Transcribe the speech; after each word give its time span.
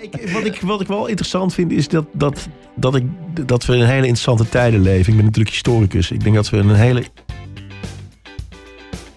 Ik, 0.00 0.30
wat, 0.32 0.44
ik, 0.44 0.60
wat 0.60 0.80
ik 0.80 0.86
wel 0.86 1.06
interessant 1.06 1.54
vind 1.54 1.72
is 1.72 1.88
dat, 1.88 2.04
dat, 2.12 2.48
dat, 2.74 2.94
ik, 2.94 3.04
dat 3.46 3.66
we 3.66 3.74
in 3.74 3.84
hele 3.84 4.06
interessante 4.06 4.48
tijden 4.48 4.80
leven. 4.80 5.10
Ik 5.10 5.16
ben 5.16 5.24
natuurlijk 5.24 5.54
historicus. 5.54 6.10
Ik 6.10 6.22
denk 6.22 6.34
dat 6.34 6.50
we 6.50 6.56
een 6.56 6.74
hele... 6.74 7.04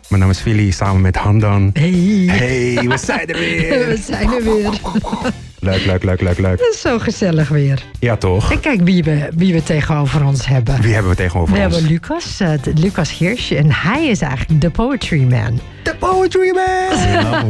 Mijn 0.10 0.22
naam 0.22 0.30
is 0.30 0.40
Philly, 0.40 0.72
samen 0.72 1.02
met 1.02 1.16
Handan. 1.16 1.70
Hey, 1.74 1.92
Hey, 2.28 2.88
we 2.88 2.98
zijn 2.98 3.28
er 3.28 3.40
weer. 3.40 3.88
we 3.88 3.98
zijn 3.98 4.34
er 4.34 4.44
weer. 4.44 4.80
Leuk, 5.64 5.86
leuk, 5.86 6.04
leuk, 6.04 6.22
leuk, 6.22 6.38
leuk. 6.40 6.60
Het 6.60 6.70
is 6.74 6.82
zo 6.82 7.00
gezellig 7.00 7.50
weer. 7.50 7.84
Ja, 8.00 8.16
toch? 8.18 8.52
En 8.52 8.60
kijk 8.60 8.82
wie 8.82 9.04
we, 9.04 9.28
wie 9.36 9.54
we 9.54 9.64
tegenover 9.64 10.26
ons 10.26 10.46
hebben. 10.48 10.82
Wie 10.82 10.94
hebben 10.94 11.12
we 11.12 11.18
tegenover 11.18 11.54
We 11.56 11.62
ons? 11.64 11.74
hebben 11.74 11.92
Lucas, 11.92 12.40
eh, 12.40 12.50
de- 12.62 12.74
Lucas 12.76 13.18
Hirsch. 13.18 13.52
En 13.52 13.72
hij 13.72 14.06
is 14.08 14.22
eigenlijk 14.22 14.62
de 14.62 14.70
poetry 14.70 15.22
man. 15.24 15.60
The 15.84 15.96
Poetry 16.00 16.52
Man! 16.56 17.50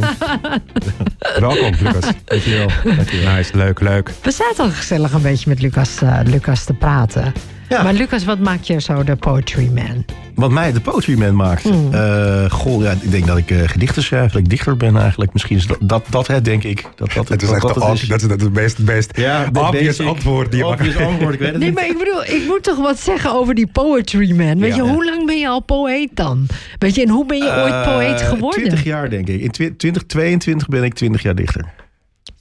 Welkom, 1.40 1.72
Lucas. 1.82 2.04
Dankjewel. 2.24 2.68
Dankjewel. 2.84 3.34
Nice, 3.34 3.56
leuk, 3.56 3.80
leuk. 3.80 4.10
We 4.22 4.30
zaten 4.30 4.64
al 4.64 4.70
gezellig 4.70 5.12
een 5.12 5.22
beetje 5.22 5.48
met 5.50 5.60
Lucas, 5.62 6.02
eh, 6.02 6.18
Lucas 6.24 6.64
te 6.64 6.72
praten. 6.72 7.32
Ja. 7.68 7.82
Maar 7.82 7.92
Lucas, 7.92 8.24
wat 8.24 8.38
maakt 8.38 8.66
je 8.66 8.80
zo 8.80 9.04
de 9.04 9.16
poetry 9.16 9.70
man? 9.74 10.04
Wat 10.34 10.50
mij 10.50 10.72
de 10.72 10.80
Poetry 10.80 11.18
Man 11.18 11.36
maakt. 11.36 11.64
Mm. 11.64 11.92
Eh, 11.94 12.50
goh, 12.50 12.82
ja, 12.82 12.90
ik 13.00 13.10
denk 13.10 13.26
dat 13.26 13.36
ik 13.36 13.50
eh, 13.50 13.58
gedichten 13.68 14.02
schrijf. 14.02 14.32
Dat 14.32 14.40
ik 14.40 14.48
dichter 14.48 14.76
ben 14.76 14.96
eigenlijk. 14.96 15.32
Misschien 15.32 15.56
is 15.56 15.66
dat 15.66 15.76
dat, 15.80 16.04
dat 16.10 16.26
het, 16.26 16.44
denk 16.44 16.62
ik. 16.64 16.82
Dat, 16.96 17.12
dat, 17.12 17.28
Het 17.28 17.42
is 17.42 17.48
dat, 17.48 17.56
echt 17.56 17.62
dat 17.66 17.74
de 17.74 17.80
het 17.80 18.02
ob- 18.02 18.08
dat 18.08 18.30
is 18.30 18.42
het 18.42 18.52
best, 18.52 18.84
best 18.84 19.16
Ja, 19.16 19.44
de 19.52 19.60
obvious 19.60 19.84
basic- 19.96 20.06
antwoord 20.06 20.50
die 20.50 20.58
je 20.60 20.64
mag 20.64 20.72
obvious 20.74 20.96
antwoord, 20.96 21.34
ik 21.34 21.40
weet 21.40 21.48
het 21.48 21.58
Nee, 21.58 21.68
niet. 21.68 21.78
maar 21.78 21.86
ik 21.88 21.98
bedoel, 21.98 22.24
ik 22.24 22.42
moet 22.46 22.62
toch 22.62 22.76
wat 22.78 22.98
zeggen 22.98 23.32
over 23.32 23.54
die 23.54 23.66
poetry 23.66 24.32
man. 24.32 24.58
Weet 24.58 24.74
Ja, 24.74 24.76
je, 24.76 24.82
ja. 24.82 24.92
hoe 24.94 25.04
lang 25.04 25.26
ben 25.26 25.38
je 25.38 25.48
al 25.48 25.60
poëet 25.60 26.10
dan? 26.14 26.46
Weet 26.78 26.94
je, 26.94 27.02
en 27.02 27.08
hoe 27.08 27.26
ben 27.26 27.36
je 27.38 27.50
ooit 27.62 27.82
poëet 27.82 28.20
Eh, 28.20 28.28
geworden? 28.28 28.60
20 28.60 28.84
jaar, 28.84 29.10
denk 29.10 29.28
ik. 29.28 29.40
In 29.40 29.50
twi- 29.50 29.76
2022 29.76 30.68
ben 30.68 30.82
ik 30.84 30.94
20 30.94 31.22
jaar 31.22 31.34
dichter. 31.34 31.64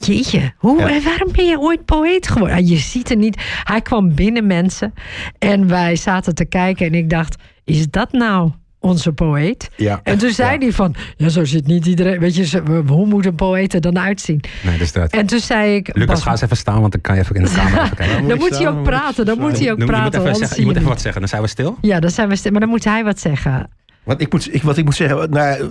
Jeetje, 0.05 0.51
hoe, 0.57 0.79
Ja. 0.79 0.89
en 0.89 1.03
waarom 1.03 1.31
ben 1.31 1.45
je 1.45 1.59
ooit 1.59 1.85
poëet 1.85 2.27
geworden? 2.27 2.57
Ah, 2.57 2.67
je 2.67 2.77
ziet 2.77 3.09
er 3.09 3.17
niet. 3.17 3.41
Hij 3.63 3.81
kwam 3.81 4.15
binnen, 4.15 4.47
mensen. 4.47 4.93
En 5.39 5.67
wij 5.67 5.95
zaten 5.95 6.35
te 6.35 6.45
kijken 6.45 6.85
en 6.85 6.93
ik 6.93 7.09
dacht, 7.09 7.35
is 7.63 7.89
dat 7.89 8.11
nou 8.11 8.51
onze 8.79 9.11
poëet? 9.13 9.69
Ja. 9.75 9.99
En 10.03 10.17
toen 10.17 10.29
zei 10.31 10.57
hij 10.57 10.71
van, 10.71 10.95
ja, 11.17 11.29
zo 11.29 11.45
zit 11.45 11.67
niet 11.67 11.85
iedereen. 11.85 12.19
Weet 12.19 12.35
je, 12.35 12.61
hoe 12.87 13.05
moet 13.05 13.25
een 13.25 13.35
poëet 13.35 13.73
er 13.73 13.81
dan 13.81 13.99
uitzien? 13.99 14.41
Nee, 14.63 14.77
dus 14.77 14.91
dat. 14.91 15.11
En 15.11 15.25
toen 15.25 15.39
zei 15.39 15.75
ik... 15.75 15.87
Lucas, 15.87 16.05
Bas, 16.05 16.23
ga 16.23 16.31
eens 16.31 16.41
even 16.41 16.57
staan, 16.57 16.79
want 16.79 16.91
dan 16.91 17.01
kan 17.01 17.15
je 17.15 17.21
even 17.21 17.35
in 17.35 17.43
de 17.43 17.51
camera 17.51 17.83
even 17.83 17.95
kijken. 17.97 18.27
dan 18.27 18.37
moet 18.37 18.57
hij 18.57 18.67
ook 18.67 18.83
praten, 18.83 19.25
dan 19.25 19.39
moet 19.39 19.59
hij 19.59 19.71
ook 19.71 19.77
Je 19.77 19.83
moet 19.83 19.85
praten. 19.93 20.07
even 20.07 20.19
anders 20.19 20.37
zeggen- 20.37 20.47
zie 20.55 20.59
je 20.59 20.65
moet 20.65 20.73
je 20.73 20.79
even 20.79 20.91
wat 20.93 21.01
zeggen, 21.01 21.21
dan 21.21 21.29
zijn 21.29 21.41
we 21.41 21.47
stil. 21.47 21.77
Ja, 21.81 21.99
dan 21.99 22.09
zijn 22.09 22.29
we 22.29 22.35
stil. 22.35 22.51
Maar 22.51 22.59
dan 22.59 22.69
moet 22.69 22.83
hij 22.83 23.03
wat 23.03 23.19
zeggen. 23.19 23.69
Wat 24.03 24.21
ik 24.21 24.31
moet, 24.31 24.53
ik, 24.53 24.63
wat 24.63 24.77
ik 24.77 24.85
moet 24.85 24.95
zeggen, 24.95 25.29
nou, 25.29 25.69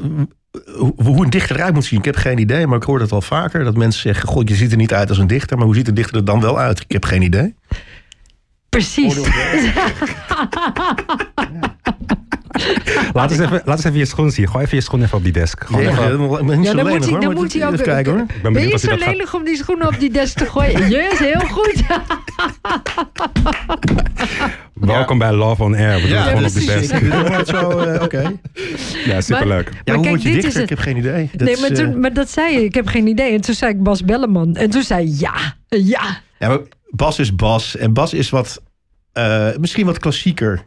hoe, 0.76 0.92
hoe 0.96 1.24
een 1.24 1.30
dichter 1.30 1.56
eruit 1.56 1.74
moet 1.74 1.84
zien, 1.84 1.98
ik 1.98 2.04
heb 2.04 2.16
geen 2.16 2.38
idee. 2.38 2.66
Maar 2.66 2.76
ik 2.76 2.82
hoor 2.82 2.98
dat 2.98 3.10
wel 3.10 3.22
vaker. 3.22 3.64
Dat 3.64 3.76
mensen 3.76 4.02
zeggen, 4.02 4.28
god, 4.28 4.48
je 4.48 4.54
ziet 4.54 4.70
er 4.70 4.76
niet 4.76 4.94
uit 4.94 5.08
als 5.08 5.18
een 5.18 5.26
dichter. 5.26 5.56
Maar 5.56 5.66
hoe 5.66 5.74
ziet 5.74 5.88
een 5.88 5.94
dichter 5.94 6.16
er 6.16 6.24
dan 6.24 6.40
wel 6.40 6.58
uit? 6.58 6.80
Ik 6.80 6.92
heb 6.92 7.04
geen 7.04 7.22
idee. 7.22 7.54
Precies. 8.68 9.14
Laat 13.14 13.30
eens, 13.30 13.40
even, 13.40 13.62
laat 13.64 13.76
eens 13.76 13.84
even 13.84 13.98
je 13.98 14.04
schoen 14.04 14.30
zien. 14.30 14.48
Gooi 14.48 14.64
even 14.64 14.76
je 14.76 14.82
schoen 14.82 15.02
even 15.02 15.16
op 15.18 15.24
die 15.24 15.32
desk. 15.32 15.64
Gewoon 15.64 15.80
even- 15.80 15.92
Ja, 15.94 16.08
zo 16.08 16.16
dan 16.76 16.86
moet 16.88 17.04
hij, 17.04 17.10
hoor. 17.10 17.20
dan 17.20 17.20
Maar 17.20 17.32
moet 17.34 17.52
hij 17.52 17.66
ook... 17.66 17.72
Even 17.72 17.84
kijken 17.84 18.12
hoor. 18.42 18.52
ben 18.52 18.68
je 18.68 18.78
zo 18.78 18.88
gaat- 18.88 18.98
lelijk 18.98 19.34
om 19.34 19.44
die 19.44 19.56
schoenen 19.56 19.86
op 19.86 19.98
die 19.98 20.10
desk 20.10 20.36
te 20.38 20.46
gooien? 20.46 20.88
Yes, 20.90 21.18
heel 21.18 21.40
goed. 21.40 21.82
Welkom 24.74 25.18
bij 25.18 25.32
Love 25.32 25.62
on 25.62 25.74
Air. 25.74 26.00
We 26.02 26.08
doen 26.08 26.18
gewoon 26.22 26.44
op 26.44 26.52
die 26.52 26.66
desk. 26.66 26.92
Eh, 26.92 28.02
oké. 28.06 28.32
Ja, 29.04 29.20
superleuk. 29.20 29.68
Ja, 29.68 29.80
Maar 29.84 29.94
hoe 29.94 30.04
kijk, 30.04 30.08
word 30.08 30.22
je 30.22 30.28
dit 30.28 30.36
is 30.36 30.42
dichter? 30.44 30.62
Ik 30.62 30.68
heb 30.68 30.78
geen 30.78 30.96
idee. 30.96 31.30
Dat 31.32 31.48
nee, 31.48 31.56
maar, 31.60 31.70
eh, 31.70 31.76
toen, 31.76 32.00
maar 32.00 32.12
dat 32.12 32.30
zei 32.30 32.54
je. 32.54 32.64
Ik 32.64 32.74
heb 32.74 32.86
geen 32.86 33.06
idee. 33.06 33.32
En 33.32 33.40
toen 33.40 33.54
zei 33.54 33.72
ik 33.72 33.82
Bas 33.82 34.04
Belleman. 34.04 34.56
En 34.56 34.70
toen 34.70 34.82
zei 34.82 35.14
ja, 35.18 35.32
ja. 35.68 36.20
Ja, 36.38 36.48
maar 36.48 36.58
Bas 36.90 37.18
is 37.18 37.34
Bas. 37.34 37.76
En 37.76 37.92
Bas 37.92 38.12
is 38.14 38.30
wat, 38.30 38.62
eh, 39.12 39.48
misschien 39.60 39.86
wat 39.86 39.98
klassieker. 39.98 40.62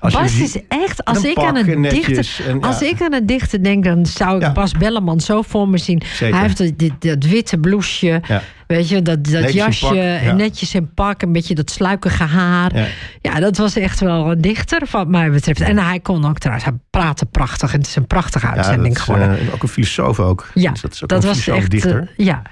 Als 0.00 0.12
Bas 0.14 0.38
is 0.38 0.58
echt, 0.68 1.04
als 1.04 1.24
ik 1.24 1.36
aan 1.38 1.56
een 1.56 1.80
netjes 1.80 2.06
dichter, 2.06 2.46
en, 2.46 2.58
ja. 2.60 2.66
als 2.66 2.82
ik 2.82 3.02
aan 3.02 3.12
een 3.12 3.26
dichter 3.26 3.62
denk, 3.62 3.84
dan 3.84 4.06
zou 4.06 4.36
ik 4.36 4.42
Ja. 4.42 4.52
Bas 4.52 4.72
Belleman 4.72 5.20
zo 5.20 5.42
voor 5.42 5.68
me 5.68 5.78
zien. 5.78 6.02
Zeker. 6.14 6.34
Hij 6.36 6.44
heeft 6.44 6.58
dat, 6.58 6.72
dit- 6.78 7.00
dat 7.02 7.24
witte 7.24 7.58
blouseje, 7.58 8.20
Ja. 8.26 8.42
weet 8.66 8.88
je, 8.88 9.02
dat, 9.02 9.24
dat 9.24 9.32
Netjes 9.32 9.54
jasje, 9.54 10.00
en 10.00 10.36
netjes 10.36 10.74
in 10.74 10.94
pak, 10.94 11.22
een 11.22 11.32
beetje 11.32 11.54
dat 11.54 11.70
sluikige 11.70 12.22
haar. 12.24 12.76
Ja. 12.76 12.86
Ja. 13.22 13.40
dat 13.40 13.56
was 13.56 13.76
echt 13.76 14.00
wel 14.00 14.30
een 14.30 14.40
dichter, 14.40 14.82
wat 14.90 15.08
mij 15.08 15.30
betreft. 15.30 15.60
En 15.60 15.78
hij 15.78 16.00
kon 16.00 16.24
ook 16.26 16.38
trouwens, 16.38 16.66
hij 16.68 16.76
praatte 16.90 17.26
prachtig 17.26 17.72
en 17.72 17.78
het 17.78 17.86
is 17.88 17.96
een 17.96 18.06
prachtige 18.06 18.46
Ja, 18.46 18.52
uitzending 18.54 19.02
geworden. 19.02 19.38
eh, 19.38 19.54
ook 19.54 19.62
een 19.62 19.68
filosoof 19.68 20.20
ook. 20.20 20.50
ja, 20.54 20.70
Dus 20.70 20.80
dat 20.80 20.92
is 20.92 21.02
ook 21.02 21.08
dat 21.08 21.22
een 21.22 21.28
was 21.28 21.46
echt, 21.48 21.70
dichter. 21.70 22.12
eh, 22.16 22.26
ja. 22.26 22.42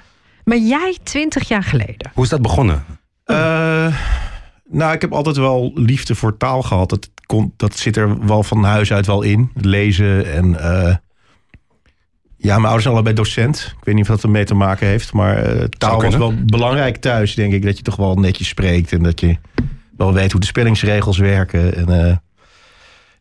Maar 0.43 0.57
jij, 0.57 0.97
twintig 1.03 1.47
jaar 1.47 1.63
geleden. 1.63 2.11
Hoe 2.13 2.23
is 2.23 2.29
dat 2.29 2.41
begonnen? 2.41 2.83
Eh, 3.23 3.87
nou, 4.69 4.93
ik 4.93 5.01
heb 5.01 5.13
altijd 5.13 5.37
wel 5.37 5.71
liefde 5.75 6.15
voor 6.15 6.37
taal 6.37 6.61
gehad. 6.61 6.89
Dat, 6.89 7.09
dat 7.57 7.77
zit 7.77 7.97
er 7.97 8.25
wel 8.25 8.43
van 8.43 8.63
huis 8.63 8.93
uit 8.93 9.05
wel 9.05 9.21
in. 9.21 9.51
Lezen 9.53 10.33
en... 10.33 10.59
eh, 10.59 10.95
ja, 12.37 12.53
mijn 12.53 12.63
ouders 12.63 12.83
zijn 12.83 12.95
allebei 12.95 13.15
docent. 13.15 13.73
Ik 13.79 13.85
weet 13.85 13.95
niet 13.95 14.03
of 14.03 14.09
dat 14.09 14.23
ermee 14.23 14.43
te 14.43 14.53
maken 14.53 14.87
heeft. 14.87 15.13
Maar 15.13 15.37
eh, 15.37 15.63
taal 15.63 16.01
was 16.01 16.15
wel 16.15 16.33
belangrijk 16.45 16.97
thuis, 16.97 17.35
denk 17.35 17.53
ik. 17.53 17.63
Dat 17.63 17.77
je 17.77 17.83
toch 17.83 17.95
wel 17.95 18.15
netjes 18.15 18.47
spreekt. 18.47 18.91
En 18.91 19.03
dat 19.03 19.19
je 19.19 19.37
wel 19.97 20.13
weet 20.13 20.31
hoe 20.31 20.41
de 20.41 20.47
spellingsregels 20.47 21.17
werken. 21.17 21.75
En 21.75 21.89
eh, 21.89 22.15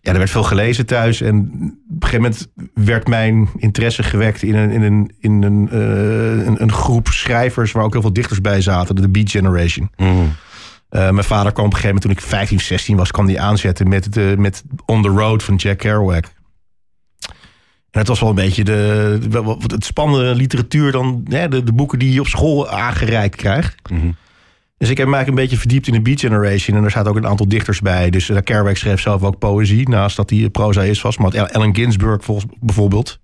ja, 0.00 0.12
er 0.12 0.19
werd 0.19 0.31
veel 0.31 0.43
gelezen 0.43 0.87
thuis. 0.87 1.20
En 1.20 1.38
op 1.38 2.03
een 2.03 2.09
gegeven 2.09 2.20
moment 2.22 2.48
werd 2.75 3.09
mijn 3.09 3.48
interesse 3.56 4.03
gewekt 4.03 4.43
in 4.43 4.54
een, 4.54 4.70
in 4.70 4.82
een, 4.82 5.12
in 5.19 5.43
een, 5.43 5.69
een, 6.47 6.62
een 6.62 6.72
groep 6.72 7.09
schrijvers... 7.09 7.72
waar 7.72 7.84
ook 7.84 7.93
heel 7.93 8.03
veel 8.03 8.12
dichters 8.12 8.41
bij 8.41 8.60
zaten. 8.60 8.97
De 8.97 9.09
Beat 9.09 9.31
Generation. 9.31 9.91
Mm. 9.97 10.32
Uh, 10.94 11.10
mijn 11.10 11.25
vader 11.25 11.53
kwam 11.53 11.65
op 11.65 11.72
een 11.72 11.78
gegeven 11.78 12.00
moment, 12.03 12.03
toen 12.03 12.10
ik 12.10 12.21
15, 12.21 12.60
16 12.60 12.97
was, 12.97 13.10
kwam 13.10 13.27
die 13.27 13.41
aanzetten 13.41 13.88
met, 13.88 14.12
de, 14.12 14.34
met 14.38 14.62
On 14.84 15.03
the 15.03 15.09
Road 15.09 15.43
van 15.43 15.55
Jack 15.55 15.78
Kerouac. 15.78 16.25
En 17.91 18.00
het 18.00 18.09
was 18.09 18.21
wel 18.21 18.28
een 18.28 18.34
beetje 18.34 18.65
de, 18.65 19.19
het 19.66 19.84
spannende 19.84 20.34
literatuur 20.34 20.93
dan 20.93 21.27
hè, 21.28 21.49
de, 21.49 21.62
de 21.65 21.72
boeken 21.72 21.99
die 21.99 22.12
je 22.12 22.21
op 22.21 22.27
school 22.27 22.69
aangereikt 22.69 23.37
krijgt. 23.37 23.91
Mhm. 23.91 24.10
Dus 24.77 24.88
ik 24.88 24.97
heb 24.97 25.06
me 25.06 25.15
eigenlijk 25.15 25.28
een 25.28 25.49
beetje 25.49 25.69
verdiept 25.69 25.87
in 25.87 25.93
de 25.93 26.00
Beat 26.00 26.21
Generation. 26.21 26.77
En 26.77 26.84
er 26.84 26.91
zaten 26.91 27.11
ook 27.11 27.16
een 27.16 27.26
aantal 27.26 27.49
dichters 27.49 27.81
bij. 27.81 28.11
Dus 28.11 28.28
uh, 28.28 28.38
Kerouac 28.44 28.76
schreef 28.76 29.00
zelf 29.00 29.22
ook 29.22 29.38
poëzie, 29.38 29.88
naast 29.88 30.16
dat 30.16 30.31
hij 30.31 30.49
proza 30.49 30.82
is 30.82 31.00
vast. 31.00 31.19
Maar 31.19 31.37
had 31.37 31.53
Allen 31.53 31.75
Ginsberg 31.75 32.25
volgens, 32.25 32.53
bijvoorbeeld. 32.61 33.19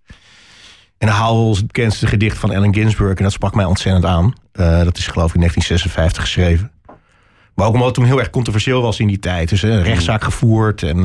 En 0.99 1.09
Howl 1.09 1.51
is 1.51 1.57
het 1.57 1.67
bekendste 1.67 2.07
gedicht 2.07 2.39
van 2.39 2.51
Allen 2.51 2.75
Ginsberg. 2.75 3.17
En 3.17 3.23
dat 3.23 3.33
sprak 3.33 3.55
mij 3.55 3.65
ontzettend 3.65 4.05
aan. 4.05 4.33
Uh, 4.53 4.83
dat 4.83 4.99
is 4.99 5.07
geloof 5.07 5.29
ik 5.29 5.35
in 5.35 5.41
1956 5.41 6.23
geschreven. 6.23 6.71
Maar 7.55 7.67
ook 7.67 7.73
omdat 7.73 7.87
het 7.87 7.97
toen 7.97 8.05
heel 8.05 8.19
erg 8.19 8.31
controversieel 8.31 8.83
was 8.83 9.01
in 9.01 9.07
die 9.07 9.19
tijd. 9.19 9.49
Dus 9.49 9.63
een 9.63 9.83
rechtszaak 9.83 10.25
gevoerd. 10.25 10.83
En 10.83 11.01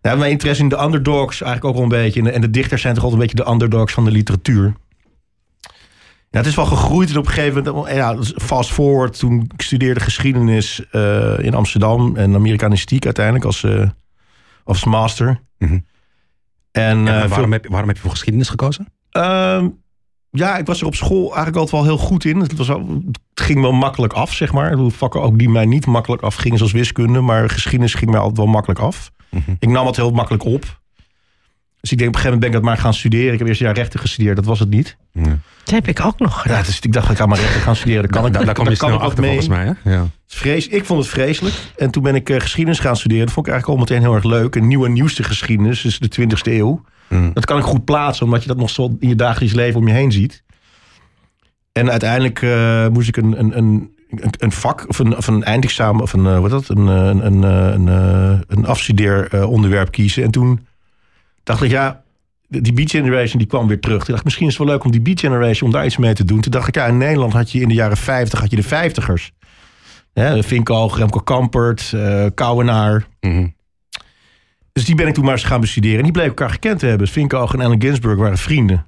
ja, 0.00 0.14
mijn 0.14 0.30
interesse 0.30 0.62
in 0.62 0.68
de 0.68 0.82
underdogs 0.82 1.40
eigenlijk 1.40 1.64
ook 1.64 1.74
wel 1.74 1.82
een 1.82 2.02
beetje. 2.02 2.20
En 2.20 2.26
de, 2.26 2.32
en 2.32 2.40
de 2.40 2.50
dichters 2.50 2.82
zijn 2.82 2.94
toch 2.94 3.02
altijd 3.04 3.20
een 3.20 3.26
beetje 3.28 3.44
de 3.44 3.50
underdogs 3.52 3.92
van 3.92 4.04
de 4.04 4.10
literatuur. 4.10 4.74
Ja, 6.30 6.40
het 6.40 6.46
is 6.48 6.54
wel 6.54 6.66
gegroeid 6.66 7.10
en 7.10 7.16
op 7.16 7.26
een 7.26 7.32
gegeven 7.32 7.64
moment, 7.64 7.94
ja, 7.94 8.16
fast 8.36 8.72
forward, 8.72 9.18
toen 9.18 9.50
ik 9.54 9.62
studeerde 9.62 10.00
geschiedenis 10.00 10.84
uh, 10.92 11.38
in 11.38 11.54
Amsterdam 11.54 12.16
en 12.16 12.34
Amerikanistiek 12.34 13.04
uiteindelijk 13.04 13.44
als, 13.44 13.62
uh, 13.62 13.88
als 14.64 14.84
master. 14.84 15.40
Mhm. 15.58 15.78
En, 16.70 16.98
uh, 16.98 17.04
waarom, 17.04 17.28
veel- 17.30 17.50
heb, 17.50 17.66
waarom 17.68 17.88
heb 17.88 17.96
je 17.96 18.02
voor 18.02 18.10
geschiedenis 18.10 18.48
gekozen? 18.48 18.88
Ja, 20.36 20.56
ik 20.56 20.66
was 20.66 20.80
er 20.80 20.86
op 20.86 20.94
school 20.94 21.24
eigenlijk 21.26 21.56
altijd 21.56 21.70
wel 21.70 21.84
heel 21.84 22.06
goed 22.06 22.24
in. 22.24 22.40
Het, 22.40 22.56
was 22.56 22.68
wel, 22.68 23.00
het 23.06 23.20
ging 23.34 23.60
wel 23.60 23.72
makkelijk 23.72 24.12
af, 24.12 24.32
zeg 24.32 24.52
maar. 24.52 24.70
Bedoel, 24.70 24.90
Vakken 24.90 25.22
ook 25.22 25.38
die 25.38 25.48
mij 25.48 25.66
niet 25.66 25.86
makkelijk 25.86 26.22
afgingen, 26.22 26.58
zoals 26.58 26.72
wiskunde. 26.72 27.20
Maar 27.20 27.50
geschiedenis 27.50 27.94
ging 27.94 28.10
mij 28.10 28.20
altijd 28.20 28.36
wel 28.36 28.46
makkelijk 28.46 28.80
af. 28.80 29.10
Mhm. 29.30 29.54
Ik 29.58 29.68
nam 29.68 29.86
het 29.86 29.96
heel 29.96 30.10
makkelijk 30.10 30.44
op. 30.44 30.80
Dus 31.80 31.92
ik 31.92 31.98
denk 31.98 32.10
op 32.10 32.14
een 32.16 32.22
gegeven 32.22 32.24
moment 32.24 32.40
ben 32.40 32.48
ik 32.48 32.54
dat 32.54 32.62
maar 32.62 32.76
gaan 32.76 32.94
studeren. 32.94 33.32
Ik 33.32 33.38
heb 33.38 33.48
eerst 33.48 33.60
een 33.60 33.66
jaar 33.66 33.76
rechten 33.76 34.00
gestudeerd, 34.00 34.36
dat 34.36 34.44
was 34.44 34.58
het 34.58 34.70
niet. 34.70 34.96
Ja. 35.12 35.38
Dat 35.64 35.74
heb 35.74 35.88
ik 35.88 36.04
ook 36.04 36.18
nog 36.18 36.40
gedaan. 36.40 36.58
Ja, 36.58 36.64
dus 36.64 36.80
ik 36.80 36.92
dacht, 36.92 37.10
ik 37.10 37.16
ga 37.16 37.26
maar 37.26 37.38
rechten 37.38 37.60
gaan 37.60 37.76
studeren. 37.76 38.02
Daar 38.02 38.10
kan 38.10 38.26
ik, 38.26 38.32
daar, 38.32 38.44
daar 38.44 38.54
kom 38.54 38.68
je 38.68 38.76
kan 38.76 38.88
snel 38.88 39.00
achter 39.00 39.20
mee. 39.20 39.30
volgens 39.30 39.48
mij. 39.48 39.76
Hè? 39.82 39.94
Ja. 39.94 40.06
Vrees, 40.26 40.68
ik 40.68 40.84
vond 40.84 41.00
het 41.00 41.08
vreselijk. 41.08 41.54
En 41.76 41.90
toen 41.90 42.02
ben 42.02 42.14
ik 42.14 42.30
eh, 42.30 42.40
geschiedenis 42.40 42.78
gaan 42.78 42.96
studeren. 42.96 43.24
Dat 43.24 43.34
vond 43.34 43.46
ik 43.46 43.52
eigenlijk 43.52 43.80
al 43.80 43.86
meteen 43.86 44.06
heel 44.06 44.14
erg 44.14 44.24
leuk. 44.24 44.54
Een 44.54 44.66
nieuwe, 44.66 44.88
nieuwste 44.88 45.22
geschiedenis, 45.22 45.80
dus 45.80 45.98
de 45.98 46.10
20e 46.20 46.52
eeuw. 46.52 46.84
Mm. 47.08 47.30
Dat 47.32 47.44
kan 47.44 47.58
ik 47.58 47.64
goed 47.64 47.84
plaatsen, 47.84 48.26
omdat 48.26 48.42
je 48.42 48.48
dat 48.48 48.56
nog 48.56 48.70
zo 48.70 48.96
in 49.00 49.08
je 49.08 49.14
dagelijks 49.14 49.54
leven 49.54 49.80
om 49.80 49.88
je 49.88 49.94
heen 49.94 50.12
ziet. 50.12 50.42
En 51.72 51.90
uiteindelijk 51.90 52.42
eh, 52.42 52.88
moest 52.88 53.08
ik 53.08 53.16
een, 53.16 53.38
een, 53.38 53.58
een, 53.58 53.90
een 54.38 54.52
vak, 54.52 54.88
of 54.88 54.98
een, 54.98 55.16
of 55.16 55.26
een 55.26 55.44
eindexamen, 55.44 56.02
of 56.02 56.12
een, 56.12 56.26
eh, 56.26 56.38
wat 56.38 56.50
dat, 56.50 56.68
een, 56.68 56.88
eh, 56.88 57.06
een, 57.06 57.26
een, 57.26 57.44
eh, 57.44 57.72
een, 57.74 57.88
eh, 57.88 58.40
een 58.46 58.66
afstudeeronderwerp 58.66 59.90
kiezen. 59.90 60.22
En 60.22 60.30
toen 60.30 60.66
dacht 61.42 61.62
ik, 61.62 61.70
ja, 61.70 62.02
die 62.48 62.72
Beat 62.72 62.90
Generation 62.90 63.38
die 63.38 63.46
kwam 63.46 63.68
weer 63.68 63.80
terug. 63.80 63.98
Toen 63.98 64.06
dacht 64.06 64.18
ik, 64.18 64.24
misschien 64.24 64.46
is 64.46 64.56
het 64.56 64.62
wel 64.62 64.72
leuk 64.74 64.84
om 64.84 64.90
die 64.90 65.00
Beat 65.00 65.20
Generation, 65.20 65.68
om 65.68 65.74
daar 65.76 65.86
iets 65.86 65.96
mee 65.96 66.14
te 66.14 66.24
doen. 66.24 66.40
Toen 66.40 66.52
dacht 66.52 66.68
ik, 66.68 66.74
ja, 66.74 66.86
in 66.86 66.98
Nederland 66.98 67.32
had 67.32 67.50
je 67.52 67.60
in 67.60 67.68
de 67.68 67.74
jaren 67.74 67.96
50 67.96 68.40
had 68.40 68.50
je 68.50 68.56
de 68.56 68.62
vijftigers. 68.62 69.32
Ja, 70.12 70.42
Vinkoog, 70.42 70.98
Remco 70.98 71.20
Kampert, 71.20 71.92
eh 71.94 72.26
Kouwenaar. 72.34 73.06
Mhm. 73.20 73.46
Dus 74.74 74.84
die 74.84 74.94
ben 74.94 75.06
ik 75.06 75.14
toen 75.14 75.24
maar 75.24 75.32
eens 75.32 75.44
gaan 75.44 75.60
bestuderen. 75.60 75.98
En 75.98 76.02
die 76.02 76.12
bleken 76.12 76.30
elkaar 76.30 76.50
gekend 76.50 76.78
te 76.78 76.86
hebben. 76.86 77.08
Vinkoog 77.08 77.54
en 77.54 77.60
Allen 77.60 77.82
Ginsberg 77.82 78.18
waren 78.18 78.38
vrienden. 78.38 78.86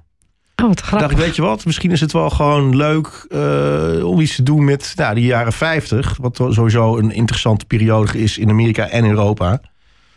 Oh, 0.55 0.67
wat 0.67 0.77
dacht 0.77 0.79
ik, 0.79 0.97
grappig. 0.97 1.17
weet 1.17 1.35
je 1.35 1.41
wat, 1.41 1.65
misschien 1.65 1.91
is 1.91 2.01
het 2.01 2.11
wel 2.11 2.29
gewoon 2.29 2.75
leuk 2.75 3.25
eh, 3.29 4.05
om 4.05 4.19
iets 4.19 4.35
te 4.35 4.43
doen 4.43 4.63
met 4.63 4.93
nou, 4.95 5.15
die 5.15 5.25
jaren 5.25 5.53
50. 5.53 6.17
Wat 6.21 6.35
sowieso 6.49 6.97
een 6.97 7.11
interessante 7.11 7.65
periode 7.65 8.19
is 8.19 8.37
in 8.37 8.49
Amerika 8.49 8.89
en 8.89 9.05
Europa. 9.05 9.61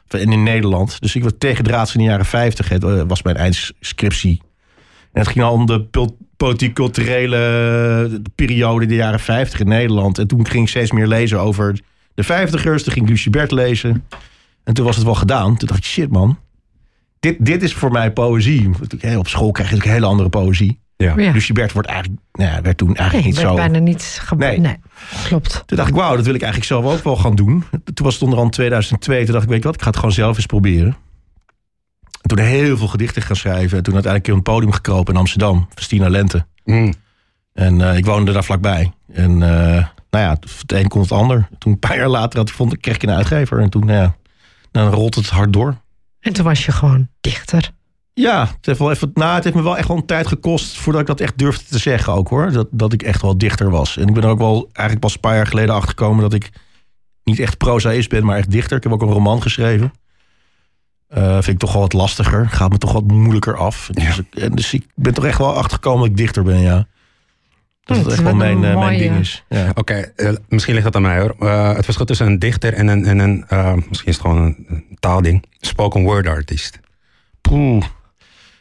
En 0.09 0.33
in 0.33 0.43
Nederland. 0.43 1.01
Dus 1.01 1.15
ik 1.15 1.23
was 1.23 1.33
tegendraads 1.39 1.95
in 1.95 2.01
de 2.01 2.07
jaren 2.07 2.25
50. 2.25 2.69
Het 2.69 2.85
eh, 2.85 3.03
was 3.07 3.23
mijn 3.23 3.37
eindscriptie. 3.37 4.43
En 5.13 5.21
het 5.21 5.29
ging 5.29 5.45
al 5.45 5.53
om 5.53 5.67
de 5.67 5.87
politiek-culturele 6.37 8.23
periode 8.35 8.83
in 8.83 8.89
de 8.89 8.95
jaren 8.95 9.21
50 9.21 9.61
in 9.61 9.69
Nederland. 9.69 10.19
En 10.19 10.27
toen 10.27 10.47
ging 10.47 10.63
ik 10.63 10.69
steeds 10.69 10.93
meer 10.93 11.07
lezen 11.07 11.41
over 11.41 11.81
de 12.15 12.23
vijftigers. 12.23 12.83
Toen 12.83 12.93
ging 12.93 13.05
ik 13.05 13.11
Lucie 13.11 13.31
Bert 13.31 13.51
lezen. 13.51 14.05
En 14.71 14.77
toen 14.77 14.85
was 14.85 14.97
het 14.97 15.05
wel 15.05 15.15
gedaan. 15.15 15.57
Toen 15.57 15.69
dacht 15.69 15.81
ik, 15.81 15.85
shit 15.87 16.11
man. 16.11 16.39
Dit, 17.21 17.37
dit 17.47 17.63
is 17.63 17.75
voor 17.75 17.91
mij 17.91 18.13
poëzie. 18.13 18.71
Hè, 18.99 19.19
Op 19.19 19.29
school 19.29 19.51
krijg 19.51 19.69
je 19.69 19.75
natuurlijk 19.75 20.01
hele 20.03 20.13
andere 20.13 20.29
poëzie. 20.29 20.81
Ja. 20.97 21.15
Ja. 21.17 21.33
Lucie 21.33 21.55
Bert 21.55 21.73
wordt 21.73 21.89
eigenlijk, 21.89 22.21
nou 22.33 22.51
ja, 22.51 22.63
werd 22.63 22.77
toen 22.77 22.87
Nee, 22.89 22.97
eigenlijk 22.97 23.27
niet 23.29 23.37
werd 23.37 23.49
zo. 23.49 23.55
bijna 23.55 23.79
niet 23.79 24.19
gebeurd. 24.23 24.51
Nee. 24.51 24.61
Nee. 24.61 24.77
klopt. 25.25 25.63
Toen 25.67 25.77
dacht 25.77 25.89
ik, 25.89 25.95
wauw, 25.95 26.17
dat 26.17 26.25
wil 26.25 26.35
ik 26.35 26.43
eigenlijk 26.43 26.73
zelf 26.73 26.95
ook 26.95 27.05
wel 27.05 27.17
gaan 27.17 27.35
doen. 27.35 27.65
Toen 27.95 28.05
was 28.05 28.15
het 28.15 28.23
onder 28.23 28.39
andere 28.39 28.57
2002. 28.57 29.25
Toen 29.25 29.33
dacht 29.33 29.45
ik, 29.45 29.51
weet 29.51 29.59
je 29.61 29.65
wat, 29.65 29.75
ik 29.75 29.81
ga 29.83 29.87
het 29.89 29.97
gewoon 29.97 30.13
zelf 30.13 30.37
eens 30.37 30.47
proberen. 30.47 30.97
En 32.23 32.29
toen 32.29 32.39
heel 32.39 32.77
veel 32.77 32.89
gedichten 32.89 33.23
gaan 33.23 33.37
schrijven. 33.37 33.77
En 33.77 33.83
toen 33.83 33.95
uiteindelijk 33.95 34.33
op 34.33 34.39
een 34.47 34.53
podium 34.55 34.73
gekropen 34.73 35.15
in 35.15 35.21
Amsterdam. 35.21 35.69
Festina 35.75 36.09
Lente. 36.09 36.47
Mm. 36.65 36.95
En 37.53 37.81
eh, 37.81 37.97
ik 37.97 38.05
woonde 38.07 38.33
daar 38.33 38.45
vlakbij. 38.45 38.93
En 39.13 39.31
eh, 39.43 39.85
nou 40.11 40.25
ja, 40.25 40.31
het 40.31 40.73
een 40.73 40.89
kon 40.89 41.01
het 41.03 41.13
ander. 41.13 41.49
Toen 41.59 41.73
een 41.73 41.79
paar 41.79 41.97
jaar 41.97 42.09
later 42.09 42.39
had, 42.39 42.51
vond, 42.51 42.73
ik- 42.73 42.81
kreeg 42.81 42.95
ik 42.95 43.03
een 43.03 43.11
uitgever. 43.11 43.61
En 43.61 43.71
toen, 43.71 43.87
nou 43.87 43.99
ja, 43.99 44.15
dan 44.71 44.93
rolt 44.93 45.15
het 45.15 45.29
hard 45.29 45.53
door. 45.53 45.77
En 46.21 46.33
toen 46.33 46.45
was 46.45 46.65
je 46.65 46.73
gewoon 46.73 47.09
dichter. 47.21 47.71
Ja, 48.15 48.41
het 48.41 48.67
heeft, 48.67 48.79
wel 48.79 48.91
even, 48.91 49.11
nou, 49.15 49.35
het 49.35 49.45
heeft 49.45 49.57
me 49.57 49.63
wel 49.63 49.77
echt 49.77 49.89
wel 49.89 49.97
een 49.97 50.07
tijd 50.07 50.27
gekost 50.27 50.77
voordat 50.77 51.01
ik 51.01 51.07
dat 51.07 51.21
echt 51.21 51.39
durfde 51.39 51.65
te 51.65 51.79
zeggen 51.79 52.13
ook 52.13 52.29
hoor. 52.29 52.53
Dat, 52.53 52.67
dat 52.71 52.93
ik 52.93 53.03
echt 53.03 53.23
wel 53.23 53.39
dichter 53.39 53.71
was. 53.71 53.97
En 53.97 54.09
ik 54.09 54.15
ben 54.15 54.23
er 54.23 54.29
ook 54.29 54.39
wel 54.39 54.69
eigenlijk 54.73 55.01
pas 55.01 55.15
een 55.15 55.21
paar 55.21 55.35
jaar 55.35 55.47
geleden 55.47 55.75
achter 55.75 55.89
gekomen 55.89 56.23
dat 56.23 56.33
ik 56.33 56.51
niet 57.25 57.39
echt 57.39 57.59
prozaïst 57.59 58.09
ben, 58.09 58.25
maar 58.25 58.37
echt 58.37 58.51
dichter. 58.51 58.77
Ik 58.77 58.83
heb 58.83 58.93
ook 58.93 59.03
een 59.03 59.09
roman 59.09 59.43
geschreven. 59.43 59.93
Eh, 61.09 61.33
vind 61.33 61.47
ik 61.47 61.59
toch 61.59 61.73
wel 61.73 61.83
wat 61.83 61.93
lastiger. 61.93 62.49
Gaat 62.49 62.71
me 62.71 62.79
toch 62.79 62.93
wat 62.93 63.07
moeilijker 63.07 63.57
af. 63.57 63.89
Dus, 63.93 64.19
ik, 64.19 64.35
en 64.35 64.55
dus 64.55 64.73
ik 64.73 64.87
ben 64.95 65.15
toch 65.15 65.25
echt 65.25 65.39
wel 65.39 65.55
achter 65.55 65.75
gekomen 65.75 66.01
dat 66.01 66.11
ik 66.11 66.17
dichter 66.17 66.43
ben, 66.43 66.61
ja. 66.61 66.87
Dat 67.85 67.97
Hm, 67.97 68.03
het 68.03 68.05
het 68.05 68.07
echt 68.07 68.19
is 68.19 68.37
wel 68.37 68.37
wel 68.39 68.55
mijn, 68.55 68.73
eh, 68.73 68.79
mijn 68.79 68.99
ding 68.99 69.17
is. 69.17 69.45
Ja. 69.49 69.71
Oké, 69.75 69.95
eh, 69.95 70.33
misschien 70.49 70.73
ligt 70.75 70.87
dat 70.87 70.97
aan 70.97 71.03
mij 71.03 71.21
hoor. 71.21 71.35
Eh, 71.39 71.75
het 71.75 71.85
verschil 71.85 72.05
tussen 72.07 72.27
een 72.27 72.39
dichter 72.39 72.75
en 72.75 72.89
een, 72.89 73.05
en 73.05 73.19
een 73.19 73.45
eh, 73.49 73.75
misschien 73.75 74.09
is 74.09 74.17
het 74.17 74.21
gewoon 74.27 74.43
een, 74.69 74.87
taalding. 74.99 75.45
Spoken 75.61 76.03
word 76.03 76.27
artiest. 76.27 76.81
Poeh. 77.41 77.85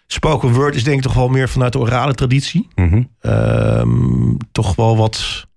Spoken 0.07 0.53
word 0.53 0.75
is 0.75 0.83
denk 0.83 0.97
ik 0.97 1.03
toch 1.03 1.13
wel 1.13 1.27
meer 1.27 1.49
vanuit 1.49 1.73
de 1.73 1.79
orale 1.79 2.13
traditie. 2.13 2.67
Mhm. 2.75 3.03
Ehm, 3.21 4.35
toch 4.51 4.75
wel 4.75 4.97
wat. 4.97 5.47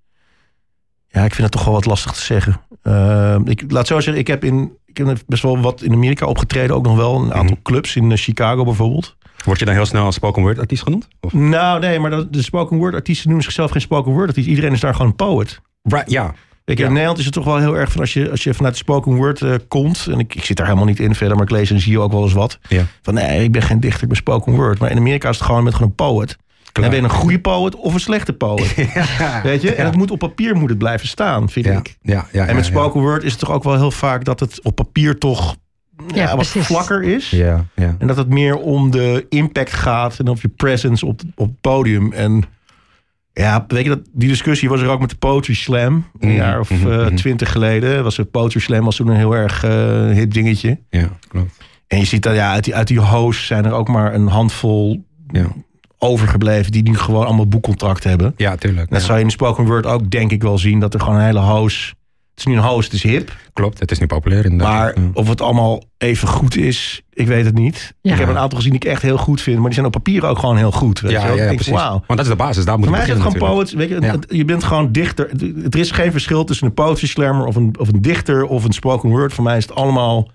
Ja, 1.08 1.24
ik 1.24 1.34
vind 1.34 1.42
het 1.42 1.52
toch 1.52 1.64
wel 1.64 1.74
wat 1.74 1.84
lastig 1.84 2.12
te 2.12 2.20
zeggen. 2.22 2.60
Ehm, 2.82 3.48
ik 3.48 3.64
laat 3.68 3.86
zo 3.86 4.00
zeggen, 4.00 4.18
ik 4.18 4.26
heb, 4.26 4.44
in, 4.44 4.72
ik 4.86 4.96
heb 4.96 5.22
best 5.26 5.42
wel 5.42 5.60
wat 5.60 5.82
in 5.82 5.92
Amerika 5.92 6.26
opgetreden, 6.26 6.76
ook 6.76 6.84
nog 6.84 6.96
wel. 6.96 7.22
Een 7.22 7.34
aantal 7.34 7.56
clubs 7.62 7.96
in 7.96 8.16
Chicago 8.16 8.64
bijvoorbeeld. 8.64 9.16
Word 9.44 9.58
je 9.58 9.64
dan 9.64 9.74
heel 9.74 9.86
snel 9.86 10.06
een 10.06 10.12
spoken 10.12 10.42
word 10.42 10.58
artiest 10.58 10.82
genoemd? 10.82 11.08
Of? 11.20 11.32
Nou, 11.32 11.80
nee, 11.80 11.98
maar 11.98 12.10
dat- 12.10 12.32
de 12.32 12.42
spoken 12.42 12.76
word 12.76 12.94
artiesten 12.94 13.26
noemen 13.26 13.44
zichzelf 13.44 13.70
geen 13.70 13.80
spoken 13.80 14.12
word 14.12 14.28
artiest. 14.28 14.48
Iedereen 14.48 14.72
is 14.72 14.80
daar 14.80 14.92
gewoon 14.94 15.06
een 15.06 15.16
poet. 15.16 15.60
Right, 15.82 16.10
ja. 16.10 16.34
Je, 16.64 16.76
Ja. 16.76 16.86
In 16.86 16.92
Nederland 16.92 17.18
is 17.18 17.24
het 17.24 17.34
toch 17.34 17.44
wel 17.44 17.58
heel 17.58 17.76
erg 17.76 17.92
van 17.92 18.00
als 18.00 18.12
je, 18.12 18.30
als 18.30 18.42
je 18.44 18.54
vanuit 18.54 18.74
de 18.74 18.80
spoken 18.80 19.14
word 19.14 19.42
eh, 19.42 19.54
komt. 19.68 20.06
En 20.10 20.18
ik, 20.18 20.34
ik 20.34 20.44
zit 20.44 20.56
daar 20.56 20.66
helemaal 20.66 20.86
niet 20.88 21.00
in 21.00 21.14
verder, 21.14 21.36
maar 21.36 21.44
ik 21.44 21.50
lees 21.50 21.70
en 21.70 21.80
zie 21.80 21.98
ook 22.00 22.12
wel 22.12 22.22
eens 22.22 22.32
wat. 22.32 22.58
Ja. 22.68 22.84
Van 23.02 23.14
nee, 23.14 23.42
ik 23.44 23.52
ben 23.52 23.62
geen 23.62 23.80
dichter, 23.80 24.02
ik 24.02 24.08
ben 24.08 24.16
spoken 24.16 24.52
word. 24.54 24.78
Maar 24.78 24.90
in 24.90 24.96
Amerika 24.96 25.28
is 25.28 25.36
het 25.38 25.46
gewoon 25.46 25.64
met 25.64 25.74
gewoon 25.74 25.88
een 25.88 25.94
poet. 25.94 26.36
Klaar. 26.72 26.84
En 26.86 26.90
ben 26.92 27.00
je 27.02 27.14
een 27.14 27.20
goede 27.20 27.40
poet 27.40 27.74
of 27.76 27.94
een 27.94 28.00
slechte 28.00 28.32
poet. 28.32 28.74
Weet 29.42 29.62
je? 29.62 29.74
En 29.74 29.84
het 29.84 29.96
moet 29.96 30.10
op 30.10 30.18
papier 30.18 30.56
moet 30.56 30.68
het 30.68 30.78
blijven 30.78 31.08
staan, 31.08 31.48
vind 31.50 31.66
Ja, 31.66 31.78
ik. 31.78 31.96
ja, 32.02 32.26
ja, 32.32 32.46
En 32.46 32.54
met 32.54 32.64
spoken 32.64 33.00
word 33.00 33.22
is 33.22 33.30
het 33.30 33.40
toch 33.40 33.50
ook 33.50 33.62
wel 33.64 33.74
heel 33.76 33.90
vaak 33.90 34.24
dat 34.24 34.40
het 34.40 34.62
op 34.62 34.74
papier 34.76 35.18
toch 35.18 35.56
ja, 36.08 36.16
Ja, 36.22 36.26
wat 36.26 36.34
precies. 36.36 36.66
vlakker 36.66 37.02
is. 37.02 37.30
Ja, 37.30 37.64
ja. 37.74 37.96
En 37.98 38.06
dat 38.06 38.16
het 38.16 38.28
meer 38.28 38.56
om 38.56 38.90
de 38.90 39.26
impact 39.28 39.72
gaat 39.72 40.18
en 40.18 40.28
of 40.28 40.42
je 40.42 40.48
presence 40.48 41.06
op, 41.06 41.20
op 41.34 41.46
het 41.46 41.60
podium. 41.60 42.12
En 42.12 42.42
ja, 43.32 43.64
weet 43.68 43.82
je, 43.82 43.88
dat, 43.88 44.00
die 44.12 44.28
discussie 44.28 44.68
was 44.68 44.80
er 44.80 44.88
ook 44.88 45.00
met 45.00 45.10
de 45.10 45.16
Poetry 45.16 45.54
Slam. 45.54 45.92
Een 45.94 46.28
Mhm, 46.28 46.36
jaar 46.36 46.60
of 46.60 46.70
mhm, 46.70 46.90
eh, 46.92 46.98
mhm. 47.06 47.14
twintig 47.14 47.52
geleden. 47.52 48.02
Was 48.04 48.16
het 48.16 48.30
Poetry 48.30 48.60
Slam 48.60 48.84
was 48.84 48.96
toen 48.96 49.08
een 49.08 49.16
heel 49.16 49.32
erg 49.36 49.64
eh, 49.64 50.10
hip 50.10 50.32
dingetje. 50.32 50.78
ja, 50.90 51.08
klopt. 51.28 51.56
En 51.86 51.98
je 51.98 52.04
ziet 52.04 52.22
dat 52.22 52.34
ja, 52.34 52.52
uit 52.52 52.64
die, 52.64 52.74
uit 52.74 52.88
die 52.88 53.00
hosts 53.00 53.46
zijn 53.46 53.64
er 53.64 53.72
ook 53.72 53.88
maar 53.88 54.14
een 54.14 54.26
handvol 54.26 55.04
Ja, 55.28 55.46
overgebleven... 55.98 56.72
die 56.72 56.82
nu 56.82 56.96
gewoon 56.98 57.26
allemaal 57.26 57.48
boekcontract 57.48 58.04
hebben. 58.04 58.34
ja 58.36 58.56
tuurlijk. 58.56 58.90
Dat 58.90 58.98
Ja. 59.00 59.04
zou 59.04 59.16
je 59.16 59.22
in 59.22 59.28
de 59.28 59.34
spoken 59.34 59.64
word 59.66 59.86
ook 59.86 60.10
denk 60.10 60.30
ik 60.30 60.42
wel 60.42 60.58
zien. 60.58 60.80
Dat 60.80 60.94
er 60.94 61.00
gewoon 61.00 61.16
een 61.18 61.24
hele 61.24 61.40
host... 61.40 61.94
Het 62.34 62.40
is 62.40 62.46
nu 62.46 62.52
een 62.56 62.62
host, 62.64 62.92
het 62.92 63.04
is 63.04 63.10
hip. 63.10 63.36
Klopt, 63.52 63.78
het 63.80 63.90
is 63.90 63.98
niet 63.98 64.08
populair 64.08 64.44
inderdaad. 64.44 64.68
Maar 64.96 65.04
Ja. 65.04 65.10
of 65.14 65.28
het 65.28 65.40
allemaal 65.40 65.82
even 65.98 66.28
goed 66.28 66.56
is, 66.56 67.02
ik 67.12 67.26
weet 67.26 67.44
het 67.44 67.54
niet. 67.54 67.94
Ja. 68.00 68.12
Ik 68.12 68.18
heb 68.18 68.28
een 68.28 68.38
aantal 68.38 68.58
gezien 68.58 68.72
die 68.72 68.80
ik 68.80 68.86
echt 68.90 69.02
heel 69.02 69.16
goed 69.18 69.40
vind. 69.40 69.56
Maar 69.56 69.64
die 69.64 69.74
zijn 69.74 69.86
op 69.86 69.92
papier 69.92 70.24
ook 70.26 70.38
gewoon 70.38 70.56
heel 70.56 70.72
goed. 70.72 71.00
Weet 71.00 71.10
Ja, 71.12 71.20
je 71.20 71.26
ja, 71.26 71.32
ja, 71.32 71.42
denk, 71.44 71.54
precies. 71.54 71.72
Wauw. 71.72 71.90
Want 71.90 72.06
dat 72.06 72.20
is 72.20 72.28
de 72.28 72.36
basis, 72.36 72.64
daar 72.64 72.78
moet 72.78 72.86
Voor 72.88 72.96
je 72.96 73.02
mij 73.02 73.10
is 73.10 73.14
het 73.14 73.24
beginnen 73.24 73.48
gewoon 73.48 73.58
poets. 73.58 73.72
Weet 73.72 73.88
je, 73.88 74.00
Ja. 74.00 74.36
je 74.36 74.44
bent 74.44 74.64
gewoon 74.64 74.92
dichter. 74.92 75.30
Er 75.70 75.78
is 75.78 75.90
geen 75.90 76.10
verschil 76.12 76.44
tussen 76.44 76.66
een 76.66 76.74
poetry 76.74 77.06
slammer 77.06 77.46
of 77.46 77.56
een, 77.56 77.74
of 77.78 77.88
een 77.88 78.02
dichter 78.02 78.44
of 78.44 78.64
een 78.64 78.72
spoken 78.72 79.08
word. 79.10 79.32
Voor 79.32 79.44
mij 79.44 79.56
is 79.56 79.62
het 79.66 79.74
allemaal 79.74 80.30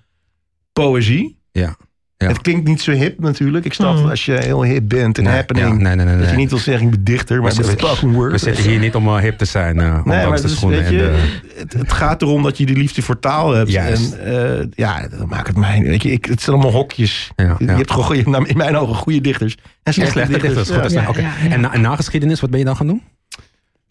poëzie. 0.74 1.38
Ja. 1.52 1.76
Ja. 2.18 2.28
Het 2.28 2.42
klinkt 2.42 2.68
niet 2.68 2.82
zo 2.82 2.92
hip 2.92 3.20
natuurlijk. 3.20 3.66
Ik 3.66 3.74
snap 3.74 3.98
Mm. 3.98 4.10
als 4.10 4.26
je 4.26 4.32
heel 4.34 4.64
hip 4.64 4.84
bent 4.88 5.18
en 5.18 5.24
Nee, 5.24 5.34
happening. 5.34 5.68
ja, 5.68 5.74
nee, 5.74 5.96
nee, 5.96 6.06
nee, 6.06 6.18
Dat 6.18 6.30
je 6.30 6.36
niet 6.36 6.50
wil 6.50 6.60
zeggen, 6.60 6.86
ik 6.86 6.92
ben 6.92 7.04
dichter, 7.04 7.42
maar 7.42 7.52
zitten- 7.52 7.74
spoken 7.80 8.12
word. 8.12 8.32
We 8.32 8.38
zitten 8.38 8.64
hier 8.64 8.80
niet 8.80 8.96
om 8.96 9.08
uh, 9.08 9.18
hip 9.18 9.38
te 9.38 9.46
zijn, 9.46 9.78
uh, 9.78 9.84
Nee, 9.84 9.94
ondanks 9.98 10.26
maar 10.28 10.36
de 10.36 10.42
dus, 10.42 10.56
schoenen 10.56 10.80
weet 10.80 10.90
je, 10.90 10.98
de... 10.98 11.38
het, 11.56 11.74
het 11.74 11.94
gaat 11.94 12.22
erom 12.22 12.44
dat 12.44 12.58
je 12.58 12.66
die 12.66 12.78
liefde 12.78 13.02
voor 13.02 13.20
taal 13.20 13.54
hebt. 13.54 13.72
Juist. 13.72 14.14
En 14.14 14.60
eh, 14.60 14.66
ja, 14.76 15.08
dat 15.18 15.28
maakt 15.28 15.48
het 15.48 15.58
mij. 15.58 15.82
Weet 15.82 16.04
je, 16.04 16.12
ik, 16.12 16.26
het 16.26 16.42
zijn 16.42 16.56
allemaal 16.56 16.74
hokjes. 16.74 17.32
Ja, 17.36 17.56
je 17.60 17.66
ja. 17.66 17.76
hebt 17.76 17.92
gewoon 17.92 18.06
goeie- 18.06 18.48
in 18.48 18.58
mijn 18.58 18.76
ogen 18.78 18.96
goede 18.96 19.22
dichters. 19.22 19.56
En 19.56 19.62
Ja, 19.84 19.92
slechte, 19.92 20.12
slechte 20.14 20.40
dichters, 20.40 20.68
goed. 20.68 20.76
Ja. 20.76 20.82
dat 20.82 20.92
is- 20.92 20.98
Ja, 20.98 21.10
oké. 21.10 21.20
ja, 21.22 21.32
ja. 21.44 21.50
En 21.50 21.62
na, 21.62 21.74
en 21.74 21.82
na 21.82 21.96
geschiedenis, 21.96 22.40
wat 22.42 22.50
ben 22.50 22.60
je 22.60 22.66
dan 22.66 22.76
gaan 22.76 22.88
doen? 22.88 23.02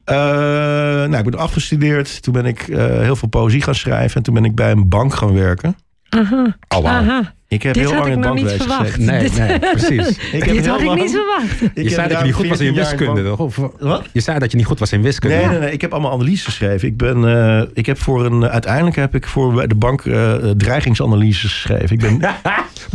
Eh, 0.05 0.15
nou, 0.17 1.17
ik 1.17 1.25
ben 1.25 1.39
afgestudeerd. 1.39 2.23
Toen 2.23 2.33
ben 2.33 2.45
ik 2.47 2.61
eh, 2.69 2.85
heel 3.01 3.17
veel 3.17 3.29
poëzie 3.29 3.63
gaan 3.63 3.75
schrijven. 3.75 4.17
En 4.17 4.23
toen 4.23 4.35
ben 4.35 4.45
ik 4.45 4.55
bij 4.55 4.71
een 4.71 4.89
bank 4.89 5.15
gaan 5.15 5.33
werken. 5.33 5.77
Aha. 6.09 6.57
Oh. 6.77 6.85
Aha. 6.85 7.35
Ik 7.49 7.63
heb 7.63 7.75
Dit 7.75 7.83
heel 7.83 7.93
had 7.95 8.01
lang 8.09 8.13
ik 8.13 8.17
in 8.17 8.23
het 8.23 8.29
nog 8.35 8.51
niet 8.51 8.59
bankwezen 8.59 8.75
verwacht. 8.75 8.95
gezeten. 8.95 9.47
Nee, 9.47 9.59
nee, 9.59 9.71
precies. 9.71 10.19
Ik 10.33 10.43
heb 10.45 10.55
Dit 10.55 10.67
had 10.67 10.81
ik 10.81 10.95
niet 10.95 11.11
verwacht. 11.11 11.63
Ik 11.75 11.83
Je 11.83 11.89
zei 11.89 12.09
dat 12.09 12.19
je 12.19 12.25
niet 12.25 12.35
goed 12.35 12.49
was 12.49 12.61
in 12.61 12.75
14 12.75 12.75
jaar 12.75 12.97
wiskunde, 12.97 13.25
toch? 13.25 13.39
Of, 13.39 13.61
Wat? 13.79 14.05
je 14.13 14.21
zei 14.21 14.39
dat 14.39 14.51
je 14.51 14.57
niet 14.57 14.67
goed 14.67 14.79
was 14.79 14.93
in 14.93 15.03
wiskunde. 15.03 15.37
Nee, 15.37 15.47
nee, 15.47 15.59
nee. 15.59 15.73
Ik 15.73 15.81
heb 15.81 15.93
allemaal 15.93 16.13
analyses 16.13 16.45
geschreven. 16.45 16.89
Ik 16.89 16.97
ben, 16.97 17.25
eh, 17.25 17.63
ik 17.75 17.87
heb 17.87 17.99
voor 17.99 18.25
een, 18.25 18.45
uiteindelijk 18.49 18.97
heb 18.97 19.15
ik 19.15 19.27
voor 19.27 19.69
de 19.69 19.75
bank 19.75 20.05
eh 20.07 20.35
dreigingsanalyses 20.57 21.53
geschreven. 21.53 21.91
Ik 21.91 22.01
ben, 22.01 22.21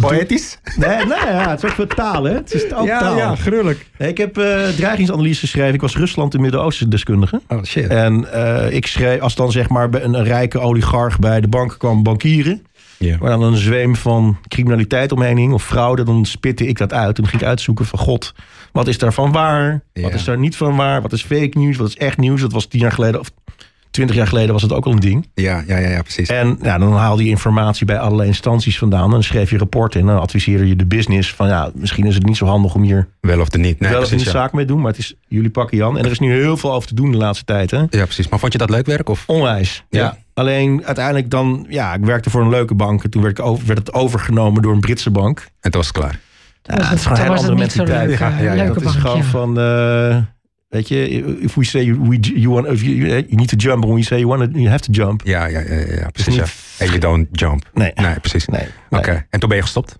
Poëtisch? 0.01 0.60
nee, 0.77 0.89
nee, 0.89 1.05
ja, 1.08 1.50
het 1.50 1.63
is 1.63 1.70
ook 1.70 1.75
voor 1.75 1.88
taal, 1.88 2.24
hè? 2.24 2.34
Het 2.34 2.53
is 2.53 2.74
ook 2.74 2.88
taal. 2.88 3.36
gruwelijk. 3.36 3.86
Nee, 3.98 4.10
ik 4.10 4.17
heb 4.17 4.38
eh 4.38 4.67
dreigingsanalyses 4.67 5.39
geschreven. 5.39 5.74
Ik 5.74 5.81
was 5.81 5.96
Rusland 5.98 6.34
en 6.34 6.41
Midden-Oosten 6.41 6.89
deskundige. 6.89 7.41
Oh, 7.48 7.63
shit. 7.63 7.88
En 7.88 8.34
eh, 8.34 8.74
ik 8.75 8.88
schreef, 8.88 9.20
als 9.20 9.36
dan 9.36 9.51
zeg 9.51 9.70
maar 9.70 9.88
een 9.91 10.24
rijke 10.24 10.60
oligarch 10.60 11.20
bij 11.20 11.41
de 11.41 11.48
bank 11.48 11.75
kwam 11.77 12.03
bankieren, 12.03 12.62
Ja. 13.01 13.17
waar 13.17 13.29
dan 13.29 13.43
een 13.43 13.58
zweem 13.58 13.96
van 13.96 14.38
criminaliteit 14.48 15.12
omheen 15.12 15.38
hing 15.38 15.53
of 15.53 15.65
fraude, 15.65 16.03
dan 16.03 16.25
spitte 16.25 16.67
ik 16.67 16.77
dat 16.77 16.93
uit. 16.93 17.17
En 17.17 17.22
dan 17.22 17.27
ging 17.27 17.41
ik 17.41 17.48
uitzoeken 17.48 17.86
van 17.86 18.00
god, 18.00 18.34
wat 18.72 18.88
is 18.88 18.98
daarvan 18.98 19.31
waar? 19.31 19.84
Wat 19.93 20.13
is 20.13 20.24
daar 20.24 20.38
niet 20.38 20.55
van 20.55 20.75
waar? 20.75 21.01
Wat 21.01 21.12
is 21.12 21.24
fake 21.24 21.58
nieuws? 21.58 21.77
Wat 21.77 21.88
is 21.88 21.98
echt 21.98 22.17
nieuws? 22.17 22.41
Dat 22.41 22.51
was 22.51 22.65
tien 22.65 22.79
jaar 22.79 22.91
geleden 22.91 23.20
of 23.20 23.29
twintig 23.91 24.15
jaar 24.15 24.27
geleden 24.27 24.53
was 24.53 24.62
het 24.62 24.74
ook 24.74 24.86
al 24.86 24.91
een 24.91 25.00
ding. 25.00 25.27
Ja, 25.34 25.63
ja, 25.67 25.77
ja, 25.77 25.89
ja, 25.89 26.01
precies. 26.01 26.29
En 26.29 26.58
ja, 26.62 26.77
dan 26.77 26.93
haalde 26.93 27.24
je 27.24 27.29
informatie 27.29 27.86
bij 27.86 28.00
allerlei 28.00 28.27
instanties 28.27 28.77
vandaan. 28.77 29.10
Dan 29.10 29.24
schreef 29.24 29.50
je 29.50 29.58
rapporten 29.58 30.00
en 30.00 30.05
dan 30.05 30.20
adviseerde 30.20 30.67
je 30.67 30.75
de 30.75 30.86
business 30.86 31.34
van 31.34 31.48
ja, 31.48 31.72
misschien 31.74 32.05
is 32.05 32.15
het 32.15 32.25
niet 32.25 32.38
zo 32.38 32.46
handig 32.46 32.75
om 32.75 32.84
hier 32.84 33.08
Wel 33.22 33.39
of 33.39 33.50
de 33.50 33.58
niet. 33.58 33.79
Nee, 33.79 33.89
wel 33.89 34.00
precies, 34.00 34.20
een 34.20 34.25
ja. 34.25 34.31
zaak 34.31 34.53
mee 34.53 34.65
te 34.65 34.72
doen. 34.72 34.81
Maar 34.81 34.91
het 34.91 35.00
is 35.00 35.15
jullie 35.27 35.50
pakken 35.50 35.77
Jan. 35.77 35.98
En 35.98 36.05
er 36.05 36.12
is 36.12 36.20
nu 36.20 36.34
heel 36.34 36.58
veel 36.58 36.74
over 36.74 36.88
te 36.88 36.96
doen 36.96 37.12
de 37.12 37.17
laatste 37.17 37.46
tijd. 37.46 37.72
Hè? 37.72 37.77
ja, 37.77 37.88
precies. 37.89 38.27
Maar 38.27 38.39
vond 38.39 38.51
je 38.51 38.58
dat 38.58 38.70
leuk 38.70 38.86
werk? 38.86 39.10
Of? 39.10 39.24
Onwijs. 39.27 39.84
Ja. 39.89 40.00
Ja. 40.00 40.17
Alleen 40.33 40.85
uiteindelijk 40.85 41.29
dan, 41.29 41.65
ja, 41.69 41.93
ik 41.93 42.05
werkte 42.05 42.29
voor 42.29 42.41
een 42.41 42.50
leuke 42.50 42.75
bank. 42.75 43.03
En 43.03 43.09
toen 43.09 43.21
werd, 43.21 43.39
ik 43.39 43.45
over, 43.45 43.65
werd 43.67 43.79
het 43.79 43.93
overgenomen 43.93 44.61
door 44.61 44.73
een 44.73 44.79
Britse 44.79 45.09
bank. 45.11 45.39
En 45.59 45.71
toen 45.71 45.81
was 45.81 45.88
het 45.88 45.97
klaar. 45.97 46.19
Ja, 46.61 46.83
het 46.89 46.97
is 47.00 47.05
gewoon 47.05 47.25
een 47.25 47.38
andere 47.38 47.55
mentaliteit. 47.55 48.07
leuk, 48.09 48.19
Ja, 48.19 48.29
ja, 48.29 48.53
ja, 48.53 48.53
leuke 48.63 48.73
Dat 48.73 48.83
is 48.83 48.91
bank, 48.91 49.00
gewoon 49.00 49.17
ja. 49.17 49.23
van, 49.23 49.59
eh, 49.59 50.17
weet 50.67 50.88
je, 50.88 51.09
if 51.41 51.53
we 51.55 51.63
say 51.65 51.93
we, 52.00 52.17
you 52.19 52.50
want, 52.50 52.65
if 52.67 52.81
you, 52.81 52.95
you 53.07 53.25
need 53.29 53.47
to 53.47 53.55
jump, 53.57 53.83
when 53.83 53.95
we 53.95 54.03
say 54.03 54.19
you 54.19 54.38
want, 54.38 54.55
you 54.55 54.67
have 54.69 54.81
to 54.83 54.91
jump. 54.91 55.21
Ja, 55.23 55.45
ja, 55.45 55.59
ja, 55.59 55.75
ja, 55.75 56.09
precies. 56.11 56.75
En 56.77 56.88
you 56.88 56.97
don't 57.00 57.27
jump. 57.31 57.63
Nee. 57.73 57.91
Nee, 57.95 58.19
precies. 58.19 58.45
Nee. 58.47 58.67
Oké. 58.89 59.11
nee. 59.11 59.21
En 59.29 59.39
toen 59.39 59.50
ben 59.50 59.57
je 59.57 59.63
gestopt? 59.63 60.00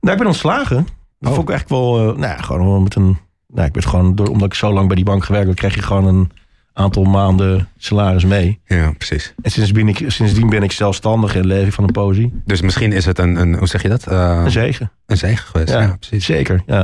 Nou, 0.00 0.12
ik 0.12 0.18
ben 0.18 0.26
ontslagen. 0.26 0.76
Dat 1.18 1.30
Oh. 1.30 1.36
vond 1.36 1.48
ik 1.48 1.54
eigenlijk 1.54 1.68
wel, 1.82 1.98
eh, 1.98 2.04
nou 2.04 2.32
ja, 2.32 2.36
gewoon 2.42 2.82
met 2.82 2.94
een, 2.94 3.18
nou, 3.48 3.66
ik 3.66 3.74
werd 3.74 3.86
gewoon, 3.86 4.14
door, 4.14 4.26
omdat 4.28 4.46
ik 4.48 4.54
zo 4.54 4.72
lang 4.72 4.86
bij 4.86 4.96
die 4.96 5.04
bank 5.04 5.24
gewerkt 5.24 5.46
heb, 5.46 5.56
kreeg 5.56 5.74
je 5.74 5.82
gewoon 5.82 6.06
een 6.06 6.30
aantal 6.76 7.04
maanden 7.04 7.68
salaris 7.78 8.24
mee. 8.24 8.60
Ja, 8.66 8.92
precies. 8.98 9.34
En 9.42 9.50
sindsdien, 9.50 9.88
ik, 9.88 10.04
sindsdien 10.06 10.48
ben 10.48 10.62
ik 10.62 10.72
zelfstandig 10.72 11.36
en 11.36 11.46
leef 11.46 11.66
ik 11.66 11.72
van 11.72 11.84
een 11.84 11.92
poëzie. 11.92 12.32
Dus 12.44 12.60
misschien 12.60 12.92
is 12.92 13.04
het 13.04 13.18
een, 13.18 13.36
een 13.36 13.54
hoe 13.54 13.68
zeg 13.68 13.82
je 13.82 13.88
dat? 13.88 14.06
Eh, 14.06 14.40
Een 14.44 14.50
zegen. 14.50 14.90
een 15.06 15.16
zegen 15.16 15.46
geweest. 15.46 15.68
Ja, 15.72 15.80
Ja, 15.80 15.96
precies. 16.00 16.24
Zeker, 16.24 16.62
ja. 16.66 16.78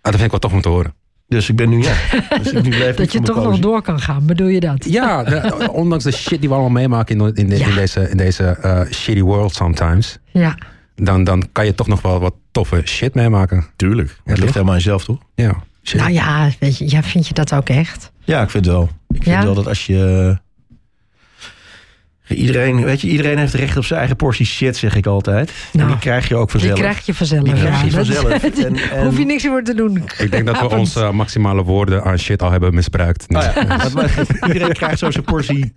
dat 0.00 0.12
vind 0.12 0.20
ik 0.24 0.30
wel 0.30 0.40
tof 0.40 0.52
om 0.52 0.60
te 0.60 0.68
horen. 0.68 0.94
Dus 1.28 1.48
ik 1.48 1.56
ben 1.56 1.68
nu, 1.68 1.82
ja. 1.82 1.94
Dus 2.42 2.52
ik 2.52 2.62
nu 2.62 2.68
blijf 2.70 2.96
Dat 2.96 3.12
je 3.12 3.20
toch 3.20 3.42
nog 3.44 3.58
door 3.58 3.82
kan 3.82 4.00
gaan, 4.00 4.26
bedoel 4.26 4.46
je 4.48 4.60
dat? 4.60 4.84
Ja, 4.84 5.22
de- 5.24 5.68
ondanks 5.72 6.04
de 6.04 6.12
shit 6.12 6.40
die 6.40 6.48
we 6.48 6.54
allemaal 6.54 6.72
meemaken 6.72 7.20
in, 7.20 7.34
in, 7.34 7.48
de- 7.48 7.58
Ja. 7.58 7.66
in 7.66 7.74
deze, 7.74 8.10
in 8.10 8.16
deze 8.16 8.44
eh, 8.44 8.80
shitty 8.90 9.20
world 9.22 9.54
sometimes. 9.54 10.18
Ja. 10.32 10.58
Dan, 10.94 11.24
dan 11.24 11.48
kan 11.52 11.64
je 11.66 11.74
toch 11.74 11.86
nog 11.86 12.02
wel 12.02 12.20
wat 12.20 12.34
toffe 12.52 12.80
shit 12.84 13.14
meemaken. 13.14 13.66
Tuurlijk. 13.76 14.16
Het 14.24 14.38
ligt 14.38 14.52
helemaal 14.52 14.74
aan 14.74 14.78
jezelf, 14.80 15.04
toch? 15.04 15.18
Ja, 15.34 15.54
shit. 15.82 16.00
Nou 16.00 16.12
ja, 16.12 16.50
weet 16.58 16.78
je, 16.78 16.90
ja, 16.90 17.02
vind 17.02 17.26
je 17.28 17.34
dat 17.34 17.54
ook 17.54 17.68
echt? 17.68 18.12
Ja, 18.24 18.42
ik 18.42 18.50
vind 18.50 18.64
het 18.64 18.74
wel. 18.74 18.88
Ik 19.08 19.22
vind 19.22 19.36
Ja? 19.36 19.42
wel 19.42 19.54
dat 19.54 19.66
als 19.68 19.86
je... 19.86 20.36
Iedereen, 22.28 22.84
weet 22.84 23.00
je, 23.00 23.08
iedereen 23.08 23.38
heeft 23.38 23.54
recht 23.54 23.76
op 23.76 23.84
zijn 23.84 23.98
eigen 23.98 24.16
portie 24.16 24.46
shit, 24.46 24.76
zeg 24.76 24.94
ik 24.96 25.06
altijd. 25.06 25.48
en 25.72 25.78
Nou, 25.78 25.90
die 25.90 25.98
krijg 25.98 26.28
je 26.28 26.36
ook 26.36 26.50
Die 26.50 26.60
vanzelf. 26.60 26.78
krijg 26.80 27.06
je 27.06 27.14
vanzelf. 27.14 27.42
Die 27.44 27.54
krijg 27.54 27.84
je 27.84 27.90
vanzelf. 27.90 28.24
En- 28.42 28.76
en- 28.76 29.04
Hoef 29.04 29.18
je 29.18 29.24
niks 29.24 29.46
voor 29.46 29.62
te 29.62 29.74
doen. 29.74 30.02
Ik 30.18 30.30
denk 30.30 30.46
dat 30.46 30.60
we 30.60 30.68
onze 30.76 31.10
maximale 31.12 31.62
woorden 31.62 32.04
aan 32.04 32.18
shit 32.18 32.42
al 32.42 32.50
hebben 32.50 32.74
misbruikt. 32.74 33.24
Oh 33.28 33.42
ja, 33.42 33.88
iedereen 34.48 34.72
krijgt 34.72 34.98
zo 34.98 35.10
zijn 35.10 35.24
portie 35.24 35.74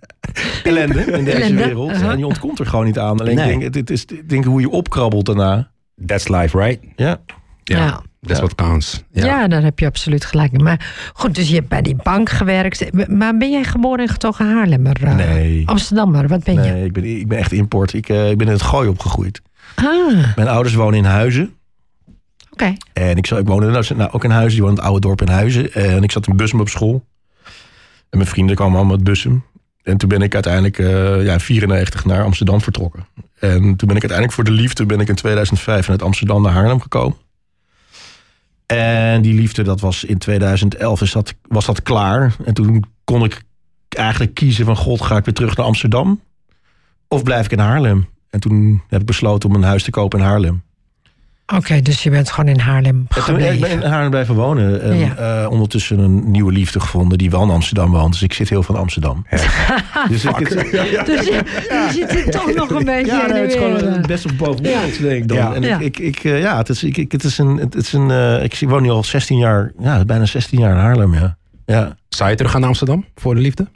ellende 0.62 1.04
in 1.04 1.24
deze 1.24 1.36
Ellende, 1.36 1.64
wereld. 1.64 1.90
uh-huh. 1.90 2.10
En 2.10 2.18
je 2.18 2.26
ontkomt 2.26 2.58
er 2.58 2.66
gewoon 2.66 2.84
niet 2.84 2.98
aan. 2.98 3.20
Alleen 3.20 3.34
Nee. 3.36 3.44
ik 3.44 3.50
denk, 3.50 3.62
het, 3.62 3.74
het 3.74 3.90
is, 3.90 4.04
ik 4.04 4.28
denk 4.28 4.44
hoe 4.44 4.60
je 4.60 4.70
opkrabbelt 4.70 5.26
daarna. 5.26 5.70
That's 6.06 6.28
life, 6.28 6.58
right? 6.58 6.84
Ja. 6.96 7.20
Ja. 7.64 8.00
Ja. 8.20 8.34
what 8.36 8.54
counts. 8.54 9.02
Ja. 9.12 9.24
Ja. 9.26 9.48
daar 9.48 9.62
heb 9.62 9.78
je 9.78 9.86
absoluut 9.86 10.24
gelijk 10.24 10.52
in. 10.52 10.62
Maar 10.62 11.10
goed, 11.14 11.34
dus 11.34 11.48
je 11.48 11.54
hebt 11.54 11.68
bij 11.68 11.82
die 11.82 11.96
bank 12.02 12.30
gewerkt. 12.30 13.08
Maar 13.10 13.36
ben 13.36 13.50
jij 13.50 13.64
geboren 13.64 13.98
en 14.04 14.08
getogen 14.08 14.46
Haarlemmer? 14.54 14.96
eh? 15.04 15.14
Nee. 15.14 15.62
Amsterdammer, 15.66 16.28
wat 16.28 16.44
ben 16.44 16.54
je? 16.54 16.60
Nee, 16.60 16.84
ik 16.84 16.92
ben, 16.92 17.04
ik 17.04 17.28
ben 17.28 17.38
echt 17.38 17.52
import. 17.52 17.92
Ik, 17.92 18.08
eh, 18.08 18.30
ik 18.30 18.38
ben 18.38 18.46
in 18.46 18.52
het 18.52 18.62
gooi 18.62 18.88
opgegroeid. 18.88 19.42
Ah, 19.74 20.34
Mijn 20.36 20.48
ouders 20.48 20.74
wonen 20.74 20.98
in 20.98 21.04
Huizen. 21.04 21.54
oké. 22.50 22.72
En 22.92 23.16
ik, 23.16 23.26
zou- 23.26 23.40
ik 23.40 23.46
woonde 23.46 23.66
nou, 23.70 23.84
nou, 23.96 24.10
ook 24.12 24.24
in 24.24 24.30
Huizen. 24.30 24.52
Die 24.52 24.60
woonde 24.62 24.76
in 24.76 24.82
het 24.82 24.92
oude 24.92 25.06
dorp 25.06 25.20
in 25.20 25.28
Huizen. 25.28 25.72
En 25.72 26.02
ik 26.02 26.10
zat 26.10 26.26
in 26.26 26.36
Bussum 26.36 26.60
op 26.60 26.68
school. 26.68 27.04
En 28.10 28.18
mijn 28.18 28.30
vrienden 28.30 28.56
kwamen 28.56 28.76
allemaal 28.76 28.94
uit 28.94 29.04
Bussum. 29.04 29.44
En 29.82 29.96
toen 29.96 30.08
ben 30.08 30.22
ik 30.22 30.34
uiteindelijk 30.34 30.78
eh 30.78 31.24
ja, 31.24 31.32
in 31.32 31.40
94 31.40 32.04
naar 32.04 32.24
Amsterdam 32.24 32.60
vertrokken. 32.60 33.06
En 33.38 33.60
toen 33.60 33.88
ben 33.88 33.96
ik 33.96 34.02
uiteindelijk 34.02 34.32
voor 34.32 34.44
de 34.44 34.50
liefde 34.50 34.86
ben 34.86 35.00
ik 35.00 35.08
in 35.08 35.14
2005 35.14 35.82
vanuit 35.82 36.02
Amsterdam 36.02 36.42
naar 36.42 36.52
Haarlem 36.52 36.80
gekomen. 36.80 37.16
En 38.74 39.22
die 39.22 39.34
liefde, 39.34 39.62
dat 39.62 39.80
was 39.80 40.04
in 40.04 40.18
2011, 40.18 41.00
is 41.00 41.12
dat, 41.12 41.34
was 41.42 41.66
dat 41.66 41.82
klaar. 41.82 42.36
En 42.44 42.54
toen 42.54 42.84
kon 43.04 43.24
ik 43.24 43.42
eigenlijk 43.88 44.34
kiezen 44.34 44.64
van... 44.64 44.76
God, 44.76 45.02
ga 45.02 45.16
ik 45.16 45.24
weer 45.24 45.34
terug 45.34 45.56
naar 45.56 45.66
Amsterdam? 45.66 46.20
Of 47.08 47.22
blijf 47.22 47.44
ik 47.44 47.52
in 47.52 47.58
Haarlem? 47.58 48.08
En 48.30 48.40
toen 48.40 48.82
heb 48.88 49.00
ik 49.00 49.06
besloten 49.06 49.48
om 49.48 49.54
een 49.54 49.62
huis 49.62 49.82
te 49.82 49.90
kopen 49.90 50.18
in 50.18 50.24
Haarlem. 50.24 50.62
Oké, 51.56 51.80
dus 51.82 52.02
je 52.02 52.10
bent 52.10 52.30
gewoon 52.30 52.50
in 52.50 52.58
Haarlem 52.58 53.06
En 53.08 53.24
toen, 53.24 53.34
ik 53.34 53.40
ben 53.40 53.46
in 53.46 53.52
gebleven. 53.52 53.90
Haarlem 53.90 54.10
blijven 54.10 54.34
wonen. 54.34 54.82
En 54.82 54.96
Ja. 54.98 55.14
eh, 55.42 55.50
ondertussen 55.50 55.98
een 55.98 56.30
nieuwe 56.30 56.52
liefde 56.52 56.80
gevonden 56.80 57.18
die 57.18 57.30
wel 57.30 57.42
in 57.42 57.50
Amsterdam 57.50 57.90
woont. 57.90 58.12
Dus 58.12 58.22
ik 58.22 58.32
zit 58.32 58.48
heel 58.48 58.62
van 58.62 58.76
Amsterdam. 58.76 59.26
Dus 60.08 60.24
ik, 60.24 60.38
ja, 60.92 61.02
Dus 61.02 61.26
je, 61.26 61.42
dus 61.68 61.94
je 61.94 62.06
zit 62.08 62.32
toch 62.32 62.54
nog 62.54 62.70
een 62.70 62.84
beetje 62.84 63.12
ja, 63.12 63.26
in 63.26 63.32
nee, 63.32 63.42
het 63.42 63.50
is 63.50 63.56
gewoon 63.56 64.02
best 64.06 64.24
op 64.24 64.32
boven 64.38 64.62
denk 64.62 65.02
ik 65.02 65.28
dan. 65.28 65.54
En 65.54 65.62
ik, 65.64 65.80
ik, 65.80 65.98
ik, 65.98 66.24
eh, 66.24 66.40
ja, 66.40 66.56
het 66.56 66.68
is, 66.68 66.84
ik, 66.84 66.96
ik, 66.96 67.12
het 67.12 67.24
is 67.24 67.38
een, 67.38 67.56
het 67.56 67.74
is 67.74 67.92
een 67.92 68.10
eh, 68.10 68.42
ik 68.42 68.68
woon 68.68 68.82
nu 68.82 68.90
al 68.90 69.04
16 69.04 69.38
jaar, 69.38 69.72
ja, 69.78 70.04
bijna 70.04 70.26
16 70.26 70.58
jaar 70.58 70.70
in 70.70 70.76
Haarlem, 70.80 71.14
ja. 71.14 71.36
Ja. 71.66 71.96
Zou 72.08 72.30
je 72.30 72.36
terug 72.36 72.50
gaan 72.50 72.60
naar 72.60 72.68
Amsterdam 72.70 73.04
voor 73.14 73.34
de 73.34 73.40
liefde? 73.40 73.66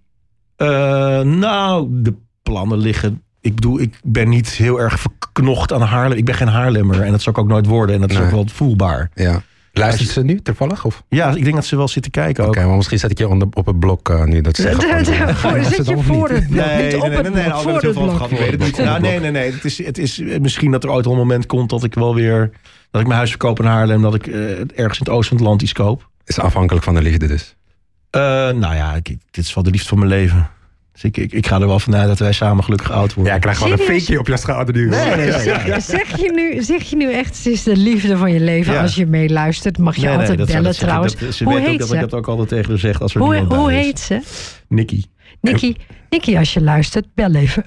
Eh, 0.57 1.21
nou, 1.21 1.89
de 1.91 2.15
plannen 2.43 2.79
liggen. 2.79 3.23
Ik 3.41 3.55
bedoel, 3.55 3.81
ik 3.81 4.01
ben 4.03 4.29
niet 4.29 4.49
heel 4.49 4.81
erg 4.81 5.01
verknocht 5.33 5.73
aan 5.73 5.81
Haarlem. 5.83 6.19
Ik 6.19 6.25
ben 6.25 6.35
geen 6.35 6.49
Haarlemmer 6.49 7.01
en 7.03 7.11
dat 7.11 7.23
zou 7.23 7.37
ik 7.37 7.43
ook 7.43 7.49
nooit 7.49 7.67
worden. 7.67 7.95
En 7.95 8.01
dat 8.01 8.11
is 8.11 8.17
Nee. 8.17 8.25
ook 8.25 8.33
wel 8.33 8.47
voelbaar. 8.53 9.11
Ja. 9.15 9.43
Luistert 9.73 10.09
ze 10.09 10.23
nu 10.23 10.41
toevallig? 10.43 10.85
Of? 10.85 11.03
Ja, 11.09 11.31
ik 11.35 11.43
denk 11.43 11.55
dat 11.55 11.65
ze 11.65 11.77
wel 11.77 11.89
zitten 11.89 12.11
kijken 12.11 12.47
Oké, 12.47 12.67
maar 12.67 12.77
misschien 12.77 12.99
zet 12.99 13.11
ik 13.11 13.19
je 13.19 13.29
onder, 13.29 13.49
op 13.53 13.67
het 13.67 13.79
blok 13.79 14.09
eh, 14.11 14.25
nu 14.25 14.41
dat 14.41 14.57
zeggen. 14.57 14.83
van, 15.07 15.15
eh, 15.15 15.35
Voor- 15.35 15.65
Zit 15.65 15.87
je 15.87 15.99
voor 16.03 16.29
het 16.29 16.49
blok, 16.49 16.65
Nee, 16.67 16.83
niet 16.83 16.93
nee, 16.93 17.03
op 17.03 17.09
nee, 17.09 17.17
het 17.17 17.23
nee, 17.23 17.33
nee, 17.33 17.43
blok, 17.43 17.53
nou, 17.53 17.63
voor 17.63 17.73
dat 17.73 18.31
het 18.51 18.59
niet. 18.59 18.77
Nou, 18.77 19.01
nee, 19.01 19.21
nee, 19.21 19.31
nee. 19.31 19.53
Het 19.53 19.65
is, 19.65 19.85
het 19.87 19.99
is 19.99 20.23
misschien 20.41 20.71
dat 20.71 20.85
er 20.85 20.91
ooit 20.91 21.05
wel 21.05 21.15
een 21.15 21.21
moment 21.21 21.47
komt 21.47 21.71
dat 21.71 21.85
ik 21.85 21.95
wel 21.95 22.15
weer... 22.15 22.51
dat 22.91 23.01
ik 23.01 23.07
mijn 23.07 23.19
huis 23.19 23.31
verkoop 23.31 23.59
in 23.59 23.65
Haarlem. 23.65 24.03
Dat 24.03 24.15
ik 24.15 24.27
eh, 24.27 24.51
ergens 24.61 24.99
in 24.99 25.05
het 25.05 25.09
oosten 25.09 25.29
van 25.29 25.37
het 25.37 25.47
land 25.47 25.63
iets 25.63 25.73
koop. 25.73 26.09
Is 26.25 26.39
afhankelijk 26.39 26.85
van 26.85 26.95
de 26.95 27.03
liefde 27.03 27.27
dus. 27.27 27.55
Eh, 28.11 28.21
nou 28.51 28.75
ja, 28.75 28.95
ik, 28.95 29.05
dit 29.31 29.45
is 29.45 29.55
wel 29.55 29.65
de 29.65 29.71
liefde 29.71 29.89
van 29.89 29.99
mijn 29.99 30.11
leven. 30.11 30.49
Dus 30.93 31.05
ik, 31.05 31.17
ik, 31.17 31.33
ik 31.33 31.47
ga 31.47 31.61
er 31.61 31.67
wel 31.67 31.79
vanuit 31.79 32.09
dat 32.09 32.19
wij 32.19 32.33
samen 32.33 32.65
gelukkig 32.65 32.91
oud 32.91 33.15
worden. 33.15 33.25
Ja, 33.25 33.35
ik 33.35 33.41
krijg 33.41 33.57
gewoon 33.59 33.73
een 33.73 33.79
vinkje 33.85 34.19
op 34.19 34.27
je 34.27 34.37
schouder 34.37 34.75
nu. 34.75 34.89
Nee, 34.89 35.07
nee, 35.09 35.17
nee. 35.17 35.33
Zeg, 35.41 35.83
zeg, 35.99 36.21
je 36.21 36.33
nu, 36.35 36.63
zeg 36.63 36.83
je 36.83 36.97
nu 36.97 37.13
echt, 37.13 37.37
het 37.37 37.47
is 37.47 37.63
de 37.63 37.77
liefde 37.77 38.17
van 38.17 38.33
je 38.33 38.41
leven 38.41 38.73
Ja. 38.75 38.83
als 38.83 38.95
je 38.95 39.07
meeluistert? 39.07 39.79
Mag 39.79 39.97
je 39.97 40.11
altijd 40.11 40.39
dat- 40.39 40.47
bellen 40.47 40.63
dat 40.63 40.75
ik- 40.75 40.81
trouwens. 40.81 41.17
dat- 41.17 41.35
ze 41.35 41.45
hoe 41.45 41.53
weet 41.55 41.63
ook 41.63 41.69
heet 41.69 41.79
dat 41.79 41.89
ze? 41.89 41.95
ik 41.95 42.01
dat 42.01 42.15
ook 42.15 42.29
altijd 42.29 42.49
tegen 42.49 42.69
haar 42.71 42.79
zeg 42.79 43.01
als 43.01 43.15
er 43.15 43.21
Hoe, 43.21 43.37
hoe 43.37 43.73
is. 43.73 43.85
heet 43.85 44.01
ze? 44.01 44.21
Nicky. 44.69 45.03
Nikki, 45.41 45.77
Nikki, 46.11 46.37
als 46.37 46.53
je 46.53 46.61
luistert, 46.63 47.07
bel 47.15 47.35
even. 47.35 47.65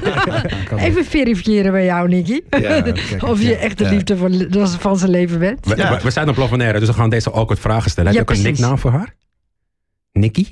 even 0.76 1.04
verifiëren 1.04 1.72
bij 1.72 1.84
jou, 1.84 2.08
Nikki. 2.08 2.40
Ja, 2.50 2.80
kijk, 2.80 3.22
of 3.30 3.42
je 3.42 3.56
echt 3.56 3.78
de 3.78 3.84
ja. 3.84 3.90
liefde 3.90 4.16
van, 4.16 4.68
van 4.68 4.96
zijn 4.98 5.10
leven 5.10 5.38
bent. 5.38 5.66
We, 5.66 5.76
Ja. 5.76 6.00
we- 6.02 6.10
zijn 6.10 6.28
op 6.28 6.36
Lavonaire, 6.36 6.78
dus 6.78 6.88
we 6.88 6.94
gaan 6.94 7.10
deze 7.10 7.30
awkward 7.30 7.60
vragen 7.60 7.90
stellen. 7.90 8.12
Ja, 8.12 8.18
Heb 8.18 8.28
je 8.28 8.34
ook 8.34 8.40
een 8.44 8.50
nicknaam 8.50 8.78
voor 8.78 8.90
haar? 8.90 9.14
Nicky? 10.12 10.46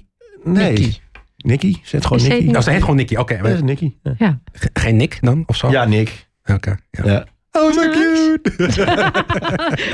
Nee. 0.45 0.73
Nicky. 0.73 0.97
Nicky. 1.45 1.77
Zet 1.83 2.03
gewoon 2.07 2.19
Nicky. 2.23 2.35
Nicky. 2.35 2.51
Nou, 2.51 2.63
ze 2.63 2.71
heet 2.71 2.81
gewoon 2.81 2.97
Nicky. 2.97 3.17
Oké, 3.17 3.49
is 3.53 3.61
Nicky. 3.63 3.93
Ja, 4.03 4.15
Ja. 4.19 4.41
ge- 4.53 4.71
geen 4.73 4.97
Nick 4.97 5.19
dan 5.21 5.43
of 5.47 5.57
zo? 5.57 5.71
ja 5.71 5.85
Nick. 5.85 6.27
Oké. 6.45 6.77
ja. 6.91 7.05
Ja. 7.05 7.25
Oh, 7.53 7.73
so 7.73 7.91
cute! 7.91 8.41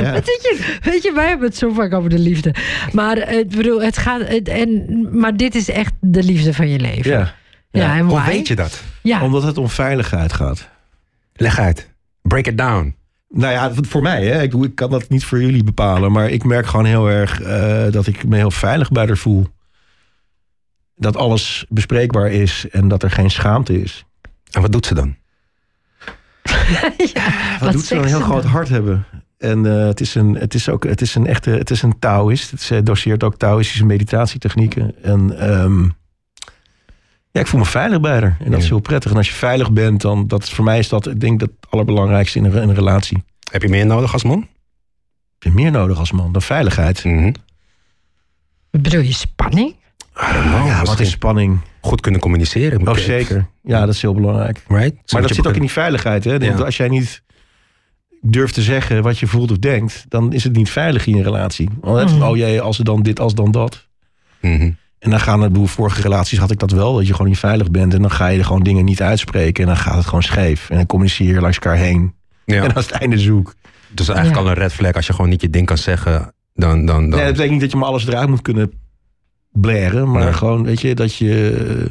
Ja. 0.03 0.13
Weet, 0.13 0.25
je, 0.27 0.79
weet 0.83 1.03
je, 1.03 1.13
wij 1.15 1.29
hebben 1.29 1.47
het 1.49 1.57
zo 1.57 1.73
vaak 1.73 1.93
over 1.95 2.11
de 2.11 2.19
liefde. 2.19 2.55
Maar, 2.93 3.17
eh, 3.17 3.39
ik 3.39 3.49
bedoel, 3.57 3.83
het 3.83 3.97
gaat, 3.99 4.29
het, 4.29 4.49
en, 4.49 4.87
maar 5.19 5.37
dit 5.37 5.55
is 5.55 5.71
echt 5.71 5.93
de 6.01 6.23
liefde 6.23 6.55
van 6.55 6.69
je 6.69 6.79
leven. 6.81 7.11
Ja. 7.11 7.35
Ja, 7.71 7.97
en 7.97 8.05
Hoe 8.07 8.19
why? 8.21 8.27
weet 8.27 8.49
je 8.49 8.57
dat? 8.57 8.83
Ja, 9.03 9.23
Omdat 9.25 9.43
het 9.43 9.59
om 9.59 9.69
veiligheid 9.69 10.33
gaat. 10.33 10.69
Leg 11.33 11.59
uit. 11.59 11.91
Break 12.23 12.47
it 12.47 12.59
down. 12.59 12.95
Nou 13.29 13.53
ja, 13.53 13.71
voor 13.89 14.03
mij, 14.03 14.25
hè. 14.27 14.43
Ik, 14.43 14.55
ik 14.55 14.75
kan 14.75 14.91
dat 14.91 15.09
niet 15.09 15.25
voor 15.25 15.41
jullie 15.41 15.65
bepalen. 15.65 16.13
Maar 16.13 16.31
ik 16.31 16.45
merk 16.45 16.67
gewoon 16.67 16.85
heel 16.85 17.09
erg 17.11 17.41
eh, 17.43 17.85
dat 17.93 18.07
ik 18.07 18.25
me 18.27 18.37
heel 18.37 18.51
veilig 18.51 18.91
bij 18.91 19.07
haar 19.07 19.17
voel. 19.17 19.47
Dat 21.01 21.17
alles 21.17 21.65
bespreekbaar 21.69 22.31
is 22.31 22.67
en 22.71 22.89
dat 22.89 23.03
er 23.03 23.11
geen 23.11 23.31
schaamte 23.31 23.83
is. 23.83 24.05
En 24.51 24.61
wat 24.61 24.73
doet 24.73 24.87
ze 24.87 24.95
dan? 24.95 25.17
ja, 27.15 27.59
Wat, 27.61 27.73
doet 27.73 27.85
ze 27.85 27.95
dan? 27.95 28.03
Een 28.03 28.09
heel 28.09 28.21
groot 28.21 28.45
hart 28.45 28.69
hebben. 28.69 29.05
En 29.39 29.67
eh, 29.67 29.87
het, 29.87 30.01
is 30.01 30.15
een, 30.15 30.35
het 30.35 30.55
is 30.55 30.69
ook 30.69 30.85
het 30.85 31.01
is 31.01 31.15
een 31.15 31.27
echte, 31.27 31.51
het 31.51 31.71
is 31.71 31.83
een 31.83 31.99
Taoïst. 31.99 32.51
Het 32.51 32.61
ze 32.61 32.83
doseert 32.83 33.25
ook 33.25 33.37
Taoïstische 33.37 33.85
meditatietechnieken. 33.85 35.03
En 35.03 35.39
ehm, 35.39 35.83
ja, 37.31 37.41
ik 37.41 37.47
voel 37.47 37.61
me 37.61 37.67
veilig 37.67 38.01
bij 38.01 38.21
haar. 38.21 38.37
En 38.41 38.51
dat 38.51 38.61
is 38.61 38.69
heel 38.69 38.81
prettig. 38.81 39.11
En 39.11 39.17
als 39.17 39.29
je 39.29 39.35
veilig 39.35 39.73
bent, 39.73 40.01
dan 40.01 40.27
dat 40.27 40.51
voor 40.51 40.65
mij 40.65 40.79
is 40.79 40.89
dat, 40.89 41.07
ik 41.07 41.21
denk 41.21 41.41
dat 41.41 41.49
het 41.61 41.71
allerbelangrijkste 41.71 42.39
in 42.39 42.45
een, 42.45 42.53
in 42.53 42.69
een 42.69 42.75
relatie. 42.75 43.25
Heb 43.51 43.63
je 43.63 43.69
meer 43.69 43.87
nodig 43.87 44.13
als 44.13 44.25
man? 44.25 44.49
Heb 45.39 45.43
je 45.43 45.51
meer 45.51 45.71
nodig 45.71 45.99
als 45.99 46.13
man 46.13 46.33
dan 46.33 46.43
veiligheid? 46.43 47.05
Mhm. 47.05 47.33
Bedoel 48.71 49.01
je 49.01 49.13
spanning? 49.13 49.75
Ja, 50.67 50.83
wat 50.85 51.01
is 51.01 51.11
spanning? 51.11 51.59
Goed 51.81 52.01
kunnen 52.01 52.21
communiceren. 52.21 52.89
Oh, 52.89 52.95
zeker. 52.97 53.47
Ja, 53.63 53.81
dat 53.87 53.95
is 53.95 54.03
heel 54.03 54.15
belangrijk. 54.15 54.63
Right? 54.69 55.13
Maar 55.13 55.23
dat 55.23 55.35
zit 55.35 55.47
ook 55.47 55.55
in 55.55 55.61
die 55.61 55.71
veiligheid. 55.71 56.25
Hè? 56.25 56.35
Ja. 56.35 56.55
Als 56.55 56.77
jij 56.77 56.89
niet 56.89 57.23
durft 58.21 58.55
te 58.55 58.63
zeggen 58.63 59.03
wat 59.03 59.19
je 59.19 59.27
voelt 59.27 59.51
of 59.51 59.59
denkt, 59.59 60.05
dan 60.09 60.33
is 60.33 60.45
het 60.45 60.53
niet 60.57 60.71
veilig 60.71 61.07
in 61.07 61.17
je 61.17 61.23
relatie. 61.23 61.69
Want 61.81 62.11
Mhm. 62.15 62.23
Oh 62.23 62.37
jee, 62.37 62.61
als 62.61 62.79
er 62.79 62.85
dan 62.85 63.03
dit, 63.03 63.21
als 63.21 63.35
dan 63.35 63.51
dat. 63.51 63.87
Mhm. 64.41 64.71
En 64.99 65.11
dan 65.11 65.21
gaan 65.21 65.43
er, 65.43 65.69
vorige 65.69 66.01
relaties 66.03 66.39
had 66.39 66.51
ik 66.51 66.59
dat 66.59 66.71
wel, 66.71 66.95
dat 66.95 67.07
je 67.07 67.13
gewoon 67.13 67.29
niet 67.29 67.39
veilig 67.39 67.71
bent. 67.71 67.95
En 67.95 68.01
dan 68.03 68.11
ga 68.11 68.27
je 68.27 68.39
er 68.39 68.45
gewoon 68.45 68.63
dingen 68.63 68.85
niet 68.85 69.03
uitspreken. 69.03 69.63
En 69.63 69.69
dan 69.69 69.79
gaat 69.79 69.95
het 69.97 70.05
gewoon 70.05 70.23
scheef. 70.23 70.71
En 70.71 70.77
dan 70.77 70.87
communiceer 70.87 71.35
je 71.35 71.41
langs 71.41 71.57
elkaar 71.59 71.77
heen. 71.79 72.15
Ja. 72.45 72.63
En 72.65 72.75
als 72.75 72.87
het 72.87 72.95
einde 72.95 73.19
zoek. 73.19 73.55
Dus 73.93 74.09
eigenlijk 74.09 74.39
Ja. 74.39 74.45
al 74.45 74.51
een 74.51 74.59
red 74.63 74.73
flag 74.73 74.93
als 74.93 75.07
je 75.07 75.13
gewoon 75.13 75.31
niet 75.31 75.41
je 75.41 75.51
ding 75.51 75.67
kan 75.67 75.79
zeggen. 75.79 76.35
Dan, 76.55 76.85
dan, 76.87 76.87
dan. 76.87 77.09
Nee, 77.09 77.19
dat 77.19 77.27
betekent 77.33 77.51
niet 77.51 77.61
dat 77.61 77.71
je 77.71 77.77
maar 77.77 77.89
alles 77.89 78.07
eruit 78.07 78.29
moet 78.29 78.43
kunnen 78.43 78.73
blaren. 79.53 80.11
Maar 80.11 80.25
Nee. 80.25 80.33
gewoon, 80.33 80.65
weet 80.65 80.81
je, 80.81 80.95
dat 80.95 81.15
je... 81.15 81.89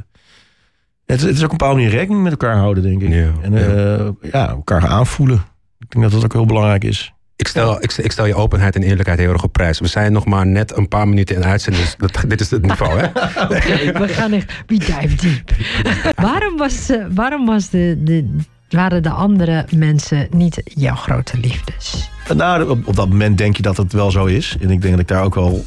Het, 1.05 1.21
het 1.21 1.35
is 1.35 1.43
ook 1.43 1.51
een 1.51 1.57
bepaalde 1.57 1.75
manier 1.81 1.91
rekening 1.97 2.23
met 2.23 2.31
elkaar 2.31 2.55
houden, 2.57 2.83
denk 2.83 3.01
ik. 3.01 3.09
Ja, 3.13 3.31
en 3.41 3.53
eh, 3.53 4.31
ja. 4.31 4.49
elkaar 4.49 4.87
aanvoelen. 4.87 5.43
Ik 5.79 5.89
denk 5.89 6.03
dat 6.03 6.13
dat 6.13 6.23
ook 6.23 6.33
heel 6.33 6.45
belangrijk 6.45 6.83
is. 6.83 7.13
Ik 7.35 7.47
stel, 7.47 7.83
ik, 7.83 7.91
ik 7.97 8.11
stel 8.11 8.25
je 8.25 8.35
openheid 8.35 8.75
en 8.75 8.83
eerlijkheid 8.83 9.19
heel 9.19 9.31
erg 9.31 9.43
op 9.43 9.53
prijs. 9.53 9.79
We 9.79 9.87
zijn 9.87 10.11
nog 10.11 10.25
maar 10.25 10.47
net 10.47 10.77
een 10.77 10.87
paar 10.87 11.07
minuten 11.07 11.35
in 11.35 11.45
uitzending. 11.45 11.85
Dus 11.85 11.95
dat, 11.97 12.23
dit 12.27 12.41
is 12.41 12.49
het 12.51 12.61
niveau, 12.61 12.99
hè? 12.99 13.07
We 13.99 14.07
gaan 14.07 14.31
echt, 14.33 14.53
we 14.67 14.77
dive 14.77 15.15
deep. 15.15 15.51
waarom 16.27 16.57
was, 16.57 16.89
eh, 16.89 17.05
waarom 17.13 17.45
was 17.45 17.69
de, 17.69 17.95
de, 17.99 18.35
waren 18.69 19.03
de 19.03 19.09
andere 19.09 19.65
mensen 19.75 20.27
niet 20.31 20.61
jouw 20.63 20.95
grote 20.95 21.37
liefdes? 21.37 22.09
Nou, 22.35 22.69
op, 22.69 22.87
op 22.87 22.95
dat 22.95 23.09
moment 23.09 23.37
denk 23.37 23.55
je 23.55 23.61
dat 23.61 23.77
het 23.77 23.93
wel 23.93 24.11
zo 24.11 24.25
is. 24.25 24.55
En 24.59 24.69
ik 24.69 24.81
denk 24.81 24.91
dat 24.93 25.01
ik 25.01 25.07
daar 25.07 25.23
ook 25.23 25.35
wel 25.35 25.65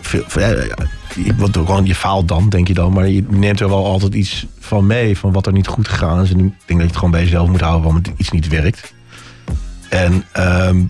veel. 0.00 0.24
Ja, 0.40 0.74
want 1.36 1.56
gewoon, 1.56 1.86
je 1.86 1.94
faalt 1.94 2.28
dan, 2.28 2.48
denk 2.48 2.68
je 2.68 2.74
dan. 2.74 2.92
Maar 2.92 3.08
je 3.08 3.24
neemt 3.28 3.60
er 3.60 3.68
wel 3.68 3.86
altijd 3.86 4.14
iets 4.14 4.46
van 4.58 4.86
mee. 4.86 5.18
Van 5.18 5.32
wat 5.32 5.46
er 5.46 5.52
niet 5.52 5.66
goed 5.66 5.88
gegaan 5.88 6.22
is. 6.22 6.30
En 6.30 6.38
ik 6.38 6.42
denk 6.42 6.52
dat 6.66 6.78
je 6.78 6.86
het 6.86 6.96
gewoon 6.96 7.10
bij 7.10 7.22
jezelf 7.22 7.48
moet 7.48 7.60
houden. 7.60 7.92
Want 7.92 8.10
iets 8.16 8.30
niet 8.30 8.48
werkt. 8.48 8.94
En 9.88 10.24
ehm, 10.32 10.82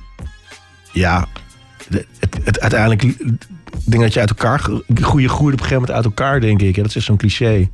ja, 0.93 1.27
het, 1.89 2.39
het, 2.45 2.61
uiteindelijk 2.61 3.03
denk 3.85 4.03
dat 4.03 4.13
je 4.13 4.21
uit 4.21 4.29
elkaar... 4.29 4.61
Goede 5.03 5.29
groeit 5.29 5.55
op 5.55 5.61
een 5.61 5.67
gegeven 5.67 5.75
moment 5.75 5.91
uit 5.91 6.05
elkaar, 6.05 6.41
denk 6.41 6.63
ik. 6.63 6.77
Ja, 6.77 6.83
dat 6.83 6.95
is 6.95 7.05
zo'n 7.05 7.17
cliché. 7.17 7.69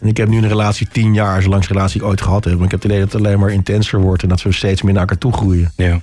En 0.00 0.08
ik 0.08 0.16
heb 0.16 0.28
nu 0.28 0.36
een 0.36 0.48
relatie 0.48 0.88
tien 0.88 1.14
jaar, 1.14 1.42
zo 1.42 1.48
langste 1.48 1.72
relatie 1.72 2.00
ik 2.00 2.06
ooit 2.06 2.20
gehad 2.20 2.44
heb. 2.44 2.54
Maar 2.54 2.64
ik 2.64 2.70
heb 2.70 2.82
het 2.82 2.90
idee 2.90 3.04
dat 3.04 3.12
het 3.12 3.22
alleen 3.22 3.38
maar 3.38 3.50
intenser 3.50 4.00
wordt... 4.00 4.22
en 4.22 4.28
dat 4.28 4.42
we 4.42 4.52
steeds 4.52 4.82
meer 4.82 4.92
naar 4.92 5.02
elkaar 5.02 5.18
toe 5.18 5.32
groeien. 5.32 5.72
Ja. 5.76 6.00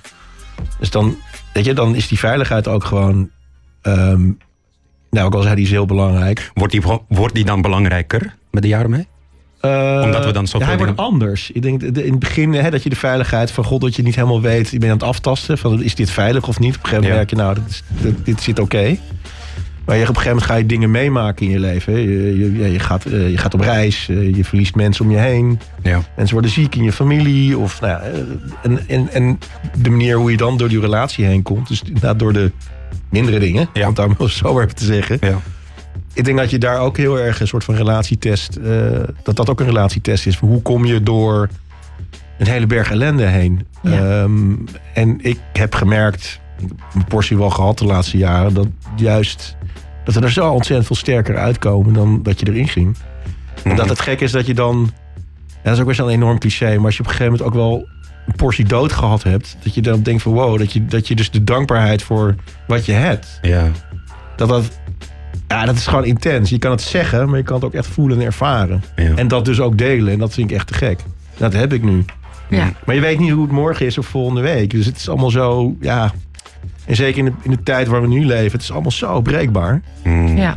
Dus 0.78 0.90
dan, 0.90 1.16
weet 1.52 1.64
je, 1.64 1.74
dan 1.74 1.94
is 1.94 2.08
die 2.08 2.18
veiligheid 2.18 2.68
ook 2.68 2.84
gewoon... 2.84 3.30
ehm, 3.82 4.30
nou, 5.14 5.26
ook 5.26 5.34
al 5.34 5.42
zei 5.42 5.54
die 5.54 5.64
is 5.64 5.70
heel 5.70 5.86
belangrijk. 5.86 6.50
Wordt 6.54 6.72
die, 6.72 6.82
wordt 7.08 7.34
die 7.34 7.44
dan 7.44 7.62
belangrijker 7.62 8.34
met 8.50 8.62
de 8.62 8.68
jaren 8.68 8.90
mee? 8.90 9.06
Eh, 9.60 10.00
Omdat 10.04 10.24
we 10.24 10.32
dan 10.32 10.46
zoveel 10.46 10.60
ja, 10.60 10.66
hij 10.66 10.76
wordt 10.76 10.96
dingen- 10.96 11.10
anders. 11.12 11.50
Ik 11.50 11.62
denk 11.62 11.80
de- 11.94 12.04
in 12.04 12.10
het 12.10 12.18
begin 12.20 12.52
hè, 12.54 12.70
dat 12.70 12.82
je 12.82 12.88
de 12.88 12.96
veiligheid 12.96 13.50
van 13.50 13.64
God, 13.64 13.80
dat 13.80 13.96
je 13.96 14.02
niet 14.02 14.14
helemaal 14.14 14.40
weet, 14.40 14.68
je 14.70 14.78
bent 14.78 14.92
aan 14.92 14.98
het 14.98 15.06
aftasten 15.06 15.58
van 15.58 15.82
is 15.82 15.94
dit 15.94 16.10
veilig 16.10 16.48
of 16.48 16.58
niet. 16.58 16.76
Op 16.76 16.82
een 16.82 16.88
gegeven 16.88 17.10
moment 17.10 17.30
Ja. 17.30 17.36
merk 17.44 17.54
je, 17.54 17.54
nou, 17.54 17.54
dit, 17.54 17.68
is- 17.70 17.82
dit, 18.02 18.24
dit 18.24 18.40
zit 18.42 18.58
oké. 18.58 18.96
Maar 19.86 19.96
je, 19.96 20.02
op 20.02 20.08
een 20.08 20.14
gegeven 20.14 20.36
moment 20.36 20.50
ga 20.52 20.54
je 20.56 20.66
dingen 20.66 20.90
meemaken 20.90 21.46
in 21.46 21.52
je 21.52 21.58
leven. 21.58 21.92
hè. 21.92 21.98
Je, 21.98 22.38
je, 22.38 22.58
ja, 22.58 22.66
je, 22.66 22.78
gaat, 22.78 23.04
eh, 23.04 23.30
je 23.30 23.36
gaat 23.38 23.54
op 23.54 23.60
reis, 23.60 24.08
eh, 24.08 24.36
je 24.36 24.44
verliest 24.44 24.74
mensen 24.74 25.04
om 25.04 25.10
je 25.10 25.16
heen. 25.18 25.58
Ja. 25.82 26.00
Mensen 26.16 26.32
worden 26.34 26.50
ziek 26.52 26.74
in 26.74 26.82
je 26.84 26.92
familie. 26.92 27.58
Of, 27.58 27.80
nou, 27.80 27.92
ja, 27.92 28.10
en, 28.62 28.78
en, 28.88 29.08
en 29.12 29.38
de 29.78 29.90
manier 29.90 30.16
hoe 30.16 30.30
je 30.30 30.36
dan 30.36 30.56
door 30.56 30.68
die 30.68 30.80
relatie 30.80 31.24
heen 31.24 31.42
komt. 31.42 31.68
Dus 31.68 31.82
inderdaad 31.86 32.18
door 32.18 32.32
de 32.32 32.52
mindere 33.14 33.38
dingen. 33.38 33.68
Ja. 33.72 33.88
Om 33.88 34.14
het 34.18 34.30
zo 34.42 34.60
even 34.60 34.74
te 34.74 34.84
zeggen. 34.84 35.18
Ja. 35.20 35.40
Ik 36.12 36.24
denk 36.24 36.38
dat 36.38 36.50
je 36.50 36.58
daar 36.58 36.78
ook 36.78 36.96
heel 36.96 37.18
erg 37.18 37.40
een 37.40 37.46
soort 37.46 37.64
van 37.64 37.74
relatietest... 37.74 38.56
eh, 38.56 39.00
dat 39.22 39.36
dat 39.36 39.50
ook 39.50 39.60
een 39.60 39.66
relatietest 39.66 40.26
is. 40.26 40.36
Hoe 40.36 40.62
kom 40.62 40.84
je 40.84 41.02
door 41.02 41.48
een 42.38 42.46
hele 42.46 42.66
berg 42.66 42.90
ellende 42.90 43.26
heen? 43.26 43.66
Ja. 43.82 43.90
Ehm, 43.90 44.54
en 44.94 45.18
ik 45.20 45.38
heb 45.52 45.74
gemerkt, 45.74 46.40
mijn 46.92 47.06
portie 47.08 47.36
wel 47.36 47.50
gehad 47.50 47.78
de 47.78 47.84
laatste 47.84 48.16
jaren... 48.16 48.54
dat 48.54 48.66
juist 48.96 49.56
dat 50.04 50.14
we 50.14 50.20
er 50.20 50.32
zo 50.32 50.50
ontzettend 50.50 50.86
veel 50.86 50.96
sterker 50.96 51.36
uitkomen 51.36 51.92
dan 51.92 52.22
dat 52.22 52.40
je 52.40 52.46
erin 52.48 52.68
ging. 52.68 52.96
En 53.62 53.76
dat 53.76 53.88
het 53.88 54.00
gek 54.00 54.20
is 54.20 54.32
dat 54.32 54.46
je 54.46 54.54
dan... 54.54 54.90
Ja, 55.48 55.70
dat 55.70 55.72
is 55.72 55.80
ook 55.80 55.86
best 55.86 55.98
wel 55.98 56.08
een 56.08 56.14
enorm 56.14 56.38
cliché... 56.38 56.76
maar 56.76 56.84
als 56.84 56.96
je 56.96 57.00
op 57.00 57.06
een 57.06 57.14
gegeven 57.14 57.32
moment 57.32 57.48
ook 57.48 57.54
wel 57.54 57.86
portie 58.36 58.64
dood 58.64 58.92
gehad 58.92 59.22
hebt... 59.22 59.56
dat 59.62 59.74
je 59.74 59.82
dan 59.82 60.02
denkt 60.02 60.22
van 60.22 60.32
wow, 60.32 60.58
dat 60.58 60.72
je, 60.72 60.84
dat 60.84 61.08
je 61.08 61.14
dus 61.14 61.30
de 61.30 61.44
dankbaarheid 61.44 62.02
voor 62.02 62.34
wat 62.66 62.86
je 62.86 62.92
hebt 62.92 63.38
Ja. 63.42 63.70
dat 64.36 64.48
dat, 64.48 64.78
ja, 65.48 65.64
dat 65.64 65.74
is 65.74 65.86
gewoon 65.86 66.04
intens. 66.04 66.50
Je 66.50 66.58
kan 66.58 66.70
het 66.70 66.80
zeggen, 66.80 67.28
maar 67.28 67.38
je 67.38 67.44
kan 67.44 67.54
het 67.54 67.64
ook 67.64 67.74
echt 67.74 67.86
voelen 67.86 68.18
en 68.18 68.24
ervaren. 68.24 68.82
Ja. 68.96 69.14
En 69.14 69.28
dat 69.28 69.44
dus 69.44 69.60
ook 69.60 69.78
delen. 69.78 70.12
En 70.12 70.18
dat 70.18 70.32
vind 70.34 70.50
ik 70.50 70.56
echt 70.56 70.66
te 70.66 70.74
gek. 70.74 71.00
Dat 71.36 71.52
heb 71.52 71.72
ik 71.72 71.82
nu. 71.82 72.04
Ja. 72.48 72.72
Maar 72.84 72.94
je 72.94 73.00
weet 73.00 73.18
niet 73.18 73.30
hoe 73.30 73.42
het 73.42 73.52
morgen 73.52 73.86
is 73.86 73.98
of 73.98 74.06
volgende 74.06 74.40
week. 74.40 74.70
Dus 74.70 74.86
het 74.86 74.96
is 74.96 75.08
allemaal 75.08 75.30
zo, 75.30 75.76
ja. 75.80 76.12
En 76.84 76.96
zeker 76.96 77.18
in 77.18 77.24
de, 77.24 77.32
in 77.42 77.50
de 77.50 77.62
tijd 77.62 77.88
waar 77.88 78.00
we 78.00 78.06
nu 78.06 78.24
leven, 78.26 78.52
het 78.52 78.62
is 78.62 78.72
allemaal 78.72 78.90
zo 78.90 79.20
breekbaar. 79.20 79.82
Mm. 80.04 80.36
ja. 80.36 80.56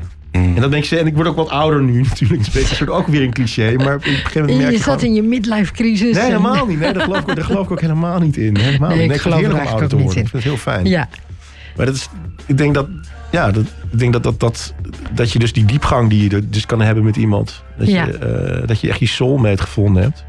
En 0.55 0.61
dat 0.61 0.71
denk 0.71 0.83
je, 0.83 0.97
en 0.97 1.07
ik 1.07 1.15
word 1.15 1.27
ook 1.27 1.35
wat 1.35 1.49
ouder 1.49 1.81
nu 1.83 2.01
natuurlijk. 2.09 2.45
Het 2.45 2.55
is 2.55 2.69
een 2.69 2.75
soort 2.75 2.89
ook 2.89 3.07
weer 3.07 3.21
een 3.21 3.33
cliché. 3.33 3.73
Maar 3.75 3.95
op 3.95 4.05
een 4.05 4.11
gegeven 4.11 4.39
moment 4.41 4.57
merk 4.57 4.71
Je 4.71 4.77
je 4.77 4.83
zat 4.83 4.99
gewoon- 4.99 5.15
in 5.15 5.23
je 5.23 5.29
midlife 5.29 5.73
crisis. 5.73 6.13
Nee, 6.15 6.23
en- 6.23 6.25
helemaal 6.25 6.65
niet. 6.65 6.79
Nee, 6.79 6.93
daar 6.93 7.03
geloof 7.03 7.19
ik, 7.19 7.35
daar 7.35 7.45
geloof 7.45 7.65
ik 7.65 7.71
ook 7.71 7.81
helemaal 7.81 8.19
niet 8.19 8.37
in. 8.37 8.57
Helemaal 8.57 8.89
Nee, 8.89 8.97
niet. 8.97 9.03
ik 9.03 9.07
Nee, 9.07 9.15
ik 9.17 9.21
geloof 9.21 9.37
het 9.37 9.45
er 9.45 9.51
heerlijk 9.51 9.63
om 9.63 9.69
ouder 9.71 9.89
te 9.89 9.95
worden. 9.95 10.15
niet 10.15 10.25
Ik 10.25 10.29
vind 10.31 10.43
het 10.43 10.53
heel 10.53 10.61
fijn. 10.73 10.85
Ja, 10.85 11.09
Maar 11.77 11.85
dat 11.85 11.95
is, 11.95 12.09
ik 12.45 12.57
denk 12.57 12.73
dat, 12.73 12.87
ja, 13.31 13.51
dat, 13.51 13.63
ik 13.91 13.99
denk 13.99 14.13
dat, 14.13 14.23
dat, 14.23 14.39
dat, 14.39 14.73
dat 15.11 15.31
je 15.31 15.39
dus 15.39 15.53
die 15.53 15.65
diepgang 15.65 16.09
die 16.09 16.29
je 16.31 16.49
dus 16.49 16.65
kan 16.65 16.81
hebben 16.81 17.03
met 17.03 17.15
iemand. 17.15 17.63
Dat, 17.77 17.87
Ja. 17.87 18.05
je, 18.05 18.17
eh, 18.17 18.67
dat 18.67 18.79
je 18.81 18.89
echt 18.89 18.99
je 18.99 19.07
soulmate 19.07 19.61
gevonden 19.61 20.03
hebt. 20.03 20.25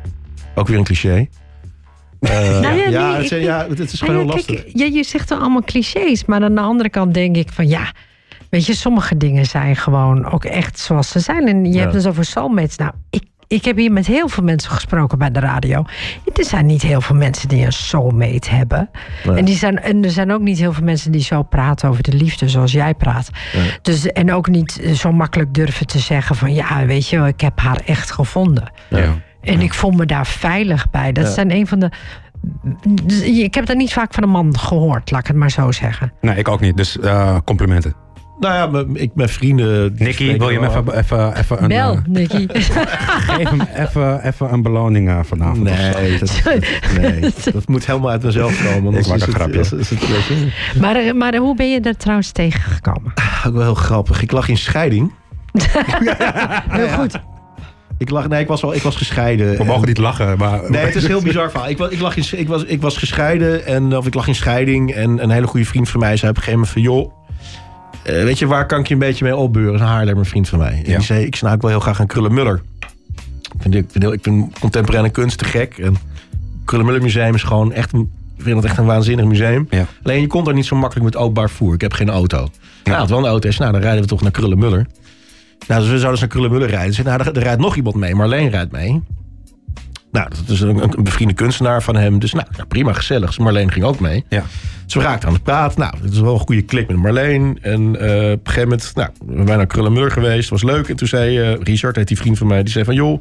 Ook 0.55 0.69
weer 0.69 0.79
een 0.79 0.85
cliché. 0.85 1.27
Nou 2.21 2.33
ja, 2.77 2.89
ja, 2.89 3.07
nee, 3.09 3.17
het, 3.17 3.31
ik 3.31 3.39
is- 3.39 3.45
ja, 3.45 3.67
het 3.69 3.93
is 3.93 4.01
gewoon 4.01 4.15
Nou 4.15 4.27
heel 4.27 4.29
ja, 4.29 4.35
lastig. 4.35 4.55
kijk, 4.63 4.71
je, 4.79 4.93
je 4.93 5.05
zegt 5.05 5.29
dan 5.29 5.41
allemaal 5.41 5.63
clichés, 5.65 6.25
maar 6.25 6.43
aan 6.43 6.55
de 6.55 6.61
andere 6.61 6.89
kant 6.89 7.15
denk 7.15 7.37
ik 7.37 7.49
van 7.53 7.69
ja, 7.69 7.93
weet 8.51 8.67
je, 8.67 8.75
sommige 8.75 9.17
dingen 9.17 9.47
zijn 9.47 9.77
gewoon 9.77 10.31
ook 10.31 10.45
echt 10.45 10.79
zoals 10.79 11.09
ze 11.09 11.21
zijn. 11.21 11.49
En 11.49 11.65
je 11.65 11.73
Ja. 11.73 11.81
hebt 11.81 11.95
het 11.95 12.07
over 12.07 12.25
soulmates. 12.25 12.77
Nou, 12.77 12.93
ik, 13.11 13.23
ik 13.47 13.65
heb 13.65 13.77
hier 13.77 13.93
met 13.93 14.07
heel 14.07 14.29
veel 14.29 14.43
mensen 14.45 14.71
gesproken 14.71 15.19
bij 15.19 15.31
de 15.31 15.41
radio. 15.41 15.85
Er 16.35 16.45
zijn 16.45 16.67
niet 16.67 16.83
heel 16.83 17.01
veel 17.01 17.17
mensen 17.17 17.49
die 17.49 17.65
een 17.65 17.73
soulmate 17.73 18.51
hebben. 18.51 18.91
Nee. 19.25 19.37
En, 19.37 19.45
die 19.45 19.57
zijn, 19.57 19.79
en 19.83 20.05
er 20.05 20.11
zijn 20.11 20.33
ook 20.33 20.41
niet 20.41 20.59
heel 20.59 20.73
veel 20.73 20.85
mensen 20.85 21.13
die 21.13 21.21
zo 21.21 21.43
praten 21.43 21.89
over 21.89 22.03
de 22.03 22.13
liefde 22.17 22.49
zoals 22.49 22.73
jij 22.73 22.95
praat. 22.95 23.31
Nee. 23.55 23.73
Dus, 23.83 24.07
en 24.07 24.33
ook 24.33 24.49
niet 24.49 24.81
zo 24.95 25.13
makkelijk 25.13 25.55
durven 25.55 25.87
te 25.87 25.99
zeggen 25.99 26.37
van 26.37 26.55
ja, 26.55 26.87
weet 26.87 27.09
je, 27.09 27.27
ik 27.27 27.41
heb 27.41 27.61
haar 27.61 27.81
echt 27.87 28.11
gevonden. 28.11 28.73
Ja. 28.91 29.15
En 29.41 29.61
ik 29.61 29.75
voel 29.75 29.91
me 29.91 30.07
daar 30.07 30.27
veilig 30.27 30.91
bij. 30.91 31.13
Dat 31.13 31.25
Ja. 31.27 31.31
zijn 31.33 31.51
een 31.53 31.67
van 31.67 31.79
de. 31.79 31.91
Dus 33.03 33.21
Ik 33.23 33.55
heb 33.55 33.67
dat 33.67 33.77
niet 33.77 33.93
vaak 33.93 34.15
van 34.15 34.23
een 34.23 34.29
man 34.29 34.59
gehoord, 34.59 35.11
laat 35.11 35.21
ik 35.21 35.27
het 35.27 35.37
maar 35.37 35.51
zo 35.51 35.73
zeggen. 35.73 36.13
Nee, 36.21 36.37
ik 36.37 36.49
ook 36.49 36.61
niet. 36.61 36.77
Dus 36.77 36.99
eh, 36.99 37.37
complimenten. 37.45 37.95
Nou 38.41 38.55
ja, 38.55 38.67
mijn- 38.67 38.97
ik, 38.97 39.11
mijn 39.15 39.29
vrienden... 39.29 39.95
Nicky, 39.99 40.39
wil 40.39 40.51
je 40.51 40.61
hem 40.61 40.71
wel- 40.85 40.95
even, 40.95 40.99
even, 40.99 41.37
even 41.39 41.63
een... 41.63 41.69
Bel, 41.69 41.93
eh, 41.93 41.99
Nicky. 42.07 42.47
geef 43.29 43.49
hem 43.49 43.61
even, 43.75 44.27
even 44.27 44.53
een 44.53 44.63
beloning 44.63 45.09
eh, 45.09 45.19
vanavond. 45.23 45.63
Nee 45.63 46.19
dat, 46.19 46.43
nee, 47.01 47.21
dat 47.53 47.69
moet 47.69 47.87
helemaal 47.87 48.11
uit 48.11 48.23
mezelf 48.23 48.73
komen. 48.73 48.95
Ik 48.95 49.07
maak 49.07 49.17
is 49.17 49.23
een 49.23 49.29
het- 49.29 49.35
grapje. 49.37 49.59
is- 49.61 49.73
is 49.73 49.91
het, 49.91 50.81
maar, 50.81 50.97
eh, 50.97 51.13
maar 51.13 51.37
hoe 51.37 51.57
ben 51.57 51.71
je 51.71 51.81
er 51.81 51.97
trouwens 51.97 52.33
tegengekomen? 52.33 53.13
ook 53.47 53.53
wel 53.53 53.63
heel 53.63 53.75
grappig. 53.75 54.23
Ik 54.23 54.33
lag 54.33 54.49
in 54.49 54.57
scheiding. 54.57 55.13
Heel 56.69 56.89
goed. 56.89 57.21
Ik, 57.99 58.11
lag, 58.11 58.29
nee, 58.29 58.41
ik, 58.41 58.49
was 58.49 58.63
al, 58.65 58.75
ik 58.75 58.83
was 58.83 58.97
gescheiden. 58.97 59.51
We 59.51 59.57
en- 59.57 59.67
mogen 59.67 59.87
niet 59.89 59.99
lachen, 59.99 60.39
maar... 60.39 60.61
Nee, 60.71 60.85
het 60.85 60.95
is 60.95 61.03
een 61.03 61.09
heel 61.09 61.23
bizar 61.23 61.51
verhaal. 61.51 61.69
Ik 61.69 61.79
was, 61.79 61.91
ik, 61.91 62.01
lag 62.01 62.17
in, 62.17 62.39
ik, 62.39 62.49
was, 62.49 62.65
ik 62.65 62.81
was 62.83 62.97
gescheiden 62.97 63.67
en 63.67 63.97
of 63.97 64.07
ik 64.07 64.15
lag 64.15 64.27
in 64.29 64.35
scheiding. 64.35 64.93
En 64.93 65.23
een 65.23 65.31
hele 65.31 65.47
goede 65.47 65.67
vriend 65.67 65.89
van 65.89 66.01
mij 66.01 66.17
zei 66.17 66.31
op 66.31 66.37
een 66.37 66.43
gegeven 66.43 66.67
moment 66.69 66.73
van... 66.73 66.83
joh, 66.83 67.18
eh, 68.09 68.25
weet 68.25 68.39
je, 68.39 68.47
waar 68.47 68.67
kan 68.67 68.81
ik 68.81 68.87
je 68.87 68.95
een 68.95 69.01
beetje 69.01 69.25
mee 69.25 69.37
opbeuren? 69.37 69.73
Dat 69.73 69.81
is 69.81 69.87
een 69.87 69.93
Haarlemmer 69.93 70.27
vriend 70.27 70.49
van 70.49 70.59
mij. 70.59 70.71
En 70.73 70.91
Ja. 70.91 70.97
die 70.97 71.07
zei, 71.07 71.25
ik 71.25 71.37
snap 71.37 71.55
ook 71.55 71.61
wel 71.63 71.71
heel 71.71 71.81
graag 71.81 71.99
een 71.99 72.07
Krullenmuller. 72.07 72.63
Ik 73.41 73.63
vind, 73.63 73.75
ik, 73.75 73.85
vind, 73.91 74.05
heel- 74.05 74.13
ik 74.13 74.23
vind 74.23 74.59
contemporaine 74.59 75.11
kunst 75.11 75.39
te 75.39 75.45
gek. 75.45 75.79
En 75.79 75.97
Krullenmuller 76.65 77.03
Museum 77.03 77.35
is 77.35 77.43
gewoon 77.43 77.73
echt 77.73 77.93
een, 77.93 78.11
ik 78.37 78.43
vind 78.43 78.65
echt 78.65 78.79
een 78.79 78.85
waanzinnig 78.85 79.25
museum. 79.25 79.67
Ja. 79.71 79.87
Alleen 80.03 80.21
je 80.21 80.27
komt 80.27 80.47
er 80.47 80.55
niet 80.55 80.67
zo 80.67 80.77
makkelijk 80.77 81.05
met 81.05 81.17
openbaar 81.17 81.51
voer. 81.51 81.75
Ik 81.75 81.81
heb 81.81 81.93
geen 81.93 82.11
auto. 82.11 82.49
Nou, 82.85 83.01
het 83.01 83.11
wel 83.11 83.19
een 83.19 83.25
auto 83.27 83.49
is, 83.49 83.59
nou 83.59 83.73
dan 83.73 83.81
rijden 83.81 84.03
we 84.03 84.09
toch 84.09 84.23
naar 84.23 84.31
Krullenmuller. 84.31 84.87
Nou, 85.67 85.81
dus 85.81 85.91
we 85.91 85.99
zouden 85.99 86.11
dus 86.11 86.21
naar 86.21 86.29
Krullenmuller 86.29 86.69
rijden. 86.69 86.95
Dus, 86.95 87.05
nou, 87.05 87.21
er, 87.21 87.37
er 87.37 87.43
rijdt 87.43 87.61
nog 87.61 87.77
iemand 87.77 87.97
mee. 87.97 88.15
Marleen 88.15 88.51
rijdt 88.51 88.73
mee. 88.73 89.03
Nou, 90.13 90.29
dat 90.29 90.49
is 90.49 90.61
een, 90.61 90.83
een 90.83 91.03
bevriende 91.05 91.35
kunstenaar 91.35 91.83
van 91.83 91.97
hem. 91.97 92.19
Dus 92.19 92.33
nou, 92.33 92.47
ja, 92.57 92.65
prima, 92.65 92.93
gezellig. 92.93 93.27
Dus 93.27 93.39
Marleen 93.39 93.73
ging 93.73 93.85
ook 93.85 94.01
mee. 94.01 94.25
Ja. 94.29 94.43
We 94.87 95.01
raakten 95.01 95.29
aan 95.29 95.35
het 95.35 95.43
praten. 95.43 95.81
Nou, 95.81 95.95
het 96.03 96.13
is 96.13 96.21
wel 96.21 96.33
een 96.35 96.41
goede 96.41 96.63
klik 96.63 96.89
met 96.89 96.97
Marleen. 96.97 97.59
En 97.63 97.81
eh, 98.01 98.31
op 98.33 98.47
een 98.47 98.53
gegeven 98.53 98.69
moment, 98.69 98.93
nou, 98.95 99.11
we 99.27 99.35
zijn 99.47 99.57
naar 99.59 99.67
Krullenmuller 99.67 100.11
geweest. 100.11 100.49
was 100.51 100.63
leuk. 100.63 100.89
En 100.89 100.97
toen 100.97 101.09
zei 101.09 101.39
eh, 101.41 101.61
Richard, 101.63 101.97
heet 101.97 102.09
die 102.09 102.17
vriend 102.17 102.39
van 102.39 102.47
mij, 102.47 102.63
die 102.63 102.73
zei 102.73 102.85
van... 102.85 102.95
joh, 102.95 103.21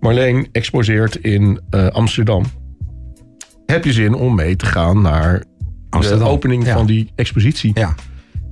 Marleen 0.00 0.48
exposeert 0.52 1.16
in 1.16 1.60
eh, 1.70 1.86
Amsterdam. 1.86 2.44
Heb 3.66 3.84
je 3.84 3.92
zin 3.92 4.14
om 4.14 4.34
mee 4.34 4.56
te 4.56 4.66
gaan 4.66 5.02
naar 5.02 5.44
Amsterdam. 5.90 6.24
de 6.26 6.30
opening 6.32 6.66
Ja. 6.66 6.74
van 6.74 6.86
die 6.86 7.10
expositie? 7.14 7.70
Ja. 7.74 7.94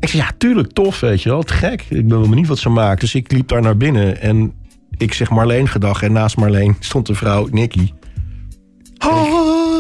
Ik 0.01 0.09
zei, 0.09 0.23
ja, 0.23 0.31
tuurlijk, 0.39 0.73
tof, 0.73 1.01
weet 1.01 1.23
je 1.23 1.29
wel. 1.29 1.43
Te 1.43 1.53
gek. 1.53 1.85
Ik 1.89 2.09
ben 2.09 2.19
wel 2.19 2.29
benieuwd 2.29 2.47
wat 2.47 2.59
ze 2.59 2.69
maakt. 2.69 3.01
Dus 3.01 3.15
ik 3.15 3.33
liep 3.33 3.49
daar 3.49 3.63
naar 3.63 3.77
binnen 3.77 4.21
en 4.21 4.53
ik 4.97 5.15
zeg 5.15 5.31
Marleen 5.31 5.69
gedag. 5.69 6.03
En 6.03 6.13
naast 6.13 6.37
Marleen 6.37 6.77
stond 6.81 7.07
de 7.07 7.15
vrouw 7.15 7.49
Nicky. 7.51 7.93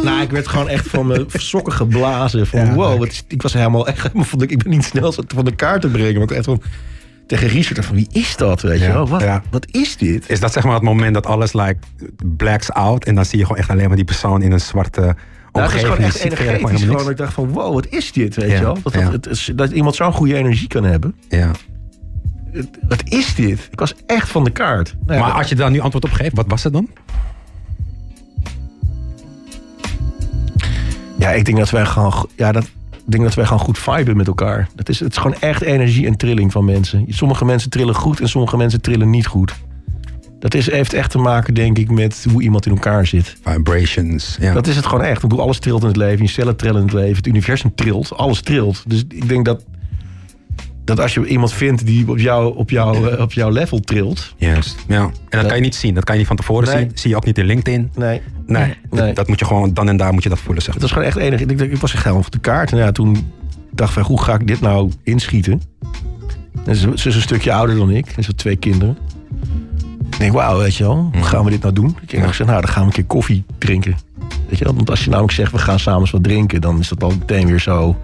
Nou, 0.02 0.22
ik 0.22 0.30
werd 0.30 0.48
gewoon 0.48 0.68
echt 0.68 0.86
van 0.88 1.06
mijn 1.06 1.24
sokken 1.32 1.72
geblazen. 1.72 2.46
Van 2.46 2.60
Ja, 2.60 2.74
wow, 2.74 2.98
wat 2.98 3.24
ik 3.28 3.42
was 3.42 3.52
helemaal 3.52 3.86
echt... 3.86 4.02
helemaal 4.02 4.24
van 4.24 4.38
de- 4.38 4.46
ik 4.46 4.62
ben 4.62 4.72
niet 4.72 4.84
snel 4.84 5.12
van 5.26 5.44
de 5.44 5.54
kaart 5.54 5.80
te 5.80 5.88
brengen. 5.88 6.14
Maar 6.14 6.22
ik 6.22 6.30
echt 6.30 6.44
van, 6.44 6.62
tegen 7.26 7.48
Richard 7.48 7.84
van 7.84 7.94
wie 7.94 8.08
is 8.12 8.36
dat, 8.36 8.62
weet 8.62 8.78
je 8.78 8.84
Ja, 8.84 8.92
wel? 8.92 9.08
Wat, 9.08 9.20
ja. 9.20 9.42
wat 9.50 9.66
is 9.70 9.96
dit? 9.96 10.30
Is 10.30 10.40
dat 10.40 10.52
zeg 10.52 10.64
maar 10.64 10.74
het 10.74 10.82
moment 10.82 11.14
dat 11.14 11.26
alles 11.26 11.52
like 11.52 11.76
blacks 12.36 12.70
out 12.72 13.04
en 13.04 13.14
dan 13.14 13.24
zie 13.24 13.38
je 13.38 13.44
gewoon 13.44 13.58
echt 13.60 13.70
alleen 13.70 13.86
maar 13.86 13.96
die 13.96 14.04
persoon 14.04 14.42
in 14.42 14.52
een 14.52 14.60
zwarte 14.60 15.00
Nou, 15.52 15.66
het 15.66 15.74
is 15.74 15.82
gewoon 15.82 15.98
echt 15.98 16.18
energetisch. 16.18 16.82
Gewoon, 16.82 17.10
ik 17.10 17.16
dacht 17.16 17.32
van 17.32 17.48
wow, 17.48 17.74
wat 17.74 17.86
is 17.88 18.12
dit, 18.12 18.36
weet 18.36 18.50
je 18.50 18.60
wel? 18.60 18.78
Dat, 18.82 19.22
dat, 19.22 19.50
dat 19.54 19.70
iemand 19.70 19.94
zo'n 19.94 20.12
goede 20.12 20.34
energie 20.36 20.68
kan 20.68 20.84
hebben. 20.84 21.14
Ja. 21.28 21.50
Wat 22.88 23.02
is 23.04 23.34
dit? 23.34 23.68
Ik 23.70 23.78
was 23.78 23.94
echt 24.06 24.28
van 24.28 24.44
de 24.44 24.50
kaart. 24.50 24.94
Nou 25.06 25.18
ja, 25.18 25.26
Maar 25.26 25.34
als 25.34 25.48
je 25.48 25.54
daar 25.54 25.70
nu 25.70 25.80
antwoord 25.80 26.04
op 26.04 26.10
geeft, 26.10 26.36
wat 26.36 26.46
was 26.48 26.62
het 26.64 26.72
dan? 26.72 26.88
Ja, 31.18 31.30
ik 31.30 31.44
denk 31.44 31.58
dat 31.58 31.70
wij 31.70 31.86
gewoon, 31.86 32.28
ja, 32.36 32.52
dat, 32.52 32.64
ik 32.64 33.00
denk 33.04 33.22
dat 33.22 33.34
wij 33.34 33.44
gewoon 33.44 33.62
goed 33.62 33.78
viben 33.78 34.16
met 34.16 34.26
elkaar. 34.26 34.68
Dat 34.74 34.88
is, 34.88 35.00
het 35.00 35.12
is 35.12 35.18
gewoon 35.18 35.36
echt 35.40 35.62
energie 35.62 36.06
en 36.06 36.16
trilling 36.16 36.52
van 36.52 36.64
mensen. 36.64 37.04
Sommige 37.08 37.44
mensen 37.44 37.70
trillen 37.70 37.94
goed 37.94 38.20
en 38.20 38.28
sommige 38.28 38.56
mensen 38.56 38.80
trillen 38.80 39.10
niet 39.10 39.26
goed. 39.26 39.54
Dat 40.38 40.54
is, 40.54 40.70
heeft 40.70 40.92
echt 40.92 41.10
te 41.10 41.18
maken, 41.18 41.54
denk 41.54 41.78
ik, 41.78 41.90
met 41.90 42.26
hoe 42.30 42.42
iemand 42.42 42.66
in 42.66 42.72
elkaar 42.72 43.06
zit. 43.06 43.36
Vibrations. 43.42 44.36
Ja. 44.40 44.52
Dat 44.52 44.66
is 44.66 44.76
het 44.76 44.86
gewoon 44.86 45.04
echt. 45.04 45.22
Ik 45.22 45.28
bedoel, 45.28 45.40
alles 45.40 45.58
trilt 45.58 45.82
in 45.82 45.88
het 45.88 45.96
leven. 45.96 46.24
Je 46.24 46.30
cellen 46.30 46.56
trillen 46.56 46.80
in 46.80 46.86
het 46.86 46.94
leven. 46.94 47.16
Het 47.16 47.26
universum 47.26 47.74
trilt. 47.74 48.16
Alles 48.16 48.40
trilt. 48.40 48.82
Dus 48.86 49.04
ik 49.08 49.28
denk 49.28 49.44
dat, 49.44 49.64
dat 50.96 51.04
als 51.04 51.14
je 51.14 51.26
iemand 51.26 51.52
vindt 51.52 51.86
die 51.86 52.08
op, 52.10 52.18
jou, 52.18 52.56
op, 52.56 52.70
jou, 52.70 53.10
eh, 53.10 53.20
op 53.20 53.32
jouw 53.32 53.50
level 53.50 53.80
trilt... 53.80 54.34
Juist. 54.36 54.76
Ja. 54.88 55.00
En 55.02 55.10
dat 55.38 55.46
kan 55.46 55.56
je 55.56 55.62
niet 55.62 55.74
zien. 55.74 55.94
Dat 55.94 56.04
kan 56.04 56.14
je 56.14 56.18
niet 56.20 56.28
van 56.28 56.36
tevoren 56.36 56.68
Nee. 56.68 56.78
zien. 56.78 56.90
Zie 56.94 57.10
je 57.10 57.16
ook 57.16 57.24
niet 57.24 57.38
in 57.38 57.44
LinkedIn. 57.44 57.90
Nee, 57.94 58.20
Nee. 58.46 58.62
Nee. 58.90 59.06
Dat, 59.06 59.16
dat 59.16 59.28
moet 59.28 59.38
je 59.38 59.44
gewoon, 59.44 59.74
dan 59.74 59.88
en 59.88 59.96
daar 59.96 60.12
moet 60.12 60.22
je 60.22 60.28
dat 60.28 60.38
voelen. 60.40 60.62
Zeg. 60.62 60.72
Het 60.72 60.82
was 60.82 60.92
gewoon 60.92 61.06
echt 61.06 61.16
enig. 61.16 61.40
Ik, 61.40 61.58
dat- 61.58 61.66
ik 61.68 61.76
was 61.76 61.92
echt 61.94 62.02
helemaal 62.02 62.24
op 62.24 62.32
de 62.32 62.38
kaart. 62.38 62.72
En 62.72 62.78
ja, 62.78 62.92
toen 62.92 63.14
Ik 63.70 63.78
dacht 63.78 63.92
van, 63.92 64.02
hoe 64.02 64.22
ga 64.22 64.34
ik 64.34 64.46
dit 64.46 64.60
nou 64.60 64.90
inschieten? 65.02 65.62
En 66.64 66.76
ze, 66.76 66.90
ze 66.94 67.08
is 67.08 67.14
een 67.14 67.20
stukje 67.22 67.52
ouder 67.52 67.76
dan 67.76 67.90
ik. 67.90 68.06
En 68.06 68.22
ze 68.22 68.28
had 68.30 68.38
twee 68.38 68.56
kinderen. 68.56 68.96
Ik 70.10 70.18
denk, 70.18 70.32
wauw, 70.32 70.58
weet 70.58 70.76
je 70.76 70.84
wel, 70.84 71.08
hoe 71.12 71.22
gaan 71.22 71.44
we 71.44 71.50
dit 71.50 71.62
nou 71.62 71.74
doen? 71.74 71.96
Ik 72.02 72.10
heb 72.10 72.26
gezegd, 72.26 72.48
nou, 72.50 72.60
dan 72.62 72.70
gaan 72.70 72.80
we 72.82 72.88
een 72.88 72.94
keer 72.94 73.04
koffie 73.04 73.44
drinken. 73.58 73.96
Weet 74.48 74.58
je 74.58 74.64
wel? 74.64 74.74
Want 74.74 74.90
als 74.90 75.04
je 75.04 75.10
namelijk 75.10 75.32
zegt, 75.32 75.52
we 75.52 75.58
gaan 75.58 75.78
samen 75.78 76.00
eens 76.00 76.10
wat 76.10 76.22
drinken... 76.22 76.60
dan 76.60 76.78
is 76.78 76.88
dat 76.88 77.02
al 77.02 77.10
meteen 77.10 77.46
weer 77.46 77.60
zo... 77.60 77.96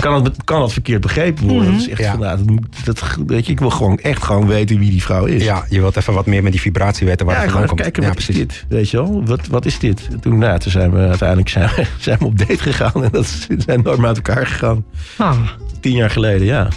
Kan 0.00 0.24
dat, 0.24 0.44
kan 0.44 0.60
dat 0.60 0.72
verkeerd 0.72 1.00
begrepen 1.00 1.48
worden? 1.48 1.72
Dat 1.72 1.80
is 1.80 1.88
echt 1.88 2.00
Ja. 2.00 2.10
van, 2.10 2.20
nou, 2.20 2.58
dat, 2.84 3.02
weet 3.26 3.46
je, 3.46 3.52
ik 3.52 3.58
wil 3.58 3.70
gewoon 3.70 3.98
echt 3.98 4.22
gewoon 4.22 4.46
weten 4.46 4.78
wie 4.78 4.90
die 4.90 5.02
vrouw 5.02 5.24
is. 5.24 5.44
Ja, 5.44 5.64
je 5.68 5.80
wilt 5.80 5.96
even 5.96 6.14
wat 6.14 6.26
meer 6.26 6.42
met 6.42 6.52
die 6.52 6.60
vibratie 6.60 7.06
weten 7.06 7.26
waar 7.26 7.34
Ja, 7.34 7.40
het 7.40 7.50
gewoon 7.50 7.66
vandaan 7.68 7.86
komt. 7.92 7.96
kijken, 8.04 8.14
wat 8.20 8.28
is 8.28 8.36
dit? 8.36 8.64
Weet 8.68 8.90
je 8.90 8.96
wel, 8.96 9.22
wat, 9.26 9.46
wat 9.46 9.66
is 9.66 9.78
dit? 9.78 10.08
En 10.12 10.20
Toen, 10.20 10.38
nou, 10.38 10.58
toen 10.58 10.70
zijn 10.72 10.90
we 10.90 10.98
uiteindelijk 10.98 11.48
zijn 11.48 11.70
we, 11.76 11.86
zijn 11.98 12.18
we 12.18 12.24
op 12.24 12.38
date 12.38 12.56
gegaan. 12.58 12.92
En 13.04 13.08
dat 13.12 13.24
is- 13.24 13.46
zijn 13.58 13.82
nooit 13.82 13.98
meer 13.98 14.06
uit 14.06 14.16
elkaar 14.16 14.46
gegaan. 14.46 14.84
Ah, 15.16 15.38
Tien 15.80 15.96
jaar 15.96 16.10
geleden, 16.10 16.46
ja. 16.46 16.68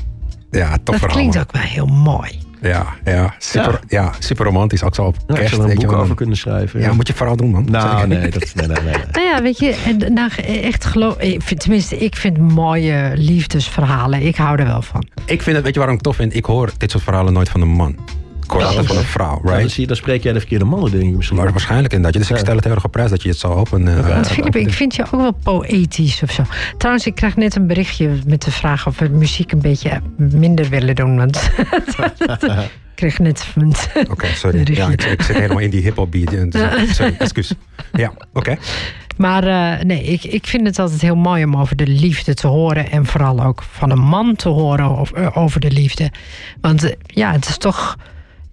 Ja, 0.51 0.69
tof 0.69 0.79
dat 0.83 0.95
verhaal. 0.95 1.15
klinkt 1.17 1.33
man. 1.35 1.43
ook 1.43 1.51
wel 1.51 1.61
heel 1.61 1.85
mooi. 1.85 2.31
Ja, 2.63 2.85
ja, 3.05 3.33
super, 3.37 3.79
ja. 3.87 4.11
super 4.19 4.45
romantisch. 4.45 4.83
Ook 4.83 4.95
zo 4.95 5.03
op 5.03 5.15
ja 5.27 5.39
ik 5.39 5.47
zou 5.47 5.63
er 5.63 5.69
een 5.69 5.75
boek 5.75 5.91
over 5.91 6.15
kunnen 6.15 6.37
schrijven. 6.37 6.79
Ja, 6.79 6.93
moet 6.93 7.07
je 7.07 7.13
vooral 7.13 7.35
doen, 7.35 7.49
man. 7.51 7.65
Nou, 7.71 8.07
nee, 8.07 8.29
dat, 8.29 8.51
nee, 8.55 8.67
nee, 8.67 8.77
nee. 8.83 8.93
Nou 9.11 9.25
ja, 9.25 9.41
weet 9.41 9.57
je, 9.59 9.81
en 9.85 10.13
nou, 10.13 10.31
echt 10.45 10.85
geloof... 10.85 11.17
ik 11.17 11.41
vind- 11.41 11.59
Tenminste, 11.59 11.97
ik 11.97 12.15
vind 12.15 12.37
mooie 12.37 13.11
liefdesverhalen. 13.15 14.21
Ik 14.21 14.35
hou 14.35 14.59
er 14.59 14.65
wel 14.65 14.81
van. 14.81 15.05
Ik 15.25 15.41
vind 15.41 15.55
het, 15.55 15.65
weet 15.65 15.73
je 15.73 15.79
waarom 15.79 15.97
ik 15.97 16.05
het 16.05 16.13
tof 16.13 16.15
vind? 16.15 16.35
Ik 16.35 16.45
hoor 16.45 16.71
dit 16.77 16.91
soort 16.91 17.03
verhalen 17.03 17.33
nooit 17.33 17.49
van 17.49 17.61
een 17.61 17.67
man. 17.67 17.95
Altijd 18.47 18.85
van 18.85 18.97
een 18.97 19.03
vrouw, 19.03 19.39
Ja, 19.43 19.49
dan, 19.49 19.55
right? 19.57 19.71
zie 19.71 19.81
je, 19.81 19.87
dan 19.87 19.95
spreek 19.95 20.23
jij 20.23 20.33
de 20.33 20.39
verkeerde 20.39 20.65
mannen, 20.65 20.91
denk 20.91 21.03
ik 21.03 21.15
misschien. 21.15 21.37
Maar 21.37 21.51
waarschijnlijk 21.51 21.93
inderdaad. 21.93 22.21
Dus 22.21 22.31
ik 22.31 22.37
stel 22.37 22.55
het 22.55 22.63
heel 22.63 22.73
erg 22.73 22.83
op 22.85 22.91
prijs 22.91 23.09
dat 23.09 23.21
je 23.23 23.29
het 23.29 23.37
zo 23.37 23.47
open... 23.47 23.87
eh, 23.87 24.07
Want 24.07 24.27
eh, 24.27 24.31
Filip, 24.33 24.55
ik 24.55 24.73
vind 24.73 24.95
je 24.95 25.03
ook 25.05 25.11
wel 25.21 25.31
poëtisch 25.43 26.23
of 26.23 26.31
zo. 26.31 26.43
Trouwens, 26.77 27.05
ik 27.05 27.15
krijg 27.15 27.35
net 27.35 27.55
een 27.55 27.67
berichtje 27.67 28.09
met 28.25 28.41
de 28.41 28.51
vraag 28.51 28.87
of 28.87 28.99
we 28.99 29.07
muziek 29.07 29.51
een 29.51 29.61
beetje 29.61 30.01
minder 30.17 30.69
willen 30.69 30.95
doen. 30.95 31.17
Want 31.17 31.35
ik 32.29 32.69
kreeg 32.95 33.19
net 33.19 33.43
van... 33.43 33.73
Oké, 34.09 34.27
sorry. 34.35 34.63
De 34.63 34.73
Ja, 34.75 34.89
ik, 34.89 35.03
ik 35.03 35.21
zit 35.21 35.35
helemaal 35.35 35.57
in 35.59 35.69
die 35.69 35.81
hip-hop 35.81 36.11
beat. 36.11 36.33
en 36.33 36.49
dus- 36.49 36.95
Sorry, 36.95 37.15
excuus. 37.19 37.53
Ja, 37.93 38.13
oké. 38.33 38.57
Maar 39.17 39.43
eh, 39.47 39.83
nee, 39.85 40.03
ik, 40.03 40.23
ik 40.23 40.47
vind 40.47 40.67
het 40.67 40.79
altijd 40.79 41.01
heel 41.01 41.15
mooi 41.15 41.43
om 41.43 41.57
over 41.57 41.75
de 41.75 41.87
liefde 41.87 42.33
te 42.33 42.47
horen. 42.47 42.91
En 42.91 43.05
vooral 43.05 43.43
ook 43.43 43.63
van 43.71 43.89
een 43.91 43.99
man 44.03 44.35
te 44.35 44.49
horen 44.49 44.89
of- 44.97 45.11
eh, 45.11 45.37
over 45.37 45.59
de 45.59 45.71
liefde. 45.71 46.11
Want 46.61 46.83
eh, 46.83 46.91
ja, 47.07 47.31
het 47.31 47.47
is 47.47 47.57
toch... 47.57 47.97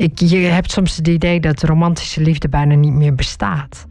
Ik, 0.00 0.18
je 0.18 0.36
hebt 0.36 0.70
soms 0.70 0.96
het 0.96 1.08
idee 1.08 1.40
dat 1.40 1.62
romantische 1.62 2.20
liefde 2.20 2.48
bijna 2.48 2.74
niet 2.74 2.92
meer 2.92 3.14
bestaat. 3.14 3.86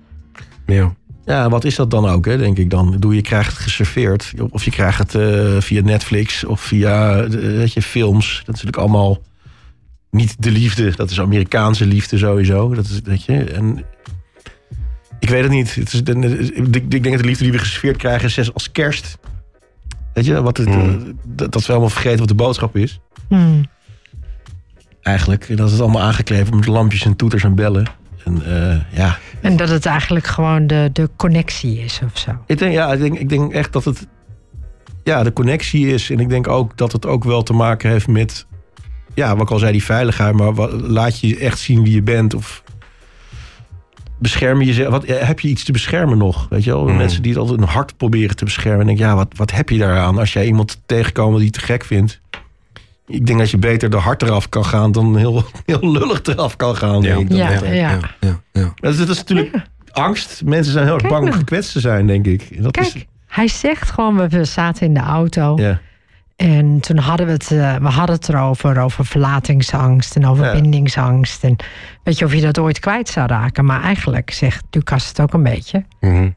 Ja. 0.66 0.94
Ja, 1.26 1.50
wat 1.50 1.64
is 1.64 1.76
dat 1.76 1.92
dan 1.92 2.06
ook, 2.08 2.26
hè, 2.26 2.38
denk 2.38 2.58
ik 2.58 2.70
dan? 2.70 2.92
Bedoel, 2.92 3.12
je 3.12 3.22
krijgt 3.22 3.52
het 3.52 3.60
geserveerd. 3.62 4.34
Of 4.50 4.66
je 4.66 4.72
krijgt 4.72 4.98
het 5.00 5.16
eh, 5.16 5.62
via 5.62 5.82
Netflix 5.82 6.44
of 6.46 6.62
via 6.62 7.18
eh, 7.22 7.30
weet 7.30 7.74
je, 7.74 7.82
films. 7.82 8.28
Dat 8.46 8.56
is 8.56 8.62
natuurlijk 8.64 8.78
allemaal 8.78 9.18
niet 10.12 10.36
de 10.44 10.52
liefde. 10.52 10.96
Dat 10.96 11.10
is 11.10 11.20
Amerikaanse 11.20 11.86
liefde 11.86 12.18
sowieso. 12.18 12.74
Dat 12.74 12.86
is, 12.86 13.00
weet 13.04 13.24
je, 13.24 13.44
en 13.44 13.86
ik 15.20 15.30
weet 15.30 15.44
het 15.44 15.52
niet. 15.52 15.76
Het 15.76 15.94
is, 15.94 16.04
de- 16.04 16.52
ik 16.70 16.92
denk 16.92 17.04
dat 17.04 17.20
de 17.20 17.26
liefde 17.28 17.44
die 17.44 17.52
we 17.54 17.60
geserveerd 17.60 17.98
krijgen 17.98 18.26
is 18.28 18.34
zes 18.34 18.54
als 18.54 18.72
kerst. 18.72 19.18
Weet 20.14 20.26
je, 20.26 20.42
wat 20.42 20.58
het, 20.58 20.68
Mm. 20.68 20.74
eh, 20.90 20.96
dat, 21.26 21.52
dat 21.52 21.66
we 21.66 21.72
allemaal 21.72 21.90
vergeten 21.90 22.20
wat 22.20 22.28
de 22.28 22.34
boodschap 22.36 22.76
is. 22.76 23.00
Hmm. 23.28 23.66
Eigenlijk. 25.02 25.50
En 25.50 25.56
dat 25.56 25.66
is 25.66 25.72
het 25.72 25.82
allemaal 25.82 26.02
aangekleven 26.02 26.56
met 26.56 26.68
lampjes 26.68 27.06
en 27.06 27.16
toeters 27.16 27.44
en 27.44 27.56
bellen. 27.56 27.88
En 28.26 28.42
eh, 28.46 28.98
ja, 28.98 29.18
En 29.42 29.58
dat 29.58 29.70
het 29.70 29.86
eigenlijk 29.86 30.28
gewoon 30.28 30.68
de, 30.68 30.90
de 30.94 31.10
connectie 31.16 31.80
is 31.80 32.00
of 32.06 32.18
zo. 32.18 32.32
Ik 32.46 32.58
denk, 32.58 32.74
ja, 32.74 32.94
ik 32.94 33.00
denk, 33.00 33.20
ik 33.20 33.30
denk 33.30 33.54
echt 33.54 33.74
dat 33.74 33.86
het 33.86 34.08
ja, 35.04 35.24
de 35.24 35.34
connectie 35.34 35.88
is. 35.88 36.10
En 36.10 36.20
ik 36.20 36.30
denk 36.30 36.48
ook 36.48 36.78
dat 36.78 36.92
het 36.92 37.06
ook 37.06 37.24
wel 37.24 37.44
te 37.44 37.54
maken 37.54 37.90
heeft 37.90 38.08
met, 38.08 38.46
ja, 39.14 39.34
wat 39.34 39.42
ik 39.42 39.52
al 39.52 39.60
zei, 39.60 39.72
die 39.72 39.84
veiligheid. 39.84 40.36
Maar 40.36 40.54
wat, 40.54 40.72
laat 40.72 41.20
je 41.20 41.38
echt 41.38 41.60
zien 41.60 41.84
wie 41.84 41.94
je 41.94 42.02
bent? 42.02 42.34
Of 42.34 42.64
bescherm 44.20 44.60
je 44.60 44.66
jezelf? 44.66 44.90
Wat, 44.90 45.08
heb 45.08 45.40
je 45.40 45.48
iets 45.48 45.64
te 45.64 45.72
beschermen 45.72 46.18
nog? 46.18 46.48
Weet 46.50 46.64
je 46.64 46.72
wel? 46.72 46.88
Mm. 46.88 46.96
Mensen 46.96 47.22
die 47.22 47.32
het 47.32 47.42
altijd 47.42 47.60
hun 47.60 47.70
hart 47.70 47.98
proberen 47.98 48.36
te 48.36 48.46
beschermen. 48.46 48.82
En 48.82 48.88
denk, 48.88 49.00
ja, 49.00 49.16
wat, 49.16 49.34
wat 49.36 49.52
heb 49.52 49.70
je 49.70 49.78
daaraan 49.78 50.18
als 50.18 50.34
jij 50.34 50.46
iemand 50.46 50.82
tegenkomt 50.86 51.36
die 51.36 51.46
je 51.46 51.52
te 51.52 51.60
gek 51.60 51.86
vindt? 51.86 52.22
Ik 53.10 53.26
denk 53.26 53.40
dat 53.40 53.50
je 53.50 53.58
beter 53.58 53.90
de 53.90 53.98
hart 53.98 54.22
eraf 54.22 54.50
kan 54.50 54.66
gaan 54.66 54.92
dan 54.92 55.18
heel, 55.18 55.44
heel 55.66 55.92
lullig 55.92 56.22
eraf 56.24 56.56
kan 56.56 56.76
gaan. 56.76 57.02
Ja, 57.02 57.16
denk 57.16 57.30
ik. 57.30 57.36
Ja, 57.38 57.50
Dat- 57.54 57.64
ja. 57.64 57.72
ja, 57.74 58.00
ja, 58.20 58.40
ja. 58.52 58.72
Dat, 58.76 58.92
is, 58.94 58.98
dat 59.00 59.10
is 59.10 59.18
natuurlijk 59.18 59.56
angst. 59.92 60.42
Mensen 60.46 60.72
zijn 60.74 60.84
heel 60.86 60.94
erg 60.94 61.02
Kijk 61.02 61.14
bang 61.14 61.24
om 61.26 61.30
nou. 61.30 61.40
gekwetst 61.42 61.72
te 61.72 61.80
zijn, 61.80 62.08
denk 62.08 62.26
ik. 62.26 62.42
En 62.56 62.64
dat 62.64 62.72
Kijk, 62.72 62.88
is, 62.88 63.06
hij 63.28 63.48
zegt 63.48 63.92
gewoon, 63.92 64.30
we- 64.30 64.46
zaten 64.46 64.86
in 64.86 64.94
de 64.94 65.00
auto. 65.00 65.58
ja. 65.58 65.80
En 66.36 66.80
toen 66.80 66.98
hadden 66.98 67.26
we 67.26 67.32
het, 67.32 67.52
eh, 67.52 67.76
we 67.76 67.88
hadden 67.88 68.16
het 68.16 68.30
erover, 68.30 68.80
over 68.80 69.06
verlatingsangst 69.06 70.16
en 70.16 70.26
over 70.28 70.46
Ja. 70.46 70.52
bindingsangst. 70.54 71.44
En 71.44 71.56
weet 72.04 72.18
je 72.20 72.26
of 72.26 72.34
je 72.34 72.42
dat 72.42 72.58
ooit 72.60 72.80
kwijt 72.80 73.10
zou 73.10 73.28
raken. 73.28 73.66
Maar 73.66 73.82
eigenlijk 73.82 74.32
zegt 74.32 74.64
Lucas 74.72 75.08
het 75.08 75.22
ook 75.22 75.34
een 75.34 75.44
beetje. 75.44 75.86
Mhm. 76.00 76.30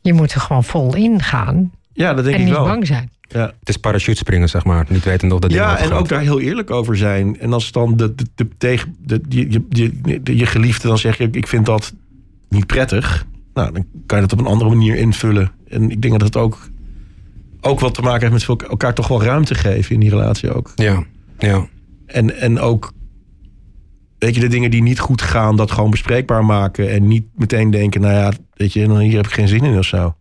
Je 0.00 0.12
moet 0.12 0.32
er 0.32 0.40
gewoon 0.40 0.64
vol 0.64 0.94
in 0.94 1.22
gaan 1.22 1.72
ja, 1.92 2.14
dat 2.14 2.24
denk 2.24 2.36
en 2.36 2.40
ik 2.42 2.46
niet 2.48 2.56
wel. 2.56 2.64
bang 2.64 2.86
zijn. 2.86 3.10
Ja, 3.28 3.52
Het 3.58 3.68
is 3.68 3.76
parachute 3.76 4.16
springen, 4.18 4.48
zeg 4.48 4.64
maar. 4.64 4.86
Niet 4.88 5.04
weten 5.04 5.32
of 5.32 5.38
dat 5.40 5.50
ding 5.50 5.62
ja 5.62 5.78
en 5.78 5.92
ook 5.92 6.08
daar 6.08 6.20
heel 6.20 6.40
eerlijk 6.40 6.70
over 6.70 6.96
zijn. 6.96 7.38
En 7.40 7.52
als 7.52 7.72
dan 7.72 7.96
de, 7.96 8.14
de, 8.14 8.24
de, 8.34 8.48
tegen, 8.58 8.96
de, 9.00 9.20
je, 9.28 9.50
je, 9.50 9.62
je, 9.68 10.22
de- 10.22 10.36
je 10.36 10.46
geliefde 10.46 10.88
dan 10.88 10.98
zegt, 10.98 11.20
ik 11.20 11.46
vind 11.46 11.66
dat 11.66 11.94
niet 12.48 12.66
prettig. 12.66 13.26
Nou, 13.54 13.72
dan 13.72 13.86
kan 14.06 14.20
je 14.20 14.26
dat 14.26 14.32
op 14.38 14.44
een 14.46 14.52
andere 14.52 14.70
manier 14.70 14.96
invullen. 14.96 15.50
En 15.68 15.90
ik 15.90 16.02
denk 16.02 16.12
dat 16.18 16.22
het 16.28 16.36
ook, 16.36 16.68
ook 17.60 17.80
wat 17.80 17.94
te 17.94 18.02
maken 18.02 18.30
heeft 18.32 18.48
met 18.48 18.62
elkaar 18.68 18.94
toch 18.94 19.08
wel 19.08 19.22
ruimte 19.22 19.54
geven 19.54 19.94
in 19.94 20.00
die 20.00 20.10
relatie 20.10 20.52
ook. 20.54 20.72
Ja, 20.74 21.04
ja. 21.38 21.66
En, 22.06 22.36
en 22.36 22.58
ook, 22.60 22.92
weet 24.18 24.34
je, 24.34 24.40
de 24.40 24.48
dingen 24.48 24.70
die 24.70 24.82
niet 24.82 24.98
goed 25.00 25.22
gaan, 25.22 25.56
dat 25.56 25.70
gewoon 25.70 25.90
bespreekbaar 25.90 26.44
maken. 26.44 26.90
En 26.90 27.08
niet 27.08 27.24
meteen 27.34 27.70
denken, 27.70 28.00
nou 28.00 28.14
ja, 28.14 28.32
weet 28.54 28.72
je, 28.72 28.98
hier 29.00 29.16
heb 29.16 29.26
ik 29.26 29.32
geen 29.32 29.48
zin 29.48 29.64
in 29.64 29.78
of 29.78 29.84
zo. 29.84 30.14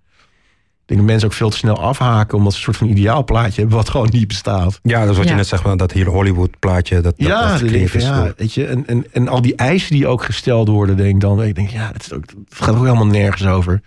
Ik 0.83 0.89
denk 0.89 0.99
dat 0.99 1.09
mensen 1.09 1.27
ook 1.27 1.33
veel 1.35 1.49
te 1.49 1.57
snel 1.57 1.79
afhaken, 1.79 2.37
omdat 2.37 2.51
ze 2.53 2.57
een 2.57 2.63
soort 2.63 2.77
van 2.77 2.87
ideaalplaatje 2.87 3.59
hebben 3.59 3.77
wat 3.77 3.89
gewoon 3.89 4.09
niet 4.11 4.27
bestaat. 4.27 4.79
Ja, 4.81 4.99
dat 5.01 5.09
is 5.09 5.15
wat 5.15 5.25
Ja. 5.25 5.31
je 5.31 5.37
net 5.37 5.47
zegt, 5.47 5.77
dat 5.77 5.91
hier 5.91 6.07
Hollywood 6.07 6.59
plaatje, 6.59 6.95
dat, 6.95 7.03
dat, 7.03 7.27
ja, 7.27 7.51
dat 7.51 7.61
ik, 7.61 7.93
is. 7.93 8.03
ja, 8.03 8.33
weet 8.37 8.53
je, 8.53 8.65
en, 8.65 8.87
en, 8.87 9.05
en 9.11 9.27
al 9.27 9.41
die 9.41 9.55
eisen 9.55 9.95
die 9.95 10.07
ook 10.07 10.23
gesteld 10.23 10.67
worden, 10.67 10.97
denk 10.97 11.13
ik 11.13 11.19
dan, 11.19 11.43
ik 11.43 11.55
denk, 11.55 11.69
ja, 11.69 11.89
het, 11.93 12.01
is 12.01 12.13
ook, 12.13 12.23
het 12.49 12.63
gaat 12.63 12.75
ook 12.75 12.83
helemaal 12.83 13.05
nergens 13.05 13.45
over. 13.45 13.81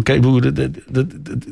Kijk, 0.00 0.24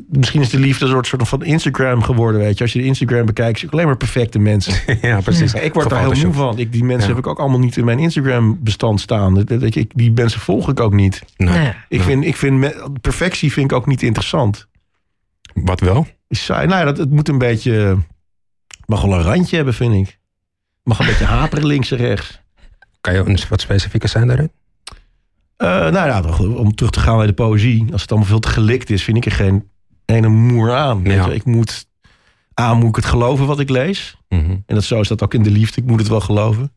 misschien 0.09 0.41
is 0.41 0.49
de 0.49 0.59
liefde 0.59 0.85
een 0.85 0.91
soort, 0.91 1.07
soort 1.07 1.27
van 1.27 1.43
Instagram 1.43 2.01
geworden, 2.03 2.41
weet 2.41 2.57
je. 2.57 2.63
Als 2.63 2.73
je 2.73 2.79
de 2.79 2.85
Instagram 2.85 3.25
bekijkt, 3.25 3.59
zie 3.59 3.67
je 3.67 3.73
alleen 3.73 3.85
maar 3.85 3.97
perfecte 3.97 4.39
mensen. 4.39 4.73
ja, 5.09 5.21
precies. 5.21 5.53
Ik 5.53 5.73
word 5.73 5.89
daar 5.89 5.99
heel 6.11 6.23
moe 6.23 6.33
van. 6.33 6.57
Ik, 6.59 6.71
die 6.71 6.83
mensen 6.83 7.09
Ja. 7.09 7.15
heb 7.15 7.23
ik 7.23 7.29
ook 7.29 7.39
allemaal 7.39 7.59
niet 7.59 7.77
in 7.77 7.85
mijn 7.85 7.99
Instagram-bestand 7.99 8.99
staan. 9.01 9.33
Dat- 9.33 9.47
dat- 9.47 9.59
Weet 9.61 9.73
je, 9.73 9.79
ik, 9.79 9.91
die 9.95 10.11
mensen 10.11 10.39
volg 10.39 10.69
ik 10.69 10.79
ook 10.79 10.93
niet. 10.93 11.23
Nee. 11.37 11.53
Nee. 11.57 11.67
Ik 11.67 11.75
Nee. 11.89 11.99
vind, 12.01 12.25
ik 12.25 12.35
vind 12.35 12.73
perfectie 13.01 13.51
vind 13.51 13.71
ik 13.71 13.77
ook 13.77 13.85
niet 13.87 14.03
interessant. 14.03 14.67
Wat 15.53 15.79
wel? 15.79 16.07
Saai. 16.29 16.67
Nou 16.67 16.79
ja, 16.79 16.85
dat, 16.85 16.97
het 16.97 17.09
moet 17.11 17.27
een 17.27 17.37
beetje... 17.37 17.71
het 17.71 17.97
mag 18.85 19.01
wel 19.01 19.13
een 19.13 19.21
randje 19.23 19.55
hebben, 19.55 19.73
vind 19.73 19.93
ik. 19.93 20.05
Het 20.07 20.17
mag 20.83 20.99
een 20.99 21.05
beetje 21.05 21.25
haperen 21.25 21.65
links 21.65 21.91
en 21.91 21.97
rechts. 21.97 22.39
Kan 23.01 23.13
je 23.13 23.19
een 23.19 23.39
wat 23.49 23.61
specifieker 23.61 24.09
zijn 24.09 24.27
daarin? 24.27 24.51
Eh, 25.61 25.67
nou 25.69 25.93
ja, 26.07 26.21
om 26.45 26.75
terug 26.75 26.91
te 26.91 26.99
gaan 26.99 27.17
bij 27.17 27.25
de 27.25 27.33
poëzie. 27.33 27.85
Als 27.91 28.01
het 28.01 28.09
allemaal 28.11 28.29
veel 28.29 28.39
te 28.39 28.47
gelikt 28.49 28.89
is, 28.89 29.03
vind 29.03 29.17
ik 29.17 29.25
er 29.25 29.31
geen 29.31 29.69
ene 30.05 30.27
moer 30.27 30.73
aan. 30.73 31.03
Weet 31.03 31.13
Ja. 31.13 31.25
je, 31.27 31.33
Ik 31.33 31.45
moet... 31.45 31.89
A, 32.61 32.73
moet 32.73 32.89
ik 32.89 32.95
het 32.95 33.05
geloven 33.05 33.45
wat 33.45 33.59
ik 33.59 33.69
lees. 33.69 34.17
Mhm. 34.29 34.41
En 34.51 34.75
dat, 34.75 34.83
zo 34.83 34.99
is 34.99 35.07
dat 35.07 35.23
ook 35.23 35.33
in 35.33 35.43
de 35.43 35.51
liefde. 35.51 35.81
Ik 35.81 35.87
moet 35.87 35.99
het 35.99 36.07
wel 36.07 36.19
geloven. 36.19 36.71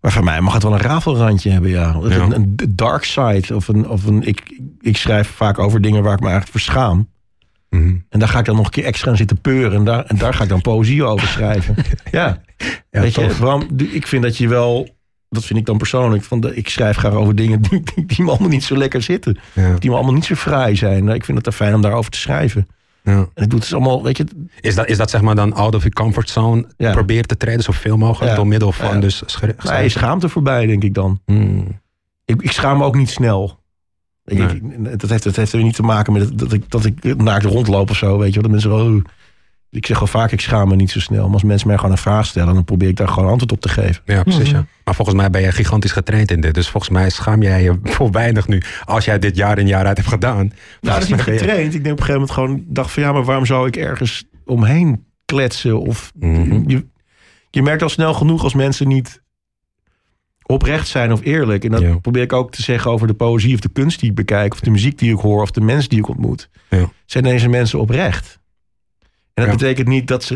Maar 0.00 0.12
voor 0.12 0.24
mij 0.24 0.40
mag 0.40 0.52
het 0.54 0.62
wel 0.62 0.72
een 0.72 0.78
rafelrandje 0.80 1.50
hebben, 1.50 1.70
ja. 1.70 1.96
Ja. 2.08 2.16
Een, 2.20 2.32
een 2.32 2.56
dark 2.68 3.04
side. 3.04 3.54
Of 3.56 3.68
een, 3.68 3.88
of 3.88 4.06
een, 4.06 4.22
ik, 4.22 4.60
ik 4.80 4.96
schrijf 4.96 5.28
vaak 5.28 5.58
over 5.58 5.80
dingen 5.80 6.02
waar 6.02 6.12
ik 6.14 6.20
me 6.20 6.28
eigenlijk 6.28 6.58
voor 6.58 6.74
schaam. 6.74 7.08
Mhm. 7.70 7.94
En 8.08 8.18
daar 8.18 8.28
ga 8.28 8.38
ik 8.38 8.44
dan 8.44 8.56
nog 8.56 8.64
een 8.64 8.70
keer 8.70 8.84
extra 8.84 9.10
aan 9.10 9.16
zitten 9.16 9.40
peuren. 9.40 9.78
En 9.78 9.84
daar, 9.84 10.04
en 10.04 10.16
daar 10.16 10.34
ga 10.34 10.42
ik 10.42 10.48
dan 10.48 10.60
poëzie 10.60 11.04
over 11.04 11.26
schrijven. 11.28 11.74
Ja, 12.10 12.40
Ja, 12.90 13.00
weet 13.00 13.14
je. 13.14 13.34
Bram, 13.38 13.66
ik 13.76 14.06
vind 14.06 14.22
dat 14.22 14.36
je 14.36 14.48
wel... 14.48 14.88
Dat 15.32 15.44
vind 15.44 15.58
ik 15.58 15.66
dan 15.66 15.76
persoonlijk. 15.78 16.22
Van 16.24 16.40
de, 16.40 16.54
ik 16.56 16.68
schrijf 16.68 16.96
graag 16.96 17.12
over 17.12 17.34
dingen 17.34 17.62
die, 17.62 17.82
die, 17.94 18.06
die 18.06 18.24
me 18.24 18.30
allemaal 18.30 18.48
niet 18.48 18.64
zo 18.64 18.76
lekker 18.76 19.02
zitten. 19.02 19.38
Ja. 19.52 19.74
Die 19.78 19.90
me 19.90 19.96
allemaal 19.96 20.14
niet 20.14 20.24
zo 20.24 20.34
fraai 20.34 20.76
zijn. 20.76 21.04
Nou, 21.04 21.16
Ik 21.16 21.24
vind 21.24 21.38
het 21.38 21.46
er 21.46 21.52
fijn 21.52 21.74
om 21.74 21.80
daarover 21.82 22.10
te 22.10 22.18
schrijven. 22.18 22.66
Ja. 23.04 23.12
En 23.12 23.20
ik 23.20 23.28
doe 23.34 23.44
het 23.44 23.60
dus 23.60 23.74
allemaal, 23.74 24.02
weet 24.02 24.16
je... 24.16 24.26
Is, 24.60 24.74
dat, 24.74 24.88
is 24.88 24.96
dat 24.96 25.10
zeg 25.10 25.20
maar 25.20 25.34
dan 25.34 25.52
out 25.52 25.74
of 25.74 25.80
your 25.80 25.94
comfort 25.94 26.30
zone? 26.30 26.66
Ja. 26.76 26.92
Probeer 26.92 27.24
te 27.26 27.36
treden 27.36 27.62
zoveel 27.62 27.96
mogelijk 27.96 28.30
Ja. 28.30 28.36
door 28.36 28.46
middel 28.46 28.72
van 28.72 28.94
Ja. 28.94 29.00
dus 29.00 29.22
Nee, 29.64 29.88
schaamte 29.88 30.28
voorbij, 30.28 30.66
denk 30.66 30.82
ik 30.84 30.94
dan. 30.94 31.20
Hmm. 31.26 31.80
Ik, 32.24 32.42
ik 32.42 32.52
schaam 32.52 32.78
me 32.78 32.84
ook 32.84 32.96
niet 32.96 33.10
snel. 33.10 33.60
Ik, 34.24 34.38
Nee. 34.38 34.48
ik- 34.48 35.00
dat, 35.00 35.10
heeft, 35.10 35.22
dat 35.22 35.36
heeft 35.36 35.52
er 35.52 35.62
niet 35.62 35.74
te 35.74 35.82
maken 35.82 36.12
met 36.12 36.38
dat 36.38 36.52
ik, 36.52 36.70
dat 36.70 36.84
ik 36.84 37.16
naakt 37.16 37.44
rondloop 37.44 37.90
of 37.90 37.96
zo. 37.96 38.18
Weet 38.18 38.34
je 38.34 38.40
wel. 38.40 38.42
Dat 38.42 38.50
mensen 38.50 38.70
wel, 38.70 38.86
oh. 38.96 39.04
Ik 39.78 39.86
zeg 39.86 39.98
wel 39.98 40.08
vaak, 40.08 40.32
ik 40.32 40.40
schaam 40.40 40.68
me 40.68 40.76
niet 40.76 40.90
zo 40.90 41.00
snel. 41.00 41.24
Maar 41.24 41.32
als 41.32 41.42
mensen 41.42 41.66
mij 41.68 41.76
gewoon 41.76 41.92
een 41.92 41.98
vraag 41.98 42.26
stellen, 42.26 42.54
dan 42.54 42.64
probeer 42.64 42.88
ik 42.88 42.96
daar 42.96 43.08
gewoon 43.08 43.28
antwoord 43.30 43.52
op 43.52 43.60
te 43.60 43.68
geven. 43.68 44.02
Ja, 44.04 44.22
precies. 44.22 44.48
Mhm. 44.48 44.56
ja. 44.56 44.66
Maar 44.84 44.94
volgens 44.94 45.16
mij 45.16 45.30
ben 45.30 45.40
je 45.42 45.52
gigantisch 45.52 45.92
getraind 45.92 46.30
in 46.30 46.40
dit. 46.40 46.54
Dus 46.54 46.68
volgens 46.68 46.92
mij 46.92 47.10
schaam 47.10 47.42
jij 47.42 47.62
je 47.62 47.78
voor 47.94 48.10
weinig 48.10 48.48
nu. 48.48 48.62
Als 48.84 49.04
jij 49.04 49.18
dit 49.18 49.36
jaar 49.36 49.58
in 49.58 49.66
jaar 49.66 49.86
uit 49.86 49.96
hebt 49.96 50.08
gedaan. 50.08 50.36
Nou, 50.36 50.52
dat 50.80 51.02
is 51.02 51.08
niet 51.08 51.16
mij 51.16 51.24
ben 51.24 51.34
je- 51.34 51.40
getraind. 51.40 51.74
Ik 51.74 51.82
denk 51.84 51.94
op 51.94 52.00
een 52.00 52.06
gegeven 52.06 52.12
moment 52.12 52.30
gewoon, 52.30 52.64
dacht 52.74 52.90
van 52.90 53.02
ja, 53.02 53.12
maar 53.12 53.24
waarom 53.24 53.46
zou 53.46 53.66
ik 53.66 53.76
ergens 53.76 54.24
omheen 54.44 55.04
kletsen. 55.24 55.80
Of 55.80 56.12
Mhm. 56.18 56.62
je, 56.70 56.86
je 57.50 57.62
merkt 57.62 57.82
al 57.82 57.88
snel 57.88 58.14
genoeg 58.14 58.42
als 58.42 58.54
mensen 58.54 58.88
niet 58.88 59.20
oprecht 60.46 60.88
zijn 60.88 61.12
of 61.12 61.20
eerlijk. 61.22 61.64
En 61.64 61.70
dat 61.70 61.80
Ja. 61.80 61.96
probeer 61.98 62.22
ik 62.22 62.32
ook 62.32 62.50
te 62.52 62.62
zeggen 62.62 62.90
over 62.90 63.06
de 63.06 63.14
poëzie 63.14 63.54
of 63.54 63.60
de 63.60 63.68
kunst 63.68 64.00
die 64.00 64.08
ik 64.10 64.14
bekijk. 64.16 64.52
Of 64.52 64.60
de 64.60 64.70
muziek 64.70 64.98
die 64.98 65.12
ik 65.14 65.18
hoor 65.20 65.42
of 65.42 65.50
de 65.50 65.60
mensen 65.60 65.88
die 65.90 65.98
ik 65.98 66.08
ontmoet. 66.08 66.48
Ja. 66.70 66.90
Zijn 67.06 67.24
deze 67.24 67.48
mensen 67.48 67.80
oprecht? 67.80 68.40
En 69.34 69.44
dat 69.44 69.46
Ja. 69.46 69.50
betekent 69.58 69.88
niet 69.88 70.08
dat 70.08 70.24
ze... 70.24 70.34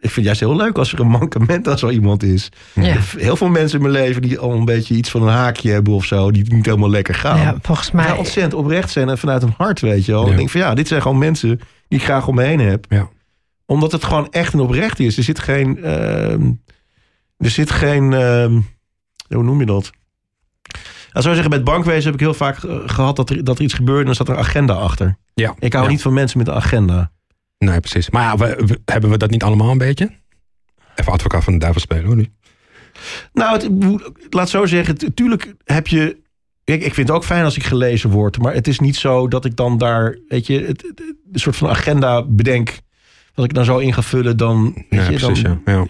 Ik 0.00 0.10
vind 0.10 0.14
het 0.16 0.24
juist 0.24 0.40
heel 0.40 0.56
leuk 0.56 0.78
als 0.78 0.92
er 0.92 1.00
een 1.00 1.08
mankement 1.08 1.68
aan 1.68 1.78
zo 1.78 1.88
iemand 1.90 2.22
is. 2.22 2.48
Ja. 2.74 2.96
Heel 3.16 3.36
veel 3.36 3.48
mensen 3.48 3.78
in 3.82 3.90
mijn 3.90 4.02
leven 4.04 4.22
die 4.22 4.38
al 4.38 4.52
een 4.52 4.64
beetje 4.64 4.94
iets 4.94 5.10
van 5.10 5.22
een 5.22 5.28
haakje 5.28 5.70
hebben 5.70 5.92
of 5.94 6.04
zo. 6.04 6.30
Die 6.30 6.54
niet 6.54 6.64
helemaal 6.66 6.90
lekker 6.90 7.14
gaan. 7.14 7.38
Ja, 7.40 7.56
volgens 7.62 7.90
Maar 7.90 8.08
mij. 8.08 8.16
ontzettend 8.18 8.54
oprecht 8.54 8.90
zijn 8.90 9.08
en 9.08 9.18
vanuit 9.18 9.42
hun 9.42 9.54
hart, 9.56 9.80
weet 9.80 10.04
je 10.04 10.12
wel. 10.12 10.24
Ja. 10.24 10.30
Ik 10.30 10.36
denk 10.36 10.50
van 10.50 10.60
ja, 10.60 10.74
dit 10.74 10.88
zijn 10.88 11.02
gewoon 11.02 11.18
mensen 11.18 11.48
die 11.88 11.98
ik 11.98 12.04
graag 12.04 12.26
om 12.28 12.34
me 12.34 12.42
heen 12.42 12.60
heb. 12.60 12.86
Ja. 12.88 13.08
Omdat 13.66 13.92
het 13.92 14.04
gewoon 14.04 14.30
echt 14.30 14.52
en 14.52 14.60
oprecht 14.60 15.00
is. 15.00 15.16
Er 15.16 15.22
zit 15.22 15.38
geen... 15.38 15.84
ehm, 15.84 16.50
er 17.38 17.50
zit 17.50 17.70
geen... 17.70 18.12
ehm, 18.12 18.60
hoe 19.28 19.42
noem 19.42 19.60
je 19.60 19.66
dat? 19.66 19.90
Nou, 21.12 21.22
zou 21.24 21.34
zeggen, 21.34 21.50
met 21.50 21.64
bankwezen 21.64 22.04
heb 22.04 22.14
ik 22.14 22.20
heel 22.20 22.34
vaak 22.34 22.62
eh, 22.64 22.76
gehad 22.86 23.16
dat 23.16 23.30
er, 23.30 23.44
dat 23.44 23.58
er 23.58 23.64
iets 23.64 23.74
gebeurde 23.74 24.00
en 24.00 24.06
dan 24.06 24.14
zat 24.14 24.28
er 24.28 24.34
een 24.34 24.40
agenda 24.40 24.74
achter. 24.74 25.16
Ja. 25.34 25.54
Ik 25.58 25.72
hou 25.72 25.84
Ja. 25.84 25.90
niet 25.90 26.02
van 26.02 26.12
mensen 26.12 26.38
met 26.38 26.48
een 26.48 26.54
agenda. 26.54 27.10
Nee, 27.58 27.80
precies. 27.80 28.10
Maar 28.10 28.22
ja, 28.22 28.36
we- 28.36 28.62
we- 28.66 28.80
hebben 28.84 29.10
we 29.10 29.16
dat 29.16 29.30
niet 29.30 29.42
allemaal 29.42 29.70
een 29.70 29.78
beetje? 29.78 30.10
Even 30.94 31.12
advocaat 31.12 31.44
van 31.44 31.52
de 31.52 31.58
duivel 31.58 31.80
spelen 31.80 32.04
hoor 32.04 32.16
nu. 32.16 32.26
Nou, 33.32 33.52
het, 33.52 34.34
laat 34.34 34.48
zo 34.50 34.66
zeggen, 34.66 34.98
tu- 34.98 35.14
tuurlijk 35.14 35.54
heb 35.64 35.86
je. 35.86 36.16
Ik, 36.64 36.82
ik 36.82 36.94
vind 36.94 37.08
het 37.08 37.16
ook 37.16 37.24
fijn 37.24 37.44
als 37.44 37.56
ik 37.56 37.62
gelezen 37.64 38.10
word, 38.10 38.38
maar 38.42 38.54
het 38.54 38.68
is 38.68 38.78
niet 38.78 38.96
zo 38.96 39.28
dat 39.28 39.44
ik 39.44 39.56
dan 39.56 39.78
daar, 39.78 40.18
weet 40.28 40.46
je, 40.46 40.60
het, 40.60 40.82
het- 40.82 41.00
een 41.32 41.38
soort 41.40 41.56
van 41.56 41.68
agenda 41.68 42.22
bedenk. 42.28 42.78
Wat 43.34 43.44
ik 43.44 43.54
dan 43.54 43.64
zo 43.64 43.78
in 43.78 43.92
ga 43.94 44.02
vullen, 44.02 44.36
dan. 44.36 44.72
Weet 44.74 44.86
Ja, 44.90 45.10
je, 45.10 45.16
precies. 45.18 45.42
dan 45.42 45.60
Ja. 45.64 45.72
Ja. 45.72 45.86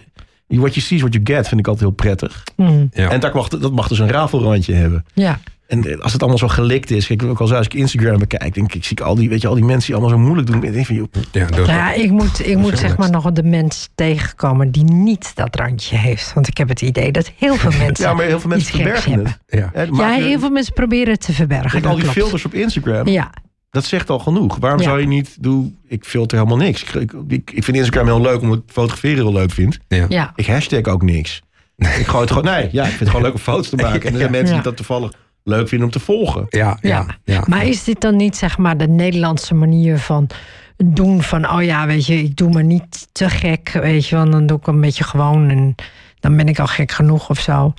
What 0.59 0.73
you 0.73 0.85
see 0.85 0.95
is 0.97 1.03
what 1.03 1.13
you 1.13 1.25
get, 1.25 1.47
vind 1.47 1.59
ik 1.59 1.67
altijd 1.67 1.85
heel 1.85 1.95
prettig. 1.95 2.43
Mm, 2.55 2.89
Ja. 2.93 3.09
En 3.09 3.19
dat 3.19 3.33
mag, 3.33 3.47
dat 3.47 3.71
mag 3.71 3.87
dus 3.87 3.99
een 3.99 4.09
rafelrandje 4.09 4.73
hebben. 4.73 5.05
ja. 5.13 5.39
En 5.69 6.01
als 6.01 6.11
het 6.11 6.21
allemaal 6.21 6.39
zo 6.39 6.47
gelikt 6.47 6.91
is, 6.91 7.07
kijk, 7.07 7.23
ook 7.23 7.39
al 7.39 7.55
als 7.55 7.65
ik 7.65 7.73
Instagram 7.73 8.19
bekijk, 8.19 8.53
denk 8.53 8.67
ik, 8.67 8.75
ik 8.75 8.83
zie 8.83 9.01
al 9.03 9.15
die, 9.15 9.29
weet 9.29 9.41
je, 9.41 9.47
al 9.47 9.55
die 9.55 9.63
mensen 9.63 9.85
die 9.85 9.95
allemaal 9.95 10.17
zo 10.19 10.23
moeilijk 10.25 10.47
doen. 10.51 10.63
Ik 10.63 10.73
denk 10.73 10.85
van, 10.85 10.95
joh, 10.95 11.07
Ja, 11.31 11.47
ja, 11.65 11.93
ik 11.93 12.11
moet, 12.11 12.47
ik 12.47 12.57
moet 12.57 12.77
zeg 12.77 12.97
maar 12.97 13.09
nog 13.09 13.31
de 13.31 13.43
mens 13.43 13.89
tegenkomen 13.95 14.71
die 14.71 14.83
niet 14.83 15.35
dat 15.35 15.55
randje 15.55 15.97
heeft. 15.97 16.33
Want 16.33 16.47
ik 16.47 16.57
heb 16.57 16.69
het 16.69 16.81
idee 16.81 17.11
dat 17.11 17.31
heel 17.37 17.55
veel 17.55 17.71
mensen. 17.85 18.05
ja, 18.05 18.13
maar 18.13 18.25
heel 18.25 18.39
veel 18.39 18.49
mensen 18.49 18.73
verbergen 18.75 19.11
het. 19.11 19.37
hebben. 19.47 19.93
ja. 19.97 20.07
Ja, 20.15 20.23
heel 20.23 20.39
veel 20.39 20.49
mensen 20.49 20.73
proberen 20.73 21.13
het 21.13 21.21
te 21.21 21.33
verbergen. 21.33 21.69
Kijk, 21.69 21.83
dat 21.83 21.91
al 21.91 21.97
die 21.97 22.03
klopt. 22.05 22.19
filters 22.19 22.45
op 22.45 22.53
Instagram. 22.53 23.07
Ja, 23.07 23.29
Dat 23.71 23.85
zegt 23.85 24.09
al 24.09 24.19
genoeg. 24.19 24.57
Waarom 24.59 24.79
Ja. 24.79 24.85
zou 24.85 24.99
je 24.99 25.07
niet 25.07 25.37
doen? 25.39 25.77
Ik 25.87 26.05
filter 26.05 26.37
helemaal 26.37 26.59
niks. 26.65 26.83
Ik, 26.83 27.13
ik, 27.27 27.51
ik 27.53 27.63
vind 27.63 27.77
Instagram 27.77 28.05
heel 28.05 28.21
leuk 28.21 28.41
omdat 28.41 28.57
ik 28.57 28.63
fotograferen 28.67 29.17
heel 29.23 29.33
leuk 29.33 29.51
vind. 29.51 29.77
ja. 29.87 30.31
Ik 30.35 30.45
hashtag 30.45 30.81
ook 30.83 31.01
niks. 31.03 31.41
Ik 31.77 31.87
gooi 32.05 32.21
het 32.21 32.29
gewoon. 32.31 32.45
Nee, 32.45 32.69
ja, 32.71 32.81
ik 32.83 32.87
vind 32.87 32.99
het 32.99 33.09
gewoon 33.09 33.23
leuk 33.23 33.33
om 33.33 33.39
foto's 33.39 33.69
te 33.69 33.75
maken. 33.85 34.01
En 34.01 34.13
er 34.13 34.19
zijn 34.19 34.31
mensen 34.31 34.47
Ja. 34.47 34.53
die 34.53 34.63
dat 34.63 34.75
toevallig 34.77 35.11
leuk 35.43 35.67
vinden 35.67 35.87
om 35.87 35.93
te 35.93 35.99
volgen. 35.99 36.45
Ja, 36.49 36.77
ja, 36.81 37.05
ja. 37.23 37.43
Maar 37.47 37.65
is 37.65 37.83
dit 37.83 38.01
dan 38.01 38.15
niet 38.15 38.37
zeg 38.37 38.57
maar 38.57 38.77
de 38.77 38.87
Nederlandse 38.87 39.53
manier 39.53 39.97
van 39.97 40.29
doen 40.77 41.21
van 41.21 41.49
oh 41.49 41.63
ja, 41.63 41.85
weet 41.87 42.05
je, 42.05 42.23
ik 42.23 42.35
doe 42.35 42.49
me 42.49 42.61
niet 42.61 43.07
te 43.11 43.29
gek, 43.29 43.69
weet 43.69 44.07
je, 44.07 44.15
want 44.15 44.31
dan 44.31 44.45
doe 44.45 44.57
ik 44.57 44.67
een 44.67 44.81
beetje 44.81 45.03
gewoon 45.03 45.49
en 45.49 45.75
dan 46.19 46.37
ben 46.37 46.47
ik 46.47 46.59
al 46.59 46.67
gek 46.67 46.91
genoeg 46.91 47.29
of 47.29 47.39
zo. 47.39 47.73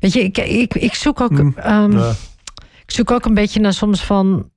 Weet 0.00 0.12
je, 0.12 0.22
ik, 0.22 0.38
ik, 0.38 0.74
ik 0.74 0.94
zoek 0.94 1.20
ook, 1.20 1.38
Hmm, 1.38 1.54
ehm, 1.56 1.98
Ja. 1.98 2.10
ik 2.86 2.90
zoek 2.90 3.10
ook 3.10 3.24
een 3.24 3.34
beetje 3.34 3.60
naar 3.60 3.72
soms 3.72 4.04
van 4.04 4.50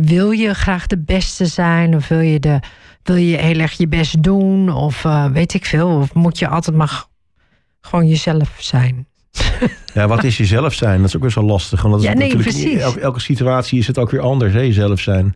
wil 0.00 0.30
je 0.30 0.54
graag 0.54 0.86
de 0.86 0.98
beste 0.98 1.46
zijn 1.46 1.94
of 1.94 2.08
wil 2.08 2.20
je 2.20 2.40
de 2.40 2.60
wil 3.02 3.16
je 3.16 3.36
heel 3.36 3.58
erg 3.58 3.72
je 3.72 3.88
best 3.88 4.22
doen 4.22 4.72
of 4.72 5.04
eh, 5.04 5.26
weet 5.26 5.54
ik 5.54 5.64
veel 5.64 5.88
of 5.88 6.14
moet 6.14 6.38
je 6.38 6.48
altijd 6.48 6.76
maar 6.76 7.04
gewoon 7.80 8.08
jezelf 8.08 8.56
zijn? 8.58 9.06
ja, 9.94 10.08
wat 10.08 10.24
is 10.24 10.36
jezelf 10.36 10.74
zijn? 10.74 10.98
Dat 10.98 11.08
is 11.08 11.16
ook 11.16 11.22
best 11.22 11.34
wel 11.34 11.44
lastig. 11.44 11.82
Want 11.82 11.94
dat 11.94 12.02
is 12.02 12.08
Ja, 12.08 12.14
nee, 12.14 12.28
natuurlijk 12.28 12.56
in 12.56 12.62
precies. 12.62 12.80
Elke, 12.80 13.00
elke 13.00 13.20
situatie 13.20 13.78
is 13.78 13.86
het 13.86 13.98
ook 13.98 14.10
weer 14.10 14.20
anders, 14.20 14.52
hè, 14.52 14.60
jezelf 14.60 15.00
zijn. 15.00 15.34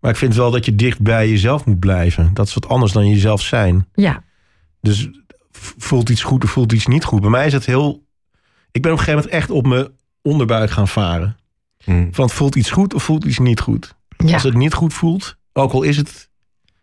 Maar 0.00 0.10
ik 0.10 0.18
vind 0.18 0.34
wel 0.34 0.50
dat 0.50 0.64
je 0.64 0.74
dicht 0.74 1.00
bij 1.00 1.28
jezelf 1.28 1.64
moet 1.64 1.78
blijven. 1.78 2.30
Dat 2.34 2.46
is 2.46 2.54
wat 2.54 2.68
anders 2.68 2.92
dan 2.92 3.08
jezelf 3.08 3.40
zijn. 3.40 3.88
Ja, 3.94 4.22
Dus 4.80 5.08
voelt 5.78 6.08
iets 6.08 6.22
goed 6.22 6.44
of 6.44 6.50
voelt 6.50 6.72
iets 6.72 6.86
niet 6.86 7.04
goed. 7.04 7.20
Bij 7.20 7.30
mij 7.30 7.46
is 7.46 7.52
het 7.52 7.66
heel... 7.66 8.06
Ik 8.70 8.82
ben 8.82 8.92
op 8.92 8.98
een 8.98 9.04
gegeven 9.04 9.24
moment 9.24 9.42
echt 9.42 9.50
op 9.50 9.66
mijn 9.66 9.88
onderbuik 10.22 10.70
gaan 10.70 10.88
varen. 10.88 11.36
Hm. 11.84 12.06
Van 12.10 12.30
voelt 12.30 12.54
iets 12.54 12.70
goed 12.70 12.94
of 12.94 13.02
voelt 13.02 13.24
iets 13.24 13.38
niet 13.38 13.60
goed? 13.60 13.94
ja. 14.16 14.32
Als 14.32 14.42
het 14.42 14.54
niet 14.54 14.74
goed 14.74 14.94
voelt, 14.94 15.36
ook 15.52 15.72
al 15.72 15.82
is 15.82 15.96
het 15.96 16.30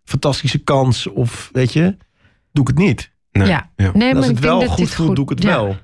fantastische 0.03 0.57
kans 0.57 1.07
of 1.07 1.49
weet 1.51 1.73
je, 1.73 1.97
doe 2.51 2.63
ik 2.63 2.67
het 2.67 2.77
niet. 2.77 3.11
Nee. 3.31 3.47
ja. 3.47 3.71
Ja. 3.75 3.91
Nee, 3.93 4.15
als 4.15 4.27
het 4.27 4.39
wel 4.39 4.59
dat 4.59 4.69
goed 4.69 4.77
dit 4.77 4.89
voelt, 4.89 5.15
doe 5.15 5.23
ik 5.23 5.29
het 5.29 5.43
ja. 5.43 5.49
wel. 5.49 5.77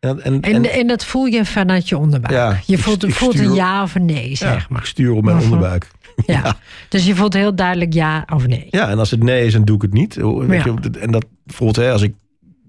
En, 0.00 0.22
en, 0.22 0.40
En, 0.40 0.54
en- 0.54 0.72
en 0.72 0.86
dat 0.86 1.04
voel 1.04 1.24
je 1.24 1.44
vanuit 1.44 1.88
je 1.88 1.98
onderbuik. 1.98 2.34
Ja, 2.34 2.60
je 2.66 2.76
ik 2.76 2.82
voelt, 2.82 3.04
ik 3.04 3.14
voelt 3.14 3.34
stuur- 3.34 3.46
een 3.46 3.54
ja 3.54 3.82
of 3.82 3.94
een 3.94 4.04
nee, 4.04 4.28
ja, 4.28 4.34
zeg 4.36 4.62
ik 4.62 4.68
maar. 4.68 4.86
stuur 4.86 5.12
op 5.12 5.24
mijn 5.24 5.36
Mhm. 5.36 5.44
onderbuik. 5.44 5.90
Ja. 6.26 6.56
Dus 6.88 7.06
je 7.06 7.14
voelt 7.14 7.32
heel 7.34 7.54
duidelijk 7.54 7.92
ja 7.92 8.26
of 8.32 8.46
nee. 8.46 8.66
Ja, 8.70 8.88
en 8.88 8.98
als 8.98 9.10
het 9.10 9.22
nee 9.22 9.46
is, 9.46 9.52
dan 9.52 9.64
doe 9.64 9.76
ik 9.76 9.82
het 9.82 9.92
niet. 9.92 10.14
Weet 10.14 10.62
je, 10.62 10.74
en 11.00 11.10
dat 11.10 11.24
bijvoorbeeld, 11.44 11.76
hè, 11.86 11.92
als 11.92 12.02
ik 12.02 12.14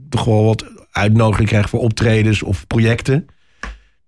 toch 0.10 0.24
wel 0.26 0.44
wat 0.46 0.65
uitnodiging 0.91 1.48
krijg 1.50 1.70
voor 1.70 1.80
optredens 1.80 2.44
of 2.44 2.67
projecten. 2.67 3.26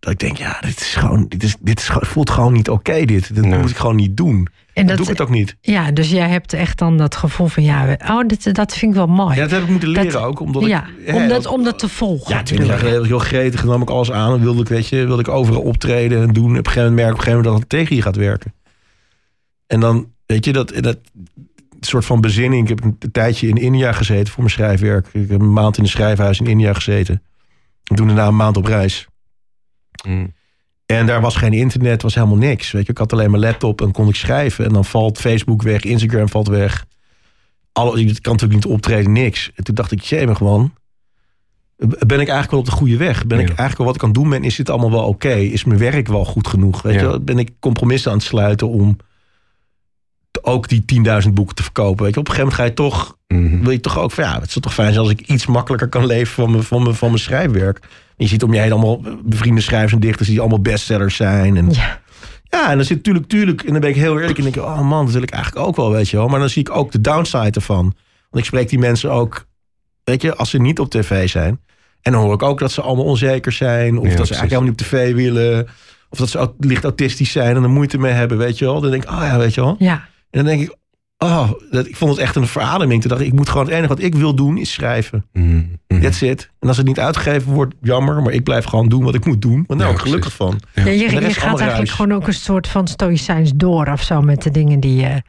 Dat 0.04 0.12
ik 0.14 0.20
denk, 0.20 0.38
ja, 0.38 0.58
dit 0.62 0.80
is 0.80 0.96
gewoon, 0.96 1.26
dit 1.28 1.44
is, 1.44 1.56
dit 1.60 1.80
is, 1.80 1.88
gewoon- 1.88 2.06
voelt 2.06 2.30
gewoon 2.30 2.54
niet 2.54 2.70
oké. 2.70 3.06
dit. 3.06 3.36
Dat 3.36 3.46
Nee. 3.46 3.60
moet 3.60 3.70
ik 3.70 3.76
gewoon 3.78 3.96
niet 3.96 4.18
doen. 4.18 4.48
En 4.74 4.88
dat, 4.88 4.96
doe 4.98 5.06
ik 5.06 5.12
het 5.12 5.22
ook 5.22 5.30
niet. 5.30 5.56
ja, 5.62 5.92
dus 5.92 6.10
jij 6.10 6.30
hebt 6.30 6.54
echt 6.54 6.78
dan 6.78 6.98
dat 6.98 7.16
gevoel 7.16 7.48
van 7.48 7.64
ja, 7.64 7.98
oh, 8.08 8.28
dat, 8.28 8.48
dat 8.52 8.74
vind 8.74 8.92
ik 8.92 8.98
wel 8.98 9.08
mooi. 9.08 9.36
Ja, 9.36 9.42
dat 9.42 9.52
heb 9.52 9.62
ik 9.62 9.70
moeten 9.70 9.90
leren 9.90 10.12
Dat- 10.12 10.24
ook. 10.24 10.40
Omdat 10.40 10.66
ja, 10.66 10.86
ik, 10.98 11.08
hè, 11.08 11.16
om, 11.16 11.28
dat, 11.28 11.46
om 11.46 11.64
dat 11.64 11.80
te 11.80 11.88
volgen. 11.90 12.36
Ja, 12.36 12.44
twintig 12.44 12.68
jaar 12.68 12.78
geleden 12.78 12.98
was 13.00 13.08
ik 13.08 13.14
heel 13.16 13.24
gretig. 13.40 13.60
Dan 13.62 13.70
nam 13.70 13.82
ik 13.82 13.90
alles 13.90 14.12
aan. 14.12 14.30
Dan 14.30 14.40
wilde 14.42 14.62
ik, 14.62 14.68
weet 14.68 14.88
je, 14.88 15.06
wilde 15.06 15.22
ik 15.22 15.28
overal 15.28 15.62
optreden 15.62 16.22
en 16.22 16.34
doen. 16.34 16.50
Op 16.52 16.58
een 16.58 16.72
gegeven 16.72 16.82
moment 16.90 16.96
merk 16.96 17.08
ik 17.10 17.14
op 17.14 17.18
een 17.20 17.24
gegeven 17.24 17.44
moment 17.46 17.62
dat 17.62 17.70
het 17.70 17.70
tegen 17.70 17.96
je 17.96 18.02
gaat 18.02 18.16
werken. 18.16 18.54
En 19.68 19.80
dan, 19.80 20.08
weet 20.26 20.46
je, 20.46 20.54
dat, 20.54 20.74
dat 20.80 20.98
soort 21.80 22.06
van 22.06 22.22
bezinning. 22.22 22.70
Ik 22.70 22.70
heb 22.70 22.84
een 23.02 23.12
tijdje 23.12 23.48
in 23.48 23.58
India 23.58 23.92
gezeten 23.92 24.28
voor 24.28 24.44
mijn 24.44 24.54
schrijfwerk. 24.56 25.08
Ik 25.12 25.30
heb 25.30 25.42
een 25.42 25.54
maand 25.54 25.78
in 25.78 25.84
een 25.84 25.90
schrijfhuis 25.90 26.40
in 26.40 26.46
India 26.48 26.74
gezeten. 26.74 27.22
En 27.84 27.96
toen 27.96 28.08
daarna 28.08 28.28
een 28.28 28.36
maand 28.36 28.58
op 28.58 28.66
reis. 28.66 29.08
Hm. 30.04 30.26
En 30.86 31.06
daar 31.06 31.22
was 31.22 31.36
geen 31.36 31.54
internet, 31.54 32.02
was 32.02 32.16
helemaal 32.16 32.38
niks. 32.38 32.72
Weet 32.72 32.86
je, 32.86 32.92
ik 32.92 32.98
had 32.98 33.14
alleen 33.14 33.32
mijn 33.32 33.44
laptop 33.44 33.82
en 33.82 33.92
kon 33.92 34.08
ik 34.08 34.16
schrijven. 34.16 34.66
En 34.66 34.74
dan 34.74 34.86
valt 34.86 35.18
Facebook 35.20 35.62
weg, 35.62 35.84
Instagram 35.84 36.30
valt 36.30 36.48
weg. 36.48 36.86
Alle, 37.72 38.06
je 38.08 38.22
kan 38.22 38.32
natuurlijk 38.34 38.64
niet 38.66 38.74
optreden, 38.74 39.12
niks. 39.12 39.52
En 39.56 39.64
toen 39.64 39.76
dacht 39.76 39.92
ik, 39.92 40.02
jee, 40.02 40.36
gewoon. 40.36 40.74
Ben 41.78 42.20
ik 42.20 42.28
eigenlijk 42.28 42.52
wel 42.52 42.60
op 42.60 42.66
de 42.66 42.72
goede 42.72 42.98
weg? 42.98 43.26
Ben 43.28 43.40
ik 43.40 43.48
eigenlijk 43.48 43.78
wel 43.78 43.86
wat 43.86 43.96
ik 43.96 44.02
kan 44.02 44.12
doen 44.12 44.30
ben? 44.30 44.44
Is 44.44 44.56
dit 44.56 44.70
allemaal 44.70 44.92
wel 44.92 45.04
oké? 45.08 45.34
Is 45.34 45.64
mijn 45.64 45.80
werk 45.80 46.08
wel 46.08 46.26
goed 46.26 46.48
genoeg? 46.48 46.82
Weet 46.82 47.00
Ja. 47.00 47.12
je, 47.12 47.20
ben 47.20 47.38
ik 47.40 47.50
compromissen 47.60 48.12
aan 48.12 48.18
het 48.18 48.26
sluiten 48.26 48.70
om 48.70 48.98
ook 50.42 50.68
die 50.68 50.84
10.000 51.26 51.34
boeken 51.34 51.56
te 51.56 51.64
verkopen? 51.64 52.04
Weet 52.06 52.14
je, 52.14 52.20
op 52.20 52.28
een 52.28 52.34
gegeven 52.34 52.56
moment 52.58 52.76
ga 52.78 52.84
je 52.84 52.90
toch 52.92 53.18
Mhm. 53.28 53.62
wil 53.64 53.72
je 53.72 53.80
toch 53.80 53.98
ook 54.00 54.12
van 54.12 54.24
ja, 54.24 54.40
het 54.40 54.50
zou 54.52 54.60
toch 54.66 54.74
fijn 54.74 54.88
zijn 54.94 55.00
als 55.06 55.12
ik 55.12 55.22
iets 55.22 55.46
makkelijker 55.46 55.88
kan 55.90 56.06
leven 56.06 56.34
van 56.34 56.52
mijn, 56.52 56.64
van 56.64 56.84
mijn, 56.84 56.96
van 56.96 57.08
mijn 57.08 57.20
schrijfwerk. 57.22 57.80
En 58.24 58.30
je 58.30 58.36
ziet 58.36 58.44
om 58.44 58.54
je 58.54 58.60
heen 58.60 58.72
allemaal 58.72 59.02
bevriende 59.24 59.62
schrijvers 59.62 59.94
en 59.94 60.00
dichters 60.00 60.28
die 60.28 60.40
allemaal 60.40 60.62
bestsellers 60.62 61.16
zijn. 61.16 61.58
En, 61.58 61.72
ja. 61.72 62.02
Ja, 62.44 62.70
en 62.70 62.76
dan 62.78 62.86
zit 62.86 62.98
natuurlijk, 62.98 63.28
tuurlijk, 63.28 63.62
en 63.64 63.72
dan 63.72 63.82
ben 63.82 63.90
ik 63.90 63.96
heel 63.96 64.20
eerlijk 64.20 64.38
en 64.38 64.44
denk 64.44 64.56
ik, 64.56 64.62
oh 64.62 64.82
man, 64.82 65.04
dat 65.06 65.14
wil 65.14 65.24
ik 65.24 65.32
eigenlijk 65.32 65.68
ook 65.68 65.76
wel, 65.76 65.92
weet 65.92 66.10
je 66.10 66.18
wel. 66.18 66.28
Maar 66.28 66.40
dan 66.40 66.50
zie 66.50 66.62
ik 66.62 66.76
ook 66.76 66.92
de 66.92 67.02
downside 67.02 67.52
ervan. 67.52 67.84
Want 68.30 68.44
ik 68.44 68.46
spreek 68.46 68.70
die 68.70 68.80
mensen 68.80 69.12
ook, 69.12 69.46
weet 70.04 70.22
je, 70.22 70.36
als 70.36 70.50
ze 70.50 70.58
niet 70.58 70.80
op 70.80 70.90
tv 70.90 71.30
zijn. 71.30 71.60
En 72.02 72.12
dan 72.12 72.22
hoor 72.22 72.34
ik 72.34 72.44
ook 72.44 72.60
dat 72.60 72.72
ze 72.72 72.82
allemaal 72.82 73.06
onzeker 73.06 73.52
zijn. 73.52 73.98
Of 73.98 74.08
Ja, 74.10 74.16
dat 74.16 74.28
ze 74.28 74.34
eigenlijk 74.36 74.52
helemaal 74.52 74.70
niet 74.70 74.82
op 74.82 74.88
tv 74.88 75.14
willen. 75.14 75.68
Of 76.10 76.18
dat 76.18 76.30
ze 76.30 76.52
licht 76.60 76.84
autistisch 76.84 77.32
zijn 77.32 77.56
en 77.56 77.64
er 77.64 77.70
moeite 77.70 77.98
mee 77.98 78.12
hebben, 78.12 78.38
weet 78.38 78.58
je 78.58 78.66
wel. 78.66 78.82
Dan 78.82 78.92
denk 78.92 79.04
ik, 79.04 79.10
oh 79.10 79.22
ja, 79.22 79.38
weet 79.38 79.54
je 79.54 79.62
wel. 79.62 79.76
ja. 79.80 79.94
En 80.30 80.44
dan 80.44 80.46
denk 80.46 80.62
ik, 80.62 80.76
oh, 81.24 81.52
dat, 81.72 81.88
ik 81.88 81.96
vond 81.96 82.12
het 82.12 82.20
echt 82.20 82.36
een 82.36 82.48
verademing. 82.48 83.02
Toen 83.02 83.10
dacht 83.10 83.22
ik, 83.22 83.28
ik 83.28 83.34
moet 83.34 83.50
gewoon 83.50 83.66
het 83.66 83.74
enige 83.74 83.88
wat 83.88 84.02
ik 84.02 84.16
wil 84.16 84.34
doen 84.36 84.58
is 84.58 84.72
schrijven. 84.74 85.26
Hm. 85.34 85.62
Hm. 85.88 86.02
That's 86.02 86.22
it. 86.22 86.50
En 86.60 86.68
als 86.68 86.78
het 86.78 86.86
niet 86.86 87.00
uitgegeven 87.00 87.52
wordt, 87.54 87.76
jammer. 87.82 88.22
Maar 88.22 88.34
ik 88.34 88.44
blijf 88.44 88.66
gewoon 88.66 88.90
doen 88.90 89.04
wat 89.04 89.16
ik 89.16 89.26
moet 89.26 89.42
doen. 89.42 89.64
Want 89.68 89.80
daar 89.80 89.88
Ja, 89.90 89.94
ben 89.96 89.96
ik 89.96 90.00
gelukkig 90.10 90.34
van. 90.34 90.60
Ja, 90.76 90.84
je, 90.86 90.92
je 91.00 91.08
gaat 91.10 91.20
eigenlijk 91.44 91.72
ruis. 91.76 91.92
gewoon 91.92 92.14
ook 92.14 92.28
een 92.28 92.34
soort 92.34 92.68
van 92.68 92.88
stoïcijns 92.88 93.52
door 93.56 93.88
of 93.88 94.02
zo 94.04 94.22
met 94.22 94.42
de 94.44 94.52
dingen 94.52 94.80
die 94.80 94.96
je, 95.02 95.22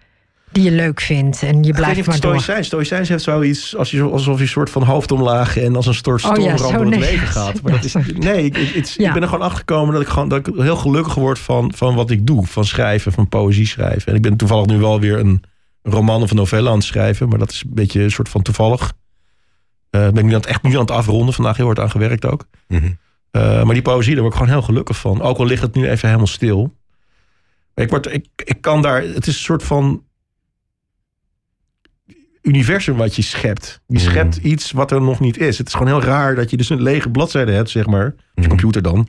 die 0.52 0.64
je 0.64 0.70
leuk 0.70 1.00
vindt. 1.00 1.42
En 1.42 1.62
je 1.62 1.72
blijft 1.72 1.96
maar 2.07 2.20
door. 2.20 2.30
stoïcijns. 2.30 2.66
Stoïcijns 2.66 3.09
heeft 3.09 3.22
zoiets 3.22 3.76
als 3.76 3.90
je, 3.90 4.02
alsof 4.02 4.37
je 4.37 4.42
een 4.42 4.48
soort 4.48 4.70
van 4.70 4.83
hoofd 4.83 5.12
omlaag 5.12 5.57
en 5.59 5.76
als 5.76 5.87
een 5.87 5.94
soort 5.94 6.24
Oh 6.24 6.30
ja, 6.37 6.57
stormramp 6.57 6.59
zo, 6.59 6.70
door 6.72 6.80
het 6.80 6.88
nee. 7.00 7.11
leven 7.11 7.26
gaat. 7.26 7.62
Maar 7.62 7.72
Ja, 7.72 7.78
dat 7.78 7.85
is, 7.85 7.94
nee, 8.18 8.44
ik, 8.44 8.57
ik, 8.57 8.74
het- 8.74 8.94
Ja. 8.98 9.07
ik 9.07 9.12
ben 9.12 9.22
er 9.22 9.28
gewoon 9.28 9.44
achter 9.44 9.59
gekomen 9.59 9.92
dat 9.92 10.02
ik, 10.02 10.09
gewoon, 10.09 10.28
dat 10.28 10.46
ik 10.46 10.54
heel 10.57 10.76
gelukkig 10.76 11.14
word 11.14 11.38
van, 11.38 11.72
van 11.76 11.94
wat 11.94 12.11
ik 12.11 12.26
doe. 12.26 12.46
Van 12.46 12.64
schrijven, 12.64 13.12
van 13.12 13.28
poëzie 13.28 13.66
schrijven. 13.66 14.07
En 14.07 14.14
ik 14.14 14.22
ben 14.22 14.37
toevallig 14.37 14.66
nu 14.66 14.78
wel 14.78 15.00
weer 15.00 15.18
een 15.18 15.42
roman 15.92 16.22
of 16.22 16.30
een 16.30 16.36
novelle 16.36 16.68
aan 16.68 16.74
het 16.74 16.84
schrijven. 16.84 17.28
Maar 17.28 17.38
dat 17.38 17.50
is 17.50 17.62
een 17.66 17.74
beetje 17.74 18.02
een 18.02 18.10
soort 18.10 18.28
van 18.28 18.42
toevallig. 18.42 18.92
Eh 19.90 20.00
ben 20.00 20.16
ik 20.16 20.22
nu 20.24 20.28
aan 20.28 20.36
het, 20.40 20.46
echt 20.46 20.62
nu 20.62 20.72
aan 20.74 20.80
het 20.80 20.90
afronden. 20.90 21.34
Vandaag 21.34 21.56
heel 21.56 21.66
hard 21.66 21.78
aan 21.78 21.90
gewerkt 21.90 22.24
ook. 22.24 22.46
Mhm. 22.68 22.84
Uh, 22.84 22.92
maar 23.64 23.74
die 23.74 23.82
poëzie, 23.82 24.12
daar 24.12 24.22
word 24.22 24.34
ik 24.34 24.40
gewoon 24.40 24.56
heel 24.56 24.66
gelukkig 24.66 24.96
van. 24.98 25.22
Ook 25.22 25.38
al 25.38 25.46
ligt 25.46 25.62
het 25.62 25.74
nu 25.74 25.88
even 25.88 26.06
helemaal 26.08 26.26
stil. 26.26 26.74
Ik, 27.74 27.90
word, 27.90 28.12
ik, 28.12 28.26
ik 28.44 28.60
kan 28.60 28.82
daar... 28.82 29.02
Het 29.02 29.26
is 29.26 29.34
een 29.36 29.42
soort 29.42 29.62
van... 29.62 30.04
universum 32.42 32.96
wat 32.96 33.16
je 33.16 33.22
schept. 33.22 33.80
Je 33.86 33.98
Mm. 33.98 34.04
schept 34.04 34.36
iets 34.36 34.70
wat 34.70 34.90
er 34.90 35.00
nog 35.02 35.20
niet 35.20 35.38
is. 35.38 35.58
Het 35.58 35.66
is 35.66 35.72
gewoon 35.72 35.88
heel 35.88 36.02
raar 36.02 36.34
dat 36.34 36.50
je 36.50 36.56
dus 36.56 36.68
een 36.70 36.82
lege 36.82 37.10
bladzijde 37.10 37.52
hebt, 37.52 37.70
zeg 37.70 37.86
maar. 37.86 38.06
Op 38.06 38.14
je 38.34 38.40
Mm. 38.42 38.48
computer 38.48 38.82
dan. 38.82 39.08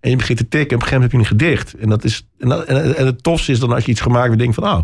En 0.00 0.10
je 0.10 0.16
begint 0.16 0.38
te 0.38 0.48
tikken 0.48 0.70
en 0.70 0.76
op 0.76 0.82
een 0.82 0.88
gegeven 0.88 1.10
moment 1.10 1.12
heb 1.12 1.40
je 1.40 1.46
een 1.46 1.54
gedicht. 1.56 1.74
En, 1.74 1.88
dat 1.88 2.04
is, 2.04 2.26
en, 2.38 2.48
dat- 2.48 2.64
en, 2.64 2.96
en 2.96 3.06
het 3.06 3.22
tofste 3.22 3.52
is 3.52 3.58
dan 3.60 3.72
als 3.72 3.84
je 3.84 3.90
iets 3.90 4.00
gemaakt 4.00 4.26
hebt, 4.28 4.38
denk 4.38 4.54
van, 4.54 4.64
oh, 4.64 4.80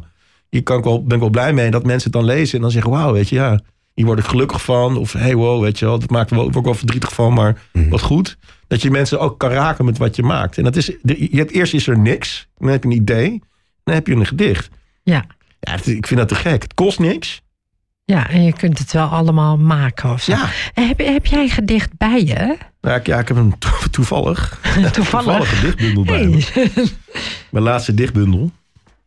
hier 0.53 0.63
kan 0.63 0.79
ik 0.79 0.85
wel, 0.85 1.03
ben 1.05 1.15
ik 1.15 1.21
wel 1.21 1.31
blij 1.31 1.53
mee. 1.53 1.71
Dat 1.71 1.85
mensen 1.87 2.11
het 2.11 2.21
dan 2.21 2.25
lezen 2.31 2.55
en 2.57 2.61
dan 2.63 2.71
zeggen, 2.71 2.91
wauw, 2.91 3.13
weet 3.13 3.29
je, 3.29 3.35
ja, 3.35 3.61
hier 3.95 4.07
word 4.07 4.19
ik 4.19 4.25
gelukkig 4.25 4.63
van. 4.65 4.97
Of 4.97 5.13
hey, 5.13 5.35
wow, 5.35 5.63
weet 5.63 5.79
je 5.79 5.85
wel, 5.85 5.99
dat 5.99 6.11
maakt 6.11 6.31
me 6.31 6.37
wel, 6.37 6.45
word 6.45 6.57
ik 6.57 6.65
wel 6.65 6.75
verdrietig 6.75 7.13
van, 7.13 7.33
maar 7.35 7.63
Mhm. 7.73 7.89
wat 7.89 8.01
goed. 8.01 8.37
Dat 8.67 8.83
je 8.83 8.91
mensen 8.91 9.21
ook 9.21 9.39
kan 9.39 9.51
raken 9.51 9.85
met 9.85 9.99
wat 9.99 10.17
je 10.17 10.23
maakt. 10.23 10.59
En 10.59 10.65
dat 10.65 10.77
is, 10.77 10.93
hebt, 11.31 11.51
eerst 11.51 11.75
is 11.75 11.87
er 11.87 11.99
niks, 11.99 12.49
dan 12.59 12.69
heb 12.69 12.83
je 12.83 12.89
een 12.91 12.95
idee, 12.97 13.43
dan 13.85 13.95
heb 13.95 14.07
je 14.07 14.15
een 14.15 14.27
gedicht. 14.27 14.69
Ja. 15.03 15.25
Ja, 15.61 15.73
het- 15.73 15.87
ik 15.87 16.07
vind 16.07 16.21
dat 16.21 16.29
te 16.29 16.35
gek. 16.35 16.63
Het 16.63 16.75
kost 16.75 16.99
niks. 16.99 17.41
ja, 18.05 18.29
en 18.31 18.45
je 18.45 18.53
kunt 18.53 18.79
het 18.79 18.93
wel 18.93 19.07
allemaal 19.07 19.57
maken 19.59 20.11
of 20.11 20.23
zo. 20.23 20.33
Ja, 20.33 20.49
En 20.75 20.87
Heb, 20.89 20.99
heb 20.99 21.27
jij 21.27 21.43
een 21.43 21.49
gedicht 21.51 21.97
bij 21.97 22.25
je? 22.25 22.57
ik, 22.95 23.07
ja 23.07 23.19
ik 23.19 23.29
heb 23.29 23.37
hem 23.37 23.59
to- 23.59 23.71
toevallig, 23.91 24.61
toevallig 24.61 24.93
Toevallig. 24.93 25.53
een 25.53 25.61
dichtbundel 25.61 26.05
bij 26.05 26.27
me. 26.27 26.43
Hey. 26.53 26.71
Mijn 27.51 27.65
laatste 27.65 27.95
dichtbundel. 27.95 28.51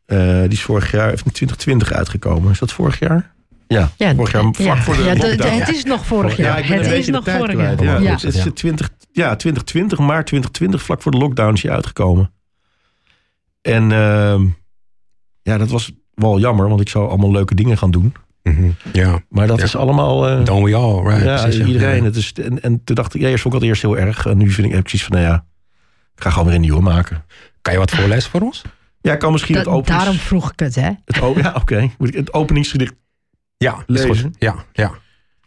Eh, 0.05 0.39
die 0.41 0.49
is 0.51 0.61
vorig 0.61 0.91
jaar, 0.91 1.13
of 1.13 1.19
in 1.25 1.31
2020 1.31 1.91
uitgekomen. 1.91 2.51
Is 2.51 2.59
dat 2.59 2.71
vorig 2.73 2.99
jaar? 2.99 3.33
Ja, 3.67 3.89
Ja, 3.97 4.15
vorig 4.15 4.31
jaar 4.31 4.41
vlak 4.43 4.55
ja, 4.57 4.77
voor 4.77 4.95
de 4.95 5.03
ja, 5.03 5.13
de- 5.15 5.45
het 5.47 5.69
is 5.69 5.83
nog 5.83 6.05
vorig 6.05 6.37
ja, 6.37 6.43
jaar. 6.59 6.79
het 6.79 6.91
is 6.91 7.07
nog 7.07 7.23
vorig 7.29 7.57
jaar. 7.57 7.83
Ja, 7.83 7.97
Ja. 7.97 8.11
Het 8.11 8.23
is 8.23 8.45
20, 8.53 8.89
ja, 9.11 9.35
2020, 9.35 9.99
maart 9.99 10.25
2020, 10.25 10.81
vlak 10.83 11.01
voor 11.01 11.11
de 11.11 11.17
lockdown 11.17 11.53
is 11.53 11.61
hij 11.63 11.71
uitgekomen. 11.71 12.31
En 13.61 13.91
ehm, 13.91 14.45
ja, 15.41 15.57
dat 15.57 15.69
was 15.69 15.91
wel 16.13 16.39
jammer, 16.39 16.67
want 16.69 16.81
ik 16.81 16.89
zou 16.89 17.09
allemaal 17.09 17.31
leuke 17.31 17.55
dingen 17.55 17.77
gaan 17.77 17.91
doen. 17.91 18.13
Mhm. 18.43 18.69
Ja, 18.93 19.19
Maar 19.29 19.47
dat 19.47 19.57
Ja. 19.59 19.63
is 19.63 19.75
allemaal... 19.75 20.27
eh, 20.27 20.45
don't 20.45 20.65
we 20.65 20.75
all, 20.75 21.03
right? 21.03 21.23
ja, 21.23 21.41
precies, 21.41 21.65
iedereen. 21.65 21.97
Ja. 21.97 22.03
Het 22.03 22.15
is, 22.15 22.33
en, 22.33 22.61
en 22.61 22.83
toen 22.83 22.95
dacht 22.95 23.13
ik, 23.13 23.21
ja, 23.21 23.27
eerst 23.27 23.41
vond 23.41 23.53
ik 23.53 23.59
dat 23.59 23.69
eerst 23.69 23.81
heel 23.81 23.97
erg. 23.97 24.25
En 24.25 24.37
nu 24.37 24.49
vind 24.51 24.67
ik, 24.67 24.73
heb 24.73 24.81
ik 24.83 24.89
zoiets 24.89 25.07
van, 25.07 25.17
nou 25.17 25.29
ja, 25.31 25.45
ik 26.15 26.23
ga 26.23 26.29
gewoon 26.29 26.45
weer 26.45 26.55
een 26.55 26.61
nieuwe 26.61 26.81
maken. 26.81 27.23
Kan 27.61 27.73
je 27.73 27.79
wat 27.79 27.91
voorlezen 27.91 28.29
voor 28.31 28.41
ons? 28.41 28.61
Ja, 29.05 29.13
ik 29.13 29.19
kan 29.19 29.31
misschien 29.31 29.55
het 29.55 29.67
openings... 29.67 29.89
daarom 29.89 30.15
vroeg 30.15 30.51
ik 30.51 30.59
het, 30.59 30.75
hè? 30.75 30.91
Het, 31.05 31.15
ja, 31.35 31.53
oké. 31.61 31.89
Moet 31.97 32.07
ik 32.07 32.13
het 32.13 32.33
openingsgedicht 32.33 32.93
Ja, 33.57 33.83
Lezen. 33.87 34.35
Ja, 34.39 34.55
ja. 34.73 34.91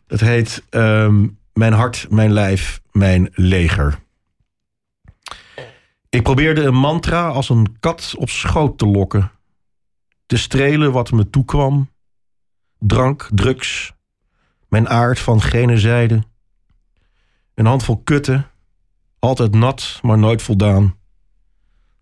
Het 0.06 0.20
heet 0.20 0.64
ehm, 0.70 1.26
Mijn 1.52 1.72
hart, 1.72 2.06
mijn 2.10 2.32
lijf, 2.32 2.80
mijn 2.90 3.28
leger. 3.32 3.98
Ik 6.08 6.22
probeerde 6.22 6.62
een 6.62 6.74
mantra 6.74 7.28
als 7.28 7.48
een 7.48 7.76
kat 7.80 8.14
op 8.18 8.30
schoot 8.30 8.78
te 8.78 8.86
lokken. 8.86 9.30
Te 10.26 10.36
strelen 10.36 10.92
wat 10.92 11.10
me 11.10 11.30
toekwam. 11.30 11.90
Drank, 12.78 13.28
drugs. 13.34 13.92
Mijn 14.68 14.88
aard 14.88 15.18
van 15.18 15.40
gene 15.40 15.78
zijde. 15.78 16.22
Een 17.54 17.66
handvol 17.66 18.00
kutten. 18.04 18.46
Altijd 19.18 19.54
nat, 19.54 19.98
maar 20.02 20.18
nooit 20.18 20.42
voldaan. 20.42 20.96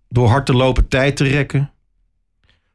Door 0.09 0.29
hard 0.29 0.47
te 0.47 0.55
lopen 0.55 0.89
tijd 0.89 1.17
te 1.17 1.25
rekken. 1.25 1.71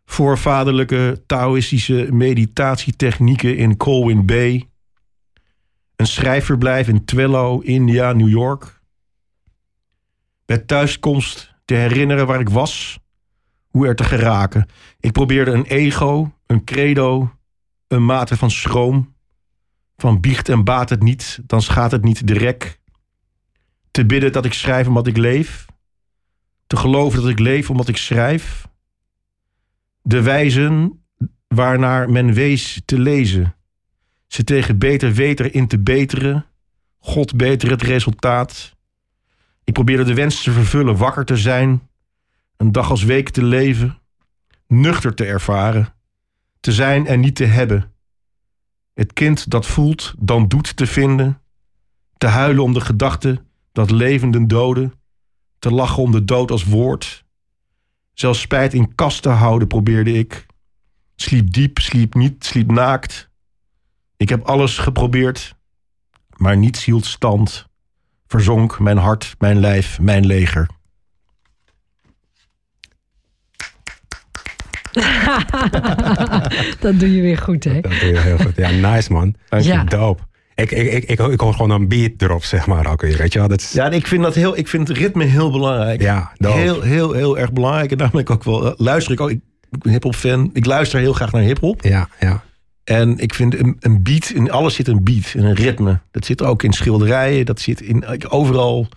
Voorvaderlijke 0.06 1.24
Taoïstische 1.26 2.08
meditatietechnieken 2.12 3.58
in 3.58 3.78
Colwyn 3.78 4.26
Bay. 4.26 4.70
Een 5.96 6.08
schrijfverblijf 6.08 6.88
in 6.88 7.06
Twello, 7.06 7.60
India, 7.60 8.14
New 8.14 8.30
York. 8.30 8.82
Bij 10.46 10.58
thuiskomst 10.58 11.56
te 11.66 11.74
herinneren 11.74 12.28
waar 12.28 12.40
ik 12.40 12.50
was, 12.50 13.00
hoe 13.68 13.88
er 13.88 13.96
te 13.96 14.04
geraken. 14.04 14.68
Ik 15.00 15.12
probeerde 15.12 15.52
een 15.52 15.66
ego, 15.66 16.34
een 16.46 16.64
credo, 16.64 17.32
een 17.88 18.06
mate 18.06 18.38
van 18.38 18.52
schroom. 18.52 19.14
Van 19.98 20.20
biecht 20.20 20.50
en 20.50 20.64
baat 20.64 20.90
het 20.90 21.04
niet, 21.04 21.40
dan 21.46 21.62
schaadt 21.62 21.92
het 21.92 22.04
niet 22.04 22.28
de 22.28 22.34
rek. 22.34 22.80
Te 23.92 24.06
bidden 24.06 24.32
dat 24.32 24.46
ik 24.46 24.54
schrijf 24.54 24.88
omdat 24.88 25.08
ik 25.08 25.18
leef. 25.18 25.66
Te 26.72 26.78
geloven 26.78 27.22
dat 27.22 27.30
ik 27.30 27.40
leef 27.40 27.70
omdat 27.70 27.88
ik 27.88 27.98
schrijf. 27.98 28.68
De 30.02 30.22
wijzen 30.22 31.04
waarnaar 31.48 32.10
men 32.10 32.34
wees 32.34 32.82
te 32.86 33.00
lezen 33.00 33.56
ze 34.28 34.44
tegen 34.44 34.78
beter 34.78 35.14
weten 35.14 35.54
in 35.54 35.68
te 35.68 35.80
beteren. 35.80 36.46
God 37.00 37.36
beter 37.36 37.70
het 37.70 37.82
resultaat. 37.82 38.76
Ik 39.64 39.74
probeerde 39.74 40.04
de 40.04 40.14
wens 40.14 40.44
te 40.44 40.52
vervullen, 40.52 40.98
wakker 40.98 41.26
te 41.26 41.38
zijn. 41.38 41.90
Een 42.58 42.72
dag 42.72 42.90
als 42.90 43.04
week 43.04 43.30
te 43.30 43.44
leven. 43.44 44.00
Nuchter 44.68 45.14
te 45.14 45.26
ervaren. 45.26 45.94
Te 46.60 46.72
zijn 46.72 47.08
en 47.08 47.20
niet 47.20 47.36
te 47.36 47.46
hebben. 47.46 47.94
Het 48.94 49.14
kind 49.14 49.50
dat 49.50 49.66
voelt, 49.66 50.14
dan 50.20 50.48
doet 50.48 50.76
te 50.76 50.88
vinden. 50.88 51.42
Te 52.18 52.28
huilen 52.28 52.64
om 52.64 52.74
de 52.74 52.82
gedachte 52.82 53.44
dat 53.72 53.92
levenden 53.92 54.48
doden. 54.48 55.01
Te 55.62 55.72
lachen 55.72 56.04
om 56.04 56.12
de 56.12 56.26
dood 56.26 56.52
als 56.52 56.64
woord. 56.64 57.26
Zelfs 58.14 58.40
spijt 58.40 58.74
in 58.74 58.96
kast 58.96 59.22
te 59.22 59.30
houden 59.30 59.68
probeerde 59.68 60.14
ik. 60.14 60.46
Sliep 61.16 61.54
diep, 61.54 61.80
sliep 61.80 62.14
niet, 62.14 62.46
sliep 62.46 62.72
naakt. 62.72 63.30
Ik 64.18 64.30
heb 64.30 64.44
alles 64.44 64.78
geprobeerd, 64.78 65.56
maar 66.38 66.58
niets 66.58 66.86
hield 66.86 67.06
stand. 67.06 67.68
Verzonk 68.28 68.80
mijn 68.80 68.98
hart, 68.98 69.36
mijn 69.38 69.60
lijf, 69.60 70.00
mijn 70.00 70.26
leger. 70.26 70.68
dat 76.80 77.00
doe 77.00 77.16
je 77.16 77.22
weer 77.22 77.38
goed, 77.38 77.64
hè? 77.64 77.82
Dat 77.82 77.92
doe 77.92 78.10
je 78.10 78.20
heel 78.20 78.38
goed. 78.38 78.56
Ja, 78.56 78.70
nice 78.70 79.12
man. 79.12 79.36
Dank 79.50 79.64
je. 79.64 79.70
Ja. 79.70 79.84
Dope. 79.84 80.24
Ik, 80.56 80.72
ik, 80.72 80.92
ik, 80.92 81.04
ik, 81.04 81.20
ik 81.20 81.40
hoor 81.40 81.54
gewoon 81.54 81.70
een 81.70 81.88
beat 81.88 82.12
erop, 82.18 82.44
zeg 82.44 82.68
maar. 82.68 82.92
Ook 82.92 83.02
weer, 83.02 83.18
weet 83.18 83.34
je 83.34 83.40
wel? 83.40 83.48
Dat 83.48 83.60
is, 83.62 83.72
Ja, 83.72 83.86
en 83.86 83.94
ik 83.94 84.08
vind, 84.08 84.24
dat 84.24 84.36
heel, 84.36 84.58
ik 84.58 84.68
vind 84.68 84.88
het 84.88 84.98
ritme 84.98 85.24
heel 85.24 85.52
belangrijk. 85.52 86.02
ja 86.02 86.32
heel, 86.38 86.82
heel, 86.82 87.12
heel 87.14 87.38
erg 87.38 87.52
belangrijk. 87.54 87.92
En 87.92 87.98
daarom 87.98 88.16
ben 88.16 88.26
ik 88.26 88.30
ook 88.36 88.44
wel, 88.44 88.66
eh, 88.66 88.72
luister 88.78 89.14
ik 89.14 89.20
ook. 89.22 89.30
Ik, 89.30 89.40
ik 89.72 89.80
ben 89.84 89.92
hip-hop 89.92 90.16
fan. 90.16 90.50
Ik 90.54 90.66
luister 90.66 91.00
heel 91.00 91.14
graag 91.14 91.32
naar 91.32 91.42
hip-hop. 91.42 91.82
Ja, 91.84 92.08
ja. 92.20 92.44
En 92.84 93.18
ik 93.18 93.34
vind 93.34 93.60
een, 93.60 93.76
een 93.80 94.04
beat, 94.04 94.30
in 94.30 94.52
alles 94.52 94.76
zit 94.76 94.88
een 94.88 95.04
beat 95.04 95.34
en 95.38 95.44
een 95.44 95.56
ritme. 95.56 96.00
Dat 96.12 96.26
zit 96.26 96.42
ook 96.44 96.64
in 96.64 96.74
schilderijen, 96.74 97.46
dat 97.46 97.60
zit 97.60 97.82
in 97.82 98.06
ik- 98.12 98.34
overal. 98.34 98.88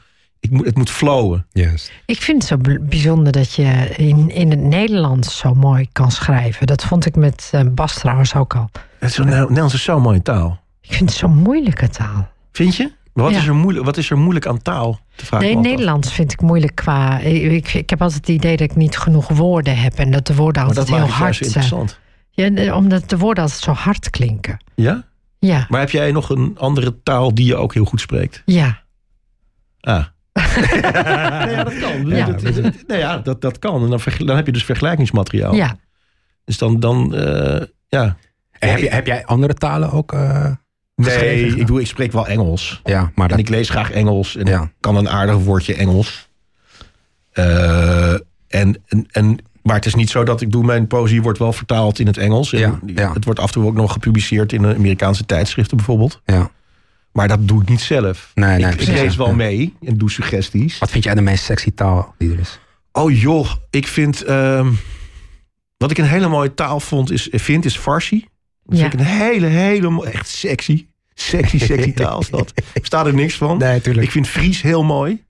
Ik 0.41 0.51
moet, 0.51 0.67
het 0.67 0.77
moet 0.77 0.91
flowen. 0.91 1.47
Yes. 1.53 1.91
Ik 2.07 2.21
vind 2.23 2.49
het 2.49 2.63
zo 2.67 2.79
bijzonder 2.81 3.33
dat 3.33 3.53
je 3.55 3.93
in, 3.97 4.31
in 4.31 4.51
het 4.51 4.61
Nederlands 4.61 5.39
zo 5.39 5.55
mooi 5.55 5.89
kan 5.93 6.11
schrijven. 6.11 6.67
Dat 6.67 6.85
vond 6.85 7.07
ik 7.07 7.17
met 7.17 7.49
eh, 7.53 7.61
Bas 7.71 7.95
trouwens 7.95 8.35
ook 8.35 8.55
al. 8.55 8.71
Het 8.99 9.11
is, 9.11 9.17
Nederlands 9.19 9.75
is 9.75 9.83
zo'n 9.83 10.03
mooie 10.03 10.23
taal. 10.23 10.63
Ik 10.87 10.93
vind 10.95 11.09
het 11.11 11.19
zo'n 11.19 11.37
moeilijke 11.37 11.89
taal. 11.89 12.29
Vind 12.53 12.77
je? 12.77 12.93
Maar 13.13 13.25
wat, 13.25 13.33
Ja. 13.35 13.39
is 13.41 13.47
er 13.47 13.55
moeilijk, 13.55 13.85
wat 13.85 13.97
is 13.97 14.11
er 14.11 14.19
moeilijk 14.19 14.47
aan 14.47 14.63
taal? 14.63 15.01
Te 15.17 15.27
vragen 15.27 15.47
Nee, 15.47 15.57
af. 15.57 15.63
Nederlands 15.63 16.13
vind 16.13 16.33
ik 16.33 16.41
moeilijk 16.41 16.75
qua. 16.75 17.19
Ik, 17.19 17.43
ik, 17.53 17.75
ik 17.75 17.91
heb 17.91 18.03
altijd 18.03 18.21
het 18.21 18.29
idee 18.37 18.57
dat 18.57 18.71
ik 18.71 18.77
niet 18.77 18.97
genoeg 18.99 19.29
woorden 19.29 19.77
heb 19.79 19.95
en 19.95 20.11
dat 20.11 20.27
de 20.27 20.35
woorden 20.35 20.65
Maar 20.65 20.75
dat 20.75 20.89
altijd 20.91 21.05
heel 21.07 21.15
hard 21.17 21.35
zijn. 21.35 21.47
interessant. 21.49 21.99
Ja, 22.31 22.77
omdat 22.77 23.09
de 23.11 23.19
woorden 23.19 23.43
altijd 23.43 23.63
zo 23.63 23.73
hard 23.73 24.11
klinken. 24.11 24.65
Ja? 24.75 25.05
Ja, 25.39 25.67
Maar 25.69 25.81
heb 25.81 25.91
jij 25.91 26.13
nog 26.13 26.31
een 26.31 26.57
andere 26.59 27.03
taal 27.03 27.35
die 27.35 27.47
je 27.47 27.57
ook 27.57 27.75
heel 27.75 27.85
goed 27.85 28.01
spreekt? 28.01 28.43
ja. 28.45 28.83
Ah. 29.81 30.05
nee, 30.63 31.55
ja, 31.55 31.65
dat 31.65 31.79
kan. 31.79 32.07
Ja. 32.07 32.27
Dat, 32.27 32.41
dat- 32.55 32.75
nee, 32.87 32.99
ja, 32.99 33.19
dat, 33.19 33.41
dat 33.41 33.59
kan. 33.59 33.83
En 33.83 33.91
dan, 33.91 34.01
dan 34.27 34.37
heb 34.37 34.47
je 34.47 34.53
dus 34.53 34.65
vergelijkingsmateriaal. 34.65 35.55
ja. 35.55 35.77
Dus 36.45 36.59
dan, 36.59 36.81
dan 36.81 37.15
eh, 37.15 37.67
ja. 37.89 38.17
En 38.59 38.69
heb, 38.69 38.79
je, 38.79 38.89
heb 38.91 39.07
jij 39.07 39.25
andere 39.27 39.55
talen 39.55 39.91
ook? 39.91 40.13
eh, 40.13 40.51
Nee, 40.95 41.47
ik, 41.57 41.67
doe, 41.67 41.81
ik 41.81 41.87
spreek 41.87 42.13
wel 42.13 42.27
Engels. 42.27 42.81
ja, 42.85 43.01
maar 43.15 43.25
En 43.25 43.29
dat, 43.31 43.39
ik 43.39 43.49
lees 43.49 43.69
graag 43.71 43.91
Engels. 43.91 44.37
En 44.37 44.47
Ja. 44.47 44.71
kan 44.81 44.97
een 44.97 45.09
aardig 45.09 45.37
woordje 45.37 45.75
Engels. 45.75 46.29
Eh, 47.33 48.13
en, 48.13 48.23
en, 48.49 49.07
en, 49.11 49.39
maar 49.63 49.75
het 49.75 49.87
is 49.87 49.95
niet 49.95 50.11
zo 50.11 50.25
dat 50.25 50.41
ik 50.41 50.51
doe, 50.53 50.65
mijn 50.65 50.87
poëzie 50.87 51.23
wordt 51.23 51.39
wel 51.39 51.53
vertaald 51.53 51.99
in 51.99 52.07
het 52.07 52.17
Engels. 52.17 52.53
En 52.53 52.59
Ja, 52.59 52.79
ja. 52.87 53.13
Het 53.13 53.25
wordt 53.25 53.41
af 53.41 53.47
en 53.47 53.53
toe 53.53 53.65
ook 53.67 53.75
nog 53.75 53.93
gepubliceerd 53.93 54.53
in 54.53 54.63
de 54.63 54.75
Amerikaanse 54.75 55.27
tijdschriften 55.27 55.77
bijvoorbeeld. 55.77 56.21
ja. 56.25 56.51
Maar 57.13 57.29
dat 57.29 57.49
doe 57.49 57.63
ik 57.63 57.69
niet 57.69 57.81
zelf. 57.81 58.31
Nee, 58.35 58.49
nee, 58.49 58.59
ik, 58.59 58.71
ik 58.71 58.77
precies. 58.77 58.95
lees 59.01 59.17
wel 59.17 59.35
mee 59.35 59.75
en 59.85 59.97
doe 59.99 60.11
suggesties. 60.11 60.79
Wat 60.79 60.91
vind 60.91 61.05
jij 61.05 61.15
de 61.15 61.21
meest 61.21 61.45
sexy 61.45 61.71
taal 61.75 62.15
die 62.19 62.33
er 62.33 62.39
is? 62.39 62.59
Oh 62.93 63.19
joh, 63.21 63.51
ik 63.71 63.87
vind... 63.87 64.23
ehm, 64.23 64.73
wat 65.77 65.91
ik 65.91 65.99
een 65.99 66.05
hele 66.05 66.29
mooie 66.29 66.55
taal 66.55 66.81
vond, 66.81 67.11
is, 67.11 67.29
vind, 67.33 67.65
is 67.65 67.77
Farsi. 67.79 68.27
Dat 68.65 68.79
Ja. 68.79 68.91
vind 68.91 68.95
ik 68.95 69.01
een 69.01 69.07
hele, 69.07 69.47
hele... 69.47 70.07
Echt 70.11 70.29
sexy. 70.29 70.87
Sexy, 71.15 71.59
sexy 71.59 71.93
taal 72.03 72.21
is 72.21 72.31
dat. 72.31 72.53
Ik 72.73 72.87
sta 72.87 73.07
er 73.07 73.15
niks 73.15 73.35
van. 73.37 73.59
Nee, 73.59 73.81
tuurlijk. 73.81 74.07
Ik 74.07 74.13
vind 74.13 74.29
Fries 74.29 74.63
heel 74.63 74.85
mooi. 74.85 75.23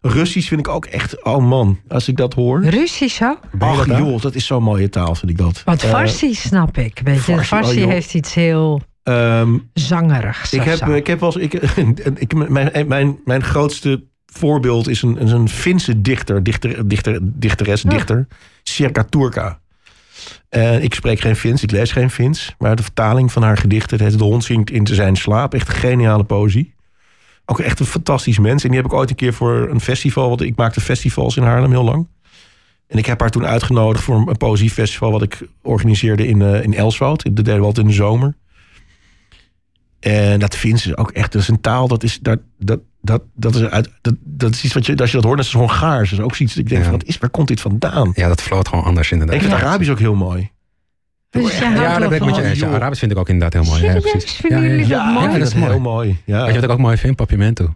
Russisch 0.00 0.48
vind 0.48 0.60
ik 0.60 0.68
ook 0.68 0.84
echt... 0.84 1.24
Oh 1.24 1.48
man, 1.48 1.80
als 1.88 2.08
ik 2.08 2.16
dat 2.16 2.34
hoor. 2.34 2.64
Russisch 2.64 3.22
ook? 3.22 3.40
Ach 3.58 3.86
joh, 3.86 4.20
dat 4.20 4.34
is 4.34 4.46
zo'n 4.46 4.62
mooie 4.62 4.88
taal, 4.88 5.14
vind 5.14 5.30
ik 5.30 5.38
dat. 5.38 5.62
Want 5.64 5.82
Eh, 5.82 5.90
Farsi 5.90 6.34
snap 6.34 6.78
ik. 6.78 7.00
Weet 7.04 7.24
je, 7.24 7.38
Farsi, 7.44 7.82
oh, 7.84 7.90
heeft 7.90 8.14
iets 8.14 8.34
heel 8.34 8.80
ehm, 9.02 9.58
zangerigs. 9.72 10.52
ik, 10.52 10.62
heb, 10.62 10.76
zo. 10.76 10.92
ik 10.92 11.06
heb 11.06 11.20
wel 11.20 11.38
eens... 11.40 11.52
Ik, 11.54 11.62
ik, 12.24 12.48
mijn, 12.48 12.86
mijn, 12.88 13.18
mijn 13.24 13.42
grootste 13.42 14.04
voorbeeld 14.26 14.88
is 14.88 15.02
een, 15.02 15.18
is 15.18 15.30
een 15.30 15.48
Finse 15.48 16.00
dichter, 16.00 16.42
dichter, 16.42 16.88
dichter 16.88 17.18
dichteres, 17.22 17.82
dichter. 17.82 18.26
Sirka 18.62 19.04
Turka. 19.04 19.60
En 20.48 20.82
ik 20.82 20.94
spreek 20.94 21.20
geen 21.20 21.36
Fins, 21.36 21.62
ik 21.62 21.70
lees 21.70 21.92
geen 21.92 22.10
Fins. 22.10 22.54
Maar 22.58 22.76
de 22.76 22.82
vertaling 22.82 23.32
van 23.32 23.42
haar 23.42 23.56
gedichten, 23.56 24.04
het 24.04 24.18
De 24.18 24.24
hond 24.24 24.44
zingt 24.44 24.70
in 24.70 24.86
zijn 24.86 25.16
slaap. 25.16 25.54
Echt 25.54 25.68
een 25.68 25.74
geniale 25.74 26.24
poëzie. 26.24 26.74
Ook 27.44 27.60
echt 27.60 27.80
een 27.80 27.86
fantastisch 27.86 28.38
mens. 28.38 28.62
En 28.62 28.68
die 28.68 28.78
heb 28.78 28.86
ik 28.86 28.96
ooit 28.96 29.10
een 29.10 29.16
keer 29.16 29.32
voor 29.32 29.68
een 29.70 29.80
festival... 29.80 30.28
Want 30.28 30.40
ik 30.40 30.56
maakte 30.56 30.80
festivals 30.80 31.36
in 31.36 31.42
Haarlem 31.42 31.70
heel 31.70 31.84
lang. 31.84 32.06
En 32.86 32.98
ik 32.98 33.06
heb 33.06 33.20
haar 33.20 33.30
toen 33.30 33.46
uitgenodigd 33.46 34.04
voor 34.04 34.28
een 34.28 34.36
poëziefestival... 34.36 35.10
wat 35.10 35.22
ik 35.22 35.48
organiseerde 35.62 36.26
in, 36.26 36.40
uh, 36.40 36.62
in 36.62 36.74
Elswoud. 36.74 37.22
Dat 37.22 37.36
deden 37.36 37.60
we 37.60 37.66
altijd 37.66 37.86
in 37.86 37.90
de 37.90 37.96
zomer. 37.96 38.36
En 40.00 40.40
dat 40.40 40.56
vindt 40.56 40.80
ze 40.80 40.96
ook 40.96 41.10
echt. 41.10 41.34
Is 41.34 41.48
een 41.48 41.60
taal, 41.60 41.88
dat 41.88 42.02
is, 42.02 42.18
dat, 42.18 42.38
dat, 42.58 42.80
dat, 43.00 43.22
dat 43.34 43.54
is, 43.54 43.62
uit, 43.62 43.88
dat, 44.00 44.14
dat 44.24 44.54
is 44.54 44.64
iets 44.64 44.74
wat 44.74 44.86
je, 44.86 44.96
als 44.96 45.10
je 45.10 45.16
dat 45.16 45.24
hoort, 45.26 45.36
dat 45.36 45.46
is 45.46 45.52
Hongaars. 45.52 46.10
Dat 46.10 46.18
is 46.18 46.24
ook 46.24 46.36
iets 46.36 46.54
dat 46.54 46.62
ik 46.62 46.68
denk, 46.68 46.82
Ja. 46.82 46.88
van, 46.88 46.98
wat 46.98 47.08
is, 47.08 47.18
waar 47.18 47.30
komt 47.30 47.48
dit 47.48 47.60
vandaan? 47.60 48.12
Ja, 48.14 48.28
dat 48.28 48.42
floot 48.42 48.68
gewoon 48.68 48.84
anders 48.84 49.06
En 49.10 49.12
inderdaad. 49.12 49.42
ik 49.42 49.48
vind 49.48 49.60
Ja. 49.60 49.66
Arabisch 49.66 49.90
ook 49.90 49.98
heel 49.98 50.14
mooi. 50.14 50.50
Dus 51.30 51.58
Ja, 51.58 51.98
dat 51.98 52.08
ben 52.08 52.18
ik 52.18 52.24
met 52.24 52.36
je 52.36 52.42
eens. 52.42 52.58
Ja. 52.58 52.68
Arabisch 52.68 52.98
vind 53.00 53.12
ik 53.12 53.18
ook 53.18 53.28
inderdaad 53.28 53.62
heel 53.62 53.72
mooi. 53.72 53.84
Ja, 53.92 54.00
precies. 54.00 54.32
Vinden 54.32 54.58
Ja, 54.58 54.64
ja, 54.64 54.70
jullie 54.70 54.86
ja. 54.86 54.96
dat 54.96 55.06
Ja, 55.06 55.12
mooi? 55.12 55.24
ik 55.24 55.30
vind 55.30 55.42
dat 55.44 55.52
dat 55.52 55.62
is 55.62 55.68
heel 55.70 55.80
mooi. 55.80 56.16
Ja, 56.24 56.38
Weet 56.38 56.46
je 56.48 56.54
wat 56.54 56.64
ik 56.64 56.70
ook 56.70 56.78
mooi 56.78 56.96
vind? 56.96 57.16
Papiamento. 57.16 57.74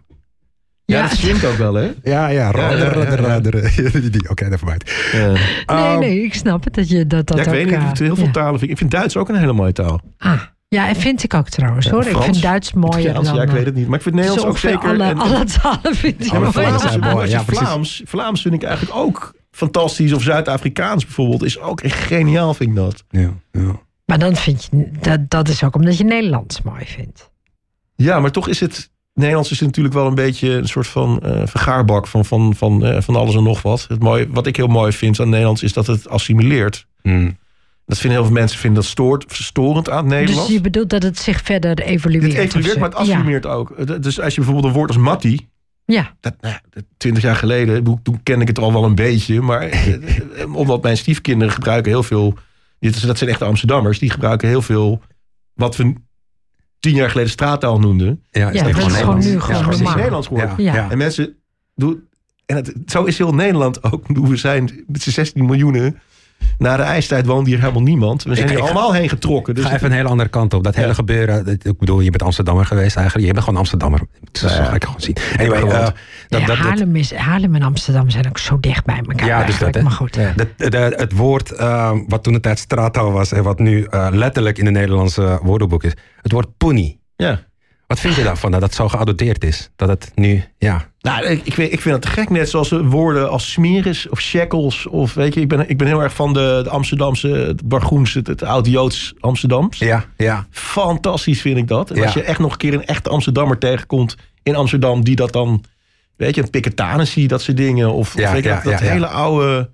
ja, 0.85 0.95
Ja. 0.97 1.01
dat 1.07 1.17
zwingt 1.17 1.45
ook 1.45 1.55
wel, 1.57 1.73
hè? 1.73 1.83
Ja, 1.83 1.91
ja. 2.03 2.27
ja, 2.27 2.49
ja, 2.71 3.19
ja. 3.21 3.39
Die- 4.09 4.29
Oké, 4.29 4.49
never 4.49 4.67
mind. 4.67 4.91
Ja. 5.11 5.27
Nee, 5.27 5.37
Ehm, 5.65 5.99
nee, 5.99 6.23
ik 6.23 6.33
snap 6.33 6.63
het 6.63 6.73
dat 6.73 6.89
je 6.89 7.07
dat, 7.07 7.27
dat 7.27 7.37
Ja, 7.37 7.43
ik 7.43 7.49
ook... 7.49 7.55
weet 7.55 7.65
niet, 7.65 7.73
ik 7.89 7.99
eh, 7.99 8.05
heel 8.05 8.15
veel 8.15 8.25
ja. 8.25 8.31
talen. 8.31 8.51
Vind 8.51 8.63
ik, 8.63 8.69
ik 8.69 8.77
vind 8.77 8.91
Duits 8.91 9.17
ook 9.17 9.29
een 9.29 9.35
hele 9.35 9.53
mooie 9.53 9.73
taal. 9.73 10.01
Ah, 10.17 10.41
ja, 10.73 10.87
en 10.87 10.95
vind 10.95 11.23
ik 11.23 11.33
ook 11.33 11.49
trouwens 11.49 11.89
hoor. 11.89 12.01
Ik 12.01 12.07
Frans, 12.09 12.25
vind 12.25 12.41
Duits 12.41 12.73
mooier 12.73 13.13
dan... 13.13 13.23
ja, 13.23 13.41
ik 13.41 13.49
weet 13.49 13.65
het 13.65 13.75
niet. 13.75 13.87
Maar 13.87 13.97
ik 13.97 14.01
vind 14.03 14.15
Nederlands 14.15 14.45
ook 14.45 14.57
zeker. 14.57 14.89
Alle, 14.89 15.03
en- 15.03 15.17
alle 15.17 15.43
talen 15.61 15.95
vind 15.95 16.25
ik 16.25 16.33
mooi. 16.33 16.51
Vlaams 16.51 16.97
mooi, 16.97 17.29
ja, 17.29 17.43
precies. 17.43 17.67
Vlaams, 17.67 18.01
Vlaams 18.05 18.41
vind 18.41 18.53
ik 18.53 18.63
eigenlijk 18.63 18.97
ook 18.97 19.33
fantastisch. 19.51 20.13
Of 20.13 20.21
Zuid-Afrikaans 20.21 21.05
bijvoorbeeld 21.05 21.43
is 21.43 21.59
ook 21.59 21.81
echt 21.81 21.99
geniaal, 21.99 22.53
vind 22.53 22.69
ik 22.69 22.75
dat. 22.75 23.03
Ja, 23.09 23.29
ja. 23.51 23.79
Maar 24.05 24.19
dan 24.19 24.35
vind 24.35 24.67
je... 24.71 24.89
Dat, 24.99 25.29
dat 25.29 25.47
is 25.47 25.63
ook 25.63 25.75
omdat 25.75 25.97
je 25.97 26.03
Nederlands 26.03 26.61
mooi 26.61 26.85
vindt. 26.85 27.31
Ja, 27.95 28.19
maar 28.19 28.31
toch 28.31 28.47
is 28.47 28.59
het. 28.59 28.91
Nederlands 29.13 29.51
is 29.51 29.59
natuurlijk 29.59 29.95
wel 29.95 30.07
een 30.07 30.15
beetje 30.15 30.49
een 30.49 30.67
soort 30.67 30.87
van 30.87 31.19
eh, 31.21 31.41
vergaarbak 31.45 32.07
van, 32.07 32.25
van, 32.25 32.55
van, 32.55 32.85
eh, 32.85 33.01
van 33.01 33.15
alles 33.15 33.35
en 33.35 33.43
nog 33.43 33.61
wat. 33.61 33.85
Het 33.89 33.99
mooie, 33.99 34.27
wat 34.29 34.47
ik 34.47 34.55
heel 34.55 34.67
mooi 34.67 34.91
vind 34.91 35.19
aan 35.19 35.29
Nederlands 35.29 35.63
is 35.63 35.73
dat 35.73 35.87
het 35.87 36.09
assimileert. 36.09 36.85
Hmm. 37.01 37.37
Dat 37.85 37.97
vinden 37.97 38.19
heel 38.19 38.27
veel 38.27 38.37
mensen 38.39 38.59
vinden 38.59 38.81
dat 38.81 38.91
stoort, 38.91 39.25
storend 39.27 39.89
aan 39.89 39.97
het 39.97 40.05
Nederlands. 40.05 40.47
Dus 40.47 40.55
je 40.55 40.61
bedoelt 40.61 40.89
dat 40.89 41.03
het 41.03 41.19
zich 41.19 41.41
verder 41.41 41.79
evolueert? 41.79 42.23
het 42.23 42.33
evolueert, 42.35 42.79
maar 42.79 42.89
het 42.89 42.97
assimileert 42.97 43.45
ook. 43.45 43.87
Dus 44.03 44.19
als 44.19 44.35
je 44.35 44.41
bijvoorbeeld 44.41 44.65
een 44.65 44.79
woord 44.79 44.89
als 44.89 44.97
mattie, 44.97 45.49
Ja, 45.85 46.15
dat, 46.19 46.33
nou 46.41 46.55
twintig 46.97 47.23
jaar 47.23 47.35
geleden, 47.35 47.83
toen 48.03 48.23
ken 48.23 48.41
ik 48.41 48.47
het 48.47 48.59
al 48.59 48.73
wel 48.73 48.83
een 48.83 48.95
beetje. 48.95 49.41
Maar 49.41 49.61
eh, 49.69 50.19
eh, 50.41 50.55
omdat 50.55 50.83
mijn 50.83 50.97
stiefkinderen 50.97 51.53
gebruiken 51.53 51.91
heel 51.91 52.03
veel. 52.03 52.33
Dit 52.79 52.95
is, 52.95 53.01
dat 53.01 53.17
zijn 53.17 53.29
echte 53.29 53.45
Amsterdammers, 53.45 53.99
die 53.99 54.09
gebruiken 54.09 54.47
heel 54.47 54.61
veel 54.61 55.01
wat 55.53 55.75
we 55.75 55.93
tien 56.79 56.95
jaar 56.95 57.09
geleden 57.09 57.31
straattaal 57.31 57.79
noemden. 57.79 58.23
Ja, 58.31 58.51
Ja, 58.51 58.63
denk 58.63 58.75
dat 58.75 58.87
is 58.87 58.97
gewoon 58.97 59.19
nu 59.19 59.39
gewoon 59.39 59.55
Ja, 59.55 59.61
precies 59.61 59.77
normaal. 59.77 59.95
Nederlands 59.95 60.27
geworden. 60.27 60.63
Ja. 60.63 60.91
En 60.91 60.97
mensen 60.97 61.35
doen. 61.75 62.07
En 62.45 62.55
het, 62.55 62.73
zo 62.85 63.03
is 63.03 63.17
heel 63.17 63.33
Nederland 63.33 63.83
ook. 63.83 64.07
We 64.07 64.35
zijn 64.35 64.83
met 64.87 65.01
z'n 65.01 65.09
16 65.09 65.45
miljoenen. 65.45 65.99
Na 66.57 66.77
de 66.77 66.83
ijstijd 66.83 67.25
woonde 67.25 67.49
hier 67.49 67.59
helemaal 67.59 67.81
niemand. 67.81 68.23
We 68.23 68.35
zijn 68.35 68.47
Ik- 68.47 68.53
hier 68.53 68.63
ik 68.63 68.69
allemaal 68.71 68.93
heen 68.93 69.09
getrokken. 69.09 69.55
Dus 69.55 69.65
Ga 69.65 69.73
even 69.73 69.85
een 69.91 69.95
hele 69.97 70.07
andere 70.09 70.29
kant 70.29 70.53
op. 70.53 70.63
Dat 70.63 70.75
hele 70.75 70.93
gebeuren. 70.93 71.45
dat- 71.45 71.65
Ik 71.65 71.77
bedoel, 71.77 71.99
je 71.99 72.09
bent 72.09 72.23
Amsterdammer 72.23 72.65
geweest 72.65 72.95
eigenlijk. 72.95 73.27
Je 73.27 73.33
bent 73.33 73.43
gewoon 73.45 73.59
Amsterdammer. 73.59 74.01
Zo 74.31 74.47
Ja, 74.47 74.55
ja. 74.55 74.63
ga 74.63 74.73
ik 74.73 74.83
gewoon 74.83 75.01
zien. 75.01 75.15
Anyway, 75.37 75.61
eh, 75.61 75.69
dat, 75.69 75.71
Ja, 76.27 76.37
dat, 76.39 76.47
dat, 76.47 76.57
Haarlem, 76.57 76.95
is, 76.95 77.13
Haarlem 77.15 77.55
en 77.55 77.61
Amsterdam 77.61 78.09
zijn 78.09 78.27
ook 78.27 78.37
zo 78.37 78.59
dicht 78.59 78.85
bij 78.85 79.01
elkaar 79.07 79.27
Ja, 79.27 79.43
dus 79.43 79.57
dat, 79.59 79.75
hè? 79.75 79.81
maar 79.81 79.91
goed. 79.91 80.15
Ja. 80.15 80.33
dat- 80.35 80.71
dat- 80.71 80.99
het 80.99 81.11
woord 81.11 81.51
eh, 81.51 81.91
wat 82.07 82.23
toen 82.23 82.33
de 82.33 82.39
tijd 82.39 82.59
straattaal 82.59 83.11
was 83.11 83.31
en 83.31 83.43
wat 83.43 83.59
nu 83.59 83.83
eh, 83.83 84.07
letterlijk 84.11 84.57
in 84.57 84.65
het 84.65 84.73
Nederlandse 84.73 85.39
woordenboek 85.43 85.83
is. 85.83 85.91
Het 86.21 86.31
woord 86.31 86.47
poenie. 86.57 86.99
ja. 87.15 87.39
Wat 87.93 88.01
vind 88.01 88.15
je 88.15 88.23
daarvan 88.23 88.51
dat 88.51 88.61
het 88.61 88.73
zo 88.73 88.89
geadopteerd 88.89 89.43
is? 89.43 89.69
Dat 89.75 89.89
het 89.89 90.11
nu, 90.15 90.43
ja. 90.57 90.87
Nou, 90.99 91.25
ik, 91.25 91.41
ik, 91.45 91.53
vind, 91.53 91.71
ik 91.73 91.81
vind 91.81 91.95
het 91.95 92.05
gek. 92.05 92.29
Net 92.29 92.49
zoals 92.49 92.69
woorden 92.69 93.29
als 93.29 93.51
smeris 93.51 94.09
of 94.09 94.21
shekels. 94.21 94.87
Of 94.87 95.13
weet 95.13 95.33
je, 95.33 95.41
ik 95.41 95.47
ben, 95.47 95.69
ik 95.69 95.77
ben 95.77 95.87
heel 95.87 96.01
erg 96.01 96.13
van 96.13 96.33
de, 96.33 96.59
de 96.63 96.69
Amsterdamse, 96.69 97.27
het 97.27 97.67
Bargoens, 97.67 98.13
het, 98.13 98.27
het 98.27 98.43
oud-Joods 98.43 99.13
Amsterdams. 99.19 99.77
Ja, 99.77 100.05
ja. 100.17 100.47
Fantastisch 100.49 101.41
vind 101.41 101.57
ik 101.57 101.67
dat. 101.67 101.89
En 101.89 101.95
Ja. 101.95 102.03
als 102.03 102.13
je 102.13 102.23
echt 102.23 102.39
nog 102.39 102.51
een 102.51 102.57
keer 102.57 102.73
een 102.73 102.85
echte 102.85 103.09
Amsterdammer 103.09 103.57
tegenkomt 103.57 104.15
in 104.43 104.55
Amsterdam, 104.55 105.03
die 105.03 105.15
dat 105.15 105.31
dan, 105.33 105.63
weet 106.15 106.35
je, 106.35 106.41
een 106.41 106.49
Piketanissie, 106.49 107.27
dat 107.27 107.41
soort 107.41 107.57
dingen. 107.57 107.91
Of, 107.93 108.17
Ja, 108.17 108.25
of 108.27 108.31
weet 108.33 108.43
je, 108.43 108.49
ja, 108.49 108.55
dat, 108.55 108.63
dat 108.63 108.79
ja, 108.79 108.85
ja. 108.85 108.91
hele 108.91 109.07
oude. 109.07 109.69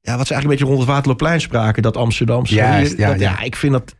Ja, 0.00 0.16
wat 0.16 0.26
ze 0.26 0.32
eigenlijk 0.32 0.42
een 0.42 0.48
beetje 0.48 0.64
rond 0.64 0.78
het 0.78 0.88
Waterloopplein 0.88 1.40
spraken, 1.40 1.82
dat 1.82 1.96
Amsterdamse. 1.96 2.54
Juist, 2.54 2.96
ja, 2.98 3.08
dat, 3.10 3.20
ja. 3.20 3.40
ik 3.40 3.56
vind 3.56 3.72
dat. 3.72 3.94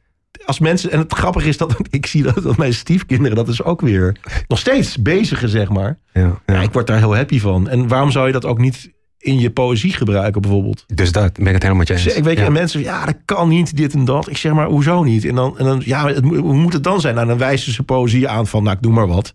Als 0.44 0.58
mensen, 0.58 0.90
en 0.90 0.98
het 0.98 1.12
grappige 1.12 1.48
is 1.48 1.56
dat 1.56 1.76
ik 1.90 2.06
zie 2.06 2.22
dat, 2.22 2.42
dat 2.42 2.56
mijn 2.56 2.74
stiefkinderen 2.74 3.36
dat 3.36 3.48
is 3.48 3.62
ook 3.62 3.80
weer 3.80 4.16
nog 4.48 4.58
steeds 4.58 5.02
bezigen, 5.02 5.48
zeg 5.48 5.68
maar. 5.68 5.98
ja, 6.12 6.20
Ja. 6.20 6.54
ja. 6.54 6.60
ik 6.62 6.72
word 6.72 6.86
daar 6.86 6.98
heel 6.98 7.16
happy 7.16 7.40
van. 7.40 7.68
En 7.68 7.88
waarom 7.88 8.10
zou 8.10 8.26
je 8.26 8.32
dat 8.32 8.44
ook 8.44 8.58
niet 8.58 8.90
in 9.18 9.38
je 9.40 9.50
poëzie 9.50 9.92
gebruiken, 9.92 10.40
bijvoorbeeld? 10.42 10.84
Dus 10.94 11.12
dat 11.12 11.32
ben 11.32 11.46
ik 11.46 11.52
het 11.52 11.62
helemaal 11.62 11.76
met 11.76 11.88
je 11.88 11.94
eens. 11.94 12.02
Dus 12.04 12.14
ik 12.14 12.24
weet 12.24 12.34
je, 12.34 12.40
ja. 12.40 12.46
en 12.46 12.52
mensen, 12.52 12.80
ja, 12.80 13.04
dat 13.06 13.16
kan 13.24 13.48
niet, 13.48 13.76
dit 13.76 13.92
en 13.94 14.04
dat. 14.04 14.28
Ik 14.30 14.36
zeg 14.36 14.52
maar, 14.52 14.66
hoezo 14.66 15.02
niet? 15.02 15.24
En 15.24 15.34
dan, 15.34 15.58
en 15.58 15.64
dan 15.64 15.82
ja, 15.84 16.06
het, 16.08 16.24
moet- 16.24 16.36
hoe 16.38 16.54
moet 16.54 16.72
het 16.72 16.84
dan 16.84 17.00
zijn? 17.00 17.14
Nou, 17.14 17.26
dan 17.26 17.38
wijzen 17.38 17.72
ze 17.72 17.82
poëzie 17.82 18.28
aan 18.28 18.46
van, 18.46 18.62
nou, 18.62 18.76
ik 18.76 18.82
doe 18.82 18.92
maar 18.92 19.06
wat. 19.08 19.34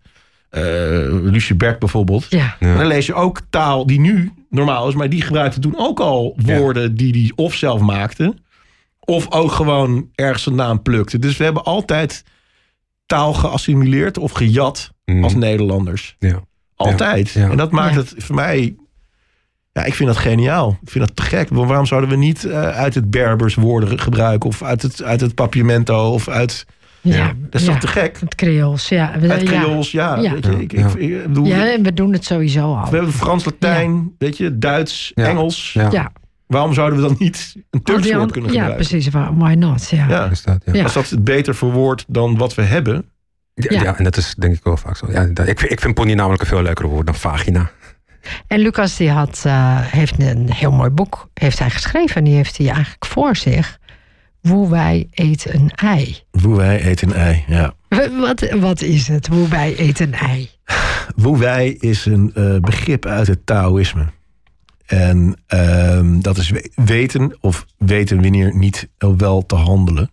Eh 0.49 0.61
Lucie 1.23 1.55
Bert 1.55 1.79
bijvoorbeeld. 1.79 2.25
Ja. 2.29 2.55
Ja. 2.59 2.67
En 2.71 2.77
dan 2.77 2.87
lees 2.87 3.05
je 3.05 3.13
ook 3.13 3.39
taal 3.49 3.85
die 3.85 3.99
nu 3.99 4.31
normaal 4.49 4.87
is, 4.87 4.93
maar 4.95 5.09
die 5.09 5.21
gebruikte 5.21 5.59
toen 5.59 5.77
ook 5.77 5.99
al 5.99 6.37
Ja. 6.45 6.57
woorden 6.57 6.95
die 6.95 7.11
die 7.11 7.31
of 7.35 7.53
zelf 7.53 7.81
maakte, 7.81 8.33
of 9.09 9.31
ook 9.31 9.51
gewoon 9.51 10.09
ergens 10.15 10.43
vandaan 10.43 10.81
plukte. 10.81 11.19
Dus 11.19 11.37
we 11.37 11.43
hebben 11.43 11.63
altijd 11.63 12.23
taal 13.05 13.33
geassimileerd 13.33 14.17
of 14.17 14.31
gejat 14.31 14.91
Mhm. 15.05 15.23
als 15.23 15.35
Nederlanders. 15.35 16.15
Ja. 16.19 16.39
Altijd. 16.75 17.29
Ja. 17.29 17.49
En 17.49 17.57
dat 17.57 17.71
maakt 17.71 17.95
het 17.95 18.13
voor 18.17 18.35
mij. 18.35 18.75
Ja, 19.71 19.83
ik 19.83 19.93
vind 19.93 20.09
dat 20.09 20.17
geniaal. 20.17 20.77
Ik 20.81 20.89
vind 20.89 21.07
dat 21.07 21.15
te 21.15 21.21
gek. 21.21 21.49
Want 21.49 21.67
waarom 21.67 21.85
zouden 21.85 22.09
we 22.09 22.15
niet 22.15 22.45
eh, 22.45 22.69
uit 22.69 22.95
het 22.95 23.09
Berbers 23.11 23.55
woorden 23.55 23.99
gebruiken? 23.99 24.49
Of 24.49 24.63
uit 24.63 24.81
het, 24.81 25.03
uit 25.03 25.21
het 25.21 25.35
Papiamento? 25.35 26.11
Of 26.11 26.27
uit. 26.27 26.65
Ja, 27.01 27.33
Dat 27.49 27.61
is 27.61 27.67
ja. 27.67 27.71
toch 27.71 27.79
te 27.81 27.87
gek? 27.87 28.19
Het 28.19 28.35
Creools, 28.35 28.89
ja. 28.89 29.15
Ja. 29.21 29.37
Creools, 29.37 29.91
ja. 29.91 30.15
Ja. 30.15 30.31
Weet 30.33 30.45
je, 30.45 30.51
ik, 30.51 30.73
ik, 30.73 30.79
Ja. 30.79 30.87
ik 30.97 31.23
bedoel, 31.27 31.45
Ja, 31.45 31.71
en 31.73 31.83
we 31.83 31.93
doen 31.93 32.13
het 32.13 32.25
sowieso 32.25 32.75
al. 32.75 32.89
We 32.89 32.95
hebben 32.95 33.13
Frans, 33.13 33.45
Latijn, 33.45 34.15
weet 34.17 34.37
je, 34.37 34.57
Duits, 34.57 35.11
Ja. 35.15 35.25
Engels. 35.27 35.73
Ja. 35.73 36.11
Ja, 36.47 36.55
Waarom 36.55 36.73
zouden 36.73 37.01
we 37.01 37.07
dan 37.07 37.15
niet 37.19 37.55
een 37.69 37.81
woord 37.83 38.13
an- 38.13 38.31
kunnen 38.31 38.51
ja 38.53 38.59
gebruiken? 38.59 38.87
precies. 38.87 39.07
Why 39.13 39.27
why 39.33 39.53
not? 39.53 39.89
Ja. 39.89 40.07
Ja. 40.09 40.29
Is 40.29 40.41
dat, 40.43 40.61
ja. 40.65 40.73
Ja. 40.73 40.83
Als 40.83 40.93
dat 40.93 41.09
het 41.09 41.23
beter 41.23 41.55
verwoordt 41.55 42.05
dan 42.07 42.37
wat 42.37 42.55
we 42.55 42.61
hebben. 42.61 43.05
Ja, 43.53 43.65
Ja. 43.73 43.81
ja, 43.81 43.97
en 43.97 44.03
dat 44.03 44.17
is 44.17 44.35
denk 44.37 44.55
ik 44.55 44.63
wel 44.63 44.77
vaak 44.77 44.97
zo. 44.97 45.11
Ja, 45.11 45.25
dat- 45.25 45.47
ik, 45.47 45.59
vind- 45.59 45.71
ik 45.71 45.79
vind 45.79 45.93
pony 45.93 46.13
namelijk 46.13 46.41
een 46.41 46.47
veel 46.47 46.61
leuker 46.61 46.87
woord 46.87 47.05
dan 47.05 47.15
vagina. 47.15 47.69
En 48.47 48.59
Lucas 48.59 48.95
die 48.95 49.09
had, 49.11 49.41
eh, 49.45 49.77
heeft 49.81 50.19
een 50.21 50.51
heel 50.53 50.71
mooi 50.71 50.89
boek 50.89 51.29
heeft 51.33 51.59
hij 51.59 51.69
geschreven. 51.69 52.15
En 52.15 52.23
die 52.23 52.35
heeft 52.35 52.57
hij 52.57 52.67
eigenlijk 52.69 53.05
voor 53.05 53.35
zich. 53.35 53.77
Hoe 54.41 54.69
wij 54.69 55.07
eten 55.11 55.55
een 55.55 55.71
ei. 55.75 56.17
Hoe 56.41 56.55
wij 56.55 56.81
eten 56.81 57.07
een 57.09 57.15
ei, 57.15 57.43
ja. 57.47 57.73
Wat, 58.19 58.49
wat 58.59 58.81
is 58.81 59.07
het? 59.07 59.27
Hoe 59.27 59.47
wij 59.47 59.75
eten 59.75 60.07
een 60.07 60.13
ei. 60.13 60.49
Wu 61.15 61.37
Wei 61.37 61.73
is 61.79 62.05
een 62.05 62.31
eh, 62.35 62.55
begrip 62.59 63.05
uit 63.05 63.27
het 63.27 63.45
Taoïsme. 63.45 64.05
En 64.87 65.35
ehm, 65.47 66.19
dat 66.19 66.37
is 66.37 66.49
we- 66.49 66.71
weten 66.75 67.37
of 67.39 67.65
weten 67.77 68.21
wanneer 68.21 68.55
niet 68.55 68.89
wel 69.17 69.45
te 69.45 69.55
handelen. 69.55 70.09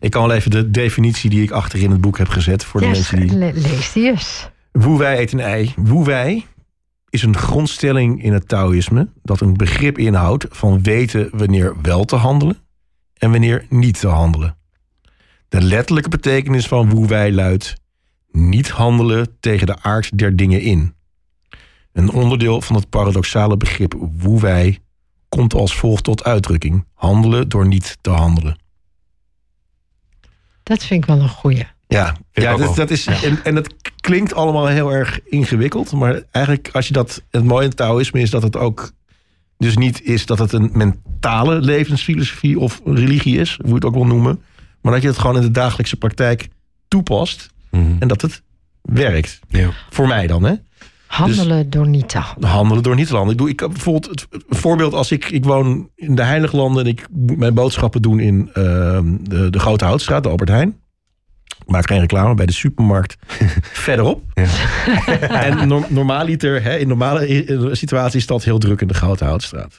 Ik 0.00 0.10
kan 0.10 0.26
wel 0.26 0.36
even 0.36 0.50
de 0.50 0.70
definitie 0.70 1.30
die 1.30 1.42
ik 1.42 1.50
achter 1.50 1.78
in 1.82 1.90
het 1.90 2.00
boek 2.00 2.18
heb 2.18 2.28
gezet 2.28 2.64
voor 2.64 2.80
de 2.80 2.86
mensen 2.86 3.20
die. 3.20 3.36
le- 3.36 3.50
lees 3.54 3.92
die 3.92 4.06
eens. 4.06 4.50
Eet 4.72 5.32
een 5.32 5.40
ei. 5.40 5.74
Wei 6.04 6.44
is 7.08 7.22
een 7.22 7.36
grondstelling 7.36 8.22
in 8.22 8.32
het 8.32 8.48
Taoïsme 8.48 9.08
dat 9.22 9.40
een 9.40 9.56
begrip 9.56 9.98
inhoudt 9.98 10.46
van 10.50 10.82
weten 10.82 11.28
wanneer 11.32 11.74
wel 11.82 12.04
te 12.04 12.16
handelen 12.16 12.56
en 13.14 13.30
wanneer 13.30 13.66
niet 13.68 14.00
te 14.00 14.08
handelen. 14.08 14.56
De 15.48 15.62
letterlijke 15.62 16.08
betekenis 16.10 16.66
van 16.66 17.06
Wei 17.06 17.34
luidt 17.34 17.74
niet 18.30 18.68
handelen 18.70 19.36
tegen 19.40 19.66
de 19.66 19.82
aard 19.82 20.18
der 20.18 20.36
dingen 20.36 20.60
in. 20.60 20.94
Een 21.96 22.10
onderdeel 22.10 22.60
van 22.60 22.76
het 22.76 22.90
paradoxale 22.90 23.56
begrip 23.56 23.94
Wu 24.16 24.38
Wei 24.38 24.78
komt 25.28 25.54
als 25.54 25.76
volgt 25.76 26.04
tot 26.04 26.24
uitdrukking: 26.24 26.84
handelen 26.94 27.48
door 27.48 27.66
niet 27.66 27.96
te 28.00 28.10
handelen. 28.10 28.58
Dat 30.62 30.84
vind 30.84 31.02
ik 31.02 31.08
wel 31.08 31.20
een 31.20 31.28
goeie. 31.28 31.66
Ja, 31.88 32.16
ja 32.32 32.56
dat, 32.56 32.76
dat 32.76 32.90
is, 32.90 33.06
en, 33.06 33.44
en 33.44 33.54
dat 33.54 33.74
klinkt 34.00 34.34
allemaal 34.34 34.66
heel 34.66 34.90
erg 34.90 35.20
ingewikkeld. 35.24 35.92
Maar 35.92 36.22
eigenlijk, 36.30 36.70
als 36.72 36.86
je 36.86 36.92
dat. 36.92 37.22
Het 37.30 37.44
mooie 37.44 37.62
in 37.62 37.68
het 37.68 37.76
Taoïsme 37.76 38.20
is 38.20 38.30
dat 38.30 38.42
het 38.42 38.56
ook. 38.56 38.92
Dus 39.58 39.76
niet 39.76 40.02
is 40.02 40.26
dat 40.26 40.38
het 40.38 40.52
een 40.52 40.70
mentale 40.72 41.60
levensfilosofie 41.60 42.58
of 42.58 42.80
religie 42.84 43.38
is, 43.38 43.56
hoe 43.56 43.68
je 43.68 43.74
het 43.74 43.84
ook 43.84 43.94
wil 43.94 44.06
noemen. 44.06 44.42
Maar 44.80 44.92
dat 44.92 45.02
je 45.02 45.08
het 45.08 45.18
gewoon 45.18 45.36
in 45.36 45.42
de 45.42 45.50
dagelijkse 45.50 45.96
praktijk 45.96 46.48
toepast 46.88 47.54
Mhm. 47.70 47.96
en 47.98 48.08
dat 48.08 48.22
het 48.22 48.42
werkt. 48.82 49.40
Ja. 49.48 49.70
Voor 49.90 50.06
mij 50.06 50.26
dan, 50.26 50.42
hè? 50.44 50.54
Handelen 51.06 51.70
door 51.70 51.88
niet 51.88 52.08
te 52.08 52.18
handelen. 52.18 52.50
handelen 52.50 52.82
door 52.82 52.94
niet 52.94 53.06
te 53.06 53.12
landen. 53.12 53.32
Ik 53.32 53.38
doe 53.38 53.48
ik 53.48 53.60
heb 53.60 53.68
bijvoorbeeld 53.70 54.06
het, 54.10 54.42
voorbeeld 54.48 54.92
als 54.94 55.10
ik 55.10 55.30
ik 55.30 55.44
woon 55.44 55.90
in 55.94 56.14
de 56.14 56.22
Heilige 56.22 56.56
Landen 56.56 56.84
en 56.84 56.90
ik 56.90 57.06
moet 57.10 57.36
mijn 57.38 57.54
boodschappen 57.54 58.02
doen 58.02 58.20
in 58.20 58.50
ehm, 58.52 59.16
de, 59.20 59.50
de 59.50 59.58
Grote 59.58 59.84
Houtstraat, 59.84 60.22
de 60.22 60.28
Albert 60.28 60.48
Heijn. 60.50 60.76
Ik 61.58 61.72
maak 61.72 61.86
geen 61.88 62.00
reclame 62.00 62.34
bij 62.34 62.46
de 62.46 62.52
supermarkt 62.52 63.16
verderop. 63.86 64.22
Ja. 64.34 64.46
en 65.44 65.68
no- 65.68 65.86
normaaliter, 65.88 66.62
hè, 66.62 66.76
in 66.76 66.88
normale 66.88 67.30
i- 67.30 67.74
situatie 67.74 68.18
is 68.18 68.26
dat 68.26 68.44
heel 68.44 68.58
druk 68.58 68.80
in 68.80 68.86
de 68.88 68.94
Grote 68.94 69.24
Houtstraat. 69.24 69.74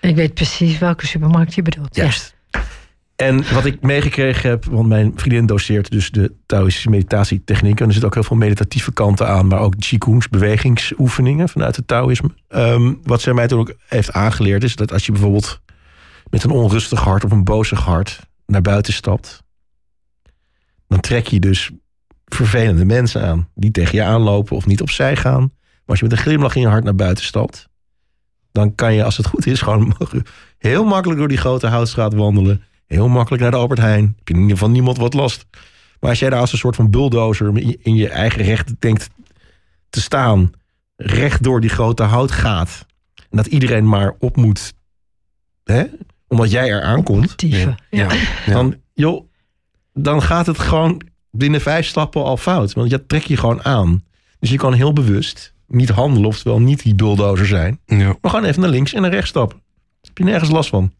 Ik 0.00 0.14
weet 0.16 0.34
precies 0.34 0.78
welke 0.78 1.06
supermarkt 1.06 1.54
je 1.54 1.62
bedoelt. 1.62 1.96
Ja. 1.96 2.02
Juist. 2.02 2.35
En 3.16 3.54
wat 3.54 3.64
ik 3.64 3.82
meegekregen 3.82 4.50
heb, 4.50 4.64
want 4.64 4.88
mijn 4.88 5.12
vriendin 5.14 5.46
doseert 5.46 5.90
dus 5.90 6.10
de 6.10 6.32
Taoïstische 6.46 6.90
meditatietechnieken. 6.90 7.80
En 7.80 7.86
er 7.86 7.92
zitten 7.92 8.08
ook 8.08 8.14
heel 8.14 8.24
veel 8.24 8.36
meditatieve 8.36 8.92
kanten 8.92 9.28
aan, 9.28 9.46
maar 9.46 9.60
ook 9.60 9.74
Qigong's 9.78 10.28
bewegingsoefeningen 10.28 11.48
vanuit 11.48 11.76
het 11.76 11.86
Taoïsme. 11.86 12.30
Ehm, 12.48 12.94
wat 13.02 13.20
zij 13.20 13.32
mij 13.32 13.46
toen 13.46 13.58
ook 13.58 13.74
heeft 13.86 14.12
aangeleerd 14.12 14.64
is 14.64 14.76
dat 14.76 14.92
als 14.92 15.06
je 15.06 15.12
bijvoorbeeld 15.12 15.60
met 16.30 16.44
een 16.44 16.50
onrustig 16.50 17.00
hart 17.00 17.24
of 17.24 17.30
een 17.30 17.44
bozig 17.44 17.80
hart 17.80 18.20
naar 18.46 18.62
buiten 18.62 18.92
stapt, 18.92 19.42
dan 20.88 21.00
trek 21.00 21.26
je 21.26 21.40
dus 21.40 21.70
vervelende 22.26 22.84
mensen 22.84 23.22
aan 23.22 23.48
die 23.54 23.70
tegen 23.70 23.98
je 23.98 24.04
aanlopen 24.04 24.56
of 24.56 24.66
niet 24.66 24.80
opzij 24.80 25.16
gaan. 25.16 25.40
Maar 25.40 25.84
als 25.86 25.98
je 25.98 26.04
met 26.04 26.16
een 26.16 26.22
glimlach 26.22 26.54
in 26.54 26.60
je 26.60 26.68
hart 26.68 26.84
naar 26.84 26.94
buiten 26.94 27.24
stapt, 27.24 27.68
dan 28.52 28.74
kan 28.74 28.94
je, 28.94 29.04
als 29.04 29.16
het 29.16 29.26
goed 29.26 29.46
is, 29.46 29.60
gewoon 29.60 29.96
heel 30.58 30.84
makkelijk 30.84 31.18
door 31.18 31.28
die 31.28 31.36
grote 31.36 31.66
houtstraat 31.66 32.14
wandelen. 32.14 32.62
Heel 32.86 33.08
makkelijk 33.08 33.42
naar 33.42 33.50
de 33.50 33.56
Albert 33.56 33.80
Heijn. 33.80 34.04
Heb 34.16 34.28
je 34.28 34.34
in 34.34 34.40
ieder 34.40 34.56
geval 34.56 34.70
niemand 34.72 34.96
wat 34.96 35.14
last. 35.14 35.46
Maar 36.00 36.10
als 36.10 36.18
jij 36.18 36.30
daar 36.30 36.40
als 36.40 36.52
een 36.52 36.58
soort 36.58 36.76
van 36.76 36.90
bulldozer 36.90 37.56
in 37.82 37.94
je- 37.94 38.08
eigen 38.08 38.42
recht 38.42 38.74
denkt 38.80 39.08
te 39.90 40.00
staan, 40.00 40.50
recht 40.96 41.42
door 41.42 41.60
die 41.60 41.70
grote 41.70 42.02
hout 42.02 42.30
gaat. 42.30 42.86
En 43.30 43.36
dat 43.36 43.46
iedereen 43.46 43.88
maar 43.88 44.14
op 44.18 44.36
moet, 44.36 44.72
hè? 45.64 45.84
omdat 46.28 46.50
jij 46.50 46.68
er 46.70 46.82
aankomt. 46.82 47.38
Dieven. 47.38 47.76
Ja. 47.90 48.08
Ja. 48.46 48.52
Dan, 48.52 48.76
joh, 48.94 49.24
dan 49.92 50.22
gaat 50.22 50.46
het 50.46 50.58
gewoon 50.58 51.00
binnen 51.30 51.60
vijf 51.60 51.86
stappen 51.86 52.24
al 52.24 52.36
fout. 52.36 52.72
Want 52.72 52.90
je 52.90 53.06
trek 53.06 53.22
je 53.22 53.36
gewoon 53.36 53.64
aan. 53.64 54.04
Dus 54.38 54.50
je 54.50 54.56
kan 54.56 54.72
heel 54.72 54.92
bewust 54.92 55.54
niet 55.68 55.88
handelen, 55.88 56.28
oftewel 56.28 56.60
niet 56.60 56.82
die 56.82 56.94
bulldozer 56.94 57.46
zijn. 57.46 57.80
Ja. 57.86 57.96
Maar 58.20 58.30
gewoon 58.30 58.44
even 58.44 58.60
naar 58.60 58.70
links 58.70 58.92
en 58.92 59.02
naar 59.02 59.10
rechts 59.10 59.28
stappen. 59.28 59.62
Heb 60.02 60.18
je 60.18 60.24
nergens 60.24 60.50
last 60.50 60.68
van. 60.68 60.92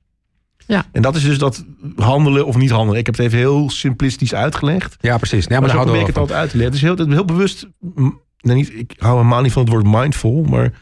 Ja. 0.67 0.85
En 0.93 1.03
dat 1.03 1.17
is 1.17 1.23
dus 1.25 1.39
dat 1.39 1.65
handelen 1.97 2.47
of 2.47 2.57
niet 2.57 2.71
handelen. 2.71 2.99
Ik 3.01 3.07
heb 3.07 3.17
het 3.17 3.27
even 3.27 3.39
heel 3.39 3.71
simplistisch 3.71 4.35
uitgelegd. 4.35 4.97
ja, 5.01 5.17
precies. 5.17 5.45
Ja, 5.45 5.51
maar 5.51 5.61
maar 5.61 5.71
zo 5.71 5.83
probeer 5.83 6.01
ik 6.01 6.07
het 6.07 6.19
altijd 6.19 6.39
uit 6.39 6.51
te 6.51 6.57
leggen. 6.57 6.75
Het 6.75 6.83
is 6.83 6.89
heel, 6.89 6.99
het 6.99 7.09
is 7.09 7.15
heel 7.15 7.25
bewust... 7.25 7.67
nou 8.41 8.59
niet, 8.59 8.73
ik 8.75 8.93
hou 8.99 9.17
helemaal 9.17 9.43
niet 9.43 9.53
van 9.53 9.63
het 9.63 9.71
woord 9.73 9.87
mindful, 9.87 10.43
maar 10.43 10.73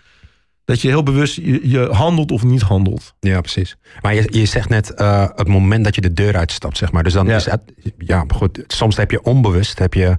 dat 0.64 0.80
je 0.80 0.89
heel 0.89 1.03
bewust 1.03 1.35
je, 1.37 1.68
je 1.70 1.89
handelt 1.93 2.30
of 2.30 2.45
niet 2.45 2.62
handelt. 2.62 3.14
Ja, 3.20 3.41
precies. 3.41 3.76
Maar 4.03 4.14
je, 4.14 4.26
je 4.30 4.45
zegt 4.47 4.68
net 4.68 4.93
uh, 4.97 5.26
het 5.35 5.49
moment 5.49 5.85
dat 5.85 5.95
je 5.95 6.01
de 6.01 6.12
deur 6.12 6.37
uitstapt, 6.37 6.76
zeg 6.76 6.93
maar. 6.93 7.03
Dus 7.03 7.12
dan 7.12 7.26
Ja. 7.26 7.37
is 7.37 7.45
het, 7.45 7.61
ja, 7.99 8.24
maar 8.24 8.37
goed. 8.37 8.64
Soms 8.66 8.97
heb 8.97 9.11
je 9.11 9.22
onbewust, 9.22 9.78
heb 9.78 9.95
je 9.95 10.16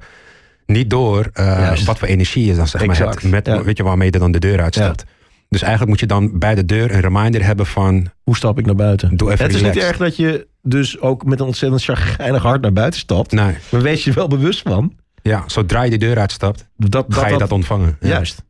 niet 0.65 0.89
door 0.89 1.29
uh, 1.33 1.45
Juist. 1.45 1.85
wat 1.85 1.99
voor 1.99 2.07
energie 2.07 2.45
je 2.45 2.55
dan 2.55 2.67
zeg 2.67 2.81
maar 2.81 2.89
Exact, 2.89 3.21
hebt. 3.21 3.33
Met, 3.33 3.45
ja. 3.45 3.63
Weet 3.63 3.77
je, 3.77 3.83
waarmee 3.83 4.11
je 4.11 4.19
dan 4.19 4.31
de 4.31 4.39
deur 4.39 4.61
uitstapt. 4.61 5.05
Dus 5.55 5.63
eigenlijk 5.63 5.91
moet 5.91 5.99
je 6.09 6.15
dan 6.15 6.39
bij 6.39 6.55
de 6.55 6.65
deur 6.65 6.91
een 6.93 6.99
reminder 7.01 7.43
hebben 7.45 7.65
van... 7.65 8.07
Hoe 8.23 8.35
stap 8.35 8.59
ik 8.59 8.65
naar 8.65 8.75
buiten? 8.75 9.17
Doe 9.17 9.31
even 9.31 9.45
het 9.45 9.53
is 9.55 9.61
niet 9.61 9.77
erg 9.77 9.97
dat 9.97 10.15
je 10.15 10.47
dus 10.61 10.99
ook 10.99 11.25
met 11.25 11.39
een 11.39 11.45
ontzettend 11.45 11.83
chagrijnig 11.83 12.41
hart 12.43 12.61
naar 12.61 12.73
buiten 12.73 12.99
stapt. 12.99 13.31
Nee, 13.31 13.55
Maar 13.71 13.81
wees 13.81 14.03
je 14.03 14.13
wel 14.13 14.27
bewust 14.27 14.61
van. 14.61 14.93
ja, 15.21 15.43
zodra 15.47 15.83
je 15.83 15.89
de 15.89 15.97
deur 15.97 16.17
uitstapt, 16.19 16.67
Dat, 16.77 17.05
ga 17.09 17.27
je 17.27 17.37
dat, 17.37 17.51
ontvangen. 17.51 17.97
Ja. 17.99 18.07
Juist. 18.07 18.43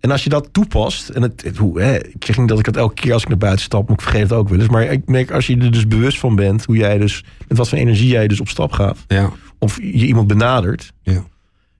En 0.00 0.10
als 0.10 0.24
je 0.24 0.30
dat 0.30 0.48
toepast, 0.52 1.08
en 1.08 1.22
het, 1.22 1.42
het- 1.42 1.56
hoe, 1.56 1.80
hè, 1.80 1.96
ik 2.06 2.24
zeg 2.24 2.38
niet 2.38 2.48
dat 2.48 2.58
ik 2.58 2.66
het 2.66 2.76
elke 2.76 2.94
keer 2.94 3.12
als 3.12 3.22
ik 3.22 3.28
naar 3.28 3.38
buiten 3.38 3.64
stap, 3.64 3.82
maar 3.88 3.96
ik 3.96 4.02
vergeet 4.02 4.22
het 4.22 4.32
ook 4.32 4.48
wel 4.48 4.58
eens. 4.58 4.68
Maar 4.68 4.82
ik 4.84 5.08
merk 5.08 5.30
als 5.30 5.46
je 5.46 5.56
er 5.58 5.72
dus 5.72 5.88
bewust 5.88 6.18
van 6.18 6.34
bent, 6.36 6.64
hoe 6.64 6.76
jij 6.76 6.98
dus, 6.98 7.24
met 7.48 7.58
wat 7.58 7.68
voor 7.68 7.78
energie 7.78 8.08
jij 8.08 8.28
dus 8.28 8.40
op 8.40 8.48
stap 8.48 8.72
gaat, 8.72 8.98
Ja, 9.06 9.30
of 9.58 9.76
je 9.76 10.06
iemand 10.06 10.26
benadert. 10.26 10.92
ja. 11.02 11.24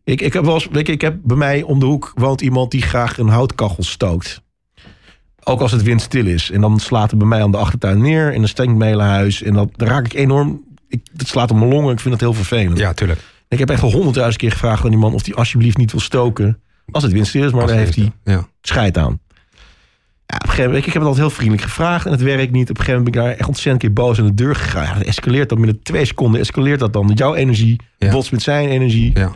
Ik, 0.05 0.21
ik 0.21 0.33
heb 0.33 0.45
wel 0.45 0.55
eens, 0.55 0.69
weet 0.71 0.87
je, 0.87 0.93
ik 0.93 1.01
heb 1.01 1.17
bij 1.23 1.37
mij 1.37 1.63
om 1.63 1.79
de 1.81 1.87
hoek 1.87 2.13
woont 2.15 2.41
iemand 2.41 2.71
die 2.71 2.83
graag 2.83 3.19
een 3.19 3.29
houtkachel 3.29 3.83
stookt. 3.83 4.43
Ook 5.45 5.61
als 5.61 5.73
het 5.73 5.83
windstil 5.83 6.27
is. 6.27 6.51
En 6.51 6.61
dan 6.61 6.81
slaat 6.81 7.11
het 7.11 7.19
bij 7.19 7.29
mij 7.29 7.43
aan 7.43 7.51
de 7.51 7.57
achtertuin 7.57 8.01
neer 8.01 8.33
en 8.33 8.39
dan 8.39 8.49
stinkt 8.49 8.77
mijn 8.77 8.91
hele 8.91 9.03
huis. 9.03 9.43
En 9.43 9.55
dat, 9.55 9.69
dan 9.77 9.89
raak 9.89 10.05
ik 10.05 10.13
enorm, 10.15 10.63
ik, 10.89 11.01
het 11.17 11.29
slaat 11.29 11.51
op 11.51 11.57
mijn 11.57 11.71
longen. 11.71 11.93
Ik 11.93 12.01
vind 12.01 12.15
het 12.15 12.23
heel 12.23 12.33
vervelend. 12.35 12.79
ja 12.79 12.93
tuurlijk. 12.93 13.21
Ik 13.49 13.59
heb 13.59 13.71
echt 13.71 13.83
al 13.83 13.91
honderdduizend 13.93 14.37
keer 14.41 14.51
gevraagd 14.53 14.85
aan 14.85 14.91
die 14.91 14.99
man 14.99 15.15
of 15.15 15.25
hij 15.27 15.35
alsjeblieft 15.35 15.77
niet 15.77 15.91
wil 15.93 16.01
stoken. 16.01 16.61
Als 16.91 17.03
het 17.03 17.13
windstil 17.13 17.45
is, 17.45 17.51
maar 17.53 17.67
daar 17.67 17.77
het 17.77 17.85
heeft 17.85 17.97
hij 18.25 18.35
Ja. 18.35 18.47
scheid 18.63 18.99
aan. 18.99 19.19
Ja, 20.27 20.37
op 20.37 20.43
een 20.43 20.49
gegeven 20.49 20.65
moment, 20.65 20.87
ik 20.87 20.93
heb 20.93 21.03
het 21.03 21.11
altijd 21.11 21.27
heel 21.27 21.37
vriendelijk 21.37 21.63
gevraagd 21.69 22.07
en 22.07 22.13
het 22.13 22.23
werkt 22.23 22.53
niet. 22.53 22.71
Op 22.71 22.79
een 22.79 22.85
gegeven 22.85 22.95
moment 22.99 23.15
ben 23.15 23.23
ik 23.25 23.29
daar 23.29 23.39
echt 23.39 23.49
ontzettend 23.49 23.79
keer 23.83 23.93
boos 23.93 24.19
aan 24.19 24.27
de 24.27 24.35
deur 24.35 24.55
gegaan. 24.55 24.85
Ja, 24.85 24.95
dat 24.95 25.03
escaleert 25.03 25.49
dan 25.49 25.59
binnen 25.61 25.83
twee 25.83 26.05
seconden, 26.05 26.41
escaleert 26.41 26.81
dat 26.81 26.93
dan. 26.93 27.11
Jouw 27.15 27.35
energie 27.35 27.81
Ja. 27.99 28.11
botst 28.11 28.33
met 28.33 28.43
zijn 28.43 28.69
energie. 28.69 29.11
Ja. 29.15 29.33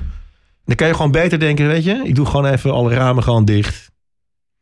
Dan 0.68 0.76
kan 0.76 0.86
je 0.86 0.94
gewoon 0.94 1.10
beter 1.10 1.38
denken, 1.38 1.66
weet 1.66 1.84
je, 1.84 2.00
ik 2.04 2.14
doe 2.14 2.26
gewoon 2.26 2.46
even 2.46 2.72
alle 2.72 2.94
ramen 2.94 3.22
gewoon 3.22 3.44
dicht. 3.44 3.90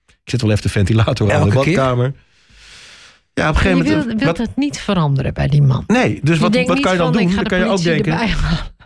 Ik 0.06 0.30
zet 0.32 0.40
wel 0.42 0.50
even 0.50 0.62
de 0.62 0.68
ventilator 0.68 1.32
aan 1.32 1.40
in 1.42 1.48
de 1.48 1.54
Elke 1.54 1.64
keer? 1.66 1.76
badkamer. 1.76 2.12
Ja, 3.34 3.48
op 3.48 3.56
een 3.56 3.62
Je 3.62 3.68
gegeven 3.68 3.84
wilt, 3.84 3.98
moment... 4.02 4.22
wilt 4.22 4.38
wat- 4.38 4.46
het 4.46 4.56
niet 4.56 4.78
veranderen 4.78 5.34
bij 5.34 5.46
die 5.48 5.62
man. 5.62 5.84
nee, 5.86 6.20
dus 6.22 6.36
Je 6.36 6.42
wat, 6.42 6.54
wat 6.66 6.80
kan 6.80 6.92
je 6.92 6.98
dan 6.98 7.12
van, 7.12 7.22
ik 7.22 7.28
doen? 7.28 7.28
ga 7.28 7.34
Dan 7.34 7.44
de 7.44 7.48
kan 7.48 7.58
je 7.58 7.64
ook 7.64 7.82
denken, 7.82 8.18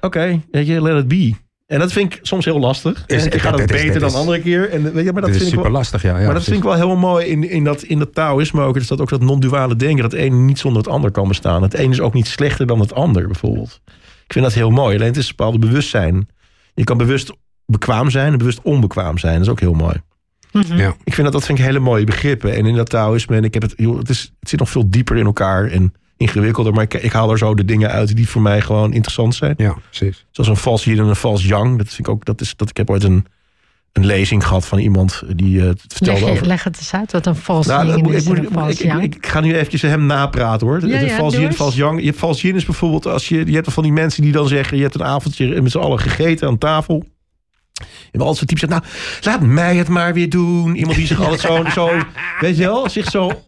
oké, 0.01 0.41
weet 0.51 0.67
je, 0.67 0.83
let 0.83 0.97
it 0.99 1.09
be. 1.09 1.35
En 1.67 1.79
dat 1.79 1.93
vind 1.93 2.15
ik 2.15 2.19
soms 2.23 2.45
heel 2.45 2.59
lastig. 2.61 3.05
Is- 3.07 3.25
En 3.25 3.33
ik 3.33 3.41
ga 3.41 3.51
dat 3.51 3.61
is- 3.61 3.67
beter 3.67 4.01
dan 4.01 4.09
is- 4.09 4.15
andere 4.15 4.41
keer. 4.41 4.71
En, 4.71 4.83
weet 4.93 5.05
je, 5.05 5.13
maar 5.13 5.23
dat 5.23 5.31
Dat 5.31 5.31
is 5.31 5.37
vind 5.37 5.47
ik 5.47 5.55
wel, 5.55 5.65
super 5.65 5.71
lastig, 5.71 6.03
ja. 6.03 6.09
ja 6.09 6.15
maar 6.15 6.23
dat 6.25 6.31
precies. 6.33 6.51
vind 6.53 6.65
ik 6.65 6.69
wel 6.71 6.75
heel 6.89 6.97
mooi 6.97 7.27
in, 7.27 7.49
in, 7.51 7.65
dat, 7.65 7.83
in 7.83 7.99
dat 7.99 8.15
Taoïsme 8.15 8.63
ook. 8.63 8.77
Er 8.77 8.83
staat 8.85 9.01
ook 9.01 9.09
dat 9.09 9.21
non-duale 9.21 9.77
denken. 9.77 10.03
Dat 10.03 10.13
het 10.13 10.21
een 10.21 10.45
niet 10.45 10.59
zonder 10.59 10.83
het 10.83 10.91
ander 10.91 11.11
kan 11.11 11.29
bestaan. 11.29 11.63
Het 11.63 11.79
een 11.79 11.91
is 11.91 12.01
ook 12.01 12.15
niet 12.15 12.27
slechter 12.27 12.67
dan 12.67 12.81
het 12.81 12.95
ander, 12.95 13.27
bijvoorbeeld. 13.27 13.81
Ik 14.25 14.33
vind 14.33 14.45
dat 14.45 14.55
heel 14.55 14.71
mooi. 14.71 14.95
Alleen 14.97 15.09
het 15.09 15.17
is 15.17 15.29
een 15.29 15.35
bepaalde 15.37 15.59
bewustzijn. 15.59 16.29
Je 16.75 16.85
kan 16.85 16.97
bewust 16.97 17.33
bekwaam 17.67 18.11
zijn 18.11 18.33
en 18.33 18.39
bewust 18.39 18.63
onbekwaam 18.63 19.19
zijn. 19.19 19.35
Dat 19.35 19.43
is 19.43 19.49
ook 19.49 19.61
heel 19.61 19.73
mooi. 19.73 20.01
Mhm. 20.53 20.77
Ja. 20.77 20.95
Ik 21.05 21.15
vind 21.15 21.23
dat, 21.23 21.33
dat 21.33 21.45
vind 21.45 21.59
ik 21.59 21.65
hele 21.65 21.79
mooie 21.79 22.05
begrippen. 22.05 22.55
En 22.55 22.67
in 22.67 22.75
dat 22.75 22.89
Taoïsme, 22.89 23.37
en 23.37 23.45
ik 23.45 23.55
heb 23.55 23.63
het, 23.63 23.75
joh, 23.77 23.99
het, 23.99 24.09
is, 24.09 24.33
het 24.41 24.49
zit 24.49 24.59
nog 24.59 24.71
veel 24.71 24.91
dieper 24.91 25.17
in 25.17 25.25
elkaar 25.25 25.67
en 25.67 25.95
ingewikkelder. 26.17 26.73
Maar 26.73 26.83
ik, 26.83 26.95
ik 26.95 27.13
haal 27.13 27.31
er 27.31 27.39
zo 27.39 27.55
de 27.55 27.65
dingen 27.65 27.91
uit 27.91 28.17
die 28.17 28.29
voor 28.29 28.43
mij 28.43 28.61
gewoon 28.61 28.93
interessant 28.93 29.35
zijn. 29.35 29.55
Ja, 29.57 29.77
precies. 29.91 30.27
Zoals 30.31 30.51
een 30.51 30.57
vals 30.57 30.85
yin 30.85 30.99
en 30.99 31.07
een 31.07 31.17
vals 31.17 31.45
yang. 31.45 31.79
Dat 31.79 31.87
vind 31.87 31.99
ik 31.99 32.09
ook, 32.09 32.25
dat 32.25 32.41
is, 32.41 32.57
dat, 32.57 32.71
ik 32.71 32.77
heb 32.77 32.91
ooit 32.91 33.05
een, 33.05 33.27
een 33.93 34.07
lezing 34.07 34.47
gehad 34.47 34.67
van 34.67 34.79
iemand 34.79 35.23
die 35.37 35.61
eh, 35.61 35.67
het 35.67 35.83
vertelde 35.89 36.21
Leg, 36.21 36.31
over... 36.31 36.47
leg 36.47 36.65
het 36.65 36.77
eens 36.77 36.95
uit 36.95 37.13
wat 37.13 37.27
een 37.27 37.37
vals 37.37 37.67
Nou, 37.67 38.15
is 38.15 38.27
ik, 38.27 38.49
vals 38.53 38.81
ik, 38.81 38.93
ik, 38.93 39.27
ga 39.27 39.41
nu 39.41 39.55
eventjes 39.55 39.83
hem 39.83 40.07
napraten 40.07 40.67
hoor. 40.67 40.87
Ja, 40.87 40.99
de 40.99 41.07
ja, 41.07 41.17
vals 41.17 41.37
yin, 41.37 41.53
vals 41.53 41.75
yang. 41.75 42.01
Je 42.01 42.07
hebt 42.07 42.19
vals 42.19 42.43
yin 42.43 42.55
is 42.55 42.65
bijvoorbeeld 42.65 43.07
als 43.07 43.29
je, 43.29 43.47
je 43.47 43.55
hebt 43.55 43.73
van 43.73 43.83
die 43.83 43.93
mensen 43.93 44.23
die 44.23 44.33
dan 44.33 44.49
zeggen, 44.49 44.77
je 44.77 44.83
hebt 44.83 44.95
een 44.95 45.05
avondje 45.05 45.63
met 45.63 45.71
z'n 45.71 45.79
allen 45.79 45.99
gegeten 45.99 46.49
aan 46.49 46.59
tafel. 46.59 47.05
En 48.11 48.21
altijd 48.21 48.37
zo'n 48.37 48.47
type 48.47 48.61
zegt, 48.61 48.73
nou, 48.73 48.83
laat 49.21 49.41
mij 49.41 49.77
het 49.77 49.89
maar 49.89 50.15
weer 50.15 50.29
doen. 50.29 50.77
Iemand 50.77 50.97
die 50.97 51.07
zich 51.07 51.21
altijd 51.21 51.41
zo, 51.41 51.65
zo 51.71 51.91
weet 52.41 52.57
je 52.57 52.63
wel, 52.63 52.89
zich 52.89 53.11
zo 53.11 53.43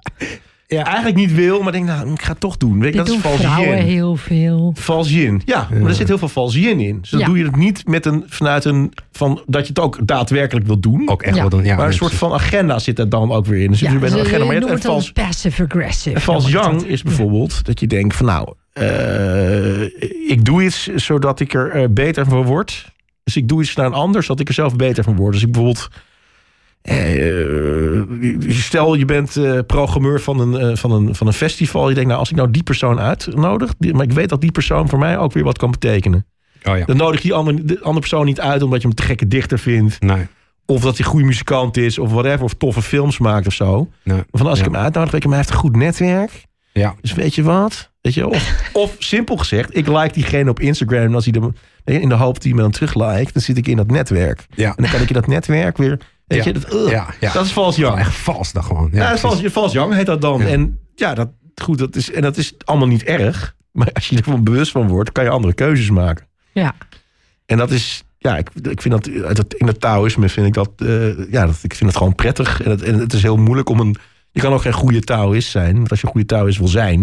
eigenlijk 0.80 1.16
niet 1.16 1.34
wil, 1.34 1.62
maar 1.62 1.72
denkt, 1.72 1.86
nou, 1.88 2.12
ik 2.12 2.22
ga 2.22 2.30
het 2.30 2.40
toch 2.40 2.56
doen. 2.56 2.80
Weet 2.80 2.92
je, 2.92 2.98
dat 2.98 3.08
is 3.08 3.16
vals 3.20 3.40
vrouwen 3.40 3.76
yin. 3.76 3.84
heel 3.86 4.16
veel. 4.16 4.72
Vals 4.78 5.10
yin. 5.10 5.42
Ja, 5.44 5.68
maar 5.80 5.88
er 5.88 5.94
zit 5.94 6.08
heel 6.08 6.18
veel 6.18 6.28
vals 6.28 6.54
yin 6.54 6.80
in. 6.80 6.98
Dus 7.00 7.10
dan 7.10 7.20
Ja. 7.20 7.26
doe 7.26 7.38
je 7.38 7.44
het 7.44 7.56
niet 7.56 7.86
met 7.88 8.06
een, 8.06 8.24
vanuit 8.26 8.64
een, 8.64 8.92
van, 9.12 9.42
dat 9.46 9.62
je 9.62 9.68
het 9.68 9.78
ook 9.78 9.98
daadwerkelijk 10.06 10.66
wil 10.66 10.78
doen. 10.80 11.08
Ook 11.08 11.22
echt 11.22 11.34
Ja. 11.34 11.40
wel 11.40 11.50
doen. 11.50 11.64
Ja, 11.64 11.76
maar 11.76 11.86
een 11.86 11.92
soort 11.92 12.14
van 12.14 12.32
agenda 12.32 12.78
zit 12.78 12.98
er 12.98 13.08
dan 13.08 13.32
ook 13.32 13.46
weer 13.46 13.60
in. 13.62 13.70
Dus 13.70 13.80
je 13.80 13.86
Ja, 13.86 13.92
met 13.92 14.02
een 14.02 14.08
ze 14.10 14.18
agenda. 14.24 14.44
Maar 14.44 14.54
je 14.54 14.60
hebt 14.60 14.72
een 14.72 14.80
vals, 14.80 15.12
passive-aggressive. 15.12 16.14
en 16.16 16.20
vals 16.22 16.50
yang 16.50 16.82
is 16.82 17.02
bijvoorbeeld 17.02 17.64
dat 17.64 17.80
je 17.80 17.86
denkt 17.86 18.14
van 18.16 18.26
nou, 18.26 18.48
eh, 18.72 19.82
ik 20.30 20.44
doe 20.44 20.62
iets 20.64 20.86
zodat 20.94 21.40
ik 21.40 21.54
er 21.54 21.70
eh, 21.70 21.84
beter 21.90 22.24
van 22.26 22.42
word. 22.42 22.90
Dus 23.24 23.36
ik 23.36 23.48
doe 23.48 23.62
iets 23.62 23.74
naar 23.74 23.86
een 23.86 23.92
ander 23.92 24.22
zodat 24.22 24.40
ik 24.40 24.48
er 24.48 24.54
zelf 24.54 24.76
beter 24.76 25.04
van 25.04 25.16
word. 25.16 25.32
Dus 25.32 25.42
ik 25.42 25.52
bijvoorbeeld, 25.52 25.88
stel 28.48 28.94
je 28.94 29.04
bent 29.04 29.36
eh, 29.36 29.58
programmeur 29.66 30.20
van 30.20 30.40
een, 30.40 30.56
eh, 30.70 30.76
van, 30.76 30.92
een, 30.92 31.14
van 31.14 31.26
een 31.26 31.32
festival. 31.32 31.88
Je 31.88 31.94
denkt 31.94 32.08
nou 32.08 32.20
als 32.20 32.30
ik 32.30 32.36
nou 32.36 32.50
die 32.50 32.62
persoon 32.62 33.00
uitnodig, 33.00 33.74
die- 33.78 33.94
maar 33.94 34.04
ik 34.04 34.12
weet 34.12 34.28
dat 34.28 34.40
die 34.40 34.52
persoon 34.52 34.88
voor 34.88 34.98
mij 34.98 35.18
ook 35.18 35.32
weer 35.32 35.44
wat 35.44 35.58
kan 35.58 35.70
betekenen. 35.70 36.26
Oh 36.64 36.78
ja. 36.78 36.84
Dan 36.84 36.96
nodig 36.96 37.16
je 37.22 37.28
die 37.28 37.36
andere, 37.36 37.64
de 37.64 37.74
andere 37.80 37.98
persoon 37.98 38.24
niet 38.24 38.40
uit 38.40 38.62
omdat 38.62 38.82
je 38.82 38.86
hem 38.88 38.96
te 38.96 39.02
gekke 39.02 39.28
dichter 39.28 39.58
vindt. 39.58 40.00
Nee. 40.00 40.26
Of 40.66 40.82
dat 40.82 40.96
hij 40.96 41.04
een 41.06 41.10
goede 41.12 41.26
muzikant 41.26 41.76
is 41.76 41.98
of 41.98 42.10
whatever. 42.10 42.42
Of 42.42 42.54
toffe 42.54 42.82
films 42.82 43.18
maakt 43.18 43.46
of 43.46 43.52
zo. 43.52 43.88
nee. 44.04 44.22
Van 44.30 44.46
als 44.46 44.58
ik 44.58 44.64
hem 44.64 44.76
uitnodig, 44.76 45.10
weet 45.10 45.22
je, 45.22 45.28
maar 45.28 45.36
hij 45.38 45.46
heeft 45.46 45.58
een 45.58 45.68
goed 45.70 45.76
netwerk. 45.76 46.46
Ja. 46.72 46.94
Dus 47.00 47.12
weet 47.14 47.34
je 47.34 47.42
wat? 47.42 47.90
Weet 48.00 48.14
je, 48.14 48.28
of, 48.28 48.54
of 48.72 48.96
simpel 48.98 49.36
gezegd, 49.36 49.76
ik 49.76 49.86
like 49.86 50.12
diegene 50.12 50.50
op 50.50 50.60
Instagram. 50.60 51.02
En 51.02 51.14
als 51.14 51.24
hij 51.24 51.32
de, 51.84 52.00
in 52.00 52.08
de 52.08 52.14
hoop 52.14 52.34
dat 52.34 52.42
hij 52.42 52.52
me 52.52 52.60
dan 52.60 52.70
terug 52.70 52.94
liked, 52.94 53.32
dan 53.32 53.42
zit 53.42 53.56
ik 53.56 53.66
in 53.68 53.76
dat 53.76 53.90
netwerk. 53.90 54.46
Ja. 54.54 54.68
En 54.76 54.82
dan 54.82 54.90
kan 54.92 55.00
ik 55.00 55.08
in 55.08 55.14
dat 55.14 55.26
netwerk 55.26 55.76
weer. 55.76 55.98
Weet 56.34 56.44
Ja. 56.44 56.52
je, 56.52 56.58
dat, 56.58 56.74
ugh, 56.74 56.90
Ja, 56.90 57.06
ja. 57.20 57.32
dat 57.32 57.44
is 57.44 57.52
vals 57.52 57.76
jong. 57.76 57.98
echt 57.98 58.14
vals 58.14 58.52
dan 58.52 58.64
gewoon. 58.64 58.88
Ja, 58.92 59.10
dat 59.10 59.20
vals, 59.20 59.40
vals 59.44 59.72
jong 59.72 59.94
heet 59.94 60.06
dat 60.06 60.20
dan. 60.20 60.40
Ja. 60.40 60.46
En 60.46 60.78
ja, 60.94 61.14
dat, 61.14 61.28
goed, 61.62 61.78
dat 61.78 61.96
is, 61.96 62.10
en 62.12 62.22
dat 62.22 62.36
is 62.36 62.52
allemaal 62.64 62.88
niet 62.88 63.02
erg. 63.02 63.54
Maar 63.72 63.88
als 63.92 64.08
je 64.08 64.16
ervan 64.16 64.44
bewust 64.44 64.70
van 64.72 64.88
wordt, 64.88 65.12
kan 65.12 65.24
je 65.24 65.30
andere 65.30 65.54
keuzes 65.54 65.90
maken. 65.90 66.26
Ja. 66.52 66.74
En 67.46 67.56
dat 67.58 67.70
is, 67.70 68.02
ja, 68.18 68.36
ik, 68.36 68.50
ik 68.62 68.82
vind 68.82 68.94
dat 68.94 69.36
het, 69.38 69.54
in 69.54 69.66
het 69.66 69.80
Taoïsme 69.80 70.28
vind 70.28 70.46
ik 70.46 70.54
dat, 70.54 70.70
eh, 70.76 71.30
ja, 71.32 71.46
dat, 71.46 71.58
ik 71.62 71.74
vind 71.74 71.88
het 71.90 71.98
gewoon 71.98 72.14
prettig. 72.14 72.62
En 72.62 72.70
het, 72.70 72.82
en 72.82 72.98
het 72.98 73.12
is 73.12 73.22
heel 73.22 73.36
moeilijk 73.36 73.68
om 73.68 73.80
een, 73.80 73.96
je 74.30 74.40
kan 74.40 74.52
ook 74.52 74.62
geen 74.62 74.72
goede 74.72 75.00
Taoïst 75.00 75.50
zijn. 75.50 75.74
Want 75.76 75.90
als 75.90 76.00
je 76.00 76.06
een 76.06 76.12
goede 76.12 76.26
Taoïst 76.26 76.58
wil 76.58 76.68
zijn, 76.68 77.00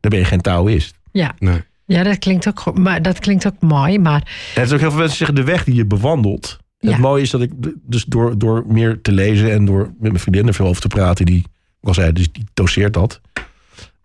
dan 0.00 0.10
ben 0.10 0.18
je 0.18 0.24
geen 0.24 0.40
Taoïst. 0.40 0.94
Ja. 1.12 1.34
Nee. 1.38 1.62
Ja, 1.86 2.02
dat 2.02 2.18
klinkt 2.18 2.48
ook, 2.48 2.78
maar 2.78 3.02
dat 3.02 3.18
klinkt 3.18 3.46
ook 3.46 3.60
mooi. 3.60 3.98
Maar 3.98 4.20
En 4.54 4.60
het 4.60 4.66
is 4.66 4.72
ook 4.72 4.80
heel 4.80 4.90
veel 4.90 4.98
mensen 4.98 5.16
zeggen 5.18 5.36
de 5.36 5.44
weg 5.44 5.64
die 5.64 5.74
je 5.74 5.86
bewandelt. 5.86 6.58
Ja. 6.84 6.90
Het 6.90 7.00
mooie 7.00 7.22
is 7.22 7.30
dat 7.30 7.40
ik 7.40 7.50
dus 7.82 8.04
door, 8.04 8.38
door 8.38 8.64
meer 8.66 9.00
te 9.00 9.12
lezen 9.12 9.52
en 9.52 9.64
door 9.64 9.78
met 9.82 9.94
mijn 10.00 10.18
vriendin 10.18 10.46
er 10.46 10.54
veel 10.54 10.66
over 10.66 10.80
te 10.82 10.88
praten, 10.88 11.26
die, 11.26 11.38
ik 11.80 11.88
al 11.88 11.94
zei, 11.94 12.12
dus 12.12 12.32
die 12.32 12.44
doseert 12.54 12.92
dat. 12.94 13.20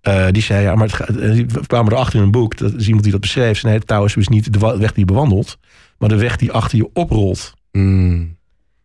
Eh, 0.02 0.28
die 0.32 0.42
zei, 0.42 0.64
ja, 0.64 0.76
maar 0.76 0.86
het 0.86 0.96
gaat, 0.96 1.08
en 1.10 1.48
we 1.48 1.68
kwamen 1.68 1.94
erachter 1.94 2.16
in 2.20 2.22
een 2.26 2.32
boek, 2.32 2.58
dat 2.58 2.74
is 2.74 2.86
iemand 2.86 3.04
die 3.04 3.12
dat 3.12 3.22
beschreef. 3.22 3.54
Ze 3.54 3.60
zei, 3.60 3.74
nee, 3.74 3.84
Taoïsme 3.84 4.22
is 4.22 4.28
niet 4.28 4.54
de 4.54 4.60
weg 4.60 4.90
die 4.94 5.00
je 5.00 5.06
bewandelt, 5.06 5.58
maar 5.98 6.10
de 6.10 6.18
weg 6.18 6.36
die 6.38 6.52
achter 6.52 6.78
je 6.78 6.90
oprolt. 6.94 7.54
Mm. 7.72 8.38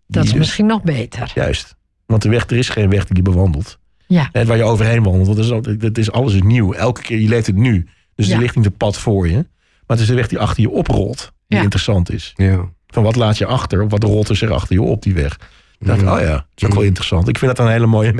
dat 0.06 0.24
is 0.24 0.30
dus- 0.30 0.38
misschien 0.38 0.66
nog 0.66 0.82
beter. 0.82 1.32
Juist. 1.34 1.76
Want 2.06 2.22
de 2.22 2.28
weg, 2.28 2.50
er 2.50 2.56
is 2.56 2.68
geen 2.68 2.90
weg 2.90 3.04
die 3.04 3.16
je 3.16 3.22
bewandelt. 3.22 3.78
Ja. 4.06 4.28
En 4.32 4.46
waar 4.46 4.56
je 4.56 4.62
overheen 4.62 5.02
wandelt. 5.02 5.26
Want 5.26 5.48
dat 5.48 5.66
is, 5.66 5.78
dat 5.78 5.98
is, 5.98 6.10
alles 6.10 6.34
is 6.34 6.42
nieuw. 6.42 6.72
Elke 6.72 7.02
keer, 7.02 7.18
je 7.18 7.28
leeft 7.28 7.46
het 7.46 7.56
nu. 7.56 7.86
Dus 8.14 8.26
Ja. 8.26 8.34
er 8.34 8.40
ligt 8.40 8.56
niet 8.56 8.66
een 8.66 8.76
pad 8.76 8.96
voor 8.98 9.28
je. 9.28 9.34
Maar 9.34 9.96
het 9.96 10.00
is 10.00 10.06
de 10.06 10.14
weg 10.14 10.28
die 10.28 10.38
achter 10.38 10.62
je 10.62 10.70
oprolt. 10.70 11.32
Die 11.46 11.56
Ja. 11.58 11.64
interessant 11.64 12.12
is. 12.12 12.32
Ja. 12.36 12.68
Van 12.94 13.02
wat 13.02 13.16
laat 13.16 13.38
je 13.38 13.46
achter? 13.46 13.88
Wat 13.88 14.02
rolt 14.02 14.28
er 14.28 14.36
zich 14.36 14.50
achter 14.50 14.74
je 14.74 14.82
op 14.82 15.02
die 15.02 15.14
weg? 15.14 15.38
Dacht 15.78 16.00
ik, 16.00 16.06
Mm. 16.06 16.12
oh 16.12 16.20
ja, 16.20 16.26
dat 16.32 16.44
is 16.54 16.64
ook 16.64 16.70
wel 16.72 16.80
Mm. 16.80 16.86
interessant. 16.86 17.28
Ik 17.28 17.38
vind 17.38 17.56
dat 17.56 17.66
een 17.66 17.72
hele 17.72 17.86
mooie 17.86 18.12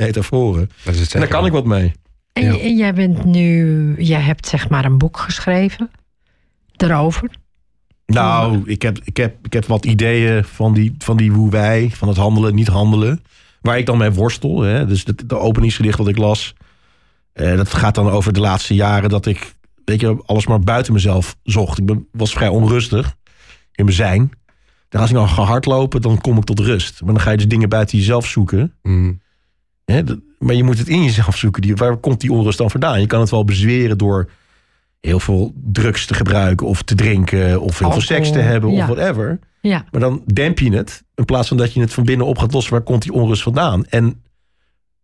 het 0.99 1.13
En 1.13 1.19
daar 1.19 1.29
kan 1.29 1.45
ik 1.45 1.51
wat 1.51 1.65
mee. 1.65 1.91
En, 2.33 2.43
Ja. 2.43 2.59
en 2.59 2.75
jij 2.77 2.93
bent 2.93 3.25
nu, 3.25 3.95
jij 3.97 4.19
hebt 4.21 4.47
zeg 4.47 4.69
maar 4.69 4.85
een 4.85 4.97
boek 4.97 5.17
geschreven 5.17 5.89
daarover. 6.71 7.29
Nou, 8.05 8.61
ik 8.65 8.81
heb, 8.81 8.99
ik 9.03 9.17
heb, 9.17 9.35
ik 9.45 9.53
heb 9.53 9.65
wat 9.65 9.85
ideeën 9.85 10.43
van 10.43 10.73
die, 10.73 10.95
van 10.97 11.17
die 11.17 11.31
hoe 11.31 11.49
wij, 11.49 11.89
van 11.93 12.07
het 12.07 12.17
handelen, 12.17 12.55
niet 12.55 12.67
handelen. 12.67 13.23
Waar 13.61 13.77
ik 13.77 13.85
dan 13.85 13.97
mee 13.97 14.11
worstel. 14.11 14.61
Hè? 14.61 14.85
Dus 14.85 15.03
de, 15.03 15.15
de 15.25 15.37
openingsgedicht 15.37 15.97
wat 15.97 16.07
ik 16.07 16.17
las. 16.17 16.53
eh, 17.33 17.55
dat 17.57 17.73
gaat 17.73 17.95
dan 17.95 18.09
over 18.09 18.33
de 18.33 18.39
laatste 18.39 18.73
jaren 18.75 19.09
dat 19.09 19.25
ik, 19.25 19.53
weet 19.85 19.99
je, 20.01 20.21
alles 20.25 20.47
maar 20.47 20.59
buiten 20.59 20.93
mezelf 20.93 21.35
zocht. 21.43 21.77
Ik 21.77 21.85
ben, 21.85 22.07
was 22.11 22.33
vrij 22.33 22.47
onrustig 22.47 23.15
in 23.71 23.83
mijn 23.85 23.97
zijn. 23.97 24.31
En 24.95 25.01
als 25.01 25.09
ik 25.09 25.15
dan 25.15 25.29
ga 25.29 25.43
hardlopen, 25.43 26.01
dan 26.01 26.21
kom 26.21 26.37
ik 26.37 26.43
tot 26.43 26.59
rust. 26.59 27.01
Maar 27.01 27.13
dan 27.13 27.21
ga 27.21 27.31
je 27.31 27.37
dus 27.37 27.47
dingen 27.47 27.69
buiten 27.69 27.97
jezelf 27.97 28.25
zoeken. 28.25 28.73
Mm. 28.81 29.21
Hè? 29.85 30.01
Maar 30.39 30.55
je 30.55 30.63
moet 30.63 30.77
het 30.77 30.87
in 30.87 31.03
jezelf 31.03 31.37
zoeken. 31.37 31.61
Die, 31.61 31.75
waar 31.75 31.97
komt 31.97 32.21
die 32.21 32.31
onrust 32.31 32.57
dan 32.57 32.71
vandaan? 32.71 33.01
Je 33.01 33.07
kan 33.07 33.19
het 33.19 33.29
wel 33.29 33.45
bezweren 33.45 33.97
door 33.97 34.29
heel 34.99 35.19
veel 35.19 35.53
drugs 35.55 36.05
te 36.05 36.13
gebruiken 36.13 36.67
of 36.67 36.81
te 36.81 36.95
drinken 36.95 37.61
of 37.61 37.79
heel 37.79 37.91
veel 37.91 38.01
seks 38.01 38.31
te 38.31 38.39
hebben 38.39 38.71
ja. 38.71 38.87
of 38.87 38.95
whatever. 38.95 39.39
Ja, 39.61 39.85
Maar 39.91 40.01
dan 40.01 40.23
demp 40.33 40.59
je 40.59 40.75
het 40.75 41.03
in 41.15 41.25
plaats 41.25 41.47
van 41.47 41.57
dat 41.57 41.73
je 41.73 41.79
het 41.81 41.93
van 41.93 42.03
binnen 42.03 42.27
op 42.27 42.37
gaat 42.37 42.53
lossen. 42.53 42.73
Waar 42.73 42.81
komt 42.81 43.01
die 43.01 43.13
onrust 43.13 43.43
vandaan? 43.43 43.85
En 43.85 44.23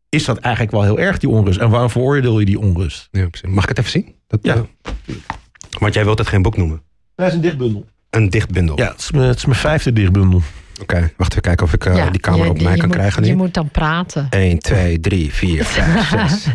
is 0.10 0.26
dat 0.26 0.38
eigenlijk 0.38 0.74
wel 0.74 0.84
heel 0.84 1.00
erg 1.00 1.18
die 1.18 1.30
onrust? 1.30 1.60
En 1.60 1.70
waarom 1.70 1.90
veroordeel 1.90 2.40
je 2.40 2.46
die 2.46 2.60
onrust? 2.60 3.08
Ja. 3.12 3.28
Mag 3.48 3.64
ik 3.64 3.70
het 3.70 3.78
even 3.78 3.92
zien? 3.92 4.16
Dat, 4.28 4.40
Ja. 4.42 4.56
eh, 4.56 4.62
want 5.80 5.94
jij 5.94 6.04
wilt 6.04 6.18
het 6.18 6.28
geen 6.28 6.42
boek 6.42 6.58
noemen. 6.58 6.82
Dat 7.16 7.28
is 7.28 7.34
een 7.34 7.42
dichtbundel. 7.42 7.86
Een 8.12 8.30
dichtbundel. 8.30 8.78
Ja, 8.80 8.88
het 8.92 9.00
is 9.00 9.12
mijn, 9.12 9.28
het 9.28 9.38
is 9.38 9.46
mijn 9.46 9.58
vijfde 9.60 9.94
dichtbundel. 9.94 10.42
Oké, 10.82 11.12
wacht 11.18 11.32
even 11.32 11.42
kijken 11.42 11.66
of 11.66 11.74
ik 11.74 11.86
eh, 11.86 11.96
ja. 11.96 12.10
die 12.10 12.20
camera 12.20 12.44
Je- 12.44 12.50
op 12.50 12.62
mij 12.62 12.72
je 12.72 12.78
kan 12.78 12.88
moet- 12.88 12.98
krijgen 12.98 13.24
Je 13.24 13.30
nu. 13.32 13.36
moet 13.36 13.54
dan 13.54 13.70
praten. 13.70 14.28
1, 14.30 14.60
2, 14.60 15.00
3, 15.00 15.34
4, 15.34 15.66
5, 15.66 16.10
6. 16.30 16.48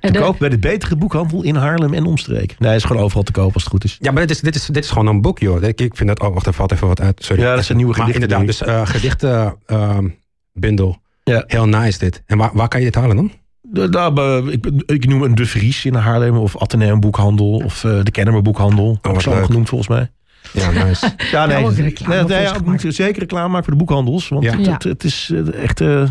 En 0.00 0.12
Te 0.12 0.18
koop 0.18 0.38
bij 0.38 0.48
de 0.48 0.58
betere 0.58 0.96
boekhandel 0.96 1.42
in 1.42 1.54
Haarlem 1.54 1.94
en 1.94 2.04
omstreek. 2.04 2.54
Nee, 2.58 2.68
hij 2.68 2.76
is 2.76 2.84
gewoon 2.84 3.02
overal 3.02 3.22
te 3.22 3.32
koop 3.32 3.54
als 3.54 3.62
het 3.62 3.72
goed 3.72 3.84
is. 3.84 3.96
Ja, 4.00 4.10
maar 4.12 4.22
dit 4.26 4.30
is, 4.30 4.40
dit, 4.40 4.54
is, 4.54 4.66
dit 4.66 4.84
is 4.84 4.90
gewoon 4.90 5.06
een 5.06 5.20
boek, 5.20 5.38
joh. 5.38 5.62
Ik, 5.62 5.80
ik 5.80 5.96
vind 5.96 6.08
dat... 6.08 6.20
Oh, 6.20 6.32
wacht, 6.34 6.46
er 6.46 6.52
valt 6.52 6.72
even 6.72 6.86
wat 6.86 7.00
uit. 7.00 7.24
Sorry. 7.24 7.42
Ja, 7.42 7.54
dat 7.54 7.64
zijn 7.64 7.78
nieuwe 7.78 7.96
Maar 7.96 8.06
gedichten, 8.06 8.30
inderdaad, 8.38 8.58
dus 8.58 8.68
uh, 8.68 8.86
gedichtenbundel. 8.86 10.96
Ja. 11.24 11.44
Heel 11.46 11.66
nice 11.68 11.98
dit. 11.98 12.22
En 12.26 12.38
waar, 12.38 12.50
waar 12.52 12.68
kan 12.68 12.80
je 12.80 12.86
dit 12.86 12.94
halen 12.94 13.16
dan? 13.16 13.32
De, 13.62 13.88
daar, 13.88 14.12
eh, 14.12 14.46
ik, 14.46 14.66
ik 14.86 15.06
noem 15.06 15.22
een 15.22 15.34
De 15.34 15.46
Vries 15.46 15.84
in 15.84 15.94
Haarlem 15.94 16.36
of 16.36 16.58
Atheneum 16.58 17.00
Boekhandel 17.00 17.54
of 17.64 17.84
eh, 17.84 18.02
de 18.02 18.10
Kennemer 18.10 18.42
Boekhandel. 18.42 18.88
Ook 18.88 19.06
Oh, 19.06 19.12
wat 19.12 19.22
zo 19.22 19.34
leuk. 19.34 19.44
genoemd 19.44 19.68
volgens 19.68 19.90
mij. 19.90 20.10
Ja, 20.52 20.70
nice. 20.70 21.14
Ja, 21.30 21.46
nee, 21.46 21.62
nee, 21.64 21.82
reclame 21.82 22.24
nee, 22.24 22.42
ja, 22.42 22.90
zeker 22.90 23.20
reclame 23.20 23.48
maken 23.48 23.64
voor 23.64 23.72
de 23.72 23.78
boekhandels. 23.78 24.28
Want 24.28 24.44
Ja. 24.44 24.56
het, 24.56 24.66
Ja. 24.66 24.72
het, 24.72 24.82
het 24.82 25.04
is 25.04 25.30
eh, 25.32 25.62
echt... 25.62 25.80
eh, 25.80 26.02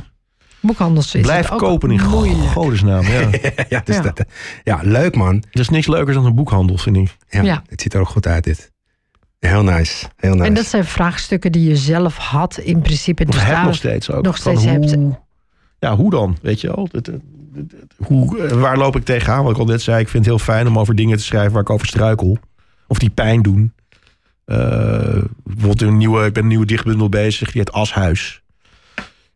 boekhandels 0.60 1.16
is 1.16 1.22
blijf 1.22 1.48
kopen 1.50 1.92
in 1.92 2.00
godesnaam. 2.00 3.04
Ja. 3.06 3.30
ja, 3.70 3.82
dus 3.84 3.96
Ja. 3.96 4.02
Dat, 4.02 4.24
ja, 4.64 4.80
leuk 4.84 5.16
man. 5.16 5.44
Er 5.52 5.60
is 5.60 5.70
niks 5.70 5.88
leukers 5.88 6.16
dan 6.16 6.26
een 6.26 6.36
boekhandel, 6.36 6.78
vind 6.78 6.98
ik. 6.98 7.18
Ja, 7.30 7.42
Ja. 7.42 7.64
Het 7.70 7.82
ziet 7.82 7.94
er 7.94 8.00
ook 8.00 8.10
goed 8.10 8.28
uit, 8.28 8.44
dit. 8.44 8.72
Heel 9.40 9.64
nice. 9.64 10.06
Heel 10.16 10.34
nice. 10.34 10.44
En 10.46 10.54
dat 10.54 10.66
zijn 10.66 10.86
vraagstukken 10.86 11.52
die 11.52 11.70
je 11.70 11.76
zelf 11.76 12.18
had 12.18 12.58
in 12.58 12.82
principe. 12.82 13.26
Dus 13.26 13.36
daar- 13.36 13.66
nog 13.66 13.76
steeds 13.76 14.12
ook. 14.12 14.24
nog 14.24 14.38
steeds 14.38 14.64
hebt. 14.66 14.94
hoe, 14.96 15.18
Ja, 15.80 15.96
hoe 15.96 16.10
dan? 16.12 16.38
Weet 16.42 16.62
je 16.62 16.68
wel? 16.68 16.90
Hoe, 17.98 18.40
eh, 18.40 18.52
waar 18.60 18.78
loop 18.78 18.96
ik 18.96 19.06
tegenaan? 19.06 19.44
Wat 19.44 19.52
ik 19.54 19.58
al 19.60 19.66
net 19.66 19.82
zei, 19.82 20.00
ik 20.00 20.08
vind 20.10 20.26
het 20.26 20.36
heel 20.36 20.44
fijn 20.44 20.68
om 20.68 20.80
over 20.80 20.96
dingen 20.96 21.18
te 21.18 21.24
schrijven 21.24 21.52
waar 21.52 21.62
ik 21.62 21.70
over 21.70 21.88
struikel. 21.88 22.38
Of 22.88 22.98
die 23.00 23.10
pijn 23.10 23.42
doen. 23.42 23.74
Eh, 24.46 24.58
bijvoorbeeld 25.44 25.82
een 25.82 25.98
nieuwe, 25.98 26.26
ik 26.26 26.34
ben 26.34 26.44
een 26.44 26.50
nieuwe 26.50 26.66
dichtbundel 26.66 27.10
bezig, 27.10 27.52
die 27.52 27.62
heet 27.62 27.72
Ashuis. 27.72 28.42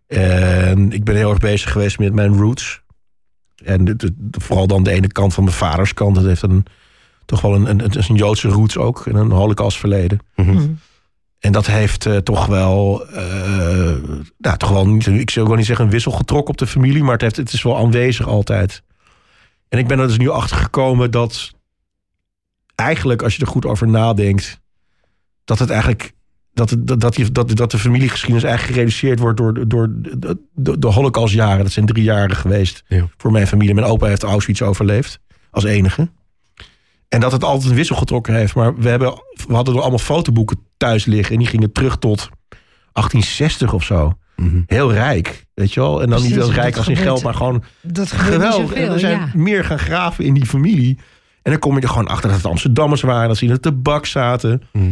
En 0.08 0.92
ik 0.92 1.04
ben 1.04 1.16
heel 1.16 1.30
erg 1.30 1.40
bezig 1.40 1.72
geweest 1.72 2.00
met 2.00 2.14
mijn 2.14 2.38
roots. 2.38 2.82
En 3.64 3.86
de- 3.86 3.96
de- 3.96 4.14
vooral 4.32 4.68
dan 4.68 4.84
de 4.84 4.92
ene 4.92 5.08
kant 5.08 5.34
van 5.34 5.44
mijn 5.44 5.56
vaders 5.56 5.94
kant. 5.94 6.16
Dat 6.16 6.24
heeft 6.24 6.42
een, 6.42 6.66
toch 7.26 7.42
wel 7.42 7.56
een, 7.56 7.70
een, 7.70 7.80
het 7.80 7.96
is 7.96 8.10
een 8.10 8.16
Joodse 8.16 8.48
roots 8.48 8.78
ook. 8.78 9.06
En 9.08 9.16
een 9.16 9.32
holocaust 9.32 9.78
verleden. 9.78 10.20
Mhm. 10.36 10.52
Hm. 10.58 10.68
En 11.40 11.52
dat 11.52 11.66
heeft 11.66 12.06
eh, 12.06 12.18
toch 12.18 12.46
wel, 12.46 13.08
eh, 13.08 13.96
nou, 14.38 14.58
toch 14.58 14.70
wel 14.70 14.88
niet, 14.88 15.08
ik 15.08 15.30
zou 15.30 15.48
wel 15.48 15.56
niet 15.56 15.66
zeggen 15.66 15.86
een 15.86 15.92
wissel 15.92 16.12
getrokken 16.12 16.50
op 16.52 16.58
de 16.58 16.68
familie, 16.68 17.04
maar 17.04 17.12
het, 17.14 17.22
heeft, 17.22 17.36
het 17.36 17.54
is 17.54 17.64
wel 17.64 17.78
aanwezig 17.78 18.28
altijd. 18.28 18.84
En 19.70 19.80
ik 19.80 19.88
ben 19.88 20.00
er 20.00 20.08
dus 20.08 20.18
nu 20.18 20.30
achter 20.30 20.58
gekomen 20.58 21.12
dat 21.12 21.52
eigenlijk, 22.76 23.22
als 23.22 23.36
je 23.36 23.42
er 23.42 23.48
goed 23.48 23.66
over 23.66 23.88
nadenkt, 23.88 24.60
dat 25.50 25.60
het 25.60 25.70
eigenlijk, 25.70 26.12
dat, 26.54 26.76
dat, 26.80 27.00
dat, 27.00 27.16
die- 27.16 27.32
dat, 27.32 27.56
dat 27.56 27.72
de 27.72 27.80
familiegeschiedenis 27.80 28.44
eigenlijk 28.44 28.74
gereduceerd 28.76 29.20
wordt 29.20 29.38
door, 29.38 29.68
door 29.68 29.88
de, 29.92 30.38
de, 30.54 30.80
de 30.80 30.88
holocaustjaren. 30.88 31.64
Dat 31.64 31.72
zijn 31.72 31.86
drie 31.86 32.04
jaren 32.04 32.36
geweest 32.36 32.84
Ja. 32.88 33.08
voor 33.18 33.32
mijn 33.32 33.48
familie. 33.48 33.74
Mijn 33.74 33.88
opa 33.88 34.08
heeft 34.08 34.24
Auschwitz 34.24 34.62
overleefd, 34.62 35.20
als 35.52 35.64
enige. 35.64 36.10
En 37.08 37.20
dat 37.20 37.32
het 37.32 37.44
altijd 37.44 37.70
een 37.70 37.76
wissel 37.76 37.96
getrokken 37.96 38.34
heeft. 38.34 38.56
Maar 38.56 38.76
we, 38.76 38.90
hebben, 38.90 39.22
we 39.48 39.54
hadden 39.54 39.74
er 39.76 39.80
allemaal 39.82 40.00
fotoboeken 40.00 40.58
thuis 40.78 41.06
liggen. 41.06 41.34
En 41.34 41.40
die 41.40 41.48
gingen 41.50 41.72
terug 41.72 41.98
tot 41.98 42.30
1860 42.94 43.74
of 43.74 43.84
zo. 43.84 44.14
Mhm. 44.36 44.62
Heel 44.66 44.92
rijk, 44.94 45.46
weet 45.54 45.74
je 45.74 45.80
wel. 45.80 46.02
En 46.02 46.10
dan 46.10 46.18
Precies, 46.20 46.30
niet 46.36 46.42
als 46.46 46.54
rijk 46.56 46.78
als 46.78 46.88
in 46.88 46.96
gebeurt- 46.96 47.12
geld, 47.20 47.24
maar 47.24 47.34
gewoon 47.34 47.64
Dat 47.82 48.12
geweldig. 48.12 48.46
En 48.60 48.68
zoveel, 48.68 48.94
er 48.94 49.00
zijn 49.00 49.20
ja. 49.20 49.30
meer 49.34 49.66
gaan 49.66 49.80
graven 49.80 50.26
in 50.26 50.34
die 50.34 50.46
familie. 50.46 50.98
En 51.42 51.52
dan 51.52 51.60
kom 51.60 51.76
je 51.76 51.82
er 51.82 51.88
gewoon 51.90 52.08
achter 52.08 52.28
dat 52.30 52.38
het 52.38 52.48
Amsterdammers 52.48 53.02
waren. 53.02 53.28
Dat 53.28 53.38
ze 53.38 53.46
in 53.46 53.52
het 53.52 53.62
tabak 53.62 54.06
zaten. 54.06 54.62
Mhm. 54.74 54.86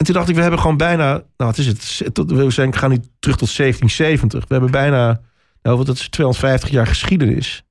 En 0.00 0.06
toen 0.06 0.14
dacht 0.14 0.28
ik, 0.28 0.34
we 0.34 0.40
hebben 0.40 0.60
gewoon 0.60 0.76
bijna... 0.76 1.12
Nou, 1.12 1.22
wat 1.36 1.58
is 1.58 1.66
het? 1.66 2.14
Tot- 2.14 2.30
We 2.30 2.50
zijn, 2.50 2.76
gaan 2.76 2.90
nu 2.90 2.98
terug 3.18 3.36
tot 3.36 3.56
1770. 3.56 4.40
We 4.48 4.54
hebben 4.54 4.70
bijna... 4.70 5.20
Nou, 5.62 5.76
wat 5.76 5.86
dat 5.86 5.96
is 5.96 6.08
250 6.08 6.70
jaar 6.70 6.86
geschiedenis. 6.86 7.64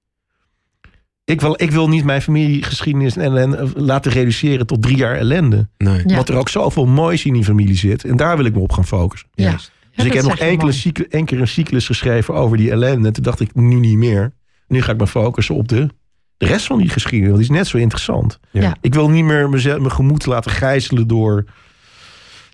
Ik 1.23 1.41
wil, 1.41 1.53
ik 1.57 1.71
wil 1.71 1.89
niet 1.89 2.03
mijn 2.03 2.21
familiegeschiedenis 2.21 3.17
en, 3.17 3.37
en 3.37 3.71
laten 3.75 4.11
reduceren 4.11 4.67
tot 4.67 4.81
drie 4.81 4.97
jaar 4.97 5.15
ellende. 5.15 5.67
Nee. 5.77 6.01
Ja. 6.05 6.15
Want 6.15 6.29
er 6.29 6.37
ook 6.37 6.49
zoveel 6.49 6.85
moois 6.85 7.25
in 7.25 7.33
die 7.33 7.43
familie 7.43 7.75
zit. 7.75 8.03
En 8.03 8.17
daar 8.17 8.37
wil 8.37 8.45
ik 8.45 8.53
me 8.53 8.59
op 8.59 8.71
gaan 8.71 8.85
focussen. 8.85 9.29
Ja. 9.33 9.51
Dus 9.95 10.05
ik 10.05 10.13
heb 10.13 10.23
nog 10.23 10.37
enkele 10.37 10.71
cyclus, 10.71 11.07
één 11.07 11.25
keer 11.25 11.39
een 11.41 11.47
cyclus 11.47 11.85
geschreven 11.85 12.33
over 12.33 12.57
die 12.57 12.71
ellende. 12.71 13.07
En 13.07 13.13
toen 13.13 13.23
dacht 13.23 13.39
ik, 13.39 13.55
nu 13.55 13.75
niet 13.75 13.97
meer. 13.97 14.33
Nu 14.67 14.81
ga 14.81 14.91
ik 14.91 14.99
me 14.99 15.07
focussen 15.07 15.55
op 15.55 15.67
de, 15.67 15.89
de 16.37 16.45
rest 16.45 16.65
van 16.65 16.77
die 16.77 16.89
geschiedenis. 16.89 17.33
Want 17.33 17.41
die 17.43 17.51
is 17.51 17.57
net 17.57 17.67
zo 17.67 17.77
interessant. 17.77 18.39
Ja. 18.51 18.61
Ja. 18.61 18.75
Ik 18.81 18.93
wil 18.93 19.09
niet 19.09 19.25
meer 19.25 19.49
mezelf, 19.49 19.79
mijn 19.79 19.91
gemoed 19.91 20.25
laten 20.25 20.51
gijzelen 20.51 21.07
door 21.07 21.45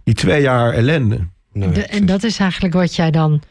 die 0.06 0.14
twee 0.14 0.42
jaar 0.42 0.74
ellende. 0.74 1.28
Nee, 1.54 1.70
De- 1.72 1.86
en 1.86 2.06
dat 2.06 2.24
is 2.24 2.40
eigenlijk 2.40 2.74
wat 2.74 2.96
jij 2.96 3.12
dan 3.12 3.42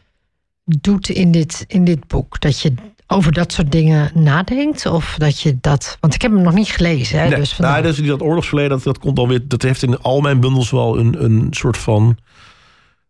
doet 0.65 1.09
in 1.09 1.31
dit, 1.31 1.63
in 1.67 1.83
dit 1.83 2.07
boek. 2.07 2.39
Dat 2.39 2.59
je 2.61 2.73
over 3.07 3.31
dat 3.31 3.51
soort 3.53 3.71
dingen 3.71 4.11
nadenkt. 4.13 4.85
Of 4.85 5.15
dat 5.17 5.39
je 5.41 5.57
dat. 5.61 5.97
Want 5.99 6.13
ik 6.15 6.21
heb 6.21 6.31
hem 6.31 6.41
nog 6.41 6.53
niet 6.53 6.67
gelezen. 6.69 7.19
Hè, 7.19 7.27
Nee, 7.27 7.39
dus 7.39 7.53
vandaar. 7.53 7.71
nou, 7.81 7.83
dat, 7.93 7.97
is- 8.01 8.07
dat 8.07 8.21
oorlogsverleden, 8.21 8.71
dat, 8.71 8.83
dat 8.83 8.99
komt 8.99 9.19
alweer. 9.19 9.47
Dat 9.47 9.61
heeft 9.61 9.83
in 9.83 9.99
al 10.01 10.21
mijn 10.21 10.39
bundels 10.39 10.71
wel 10.71 10.97
een, 10.99 11.23
een 11.23 11.47
soort 11.51 11.77
van 11.77 12.17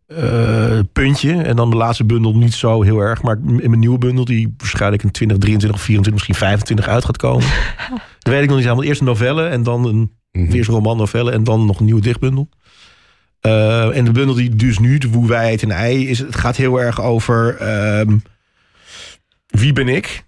eh, 0.07 0.79
puntje. 0.93 1.33
En 1.41 1.55
dan 1.55 1.69
de 1.69 1.75
laatste 1.75 2.03
bundel 2.05 2.35
niet 2.35 2.53
zo 2.53 2.81
heel 2.81 2.99
erg. 2.99 3.21
Maar 3.21 3.35
in 3.45 3.55
mijn 3.69 3.79
nieuwe 3.79 3.97
bundel, 3.97 4.25
die 4.25 4.53
waarschijnlijk 4.57 5.03
in 5.03 5.11
2023, 5.11 5.81
24, 5.81 6.13
misschien 6.13 6.35
25 6.35 6.87
uit 6.87 7.05
gaat 7.05 7.17
komen. 7.17 7.47
dat 8.19 8.33
weet 8.33 8.41
ik 8.41 8.47
nog 8.47 8.55
niet 8.57 8.65
helemaal. 8.65 8.85
Eerst 8.87 8.99
een 8.99 9.05
novelle 9.07 9.47
en 9.47 9.63
dan 9.63 9.85
een 9.85 10.11
Mhm. 10.31 10.51
Eerst 10.53 10.69
een 10.69 10.75
roman, 10.75 10.97
novelle 10.97 11.31
en 11.31 11.43
dan 11.43 11.65
nog 11.65 11.79
een 11.79 11.85
nieuwe 11.85 12.01
dichtbundel. 12.01 12.49
Eh, 13.45 13.97
en 13.97 14.05
de 14.05 14.11
bundel 14.11 14.35
die 14.35 14.55
dus 14.55 14.79
nu, 14.79 14.97
de 14.97 15.07
Hoe 15.07 15.27
wij 15.27 15.51
het 15.51 15.61
en 15.61 15.71
ei, 15.71 16.09
is, 16.09 16.19
het 16.19 16.35
gaat 16.35 16.55
heel 16.55 16.81
erg 16.81 17.01
over 17.01 17.57
ehm, 17.57 18.17
wie 19.47 19.73
ben 19.73 19.87
ik? 19.87 20.23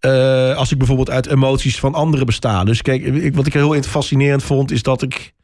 Eh, 0.00 0.56
als 0.56 0.72
ik 0.72 0.78
bijvoorbeeld 0.78 1.10
uit 1.10 1.26
emoties 1.26 1.78
van 1.78 1.94
anderen 1.94 2.26
besta. 2.26 2.64
Dus 2.64 2.82
kijk, 2.82 3.02
ik, 3.02 3.34
wat 3.34 3.46
ik 3.46 3.52
heel 3.52 3.82
fascinerend 3.82 4.42
vond, 4.42 4.70
is 4.70 4.82
dat 4.82 5.02
ik 5.02 5.36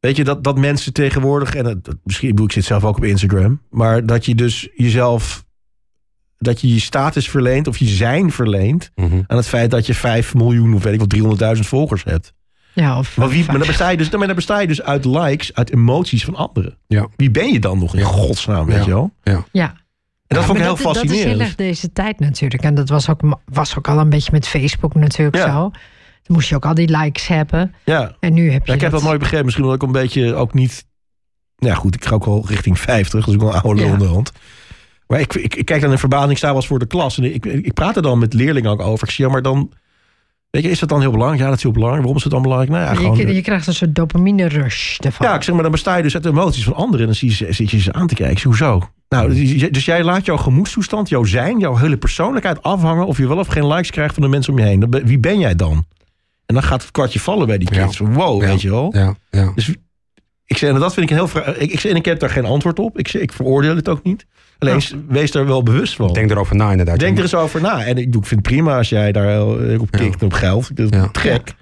Weet 0.00 0.16
je, 0.16 0.24
dat, 0.24 0.44
dat 0.44 0.58
mensen 0.58 0.92
tegenwoordig, 0.92 1.54
en 1.54 1.64
dat, 1.64 1.96
misschien 2.04 2.28
ik 2.28 2.34
bedoel 2.34 2.48
ik 2.48 2.54
zit 2.56 2.64
zelf 2.64 2.84
ook 2.84 2.96
op 2.96 3.04
Instagram, 3.04 3.60
maar 3.70 4.06
dat 4.06 4.26
je 4.26 4.34
dus 4.34 4.68
jezelf, 4.74 5.44
dat 6.38 6.60
je 6.60 6.68
je 6.74 6.80
status 6.80 7.28
verleent 7.28 7.66
of 7.66 7.76
je 7.76 7.86
zijn 7.86 8.32
verleent 8.32 8.90
Mhm. 8.94 9.20
aan 9.26 9.36
het 9.36 9.48
feit 9.48 9.70
dat 9.70 9.86
je 9.86 9.94
5 9.94 10.34
miljoen 10.34 10.74
of 10.74 10.82
weet 10.82 10.92
ik 10.92 11.00
wat 11.00 11.08
300.000 11.08 11.66
volgers 11.66 12.04
hebt. 12.04 12.34
Ja, 12.74 12.98
of, 12.98 13.16
Maar, 13.16 13.28
wie, 13.28 13.44
maar, 13.46 13.58
dan 13.58 13.66
besta 13.72 13.88
je 13.88 13.96
dus, 13.96 14.10
maar 14.10 14.26
dan 14.26 14.36
besta 14.36 14.60
je 14.60 14.66
dus 14.66 14.82
uit 14.82 15.04
likes, 15.04 15.54
uit 15.54 15.72
emoties 15.72 16.24
van 16.24 16.34
anderen. 16.36 16.76
Ja. 16.86 17.06
Wie 17.16 17.30
ben 17.30 17.52
je 17.52 17.58
dan 17.60 17.78
nog 17.78 17.94
in 17.94 18.00
Ja. 18.00 18.06
godsnaam, 18.06 18.66
weet 18.66 18.76
Ja. 18.76 18.84
je 18.84 18.90
wel? 18.90 19.10
ja. 19.52 19.80
En 20.26 20.38
dat 20.38 20.44
vond 20.46 20.58
ik 20.58 20.64
heel 20.64 20.74
dat, 20.74 20.82
Dat 20.84 20.94
is 20.94 21.00
fascinerend. 21.00 21.32
heel 21.38 21.46
erg 21.46 21.54
deze 21.54 21.92
tijd 21.92 22.20
natuurlijk. 22.20 22.62
En 22.62 22.74
dat 22.74 22.88
was 22.88 23.08
ook, 23.10 23.20
was 23.44 23.78
ook 23.78 23.88
al 23.88 23.98
een 23.98 24.08
beetje 24.10 24.32
met 24.32 24.48
Facebook 24.48 24.94
natuurlijk 24.94 25.36
Ja. 25.36 25.46
zo. 25.46 25.70
Dan 26.22 26.36
moest 26.36 26.48
je 26.48 26.54
ook 26.54 26.66
al 26.66 26.74
die 26.74 26.96
likes 26.98 27.26
hebben. 27.26 27.74
ja. 27.84 28.16
En 28.20 28.32
nu 28.32 28.50
heb 28.50 28.60
je 28.62 28.68
Ja, 28.70 28.74
ik 28.74 28.80
heb 28.80 28.90
dat 28.90 29.02
nooit 29.02 29.18
begrepen. 29.18 29.44
Misschien 29.44 29.66
omdat 29.66 29.82
ik 29.82 29.86
een 29.88 30.02
beetje 30.02 30.34
ook 30.34 30.54
niet... 30.54 30.84
Nou 31.56 31.74
ja, 31.74 31.78
goed, 31.80 31.94
ik 31.94 32.04
ga 32.04 32.14
ook 32.14 32.24
wel 32.24 32.44
richting 32.46 32.78
50. 32.78 33.24
Dus 33.24 33.34
ik 33.34 33.40
wel 33.40 33.54
een 33.54 33.60
oude 33.60 33.80
lul 33.80 33.86
Ja. 33.88 33.92
in 33.92 33.98
de 33.98 34.04
hand. 34.06 34.32
Maar 35.06 35.20
ik, 35.20 35.34
ik, 35.34 35.54
ik 35.54 35.64
kijk 35.64 35.80
dan 35.80 35.90
in 35.90 35.98
verbazing, 35.98 36.30
ik 36.30 36.36
sta 36.36 36.46
wel 36.46 36.56
eens 36.56 36.66
voor 36.66 36.78
de 36.78 36.86
klas. 36.86 37.18
En 37.18 37.34
ik, 37.34 37.46
ik 37.46 37.72
praat 37.72 37.96
er 37.96 38.02
dan 38.02 38.18
met 38.18 38.32
leerlingen 38.34 38.70
ook 38.70 38.80
over. 38.80 39.08
Ik 39.08 39.14
zie, 39.14 39.24
ja, 39.24 39.30
maar 39.30 39.42
dan... 39.42 39.72
Weet 40.52 40.62
je, 40.62 40.70
is 40.70 40.78
dat 40.78 40.88
dan 40.88 41.00
heel 41.00 41.10
belangrijk? 41.10 41.40
Ja, 41.42 41.48
dat 41.48 41.56
is 41.56 41.62
heel 41.62 41.72
belangrijk. 41.72 42.02
Waarom 42.02 42.18
is 42.18 42.24
het 42.24 42.32
dan 42.32 42.42
belangrijk? 42.42 42.72
Nou 42.72 42.84
ja, 42.84 42.94
gewoon... 42.94 43.16
je, 43.16 43.34
je 43.34 43.42
krijgt 43.42 43.66
een 43.66 43.74
soort 43.74 43.94
dopamine 43.94 44.48
rush 44.48 44.98
ervan. 44.98 45.26
Ja, 45.26 45.34
ik 45.34 45.42
zeg 45.42 45.54
maar, 45.54 45.62
dan 45.62 45.72
besta 45.72 45.96
je 45.96 46.02
dus 46.02 46.14
uit 46.14 46.22
de 46.22 46.28
emoties 46.28 46.64
van 46.64 46.74
anderen. 46.74 47.00
En 47.00 47.06
dan 47.06 47.14
zie 47.14 47.28
je, 47.46 47.52
zit 47.52 47.70
je 47.70 47.78
ze 47.80 47.92
aan 47.92 48.06
te 48.06 48.14
kijken. 48.14 48.32
Ik 48.34 48.38
zeg, 48.40 48.46
Hoezo? 48.46 48.88
Nou, 49.08 49.34
dus- 49.34 49.70
dus 49.70 49.84
jij 49.84 50.04
laat 50.04 50.24
jouw 50.26 50.36
gemoedstoestand, 50.36 51.08
jouw 51.08 51.24
zijn, 51.24 51.58
jouw 51.58 51.76
hele 51.76 51.96
persoonlijkheid 51.96 52.62
afhangen... 52.62 53.06
of 53.06 53.18
je 53.18 53.28
wel 53.28 53.38
of 53.38 53.46
geen 53.46 53.66
likes 53.66 53.90
krijgt 53.90 54.14
van 54.14 54.22
de 54.22 54.28
mensen 54.28 54.52
om 54.52 54.58
je 54.58 54.64
heen. 54.64 54.86
Wie 55.04 55.18
ben 55.18 55.38
jij 55.38 55.54
dan? 55.56 55.84
En 56.46 56.54
dan 56.54 56.62
gaat 56.62 56.82
het 56.82 56.90
kwartje 56.90 57.20
vallen 57.20 57.46
bij 57.46 57.58
die 57.58 57.74
Ja. 57.74 57.84
kids. 57.84 57.96
Van, 57.96 58.12
Wow, 58.14 58.42
Ja. 58.42 58.48
weet 58.48 58.60
je 58.62 58.70
wel? 58.70 58.94
Ja, 58.96 59.14
ja. 59.30 59.52
Ik 60.52 60.58
zeg, 60.58 60.70
en 60.70 60.80
dat 60.80 60.94
vind 60.94 61.10
ik 61.10 61.16
een 61.18 61.26
heel 61.26 61.54
ik, 61.62 61.72
ik, 61.72 61.80
zeg, 61.80 61.90
en 61.90 61.96
ik 61.96 62.04
heb 62.04 62.18
daar 62.20 62.30
geen 62.30 62.44
antwoord 62.44 62.78
op. 62.78 62.98
Ik, 62.98 63.08
zeg, 63.08 63.22
ik 63.22 63.32
veroordeel 63.32 63.76
het 63.76 63.88
ook 63.88 64.02
niet. 64.02 64.26
Alleen 64.58 64.82
wees 65.08 65.30
daar 65.30 65.46
wel 65.46 65.62
bewust 65.62 65.94
van. 65.94 66.12
Denk 66.12 66.30
erover 66.30 66.56
na 66.56 66.70
inderdaad. 66.70 66.98
Denk 66.98 67.16
er 67.16 67.22
eens 67.22 67.34
over 67.34 67.60
na. 67.60 67.84
En 67.84 67.96
ik, 67.98 68.12
doe- 68.12 68.20
ik 68.20 68.26
vind 68.26 68.40
het 68.46 68.54
prima 68.54 68.76
als 68.76 68.88
jij 68.88 69.12
daar 69.12 69.28
eh, 69.28 69.80
op 69.80 69.90
kikt 69.90 70.20
en 70.20 70.26
op 70.26 70.32
geld. 70.32 70.76
Dat 70.76 70.92
is 70.92 70.98
Ja. 70.98 71.08
gek. 71.12 71.54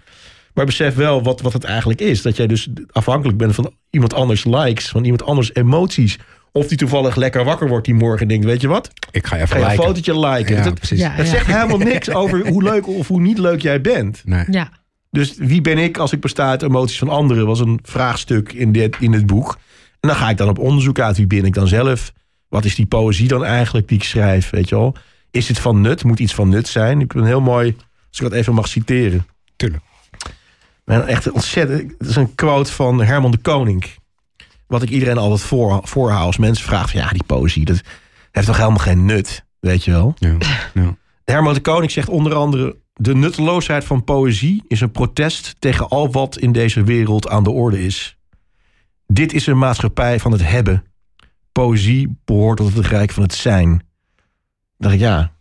Maar 0.55 0.65
besef 0.65 0.95
wel 0.95 1.23
wat, 1.23 1.41
wat 1.41 1.53
het 1.53 1.65
eigenlijk 1.65 2.01
is. 2.01 2.23
Dat 2.23 2.37
jij 2.37 2.47
dus 2.47 2.69
afhankelijk 2.91 3.39
bent 3.39 3.55
van 3.55 3.73
iemand 3.91 4.15
anders 4.15 4.45
likes. 4.45 4.89
Van 4.89 5.03
iemand 5.05 5.23
anders 5.25 5.55
emoties. 5.55 6.19
Of 6.53 6.67
die 6.67 6.79
toevallig 6.79 7.17
lekker 7.17 7.45
wakker 7.45 7.69
wordt 7.69 7.85
die 7.87 7.95
morgen 7.95 8.21
en 8.23 8.29
denkt... 8.29 8.45
weet 8.45 8.61
je 8.61 8.69
wat, 8.69 8.91
Ik 9.11 9.27
ga 9.27 9.37
ga 9.37 9.43
even 9.43 9.57
je 9.59 9.63
een 9.65 9.69
liken. 9.71 9.85
fotootje 9.85 10.19
liken. 10.29 10.57
Ja. 10.57 10.73
Ja. 10.81 11.11
het 11.11 11.29
zegt 11.29 11.47
helemaal 11.47 11.79
niks 11.93 12.11
over 12.11 12.49
hoe 12.49 12.63
leuk 12.63 12.87
of 12.89 13.09
hoe 13.09 13.21
niet 13.21 13.39
leuk 13.39 13.61
jij 13.63 13.81
bent. 13.81 14.23
Nee. 14.25 14.45
Ja, 14.51 14.71
Dus 15.11 15.35
wie 15.37 15.61
ben 15.61 15.79
ik 15.79 15.99
als 15.99 16.13
ik 16.13 16.21
besta 16.21 16.49
uit 16.49 16.63
emoties 16.63 16.99
van 16.99 17.09
anderen? 17.09 17.47
Was 17.47 17.61
een 17.61 17.79
vraagstuk 17.83 18.53
in 18.53 18.73
dit, 18.73 18.97
in 19.01 19.13
het 19.13 19.27
boek. 19.27 19.59
En 20.01 20.09
dan 20.09 20.17
ga 20.17 20.31
ik 20.31 20.37
dan 20.37 20.49
op 20.49 20.59
onderzoek 20.59 20.99
uit. 20.99 21.17
Wie 21.17 21.27
ben 21.27 21.45
ik 21.45 21.55
dan 21.55 21.69
zelf? 21.69 22.13
Wat 22.49 22.65
is 22.65 22.75
die 22.75 22.87
poëzie 22.87 23.29
dan 23.29 23.45
eigenlijk 23.45 23.89
die 23.89 23.99
ik 23.99 24.05
schrijf? 24.05 24.51
Weet 24.51 24.69
je 24.69 24.75
wel? 24.75 24.95
Is 25.31 25.49
het 25.49 25.59
van 25.59 25.81
nut? 25.81 26.05
Moet 26.05 26.19
iets 26.19 26.35
van 26.35 26.49
nut 26.49 26.69
zijn? 26.69 27.01
Ik 27.01 27.13
ben 27.13 27.25
heel 27.25 27.41
mooi, 27.41 27.77
als 28.09 28.21
ik 28.21 28.23
dat 28.23 28.33
even 28.33 28.55
mag 28.55 28.69
citeren. 28.69 29.27
Tuurlijk. 29.57 29.83
Maar 30.85 31.07
echt 31.07 31.31
ontzettend. 31.31 31.95
Het 31.99 32.09
is 32.09 32.17
een 32.17 32.35
quote 32.35 32.73
van 32.73 33.03
Herman 33.03 33.31
de 33.31 33.39
Koning. 33.39 33.85
Wat 34.67 34.83
ik 34.83 34.91
iedereen 34.91 35.19
altijd 35.19 35.41
voor, 35.41 35.81
voorhoud. 35.83 36.27
Als 36.27 36.37
mensen 36.37 36.67
vragen 36.67 36.89
van 36.89 37.01
ja, 37.01 37.09
die 37.09 37.25
poëzie, 37.25 37.65
dat 37.65 37.81
heeft 38.31 38.47
toch 38.47 38.57
helemaal 38.57 38.79
geen 38.79 39.05
nut? 39.05 39.45
Weet 39.61 39.85
je 39.85 39.91
wel? 39.91 40.15
Ja. 40.19 40.37
Ja. 40.75 40.97
Herman 41.25 41.55
de 41.55 41.61
Koning 41.61 41.91
zegt 41.91 42.09
onder 42.09 42.35
andere... 42.35 42.77
de 43.01 43.15
nutteloosheid 43.15 43.85
van 43.85 44.05
poëzie 44.05 44.65
is 44.69 44.81
een 44.81 44.91
protest 44.91 45.57
tegen 45.59 45.89
al 45.89 46.11
wat 46.11 46.39
in 46.39 46.53
deze 46.53 46.83
wereld 46.83 47.29
aan 47.29 47.43
de 47.43 47.51
orde 47.51 47.85
is. 47.85 48.17
Dit 49.07 49.33
is 49.33 49.47
een 49.47 49.59
maatschappij 49.59 50.21
van 50.21 50.33
het 50.33 50.49
hebben. 50.49 50.85
Poëzie 51.53 52.17
behoort 52.25 52.57
tot 52.57 52.75
het 52.75 52.87
rijk 52.87 53.11
van 53.11 53.23
het 53.23 53.35
zijn. 53.35 53.69
Dan 53.69 53.79
dacht 54.77 54.95
ik, 54.95 55.01
ja, 55.01 55.33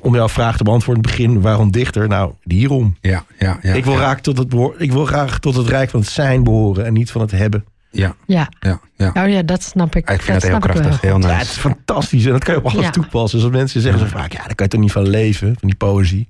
om 0.00 0.14
jouw 0.14 0.28
vraag 0.28 0.56
te 0.56 0.64
beantwoorden 0.64 1.04
in 1.04 1.10
het 1.10 1.18
begin... 1.18 1.40
waarom 1.40 1.70
dichter? 1.70 2.08
Nou, 2.08 2.32
hierom. 2.42 2.96
Ja, 3.00 3.24
ja, 3.38 3.58
ja. 3.62 3.74
ik, 3.74 3.84
wil 3.84 3.92
ja. 3.92 3.98
graag 3.98 4.20
tot 4.20 4.38
het 4.38 4.48
behoor- 4.48 4.74
ik 4.78 4.92
wil 4.92 5.04
graag 5.04 5.38
tot 5.38 5.54
het 5.54 5.68
rijk 5.68 5.90
van 5.90 6.00
het 6.00 6.08
zijn 6.08 6.44
behoren... 6.44 6.84
en 6.84 6.92
niet 6.92 7.10
van 7.10 7.20
het 7.20 7.30
hebben. 7.30 7.64
Ja, 7.90 8.14
ja. 8.26 8.48
ja, 8.60 8.80
ja. 8.96 9.12
Oh 9.14 9.28
ja, 9.28 9.42
dat 9.42 9.62
snap 9.62 9.96
ik. 9.96 10.10
Ik 10.10 10.22
vind 10.22 10.26
dat 10.26 10.42
het 10.42 10.50
heel 10.50 10.60
krachtig. 10.60 11.00
Heel 11.00 11.12
goed. 11.12 11.20
nice. 11.20 11.32
Ja, 11.32 11.38
het 11.38 11.48
is 11.48 11.56
fantastisch 11.56 12.24
en 12.24 12.32
dat 12.32 12.44
kan 12.44 12.54
je 12.54 12.60
op 12.60 12.66
alles 12.66 12.84
Ja. 12.84 12.90
toepassen. 12.90 13.38
Dus 13.38 13.48
als 13.48 13.56
mensen 13.56 13.80
zeggen 13.80 14.00
zo 14.00 14.06
vaak, 14.06 14.32
ja, 14.32 14.44
daar 14.44 14.54
kan 14.54 14.66
je 14.66 14.72
toch 14.72 14.80
niet 14.80 14.92
van 14.92 15.08
leven, 15.08 15.46
van 15.58 15.68
die 15.68 15.76
poëzie. 15.76 16.28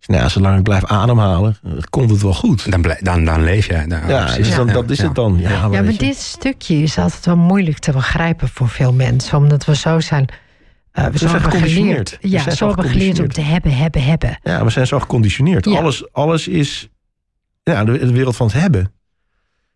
Dus 0.00 0.08
nou, 0.08 0.22
ja, 0.22 0.28
zolang 0.28 0.56
ik 0.58 0.62
blijf 0.62 0.84
ademhalen, 0.84 1.56
eh, 1.64 1.72
komt 1.90 2.10
het 2.10 2.22
wel 2.22 2.34
goed. 2.34 2.70
Dan, 2.70 2.84
dan, 3.00 3.24
dan 3.24 3.44
leef 3.44 3.66
jij. 3.66 3.86
Nou, 3.86 4.08
Ja, 4.08 4.24
precies. 4.24 4.46
dus 4.46 4.54
dan, 4.56 4.66
Ja, 4.66 4.72
dat 4.72 4.90
is 4.90 4.98
ja. 4.98 5.04
het 5.04 5.14
dan. 5.14 5.38
Ja, 5.38 5.68
maar 5.68 5.84
Ja, 5.84 5.98
dit 5.98 6.16
stukje 6.16 6.74
is 6.76 6.98
altijd 6.98 7.26
wel 7.26 7.36
moeilijk 7.36 7.78
te 7.78 7.92
begrijpen 7.92 8.48
voor 8.48 8.68
veel 8.68 8.92
mensen. 8.92 9.38
Omdat 9.38 9.64
we 9.64 9.76
zo 9.76 10.00
zijn... 10.00 10.26
eh, 10.92 11.04
we 11.04 11.10
zo 11.10 11.16
zijn 11.18 11.30
hebben 11.30 11.50
geconditioneerd. 11.50 12.08
geleerd. 12.08 12.22
We 12.22 12.28
Ja, 12.28 12.42
zijn 12.42 12.56
zo 12.56 12.56
zo 12.56 12.66
hebben 12.66 12.90
geleerd 12.90 13.20
om 13.20 13.28
te 13.28 13.40
hebben, 13.40 13.76
hebben, 13.76 14.02
hebben. 14.04 14.38
Ja, 14.42 14.64
we 14.64 14.70
zijn 14.70 14.86
zo 14.86 15.00
geconditioneerd. 15.00 15.64
Ja. 15.64 15.78
Alles, 15.78 16.12
alles 16.12 16.48
is 16.48 16.88
ja, 17.62 17.84
de, 17.84 17.98
de 17.98 18.12
wereld 18.12 18.36
van 18.36 18.46
het 18.46 18.56
hebben. 18.60 18.92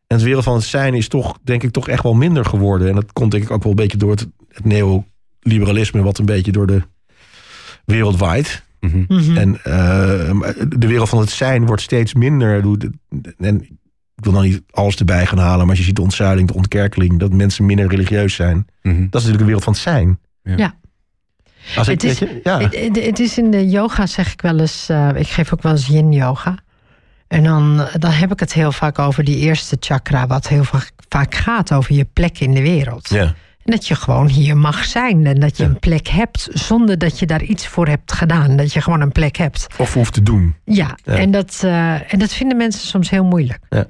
En 0.06 0.18
de 0.18 0.24
wereld 0.24 0.44
van 0.44 0.54
het 0.54 0.64
zijn 0.64 0.94
is 0.94 1.08
toch, 1.08 1.38
denk 1.42 1.62
ik, 1.62 1.70
toch 1.70 1.88
echt 1.88 2.02
wel 2.02 2.14
minder 2.14 2.44
geworden. 2.44 2.88
En 2.88 2.94
dat 2.94 3.12
komt 3.12 3.30
denk 3.30 3.42
ik 3.44 3.50
ook 3.50 3.62
wel 3.62 3.70
een 3.72 3.78
beetje 3.78 3.96
door 3.98 4.10
het, 4.10 4.26
het 4.48 4.64
neoliberalisme... 4.64 6.02
wat 6.02 6.18
een 6.18 6.24
beetje 6.26 6.52
door 6.52 6.66
de 6.66 6.82
wereld 7.84 8.18
waait. 8.18 8.62
Mhm. 9.08 9.36
En 9.36 9.54
eh, 9.62 10.40
de 10.68 10.86
wereld 10.86 11.08
van 11.08 11.18
het 11.18 11.30
zijn 11.30 11.66
wordt 11.66 11.82
steeds 11.82 12.14
minder. 12.14 12.62
En 13.38 13.60
ik 14.16 14.24
wil 14.24 14.32
dan 14.32 14.42
niet 14.42 14.62
alles 14.70 14.96
erbij 14.96 15.26
gaan 15.26 15.38
halen, 15.38 15.58
maar 15.58 15.68
als 15.68 15.78
je 15.78 15.84
ziet 15.84 15.96
de 15.96 16.02
ontzuiling, 16.02 16.48
de 16.48 16.54
ontkerkeling, 16.54 17.18
dat 17.18 17.32
mensen 17.32 17.66
minder 17.66 17.86
religieus 17.88 18.34
zijn, 18.34 18.66
Mhm. 18.82 18.94
dat 18.94 19.02
is 19.02 19.10
natuurlijk 19.26 19.38
de 19.38 19.44
wereld 19.44 19.64
van 19.64 19.72
het 19.72 19.82
zijn. 19.82 20.18
Ja. 20.42 20.56
Ja. 20.56 20.74
Als 21.76 21.88
ik, 21.88 22.00
Het 22.00 22.10
is- 22.10 22.18
weet 22.18 22.28
je, 22.28 22.40
ja. 22.42 22.58
Het, 23.00 23.18
is 23.18 23.38
in 23.38 23.50
de 23.50 23.68
yoga, 23.68 24.06
zeg 24.06 24.32
ik 24.32 24.40
wel 24.40 24.58
eens. 24.58 24.88
eh, 24.88 25.08
ik 25.14 25.26
geef 25.28 25.52
ook 25.52 25.62
wel 25.62 25.72
eens 25.72 25.86
yin 25.86 26.12
yoga. 26.12 26.54
En 27.28 27.42
dan, 27.44 27.86
dan 27.98 28.10
heb 28.10 28.32
ik 28.32 28.40
het 28.40 28.52
heel 28.52 28.72
vaak 28.72 28.98
over 28.98 29.24
die 29.24 29.36
eerste 29.38 29.76
chakra, 29.80 30.26
wat 30.26 30.48
heel 30.48 30.64
vaak, 30.64 30.90
vaak 31.08 31.34
gaat 31.34 31.72
over 31.72 31.94
je 31.94 32.04
plek 32.12 32.38
in 32.38 32.54
de 32.54 32.62
wereld. 32.62 33.08
ja. 33.08 33.34
En 33.64 33.70
dat 33.72 33.86
je 33.86 33.94
gewoon 33.94 34.28
hier 34.28 34.56
mag 34.56 34.84
zijn 34.84 35.26
en 35.26 35.40
dat 35.40 35.56
je 35.56 35.62
Ja. 35.62 35.68
een 35.68 35.78
plek 35.78 36.08
hebt 36.08 36.48
zonder 36.52 36.98
dat 36.98 37.18
je 37.18 37.26
daar 37.26 37.42
iets 37.42 37.66
voor 37.66 37.86
hebt 37.88 38.12
gedaan. 38.12 38.56
Dat 38.56 38.72
je 38.72 38.80
gewoon 38.80 39.00
een 39.00 39.12
plek 39.12 39.36
hebt. 39.36 39.66
Of 39.78 39.94
hoeft 39.94 40.12
te 40.12 40.22
doen. 40.22 40.54
Ja, 40.64 40.96
Ja. 41.04 41.12
En, 41.16 41.30
dat, 41.30 41.60
eh, 41.64 42.12
en 42.12 42.18
dat 42.18 42.32
vinden 42.32 42.56
mensen 42.56 42.86
soms 42.88 43.10
heel 43.10 43.24
moeilijk. 43.24 43.58
Ja. 43.70 43.86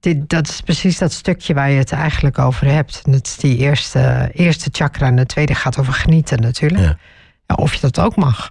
Dit, 0.00 0.28
dat 0.28 0.48
is 0.48 0.60
precies 0.60 0.98
dat 0.98 1.12
stukje 1.12 1.54
waar 1.54 1.70
je 1.70 1.78
het 1.78 1.92
eigenlijk 1.92 2.38
over 2.38 2.66
hebt. 2.66 3.02
En 3.04 3.12
dat 3.12 3.26
is 3.26 3.36
die 3.36 3.56
eerste, 3.56 4.30
eerste 4.32 4.68
chakra 4.72 5.06
en 5.06 5.16
de 5.16 5.26
tweede 5.26 5.54
gaat 5.54 5.78
over 5.78 5.92
genieten 5.92 6.40
natuurlijk. 6.40 6.94
Of 7.56 7.74
je 7.74 7.80
dat 7.80 7.98
ook 7.98 8.16
mag. 8.16 8.50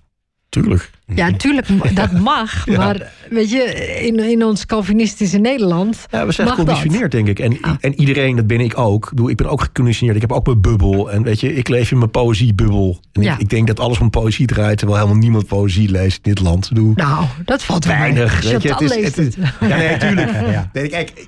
Tuurlijk. 0.50 0.90
Ja, 1.16 1.30
natuurlijk, 1.30 1.68
dat 1.96 2.12
mag. 2.12 2.66
Ja. 2.66 2.78
Maar 2.78 3.12
weet 3.30 3.50
je, 3.52 3.64
in, 4.06 4.20
in 4.20 4.44
ons 4.44 4.66
Calvinistische 4.66 5.38
Nederland. 5.38 6.06
Ja, 6.12 6.26
we 6.26 6.32
zijn 6.32 6.48
Mag 6.48 6.56
geconditioneerd, 6.58 7.12
denk 7.12 7.28
ik. 7.28 7.40
En, 7.40 7.52
Ja. 7.62 7.78
en 7.80 8.00
iedereen, 8.00 8.36
dat 8.36 8.48
ben 8.48 8.60
ik 8.60 8.78
ook. 8.78 9.04
Ik 9.04 9.10
bedoel, 9.10 9.30
Ik 9.30 9.36
ben 9.38 9.50
ook 9.50 9.62
geconditioneerd. 9.62 10.16
Ik 10.16 10.22
heb 10.22 10.32
ook 10.32 10.46
mijn 10.46 10.62
bubbel. 10.62 11.12
En 11.12 11.24
weet 11.24 11.40
je, 11.40 11.54
ik 11.56 11.68
leef 11.68 11.92
in 11.92 11.98
mijn 11.98 12.12
poëziebubbel. 12.12 13.00
En 13.12 13.22
Ja. 13.22 13.34
ik, 13.34 13.40
ik 13.40 13.50
denk 13.50 13.68
dat 13.68 13.80
alles 13.80 14.00
om 14.00 14.10
poëzie 14.10 14.46
draait, 14.48 14.78
terwijl 14.78 15.00
helemaal 15.00 15.22
niemand 15.22 15.48
poëzie 15.48 15.90
leest 15.92 16.16
in 16.16 16.34
dit 16.34 16.40
land. 16.40 16.70
Bedoel, 16.70 16.92
Nou, 16.96 17.26
dat 17.46 17.64
valt 17.64 17.86
weinig. 17.86 18.42
weet 18.42 18.62
je, 18.62 18.70
Chantal 18.70 18.88
leest 18.98 19.16
het. 19.16 19.36
het. 19.36 19.38
Ja, 19.60 19.78
nee, 19.78 19.98
tuurlijk. 19.98 20.32
Ja. 20.58 20.70
Nee, 20.74 20.88
kijk, 20.90 21.28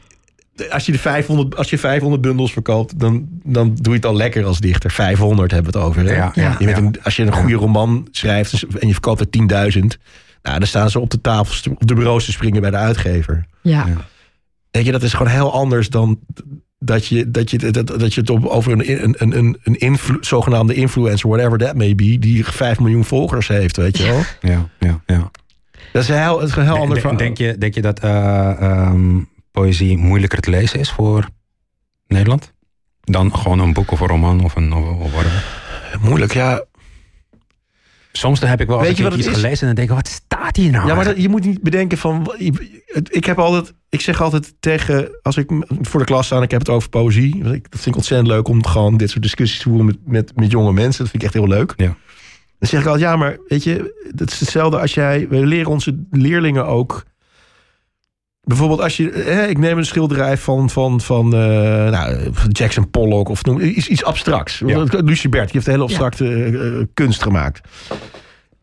als 0.69 0.85
je, 0.85 0.91
de 0.91 0.97
500, 0.99 1.55
als 1.57 1.69
je 1.69 1.77
500 1.77 2.21
bundels 2.21 2.51
verkoopt, 2.53 2.99
dan, 2.99 3.27
dan 3.43 3.75
doe 3.75 3.91
je 3.93 3.99
het 3.99 4.05
al 4.05 4.15
lekker 4.15 4.45
als 4.45 4.59
dichter. 4.59 4.91
500 4.91 5.51
hebben 5.51 5.71
we 5.71 5.77
het 5.79 5.87
over. 5.87 6.03
Hè? 6.05 6.15
Ja, 6.15 6.31
ja, 6.35 6.55
Je 6.59 6.67
ja. 6.67 6.77
een, 6.77 6.95
als 7.03 7.15
je 7.15 7.23
een 7.23 7.33
goede 7.33 7.55
roman 7.55 8.07
schrijft 8.11 8.51
dus- 8.51 8.65
en 8.79 8.87
je 8.87 8.93
verkoopt 8.93 9.19
er 9.19 9.29
10.000, 9.29 9.97
nou, 10.41 10.57
dan 10.59 10.67
staan 10.67 10.89
ze 10.89 10.99
op 10.99 11.09
de 11.09 11.21
tafel, 11.21 11.71
op 11.71 11.87
de 11.87 11.93
bureaus 11.93 12.25
te 12.25 12.31
springen 12.31 12.61
bij 12.61 12.71
de 12.71 12.77
uitgever. 12.77 13.45
Ja, 13.61 13.85
Ja. 13.87 13.95
Weet 14.71 14.85
je, 14.85 14.91
dat 14.91 15.03
is 15.03 15.13
gewoon 15.13 15.31
heel 15.31 15.53
anders 15.53 15.89
dan 15.89 16.19
dat 16.79 17.05
je, 17.07 17.31
dat 17.31 17.51
je, 17.51 17.57
dat, 17.71 17.87
dat 17.87 18.13
je 18.13 18.21
het 18.21 18.29
op, 18.29 18.45
over 18.45 18.71
een, 18.71 19.03
een, 19.03 19.15
een, 19.17 19.37
een, 19.37 19.57
een 19.63 19.75
influ- 19.75 20.17
zogenaamde 20.21 20.73
influencer, 20.73 21.29
whatever 21.29 21.57
that 21.57 21.75
may 21.75 21.95
be, 21.95 22.19
die 22.19 22.45
5 22.45 22.79
miljoen 22.79 23.05
volgers 23.05 23.47
heeft, 23.47 23.77
weet 23.77 23.97
je 23.97 24.03
wel. 24.03 24.21
Ja, 24.51 24.69
ja, 24.79 25.01
ja. 25.05 25.31
Dat 25.93 26.03
is 26.03 26.09
een 26.09 26.21
heel, 26.21 26.39
het 26.39 26.49
is 26.49 26.55
een 26.55 26.63
heel 26.63 26.73
De- 26.73 26.79
ander 26.79 26.95
de- 26.95 27.01
verhaal. 27.01 27.17
denk, 27.19 27.37
je, 27.37 27.57
denk 27.57 27.73
je 27.73 27.81
dat 27.81 27.99
eh, 27.99 28.61
ehm, 28.61 29.17
poëzie 29.59 29.97
moeilijker 29.97 30.39
te 30.39 30.49
lezen 30.49 30.79
is 30.79 30.91
voor 30.91 31.29
Nederland? 32.07 32.53
Dan 33.03 33.35
gewoon 33.35 33.59
een 33.59 33.73
boek 33.73 33.91
of 33.91 33.99
een 33.99 34.07
roman 34.07 34.43
of 34.43 34.55
een 34.55 34.73
of, 34.73 34.99
of 34.99 35.11
whatever? 35.11 35.43
Moeilijk, 36.01 36.33
ja. 36.33 36.63
Soms 38.11 38.39
dan 38.39 38.49
heb 38.49 38.61
ik 38.61 38.67
wel 38.67 38.79
Weet 38.79 38.89
je 38.89 38.95
keer 38.95 39.05
het 39.05 39.17
iets 39.19 39.27
is? 39.27 39.33
gelezen 39.33 39.59
en 39.59 39.65
dan 39.65 39.75
denk 39.75 39.89
ik, 39.89 39.95
wat 39.95 40.07
staat 40.07 40.55
hier 40.55 40.71
nou? 40.71 40.87
Ja, 40.87 40.95
maar 40.95 41.05
dat, 41.05 41.21
je 41.21 41.29
moet 41.29 41.45
niet 41.45 41.61
bedenken 41.61 41.97
van. 41.97 42.33
Ik 43.09 43.25
heb 43.25 43.39
altijd. 43.39 43.73
Ik 43.89 44.01
zeg 44.01 44.21
altijd 44.21 44.53
tegen. 44.59 45.17
Als 45.21 45.37
ik 45.37 45.49
voor 45.81 45.99
de 45.99 46.05
klas 46.05 46.25
sta 46.25 46.35
en 46.37 46.41
ik 46.43 46.51
heb 46.51 46.59
het 46.59 46.69
over 46.69 46.89
poëzie. 46.89 47.35
ik- 47.35 47.43
Dat 47.71 47.79
vind 47.81 47.85
ik 47.85 47.95
ontzettend 47.95 48.27
leuk 48.29 48.47
om 48.47 48.65
gewoon 48.65 48.97
dit 48.97 49.09
soort 49.09 49.23
discussies 49.23 49.57
te 49.59 49.63
voeren 49.69 49.85
met, 49.85 49.97
met, 50.05 50.35
met 50.35 50.51
jonge 50.51 50.73
mensen. 50.73 51.01
Dat 51.03 51.09
vind 51.11 51.23
ik 51.23 51.23
echt 51.23 51.33
heel 51.33 51.47
leuk. 51.47 51.73
Ja. 51.75 51.95
Dan 52.59 52.69
zeg 52.69 52.79
ik 52.79 52.85
altijd, 52.85 53.05
ja, 53.05 53.15
maar 53.15 53.37
weet 53.47 53.63
je, 53.63 54.03
het 54.17 54.31
is 54.31 54.39
hetzelfde 54.39 54.79
als 54.79 54.93
jij. 54.93 55.27
We 55.29 55.45
leren 55.45 55.71
onze 55.71 56.03
leerlingen 56.11 56.65
ook. 56.65 57.03
Bijvoorbeeld 58.49 58.81
als 58.81 58.97
je, 58.97 59.11
eh, 59.11 59.49
ik 59.49 59.57
neem 59.57 59.77
een 59.77 59.85
schilderij 59.85 60.37
van, 60.37 60.69
van, 60.69 61.01
van 61.01 61.33
eh, 61.33 61.89
nou, 61.89 62.31
Jackson 62.47 62.89
Pollock 62.89 63.29
of 63.29 63.43
noem 63.43 63.59
iets, 63.59 63.87
iets 63.87 64.03
abstracts. 64.03 64.61
Ja. 64.65 64.83
Lucie 64.89 65.29
Bert, 65.29 65.43
die 65.43 65.53
heeft 65.53 65.65
een 65.65 65.71
hele 65.71 65.83
abstracte 65.83 66.43
eh, 66.43 66.85
kunst 66.93 67.23
gemaakt. 67.23 67.61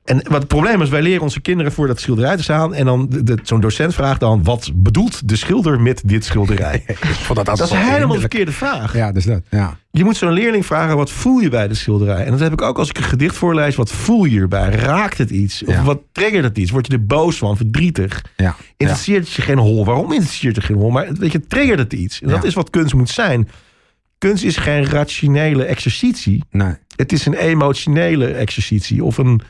En 0.07 0.16
wat 0.22 0.38
het 0.38 0.48
probleem 0.48 0.82
is, 0.82 0.88
wij 0.88 1.02
leren 1.02 1.22
onze 1.22 1.40
kinderen 1.40 1.72
voor 1.72 1.86
dat 1.86 2.00
schilderij 2.00 2.36
te 2.36 2.42
staan. 2.42 2.74
En 2.74 2.84
dan 2.84 3.22
zo'n 3.42 3.61
docent 3.61 3.94
vraagt 3.94 4.20
dan: 4.20 4.44
wat 4.44 4.70
bedoelt 4.74 5.28
de 5.28 5.36
schilder 5.36 5.80
met 5.80 6.02
dit 6.04 6.24
schilderij? 6.24 6.82
Ik 6.86 6.96
vond 6.98 7.36
dat, 7.44 7.57
dat 7.59 7.61
is 7.61 7.70
helemaal 7.78 8.14
de 8.14 8.20
verkeerde 8.20 8.52
vraag. 8.52 8.94
Ja, 8.96 9.12
dus 9.12 9.24
dat. 9.24 9.42
Ja. 9.50 9.76
Je 9.90 10.04
moet 10.04 10.16
zo'n 10.16 10.32
leerling 10.32 10.66
vragen: 10.66 10.96
wat 10.96 11.11
voel 11.11 11.38
je 11.38 11.48
bij 11.48 11.68
de 11.68 11.74
schilderij? 11.74 12.24
En 12.24 12.30
dat 12.30 12.40
heb 12.40 12.52
ik 12.52 12.62
ook 12.62 12.78
als 12.78 12.88
ik 12.88 12.96
een 12.98 13.04
gedicht 13.04 13.36
voorlees. 13.36 13.74
Wat 13.76 13.90
voel 13.92 14.24
je 14.24 14.40
erbij? 14.40 14.70
Raakt 14.70 15.18
het 15.18 15.30
iets? 15.30 15.64
Of 15.64 15.74
Ja. 15.74 15.82
wat 15.82 16.00
triggert 16.12 16.44
het 16.44 16.59
iets? 16.59 16.70
Word 16.70 16.86
je 16.86 16.92
er 16.92 17.07
boos 17.07 17.38
van? 17.38 17.57
Verdrietig? 17.57 18.24
Ja. 18.36 18.57
Interesseert 18.76 19.24
het 19.24 19.32
je 19.32 19.42
geen 19.42 19.59
hol? 19.59 19.84
Waarom 19.84 20.12
interesseert 20.12 20.57
het 20.57 20.66
je 20.66 20.72
geen 20.72 20.82
hol? 20.82 20.90
Maar 20.90 21.07
weet 21.12 21.32
je, 21.32 21.46
triggert 21.46 21.78
het 21.78 21.92
iets? 21.92 22.22
En 22.22 22.28
dat 22.28 22.44
is 22.44 22.54
wat 22.54 22.70
kunst 22.70 22.94
moet 22.94 23.11
zijn. 23.11 23.48
Kunst 24.18 24.44
is 24.44 24.57
geen 24.57 24.84
rationele 24.84 25.64
exercitie. 25.64 26.44
Nee. 26.50 26.72
Het 26.96 27.12
is 27.12 27.26
een 27.26 27.34
emotionele 27.34 28.26
exercitie. 28.26 29.04
Of 29.04 29.18
een, 29.18 29.40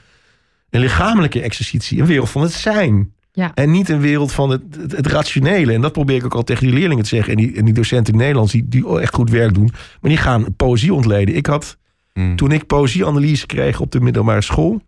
een 0.70 0.80
lichamelijke 0.80 1.40
exercitie. 1.40 2.00
Een 2.00 2.06
wereld 2.06 2.30
van 2.30 2.42
het 2.42 2.52
zijn. 2.52 3.14
Ja. 3.32 3.50
En 3.54 3.70
niet 3.70 3.88
een 3.88 4.00
wereld 4.00 4.32
van 4.32 4.50
het, 4.50 4.62
het, 4.80 4.92
het 4.92 5.06
rationele. 5.06 5.72
En 5.72 5.80
dat 5.80 5.92
probeer 5.92 6.16
ik 6.16 6.24
ook 6.24 6.34
al 6.34 6.44
tegen 6.44 6.66
die 6.66 6.74
leerlingen 6.74 7.02
te 7.02 7.08
zeggen. 7.08 7.32
En 7.32 7.38
die, 7.38 7.56
en 7.56 7.64
die 7.64 7.74
docenten 7.74 8.12
in 8.12 8.18
Nederlands, 8.18 8.52
die, 8.52 8.68
die 8.68 8.98
echt 8.98 9.14
goed 9.14 9.30
werk 9.30 9.54
doen. 9.54 9.70
Maar 10.00 10.10
die 10.10 10.20
gaan 10.20 10.54
poëzie 10.56 10.94
ontleden. 10.94 11.36
Ik 11.36 11.46
had, 11.46 11.76
Mm. 12.16 12.36
toen 12.36 12.52
ik 12.52 12.66
poëzieanalyse 12.66 13.46
kreeg 13.46 13.80
op 13.80 13.90
de 13.90 14.00
middelbare 14.00 14.42
school... 14.42 14.80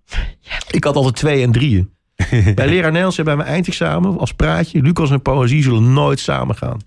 Ik 0.71 0.85
had 0.85 0.97
altijd 0.97 1.17
twee 1.17 1.43
en 1.43 1.53
drieën. 1.53 1.91
bij 2.55 2.69
leraar 2.69 2.87
Nederlands 2.87 3.15
zei 3.15 3.27
bij 3.27 3.37
mijn 3.37 3.49
eindexamen 3.49 4.19
als 4.19 4.33
praatje... 4.33 4.83
Lucas 4.83 5.11
en 5.11 5.23
poëzie 5.23 5.63
zullen 5.63 5.93
nooit 5.93 6.21
samen 6.21 6.57
gaan. 6.57 6.79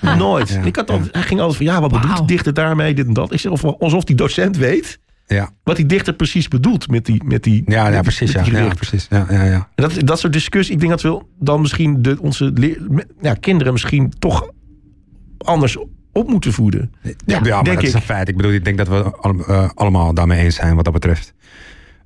nooit. 0.18 0.48
Ja, 0.48 0.62
ik 0.62 0.76
had 0.76 0.90
altijd, 0.90 1.12
hij 1.12 1.22
ging 1.22 1.40
altijd 1.40 1.56
van, 1.56 1.66
ja, 1.66 1.80
wat 1.80 1.92
bedoelt 1.92 2.16
de 2.16 2.24
dichter 2.24 2.54
daarmee, 2.54 2.94
dit 2.94 3.06
en 3.06 3.12
dat. 3.12 3.32
Ik 3.32 3.40
zeg, 3.40 3.52
of, 3.52 3.64
alsof 3.64 4.04
die 4.04 4.16
docent 4.16 4.56
weet 4.56 4.98
Ja. 5.34 5.50
wat 5.64 5.76
die 5.76 5.86
dichter 5.86 6.12
precies 6.14 6.48
bedoelt 6.48 6.88
met 6.90 7.06
die, 7.06 7.22
met 7.24 7.42
die, 7.42 7.62
Ja, 7.66 7.88
ja, 7.88 8.00
precies. 8.02 8.34
met 8.34 8.46
Ja, 8.46 8.52
die 8.52 8.62
ja, 8.62 8.74
precies. 8.74 9.06
Ja, 9.10 9.26
ja, 9.30 9.44
ja. 9.44 9.68
En 9.74 9.88
Dat, 9.88 10.06
dat 10.06 10.18
soort 10.20 10.32
discussie, 10.32 10.74
ik 10.74 10.80
denk 10.80 10.90
dat 10.90 11.02
we 11.02 11.22
dan 11.38 11.60
misschien 11.60 12.02
de, 12.02 12.16
onze 12.20 12.52
ja, 13.20 13.34
kinderen 13.34 13.72
misschien 13.72 14.12
toch 14.18 14.50
anders 15.38 15.76
op 16.12 16.28
moeten 16.28 16.52
voeden. 16.52 16.92
Ja, 17.02 17.10
Ja, 17.26 17.40
ja, 17.42 17.54
maar 17.54 17.64
denk 17.64 17.76
dat 17.76 17.84
is 17.84 17.88
ik. 17.88 17.94
een 17.94 18.02
feit. 18.02 18.28
Ik 18.28 18.36
bedoel, 18.36 18.52
ik 18.52 18.64
denk 18.64 18.78
dat 18.78 18.88
we 18.88 19.02
al- 19.16 19.44
eh, 19.46 19.68
allemaal 19.74 20.14
daarmee 20.14 20.44
eens 20.44 20.54
zijn 20.54 20.74
wat 20.74 20.84
dat 20.84 20.92
betreft. 20.92 21.34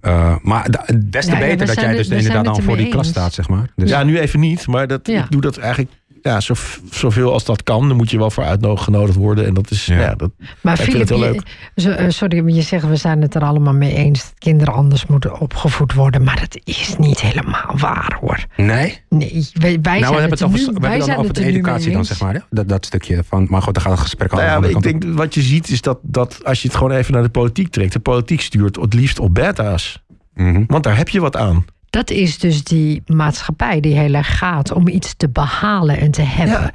Eh, 0.00 0.36
maar 0.42 0.70
des 0.70 1.24
te 1.26 1.30
Ja, 1.30 1.38
ja, 1.38 1.40
we 1.42 1.46
beter 1.50 1.66
dat 1.66 1.80
jij 1.80 1.88
dus 1.90 1.98
we 1.98 2.04
zijn 2.04 2.18
inderdaad 2.20 2.44
dan 2.44 2.62
voor 2.62 2.76
die 2.76 2.88
klas 2.88 3.08
staat, 3.08 3.32
zeg 3.32 3.48
maar. 3.48 3.70
Dus, 3.76 3.90
Ja, 3.90 4.02
nu 4.02 4.18
even 4.18 4.40
niet, 4.40 4.66
maar 4.66 4.86
dat, 4.86 5.06
Ja. 5.06 5.24
ik 5.24 5.30
doe 5.30 5.40
dat 5.40 5.56
eigenlijk 5.56 5.90
ja, 6.30 6.40
zo, 6.40 6.54
zoveel 6.90 7.32
als 7.32 7.44
dat 7.44 7.62
kan. 7.62 7.88
Dan 7.88 7.96
moet 7.96 8.10
je 8.10 8.18
wel 8.18 8.30
voor 8.30 8.44
uitgenodigd 8.44 9.16
worden. 9.18 9.46
En 9.46 9.54
dat 9.54 9.70
is, 9.70 9.86
Ja. 9.86 10.00
ja. 10.00 10.14
dat, 10.14 10.30
Maar 10.60 10.74
ik 10.74 10.80
vind 10.84 10.98
het 10.98 11.08
Filip, 11.08 11.32
heel 11.32 11.42
je- 11.74 11.80
zo- 11.82 11.90
eh, 11.90 12.08
sorry, 12.10 12.40
maar 12.40 12.52
je 12.52 12.62
zegt 12.62 12.88
we 12.88 12.96
zijn 12.96 13.22
het 13.22 13.34
er 13.34 13.42
allemaal 13.42 13.72
mee 13.74 13.94
eens 13.94 14.22
dat 14.22 14.32
kinderen 14.38 14.74
anders 14.74 15.06
moeten 15.06 15.40
opgevoed 15.40 15.92
worden. 15.92 16.22
Maar 16.24 16.40
dat 16.40 16.60
is 16.64 16.94
niet 16.98 17.20
helemaal 17.20 17.74
waar 17.76 18.18
hoor. 18.20 18.44
Nee? 18.56 19.00
Nee, 19.08 19.48
wij, 19.52 19.78
wij 19.82 20.00
nou, 20.00 20.00
we 20.00 20.00
zijn 20.00 20.00
hebben 20.00 20.20
het 20.22 20.30
het 20.30 20.40
er 20.40 20.46
over, 20.46 20.58
nu, 20.58 20.64
wij 20.64 20.72
hebben 20.72 20.98
dan 20.98 21.02
zijn 21.06 21.18
over 21.18 21.30
het 21.30 21.36
de 21.36 21.44
educatie 21.44 21.92
dan, 21.92 22.04
zeg 22.04 22.20
maar. 22.20 22.34
Hè? 22.34 22.40
Dat, 22.50 22.68
dat 22.68 22.86
stukje 22.86 23.22
van, 23.26 23.46
maar 23.50 23.62
goed, 23.62 23.74
dan 23.74 23.82
gaat 23.82 23.92
het 23.92 24.00
gesprek 24.00 24.30
al 24.32 24.36
nou 24.36 24.48
ja, 24.48 24.54
aan 24.56 24.62
de 24.62 24.68
ik 24.68 24.82
denk 25.00 25.04
wat 25.16 25.34
je 25.34 25.42
ziet 25.42 25.68
is 25.68 25.80
dat, 25.80 25.98
dat 26.02 26.40
als 26.44 26.62
je 26.62 26.68
het 26.68 26.76
gewoon 26.76 26.92
even 26.92 27.12
naar 27.12 27.22
de 27.22 27.28
politiek 27.28 27.68
trekt. 27.68 27.92
De 27.92 27.98
politiek 28.00 28.40
stuurt 28.40 28.76
het 28.76 28.94
liefst 28.94 29.18
op 29.18 29.34
beta's. 29.34 30.02
Mhm. 30.34 30.64
Want 30.66 30.84
daar 30.84 30.96
heb 30.96 31.08
je 31.08 31.20
wat 31.20 31.36
aan. 31.36 31.64
Dat 31.94 32.10
is 32.10 32.38
dus 32.38 32.64
die 32.64 33.02
maatschappij 33.06 33.80
die 33.80 33.94
heel 33.98 34.14
erg 34.14 34.38
gaat 34.38 34.72
om 34.72 34.88
iets 34.88 35.14
te 35.16 35.28
behalen 35.28 35.98
en 35.98 36.10
te 36.10 36.22
hebben. 36.22 36.60
Ja. 36.60 36.72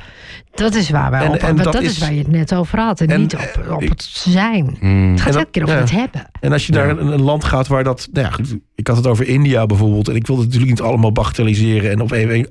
Dat 0.54 0.76
is 0.76 0.90
waar 0.90 1.12
wij 1.12 1.24
En- 1.26 1.30
op. 1.30 1.36
en 1.36 1.56
dat 1.56 1.74
dat, 1.74 1.82
is, 1.82 1.90
is- 1.92 1.98
waar 1.98 2.14
je 2.14 2.18
het 2.20 2.28
net 2.32 2.54
over 2.56 2.80
had. 2.80 3.02
En, 3.02 3.08
En, 3.08 3.20
niet 3.22 3.36
op, 3.36 3.66
op 3.72 3.90
het 3.90 4.04
zijn. 4.04 4.78
Mm. 4.80 5.12
Het 5.12 5.22
gaat 5.22 5.36
elke 5.36 5.52
keer 5.52 5.64
over 5.64 5.76
ja. 5.76 5.82
het 5.82 5.92
hebben. 5.92 6.26
En 6.40 6.52
als 6.52 6.66
je 6.68 6.74
naar 6.74 6.90
een, 6.90 7.08
een 7.08 7.22
land 7.22 7.44
gaat 7.44 7.68
waar 7.68 7.84
dat. 7.84 8.08
Nou 8.12 8.26
ja, 8.28 8.32
goed, 8.34 8.58
ik 8.76 8.88
had 8.88 8.98
het 8.98 9.08
over 9.08 9.28
India 9.28 9.66
bijvoorbeeld. 9.66 10.08
En 10.08 10.16
ik 10.16 10.28
wil 10.28 10.36
het 10.36 10.46
natuurlijk 10.46 10.72
niet 10.72 10.82
allemaal 10.82 11.12
bagatelliseren 11.12 11.92
en 11.92 12.02
op 12.02 12.12
één, 12.12 12.48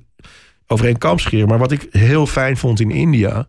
over 0.66 0.87
één 0.87 0.99
kam 0.99 1.19
scheren. 1.19 1.49
Maar 1.49 1.59
wat 1.59 1.73
ik 1.73 1.87
heel 1.91 2.27
fijn 2.27 2.57
vond 2.57 2.81
in 2.81 2.91
India. 2.91 3.47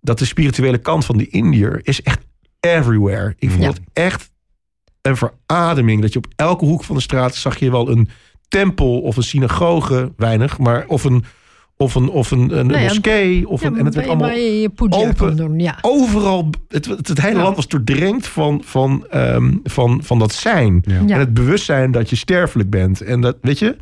Dat 0.00 0.18
de 0.18 0.24
spirituele 0.24 0.78
kant 0.78 1.04
van 1.04 1.16
die 1.16 1.28
Indiër 1.28 1.80
is 1.82 2.02
echt 2.02 2.20
everywhere. 2.60 3.34
Ik 3.38 3.50
vond 3.50 3.62
Ja. 3.62 3.68
het 3.68 3.80
echt 3.92 4.30
een 5.02 5.16
verademing. 5.16 6.00
Dat 6.02 6.12
je 6.12 6.18
op 6.18 6.26
elke 6.36 6.64
hoek 6.64 6.84
van 6.84 6.96
de 6.96 7.02
straat 7.02 7.34
zag 7.34 7.58
je 7.58 7.70
wel 7.70 7.90
een 7.90 8.08
tempel 8.52 9.00
of 9.00 9.16
een 9.16 9.22
synagoge, 9.22 10.12
weinig, 10.16 10.58
maar 10.58 10.84
of 10.86 11.04
een, 11.04 11.24
of 11.76 11.94
een, 11.94 12.08
of 12.08 12.30
een, 12.30 12.58
een 12.58 12.66
Nou 12.66 12.82
moskee. 12.82 13.48
Of 13.48 13.60
Ja, 13.62 13.66
een, 13.66 13.78
en 13.78 13.84
het 13.84 13.94
werd 13.94 14.06
allemaal 14.08 14.30
je 14.30 14.70
open. 14.74 15.16
kon 15.16 15.36
doen. 15.36 15.58
Ja. 15.58 15.78
overal. 15.80 16.50
Het, 16.68 16.86
het, 16.86 17.08
het 17.08 17.20
hele 17.20 17.36
Ja. 17.36 17.42
land 17.42 17.56
was 17.56 17.68
doordrenkt 17.68 18.26
van, 18.26 18.62
van, 18.64 19.06
ehm, 19.10 19.52
van, 19.64 20.00
van 20.04 20.18
dat 20.18 20.32
zijn. 20.32 20.84
En 20.86 21.08
het 21.10 21.34
bewustzijn 21.34 21.90
dat 21.90 22.10
je 22.10 22.16
sterfelijk 22.16 22.70
bent. 22.70 23.00
En 23.00 23.20
dat, 23.20 23.36
weet 23.40 23.58
je? 23.58 23.76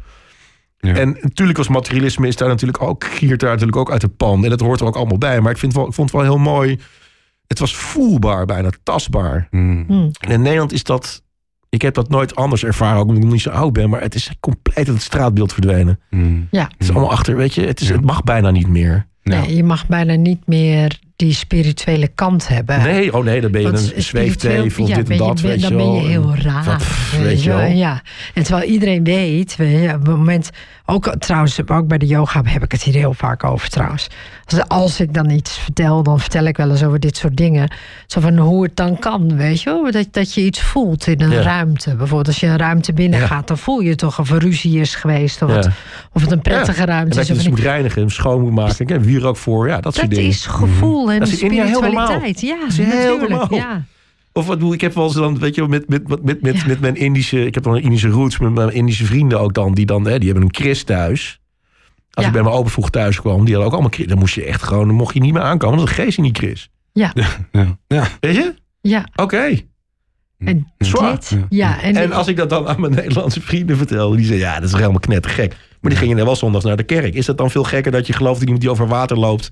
Ja. 0.79 0.95
En 0.95 1.17
natuurlijk 1.21 1.59
als 1.59 1.69
materialisme 1.69 2.27
is 2.29 2.37
daar 2.37 2.49
natuurlijk 2.49 2.83
ook, 2.83 3.05
giert 3.05 3.41
daar 3.41 3.51
natuurlijk 3.51 3.79
ook 3.79 3.91
uit 3.91 4.01
de 4.01 4.09
pan. 4.09 4.45
En 4.45 4.51
dat 4.51 4.61
hoort 4.61 4.81
er 4.81 4.87
ook 4.87 4.97
allemaal 4.97 5.19
bij. 5.19 5.41
Maar 5.41 5.53
ik, 5.53 5.59
vind 5.59 5.75
wel, 5.75 5.87
ik 5.87 5.93
vond 5.93 6.13
het 6.13 6.21
wel 6.23 6.31
heel 6.31 6.43
mooi. 6.43 6.79
Het 7.47 7.59
was 7.59 7.77
voelbaar, 7.77 8.47
bijna 8.47 8.71
tastbaar. 8.83 9.49
Mm. 9.51 9.85
Hm. 9.87 9.93
En 10.21 10.31
in 10.31 10.43
Nederland 10.43 10.73
is 10.73 10.83
dat. 10.85 11.23
Ik 11.71 11.83
heb 11.83 11.95
dat 11.95 12.09
nooit 12.09 12.35
anders 12.35 12.65
ervaren, 12.65 12.97
ook 12.97 13.03
omdat 13.03 13.17
ik 13.17 13.23
nog 13.23 13.33
niet 13.33 13.43
zo 13.43 13.51
oud 13.51 13.73
ben. 13.73 13.91
Maar 13.91 14.01
het 14.01 14.15
is 14.15 14.31
compleet 14.41 14.77
uit 14.77 14.87
het 14.87 15.03
straatbeeld 15.03 15.53
verdwenen. 15.53 16.01
Mm. 16.11 16.47
Ja. 16.51 16.63
Het 16.63 16.75
is 16.79 16.91
allemaal 16.91 17.11
achter, 17.11 17.37
weet 17.37 17.55
je. 17.55 17.67
Het, 17.67 17.81
is, 17.81 17.89
Ja. 17.89 17.95
het 17.95 18.05
mag 18.05 18.23
bijna 18.25 18.51
niet 18.51 18.69
meer. 18.69 19.07
Ja. 19.23 19.41
Nee, 19.41 19.57
je 19.57 19.65
mag 19.65 19.87
bijna 19.87 20.15
niet 20.15 20.47
meer 20.47 20.99
die 21.17 21.33
spirituele 21.33 22.09
kant 22.09 22.49
hebben. 22.49 22.83
Nee, 22.83 23.17
oh 23.17 23.25
nee, 23.25 23.41
dan 23.41 23.51
ben 23.51 23.61
je 23.61 23.71
Want 23.71 23.93
een 23.95 24.03
zweefteef 24.03 24.79
of 24.79 24.89
ja, 24.89 24.95
dit 24.97 25.09
en 25.09 25.15
je- 25.15 25.21
dat. 25.21 25.35
ben- 25.35 25.51
weet 25.51 25.61
je 25.63 25.69
dan 25.69 25.77
ben 25.77 25.93
je 25.93 26.01
heel 26.09 26.31
En 26.33 26.43
raar. 26.43 26.79
weet 27.13 27.23
weet 27.23 27.43
je 27.43 27.49
wel. 27.51 27.61
Ja. 27.67 28.03
En 28.35 28.43
terwijl 28.43 28.69
iedereen 28.71 29.05
weet, 29.05 29.57
weet 29.57 29.83
je, 29.83 29.87
op 29.95 30.01
het 30.01 30.17
moment, 30.17 30.51
ook 30.91 31.15
trouwens, 31.19 31.61
ook 31.67 31.87
bij 31.87 31.99
de 31.99 32.07
yoga 32.07 32.43
heb 32.45 32.63
ik 32.65 32.73
het 32.73 32.83
hier 32.83 32.95
heel 32.95 33.15
vaak 33.15 33.45
over 33.45 33.69
trouwens. 33.69 34.07
Als, 34.47 34.69
als 34.69 35.01
ik 35.01 35.15
dan 35.15 35.31
iets 35.31 35.59
vertel, 35.59 36.03
dan 36.03 36.21
vertel 36.21 36.45
ik 36.45 36.57
wel 36.57 36.71
eens 36.71 36.85
over 36.85 37.01
dit 37.01 37.17
soort 37.17 37.37
dingen. 37.37 37.73
Zo 38.07 38.21
van 38.21 38.39
hoe 38.39 38.63
het 38.63 38.77
dan 38.77 38.99
kan, 38.99 39.37
weet 39.37 39.63
je 39.63 39.71
wel? 39.71 39.91
Dat, 39.93 40.07
dat 40.11 40.35
je 40.35 40.41
iets 40.41 40.61
voelt 40.63 41.07
in 41.07 41.21
een 41.21 41.31
Ja. 41.31 41.41
ruimte. 41.43 41.91
Bijvoorbeeld 41.97 42.27
als 42.27 42.41
je 42.41 42.47
een 42.47 42.59
ruimte 42.59 42.93
binnen 42.93 43.21
Ja. 43.21 43.27
gaat, 43.27 43.49
dan 43.49 43.59
voel 43.59 43.81
je 43.81 43.95
toch 43.95 44.19
of 44.19 44.31
er 44.31 44.39
ruzie 44.39 44.81
is 44.81 44.95
geweest. 44.95 45.43
Of, 45.43 45.51
Ja. 45.51 45.57
het, 45.57 45.69
of 46.13 46.23
het 46.23 46.31
een 46.31 46.41
prettige 46.43 46.81
En 46.81 46.87
ruimte 46.87 47.15
dat 47.15 47.19
is. 47.23 47.27
je 47.27 47.33
of 47.33 47.39
dus 47.39 47.49
moet 47.49 47.59
reinigen, 47.61 48.11
schoon 48.11 48.41
moet 48.41 48.53
maken. 48.55 48.77
Ik 48.79 48.89
heb 48.89 49.03
wier 49.03 49.27
ook 49.27 49.37
voor, 49.37 49.69
ja, 49.69 49.81
dat 49.81 49.95
soort 49.95 50.07
Dat 50.07 50.15
dingen. 50.15 50.31
is 50.31 50.47
gevoel 50.47 51.13
en 51.13 51.19
Dat 51.19 51.29
is 51.29 51.41
heel 51.41 51.51
normaal. 51.51 52.07
spiritualiteit. 52.07 52.41
Ja, 52.41 52.57
is 52.69 52.77
heel 52.77 52.87
natuurlijk. 52.87 53.29
normaal. 53.29 53.55
Ja. 53.55 53.83
Of 54.33 54.47
wat 54.47 54.61
doe 54.61 54.75
ik? 54.75 54.81
heb 54.81 54.95
wel 54.95 55.05
eens 55.05 55.15
dan, 55.15 55.39
weet 55.39 55.55
je, 55.55 55.61
wel, 55.61 55.71
met, 55.71 55.89
met, 55.89 56.09
met, 56.09 56.23
met, 56.25 56.43
met, 56.43 56.67
met 56.67 56.81
mijn 56.81 56.97
Indische, 56.97 57.47
ik 57.47 57.55
heb 57.55 57.63
dan 57.65 57.75
een 57.75 57.83
Indische 57.83 58.09
roots 58.09 58.39
met 58.39 58.53
mijn 58.53 58.73
Indische 58.73 59.05
vrienden 59.05 59.41
ook 59.41 59.55
dan, 59.55 59.75
die 59.75 59.87
dan, 59.87 60.07
hè, 60.07 60.19
die 60.19 60.29
hebben 60.31 60.45
een 60.49 60.55
Chris 60.55 60.83
thuis. 60.85 61.41
Als 62.11 62.25
Ja. 62.25 62.27
ik 62.27 62.33
bij 62.33 62.43
mijn 62.43 62.55
open 62.55 62.71
vroeg 62.71 62.91
thuis 62.91 63.21
kwam, 63.21 63.45
die 63.45 63.55
hadden 63.55 63.65
ook 63.65 63.73
allemaal 63.73 63.91
Chris. 63.91 64.07
Dan 64.07 64.19
moest 64.19 64.35
je 64.35 64.45
echt 64.45 64.63
gewoon, 64.63 64.87
dan 64.87 64.97
mocht 64.97 65.15
je 65.15 65.21
niet 65.21 65.33
meer 65.33 65.43
aankomen, 65.43 65.77
want 65.77 65.89
dat 65.89 65.97
geest 65.99 66.17
je 66.17 66.23
niet 66.23 66.39
Chris. 66.39 66.71
Ja. 66.93 67.13
Ja. 67.87 68.07
Weet 68.21 68.35
je? 68.37 68.55
ja. 68.81 69.09
Oké. 69.17 69.59
En 70.39 70.73
dit, 70.79 71.37
ja. 71.49 71.83
En, 71.83 71.97
En 71.97 72.13
als 72.13 72.27
ik 72.27 72.37
dat 72.37 72.51
dan 72.51 72.69
aan 72.69 72.81
mijn 72.81 72.95
Nederlandse 72.95 73.41
vrienden 73.41 73.77
vertelde, 73.77 74.17
die 74.17 74.27
zeiden, 74.27 74.47
ja, 74.49 74.55
dat 74.61 74.69
is 74.69 74.73
helemaal 74.75 75.01
knettergek. 75.01 75.57
Maar 75.81 75.91
die 75.91 76.01
gingen 76.01 76.25
wel 76.25 76.37
zondags 76.37 76.65
naar 76.65 76.77
de 76.77 76.83
kerk. 76.83 77.15
Is 77.15 77.27
dat 77.27 77.39
dan 77.39 77.51
veel 77.51 77.65
gekker 77.65 77.93
dat 77.93 78.07
je 78.07 78.13
gelooft 78.13 78.35
dat 78.35 78.43
iemand 78.43 78.61
die 78.61 78.71
over 78.71 78.87
water 78.87 79.19
loopt, 79.19 79.51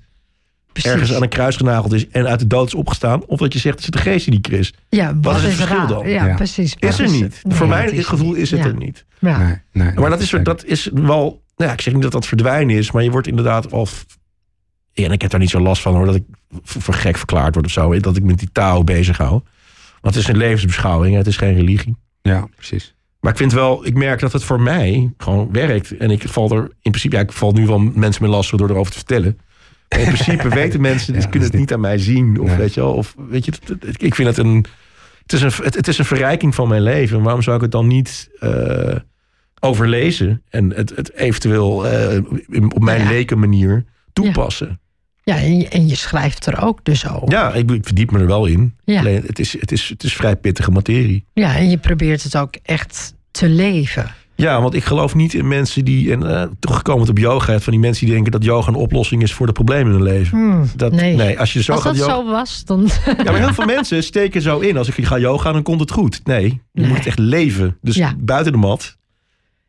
precies. 0.81 0.99
ergens 0.99 1.15
aan 1.17 1.21
een 1.23 1.29
kruis 1.29 1.55
genageld 1.55 1.93
is 1.93 2.07
en 2.07 2.27
uit 2.27 2.39
de 2.39 2.47
dood 2.47 2.67
is 2.67 2.73
opgestaan? 2.73 3.25
Of 3.25 3.39
dat 3.39 3.53
je 3.53 3.59
zegt, 3.59 3.75
het 3.75 3.83
is 3.95 4.01
de 4.01 4.09
geest 4.09 4.25
die 4.25 4.33
niet 4.33 4.47
Chris? 4.47 4.73
Ja, 4.89 5.17
wat, 5.21 5.35
is 5.35 5.41
het 5.43 5.53
verschil 5.53 5.77
raar? 5.77 5.87
dan? 5.87 6.09
Ja, 6.09 6.25
Ja. 6.25 6.35
precies. 6.35 6.75
Is 6.79 6.99
er 6.99 7.09
niet. 7.09 7.39
Nee, 7.43 7.55
Voor 7.57 7.67
mijn 7.67 8.03
gevoel 8.03 8.33
is 8.33 8.51
het 8.51 8.59
ja. 8.59 8.65
er 8.65 8.75
niet. 8.75 9.05
Ja. 9.19 9.37
Nee, 9.37 9.55
nee, 9.71 9.93
Maar 9.93 10.09
dat 10.09 10.19
is, 10.21 10.33
dat 10.43 10.65
is 10.65 10.89
wel. 10.93 11.41
Nou 11.55 11.69
ja, 11.69 11.71
ik 11.71 11.81
zeg 11.81 11.93
niet 11.93 12.03
dat 12.03 12.11
dat 12.11 12.25
verdwijnen 12.27 12.75
is, 12.75 12.91
maar 12.91 13.03
je 13.03 13.11
wordt 13.11 13.27
inderdaad 13.27 13.71
al. 13.71 13.85
f- 13.85 14.05
Ja, 14.93 15.05
en 15.05 15.11
ik 15.11 15.21
heb 15.21 15.31
daar 15.31 15.39
niet 15.39 15.49
zo 15.49 15.59
last 15.59 15.81
van 15.81 15.95
hoor, 15.95 16.05
dat 16.05 16.15
ik 16.15 16.23
voor 16.63 16.93
gek 16.93 17.17
verklaard 17.17 17.53
word 17.53 17.65
of 17.65 17.71
zo. 17.71 17.99
Dat 17.99 18.15
ik 18.17 18.23
met 18.23 18.39
die 18.39 18.49
taal 18.51 18.83
bezig 18.83 19.17
hou. 19.17 19.31
Want 20.01 20.15
het 20.15 20.23
is 20.23 20.27
een 20.27 20.37
levensbeschouwing, 20.37 21.15
het 21.15 21.27
is 21.27 21.37
geen 21.37 21.53
religie. 21.55 21.95
Ja, 22.21 22.47
precies. 22.55 22.93
Maar 23.19 23.31
ik 23.31 23.37
vind 23.37 23.53
wel, 23.53 23.85
ik 23.85 23.93
merk 23.93 24.19
dat 24.19 24.33
het 24.33 24.43
voor 24.43 24.61
mij 24.61 25.13
gewoon 25.17 25.49
werkt. 25.51 25.97
En 25.97 26.11
ik 26.11 26.27
val 26.27 26.51
er 26.51 26.61
in 26.61 26.91
principe, 26.91 27.15
ja, 27.15 27.21
ik 27.21 27.31
val 27.31 27.51
nu 27.51 27.65
wel 27.65 27.79
mensen 27.79 28.21
met 28.23 28.31
lastig 28.31 28.57
door 28.59 28.69
erover 28.69 28.91
te 28.91 28.97
vertellen. 28.97 29.39
In 29.97 30.03
principe 30.05 30.49
weten 30.59 30.81
mensen, 30.81 31.13
Ja, 31.13 31.19
die 31.19 31.29
kunnen 31.29 31.49
het 31.49 31.57
niet 31.57 31.73
aan 31.73 31.79
mij 31.79 31.97
zien. 31.97 32.39
Of 32.39 32.47
Nee. 32.47 32.57
weet 32.57 32.73
je 32.73 32.79
wel, 32.81 32.93
of 32.93 33.15
weet 33.29 33.45
je, 33.45 33.51
ik 33.97 34.15
vind 34.15 34.27
het 34.27 34.37
een. 34.37 34.65
Het 35.21 35.33
is 35.33 35.41
een, 35.41 35.63
het, 35.65 35.75
het 35.75 35.87
is 35.87 35.97
een 35.97 36.05
verrijking 36.05 36.55
van 36.55 36.67
mijn 36.67 36.81
leven. 36.81 37.21
Waarom 37.21 37.41
zou 37.41 37.55
ik 37.55 37.61
het 37.61 37.71
dan 37.71 37.87
niet 37.87 38.29
eh, 38.39 38.95
overlezen 39.59 40.41
en 40.49 40.73
het, 40.73 40.95
het 40.95 41.13
eventueel 41.13 41.87
eh, 41.87 42.17
op 42.69 42.83
mijn 42.83 43.01
Ja. 43.03 43.09
leken 43.09 43.39
manier 43.39 43.85
toepassen? 44.13 44.79
Ja, 45.23 45.37
en 45.37 45.57
je, 45.57 45.67
en 45.67 45.87
je 45.87 45.95
schrijft 45.95 46.45
er 46.45 46.61
ook 46.61 46.85
dus 46.85 47.09
over. 47.09 47.31
Ja, 47.31 47.53
ik, 47.53 47.69
verdiep 47.81 48.11
me 48.11 48.19
er 48.19 48.27
wel 48.27 48.45
in. 48.45 48.75
Ja. 48.83 48.99
Alleen, 48.99 49.23
het 49.25 49.39
is, 49.39 49.59
het, 49.59 49.71
is, 49.71 49.89
het 49.89 50.03
is 50.03 50.13
vrij 50.13 50.35
pittige 50.35 50.71
materie. 50.71 51.25
Ja, 51.33 51.55
en 51.55 51.69
je 51.69 51.77
probeert 51.77 52.23
het 52.23 52.37
ook 52.37 52.55
echt 52.63 53.13
te 53.31 53.49
leven. 53.49 54.13
Ja, 54.39 54.61
want 54.61 54.73
ik 54.73 54.83
geloof 54.83 55.15
niet 55.15 55.33
in 55.33 55.47
mensen 55.47 55.85
die, 55.85 56.11
en 56.11 56.21
uh, 56.21 56.43
terugkomend 56.59 57.09
op 57.09 57.17
yoga, 57.17 57.59
van 57.59 57.71
die 57.71 57.81
mensen 57.81 58.05
die 58.05 58.13
denken 58.13 58.31
dat 58.31 58.43
yoga 58.43 58.67
een 58.67 58.75
oplossing 58.75 59.21
is 59.21 59.33
voor 59.33 59.45
de 59.45 59.51
problemen 59.51 59.85
in 59.85 59.91
hun 59.93 60.03
leven. 60.03 60.37
Hmm, 60.37 60.69
dat, 60.75 60.91
nee. 60.91 61.39
als 61.39 61.53
je 61.53 61.63
zo 61.63 61.71
als 61.71 61.81
gaat 61.81 61.97
dat 61.97 62.07
yoga, 62.07 62.15
zo 62.15 62.31
was, 62.31 62.65
dan... 62.65 62.89
Ja, 63.05 63.23
maar 63.23 63.37
heel 63.39 63.53
veel 63.53 63.65
mensen 63.75 64.03
steken 64.03 64.41
zo 64.41 64.59
in. 64.59 64.77
Als 64.77 64.89
ik 64.97 65.05
ga 65.05 65.17
yoga, 65.17 65.51
dan 65.51 65.63
komt 65.63 65.79
het 65.79 65.91
goed. 65.91 66.21
Nee, 66.23 66.43
je 66.43 66.59
Nee. 66.81 66.87
moet 66.87 66.97
het 66.97 67.07
echt 67.07 67.19
leven. 67.19 67.77
Dus 67.81 67.95
Ja. 67.95 68.13
buiten 68.17 68.51
de 68.51 68.57
mat 68.57 68.97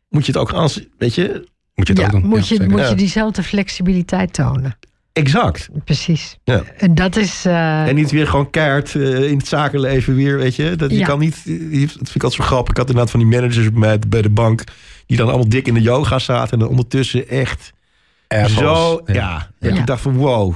moet 0.09 0.25
je 0.25 0.31
het 0.31 0.41
ook 0.41 0.51
als, 0.51 0.81
weet 0.97 1.15
je, 1.15 1.47
Moet 1.75 1.87
je 1.87 1.93
het 1.93 2.01
ja, 2.01 2.05
ook 2.07 2.11
doen. 2.11 2.25
moet, 2.29 2.47
je, 2.47 2.67
moet 2.69 2.89
je 2.89 2.95
diezelfde 2.95 3.43
flexibiliteit 3.43 4.33
tonen. 4.33 4.77
Exact. 5.13 5.69
Precies. 5.85 6.37
Ja. 6.43 6.63
En 6.77 6.95
dat 6.95 7.15
is... 7.15 7.45
eh, 7.45 7.87
En 7.87 7.95
niet 7.95 8.11
weer 8.11 8.27
gewoon 8.27 8.49
keihard 8.49 8.95
eh, 8.95 9.29
in 9.31 9.37
het 9.37 9.47
zakenleven 9.47 10.15
weer, 10.15 10.37
weet 10.37 10.55
je. 10.55 10.75
Dat, 10.75 10.91
je 10.91 10.97
Ja. 10.97 11.05
kan 11.05 11.19
niet, 11.19 11.35
dat 11.35 11.91
vind 11.91 12.15
ik 12.15 12.23
altijd 12.23 12.33
zo 12.41 12.43
grappig. 12.43 12.71
Ik 12.71 12.77
had 12.77 12.87
inderdaad 12.89 13.11
van 13.11 13.19
die 13.19 13.29
managers 13.39 13.71
bij, 13.71 13.99
bij 14.07 14.21
de 14.21 14.29
bank... 14.29 14.63
die 15.05 15.17
dan 15.17 15.27
allemaal 15.27 15.49
dik 15.49 15.67
in 15.67 15.73
de 15.73 15.81
yoga 15.81 16.19
zaten... 16.19 16.53
en 16.53 16.59
dan 16.59 16.67
ondertussen 16.67 17.29
echt 17.29 17.73
zo... 18.47 19.01
Ja, 19.05 19.49
Ja. 19.59 19.69
ik 19.75 19.85
dacht 19.87 20.01
van 20.01 20.15
wow. 20.15 20.53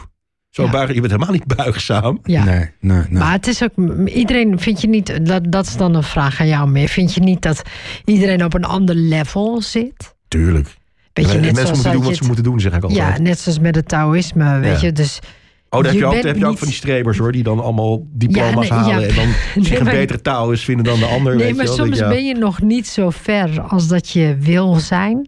Zo 0.50 0.64
Ja. 0.64 0.70
buigen, 0.72 0.94
je 0.96 1.02
bent 1.02 1.12
helemaal 1.14 1.34
niet 1.34 1.56
buigzaam. 1.56 2.20
ja. 2.24 2.44
Nee, 2.44 2.70
nee, 2.80 2.98
nee. 2.98 3.08
Maar 3.12 3.32
het 3.32 3.48
is 3.48 3.64
ook, 3.64 3.72
iedereen, 4.08 4.60
vind 4.60 4.82
je 4.82 4.88
niet, 4.88 5.26
dat, 5.26 5.52
dat 5.52 5.66
is 5.66 5.78
dan 5.78 5.96
een 5.96 6.04
vraag 6.04 6.40
aan 6.40 6.48
jou 6.48 6.70
meer. 6.70 6.88
Vind 6.88 7.14
je 7.14 7.22
niet 7.22 7.42
dat 7.42 7.62
iedereen 8.06 8.44
op 8.44 8.54
een 8.54 8.64
ander 8.66 8.96
level 8.96 9.62
zit? 9.62 10.16
Tuurlijk. 10.28 10.76
Weet 11.16 11.32
je, 11.32 11.40
net 11.40 11.54
mensen 11.54 11.62
zoals 11.66 11.72
moeten 11.84 11.92
doen 11.92 12.04
wat 12.04 12.16
ze 12.16 12.24
moeten 12.24 12.44
doen, 12.44 12.60
zeg 12.60 12.74
ik 12.74 12.84
altijd. 12.84 13.00
Ja, 13.18 13.18
net 13.22 13.40
zoals 13.40 13.60
met 13.60 13.76
het 13.76 13.88
Taoïsme, 13.88 14.60
weet 14.60 14.80
Ja. 14.82 14.86
je. 14.88 14.92
Dus 14.92 15.20
Oh, 15.70 15.82
daar 15.84 15.92
heb 15.92 16.00
je, 16.02 16.06
ook, 16.08 16.14
heb 16.14 16.24
je 16.38 16.44
ook 16.44 16.50
niet- 16.50 16.60
van 16.60 16.68
die 16.68 16.76
strebers 16.78 17.18
hoor, 17.18 17.32
die 17.32 17.44
dan 17.44 17.60
allemaal 17.64 18.08
diploma's 18.12 18.68
Ja, 18.68 18.76
nee, 18.76 18.84
halen 18.94 19.02
ja. 19.02 19.08
en 19.08 19.16
dan 19.16 19.28
zich 19.64 19.70
Nee, 19.70 19.80
een 19.80 19.84
maar- 19.86 19.94
betere 19.94 20.22
taal 20.22 20.52
is 20.52 20.64
vinden 20.64 20.86
dan 20.86 21.00
de 21.00 21.06
ander. 21.06 21.36
Nee, 21.36 21.46
weet 21.46 21.56
maar 21.56 21.64
je 21.66 21.70
wel. 21.70 21.78
soms 21.80 21.90
Dat, 21.90 22.00
ja. 22.00 22.08
ben 22.08 22.26
je 22.26 22.34
nog 22.36 22.62
niet 22.62 22.88
zo 22.88 23.10
ver 23.10 23.62
als 23.62 23.88
dat 23.88 24.10
je 24.10 24.36
wil 24.40 24.74
zijn. 24.76 25.20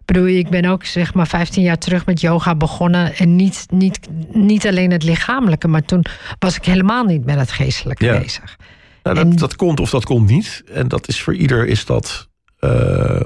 Ik 0.00 0.04
bedoel, 0.18 0.26
ik 0.26 0.48
ben 0.50 0.64
ook 0.64 0.84
zeg 0.84 1.14
maar 1.14 1.26
15 1.26 1.62
jaar 1.62 1.78
terug 1.78 2.06
met 2.06 2.20
yoga 2.20 2.54
begonnen. 2.54 3.14
En 3.16 3.36
niet, 3.36 3.66
niet, 3.70 3.98
niet 4.32 4.66
alleen 4.66 4.90
het 4.90 5.02
lichamelijke, 5.04 5.68
maar 5.68 5.82
toen 5.84 6.04
was 6.38 6.56
ik 6.56 6.64
helemaal 6.64 7.04
niet 7.04 7.24
met 7.24 7.36
het 7.38 7.50
geestelijke 7.52 8.18
bezig. 8.20 8.56
Nou, 9.02 9.16
dat, 9.16 9.24
en- 9.24 9.36
dat 9.36 9.56
komt 9.56 9.80
of 9.80 9.90
dat 9.90 10.04
komt 10.04 10.28
niet. 10.30 10.62
En 10.72 10.88
dat 10.88 11.08
is 11.08 11.20
voor 11.22 11.34
ieder 11.34 11.66
is 11.66 11.84
dat 11.84 12.28
eh, 12.58 13.20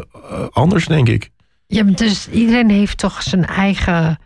anders, 0.51 0.87
denk 0.87 1.09
ik. 1.09 1.31
Ja, 1.67 1.85
maar 1.85 1.95
dus 1.95 2.29
iedereen 2.29 2.71
heeft 2.71 2.99
toch 2.99 3.23
zijn 3.23 3.47
eigen 3.47 4.19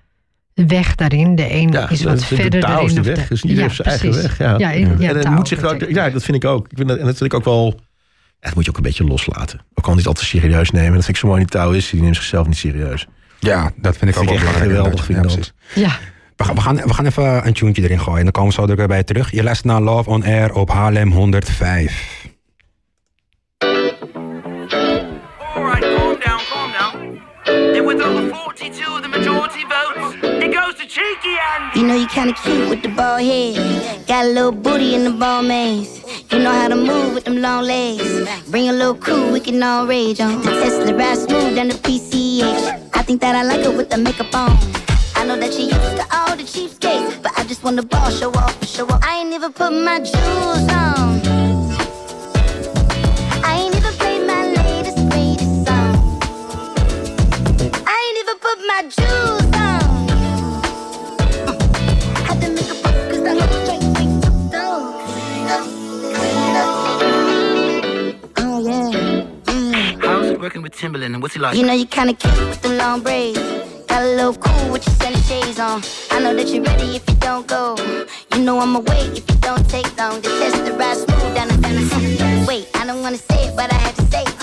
weg 0.54 0.94
daarin. 0.94 1.34
De 1.34 1.52
een 1.54 1.70
Ja, 1.72 1.88
is 1.88 1.98
de- 1.98 2.04
wat 2.08 2.18
de- 2.18 2.26
de 2.28 2.34
verder 2.36 2.60
Tao 2.60 2.84
is 2.84 2.94
daarin. 2.94 2.94
de 2.94 3.02
weg, 3.02 3.22
de- 3.22 3.28
dus 3.28 3.42
iedereen 3.42 3.62
heeft 3.64 3.76
zijn 3.76 3.88
eigen 3.88 4.12
weg, 4.22 4.38
ja. 4.38 4.58
ja, 4.58 4.70
in- 4.70 4.96
ja, 4.98 5.08
en 5.08 5.16
het 5.16 5.30
moet 5.30 5.48
zich 5.48 5.88
ja, 5.88 6.10
dat 6.10 6.22
vind 6.22 6.36
ik 6.36 6.44
ook. 6.50 6.64
Ik 6.68 6.76
vind 6.76 6.88
dat, 6.88 6.98
en 6.98 7.04
dat 7.04 7.16
vind 7.16 7.32
ik 7.32 7.38
ook 7.38 7.44
wel. 7.44 7.80
Dat 8.40 8.54
moet 8.54 8.64
je 8.64 8.70
ook 8.70 8.76
een 8.76 8.82
beetje 8.82 9.04
loslaten. 9.04 9.60
Ook 9.74 9.86
al 9.86 9.94
niet 9.94 10.06
altijd 10.06 10.26
serieus 10.26 10.70
nemen. 10.70 10.92
Dat 10.94 11.04
vind 11.04 11.16
ik 11.16 11.22
zo 11.22 11.26
mooi 11.26 11.40
in 11.40 11.46
die 11.46 11.56
Taoïsten. 11.60 11.92
Die 11.94 12.02
neemt 12.02 12.16
zichzelf 12.16 12.46
niet 12.46 12.56
serieus. 12.56 13.06
Ja, 13.38 13.70
dat 13.76 13.96
vind 13.96 14.10
ik 14.10 14.16
ook 14.18 14.28
Vind 14.28 14.40
wel 14.40 14.48
ik 14.48 14.54
echt 14.54 14.62
geweldig, 14.62 15.04
vind 15.04 15.24
ik 15.36 15.52
Ja, 15.74 15.90
We 16.36 16.44
gaan, 16.44 16.54
we, 16.54 16.60
gaan, 16.60 16.76
we 16.76 16.94
gaan 16.94 17.06
even 17.06 17.46
een 17.46 17.52
tune 17.52 17.72
erin 17.74 18.00
gooien. 18.00 18.18
En 18.18 18.22
dan 18.24 18.32
komen 18.32 18.54
we 18.56 18.62
zo 18.62 18.66
er 18.66 18.76
weer 18.76 18.86
bij 18.86 19.02
terug. 19.02 19.30
Je 19.30 19.42
luistert 19.42 19.68
naar 19.72 19.80
Love 19.80 20.10
on 20.10 20.24
Air 20.24 20.52
op 20.54 20.70
Haarlem 20.70 21.12
105. 21.12 22.19
You 31.74 31.86
know 31.86 31.94
you 31.94 32.06
kinda 32.06 32.34
cute 32.42 32.68
with 32.68 32.82
the 32.82 32.88
bald 32.88 33.22
head. 33.22 34.06
Got 34.06 34.24
a 34.26 34.28
little 34.28 34.52
booty 34.52 34.94
in 34.94 35.04
the 35.04 35.10
ball 35.10 35.42
maze. 35.42 36.02
You 36.30 36.38
know 36.38 36.52
how 36.52 36.68
to 36.68 36.76
move 36.76 37.14
with 37.14 37.24
them 37.24 37.40
long 37.40 37.64
legs. 37.64 38.28
Bring 38.50 38.68
a 38.68 38.72
little 38.72 38.94
crew, 38.94 39.32
we 39.32 39.40
can 39.40 39.62
all 39.62 39.86
rage 39.86 40.20
on. 40.20 40.42
Tesla 40.42 40.94
ride 40.94 41.18
smooth 41.18 41.54
than 41.54 41.68
the 41.68 41.74
PCH. 41.74 42.90
I 42.94 43.02
think 43.02 43.20
that 43.20 43.34
I 43.34 43.42
like 43.42 43.64
her 43.64 43.70
with 43.70 43.88
the 43.90 43.98
makeup 43.98 44.34
on. 44.34 44.58
I 45.16 45.24
know 45.24 45.36
that 45.38 45.52
she 45.52 45.64
used 45.64 45.96
to 46.00 46.06
all 46.16 46.36
the 46.36 46.44
cheapskates, 46.44 47.22
but 47.22 47.32
I 47.38 47.44
just 47.44 47.62
want 47.62 47.76
the 47.76 47.82
ball 47.82 48.10
show 48.10 48.30
off, 48.32 48.54
show 48.66 48.86
off. 48.86 49.02
I 49.04 49.18
ain't 49.18 49.32
even 49.34 49.52
put 49.52 49.72
my 49.72 49.98
jewels 50.00 50.66
on. 50.70 51.20
I 53.44 53.52
ain't 53.60 53.74
even 53.76 53.94
played 54.00 54.26
my 54.26 54.42
latest 54.56 54.98
song. 55.66 55.94
I 57.92 57.96
ain't 58.04 58.18
even 58.22 58.38
put 58.46 58.58
my 58.72 58.80
jewels 58.96 59.29
working 70.40 70.62
with 70.62 70.74
Timberland 70.74 71.14
and 71.14 71.22
what's 71.22 71.34
he 71.34 71.40
like? 71.40 71.56
You 71.56 71.64
know 71.64 71.74
you 71.74 71.86
kinda 71.86 72.14
cute 72.14 72.34
with 72.48 72.62
them 72.62 72.78
long 72.78 73.02
braids. 73.02 73.38
Got 73.88 74.02
a 74.02 74.06
little 74.16 74.34
cool 74.34 74.72
with 74.72 74.86
your 74.86 74.96
sunny 74.96 75.20
shades 75.28 75.58
on. 75.58 75.82
I 76.10 76.20
know 76.20 76.34
that 76.34 76.48
you're 76.48 76.64
ready 76.64 76.96
if 76.96 77.08
you 77.08 77.16
don't 77.16 77.46
go. 77.46 77.76
You 78.32 78.42
know 78.42 78.58
I'ma 78.58 78.80
wait 78.80 79.18
if 79.18 79.24
you 79.28 79.36
don't 79.40 79.68
take 79.68 79.88
long. 79.98 80.20
The 80.22 80.30
test 80.40 80.64
the 80.64 80.72
ride 80.72 80.96
smooth 80.96 81.34
down 81.34 81.48
the 81.48 81.58
Tennessee. 81.60 82.46
Wait, 82.46 82.68
I 82.74 82.86
don't 82.86 83.02
wanna 83.02 83.18
say 83.18 83.48
it, 83.48 83.56
but 83.56 83.70
I 83.72 83.76
had 83.76 83.94
to 83.96 84.04
say 84.12 84.22
it. 84.22 84.34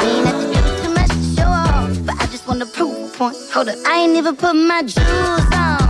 We 0.00 0.06
ain't 0.16 0.26
have 0.26 0.40
to 0.40 0.46
do 0.56 0.82
too 0.82 0.92
much 0.98 1.10
to 1.10 1.22
show 1.36 1.48
off, 1.48 1.90
but 2.06 2.14
I 2.22 2.26
just 2.26 2.46
wanna 2.48 2.66
prove 2.66 2.96
a 3.04 3.18
point. 3.18 3.36
Hold 3.52 3.68
up, 3.68 3.76
I 3.86 4.00
ain't 4.00 4.16
even 4.16 4.36
put 4.36 4.54
my 4.54 4.82
jewels 4.82 5.48
on. 5.52 5.84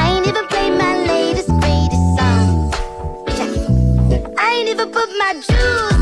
I 0.00 0.14
ain't 0.14 0.26
even 0.26 0.46
played 0.46 0.74
my 0.84 0.92
latest 1.12 1.48
greatest 1.60 2.06
song. 2.16 2.72
I 4.38 4.46
ain't 4.56 4.68
even 4.70 4.88
put 4.90 5.08
my 5.18 5.32
jewels 5.46 6.01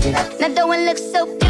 Now 0.00 0.48
don't 0.48 0.72
it 0.72 0.86
look 0.86 0.96
so 0.96 1.26
pretty? 1.26 1.49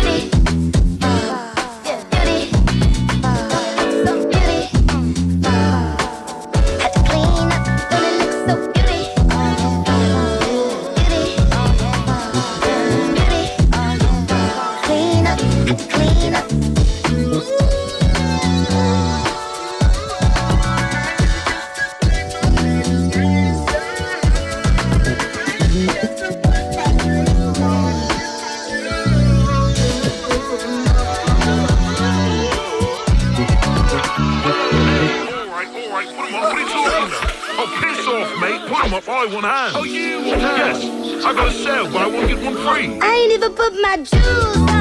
Put 39.20 39.34
'em 39.34 39.44
up. 39.44 39.44
I 39.44 39.44
want 39.44 39.46
hands. 39.46 39.76
Oh, 39.76 39.84
you 39.84 40.22
want 40.22 40.40
hands? 40.40 40.82
Yes. 40.82 41.24
I 41.26 41.34
got 41.34 41.48
a 41.48 41.52
sale, 41.52 41.90
but 41.92 42.00
I 42.00 42.06
won't 42.06 42.26
get 42.26 42.42
one 42.42 42.54
free. 42.54 42.98
I 43.02 43.12
ain't 43.12 43.32
even 43.34 43.52
put 43.52 43.74
my 43.82 43.98
jewels 43.98 44.56
on. 44.56 44.79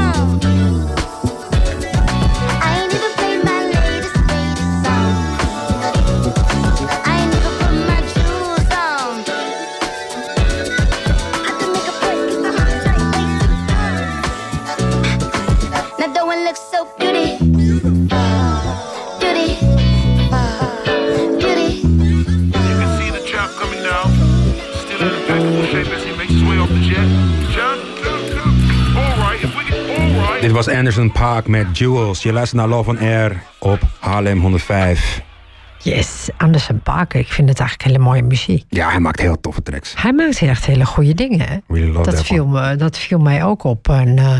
Was 30.65 30.75
Anderson 30.75 31.11
Paak 31.11 31.47
met 31.47 31.77
Jewels. 31.77 32.23
Je 32.23 32.33
luistert 32.33 32.59
naar 32.61 32.69
Love 32.69 32.89
on 32.89 32.97
Air 32.99 33.43
op 33.59 33.79
Haarlem 33.99 34.39
105. 34.41 35.21
yes, 35.81 36.29
Anderson 36.37 36.81
Parker. 36.81 37.19
Ik 37.19 37.27
vind 37.27 37.49
het 37.49 37.59
eigenlijk 37.59 37.89
hele 37.89 38.03
mooie 38.03 38.23
muziek. 38.23 38.65
Ja, 38.69 38.89
hij 38.89 38.99
maakt 38.99 39.19
heel 39.19 39.39
toffe 39.39 39.61
tracks. 39.63 39.93
Hij 39.97 40.13
maakt 40.13 40.41
echt 40.41 40.65
hele 40.65 40.85
goede 40.85 41.13
dingen. 41.13 41.63
Really 41.67 41.91
love 41.91 42.11
Dat 42.11 42.23
viel, 42.23 42.47
me, 42.47 42.75
dat 42.75 42.97
viel 42.97 43.19
mij 43.19 43.43
ook 43.43 43.63
op. 43.63 43.89
En, 43.89 44.17
eh, 44.17 44.37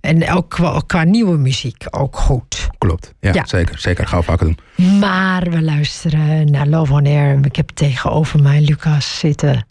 en 0.00 0.30
ook 0.30 0.50
qua, 0.50 0.82
qua 0.86 1.02
nieuwe 1.04 1.36
muziek 1.36 1.84
ook 1.90 2.16
goed. 2.16 2.68
Klopt. 2.78 3.14
Ja, 3.20 3.32
Ja. 3.32 3.46
zeker. 3.46 3.78
Zeker. 3.78 4.06
Gaan 4.06 4.18
we 4.18 4.24
vaker 4.24 4.46
doen. 4.46 4.58
Maar 5.00 5.42
we 5.50 5.62
luisteren 5.62 6.50
naar 6.50 6.66
Love 6.66 6.92
on 6.92 7.06
Air. 7.06 7.38
Ik 7.44 7.56
heb 7.56 7.68
tegenover 7.70 8.42
mij 8.42 8.60
Lucas 8.60 9.18
zitten. 9.18 9.66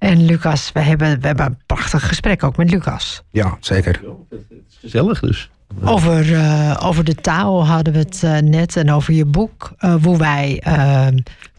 En 0.00 0.24
Lucas, 0.24 0.70
we 0.72 0.80
hebben, 0.80 1.20
we 1.20 1.26
hebben 1.26 1.46
een 1.46 1.58
prachtig 1.66 2.08
gesprek 2.08 2.42
ook 2.44 2.56
met 2.56 2.70
Lucas. 2.70 3.22
Ja, 3.30 3.56
zeker. 3.60 4.00
Gezellig 4.80 5.20
dus. 5.20 5.50
Over, 5.84 6.34
eh, 6.34 6.76
over 6.82 7.04
de 7.04 7.14
taal 7.14 7.66
hadden 7.66 7.92
we 7.92 7.98
het 7.98 8.22
eh, 8.22 8.38
net 8.38 8.76
en 8.76 8.90
over 8.92 9.14
je 9.14 9.24
boek. 9.24 9.72
eh 9.78 9.94
hoe, 10.02 10.18
wij, 10.18 10.60
eh, 10.64 11.06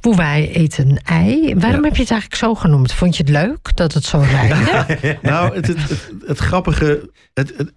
hoe 0.02 0.16
wij 0.16 0.52
eten 0.52 0.90
een 0.90 1.00
ei. 1.04 1.56
Waarom 1.56 1.80
Ja. 1.82 1.88
heb 1.88 1.96
je 1.96 2.02
het 2.02 2.12
eigenlijk 2.12 2.36
zo 2.42 2.56
genoemd? 2.56 2.94
Vond 2.94 3.18
je 3.18 3.24
het 3.24 3.32
leuk 3.32 3.76
dat 3.76 3.94
het 3.94 4.04
zo 4.04 4.18
rijmde? 4.20 4.86
Nou, 5.22 5.56
het, 5.56 5.68
het, 5.68 5.90
het, 5.90 6.10
het 6.28 6.38
grappige... 6.38 7.10
Het, 7.34 7.54
het, 7.58 7.72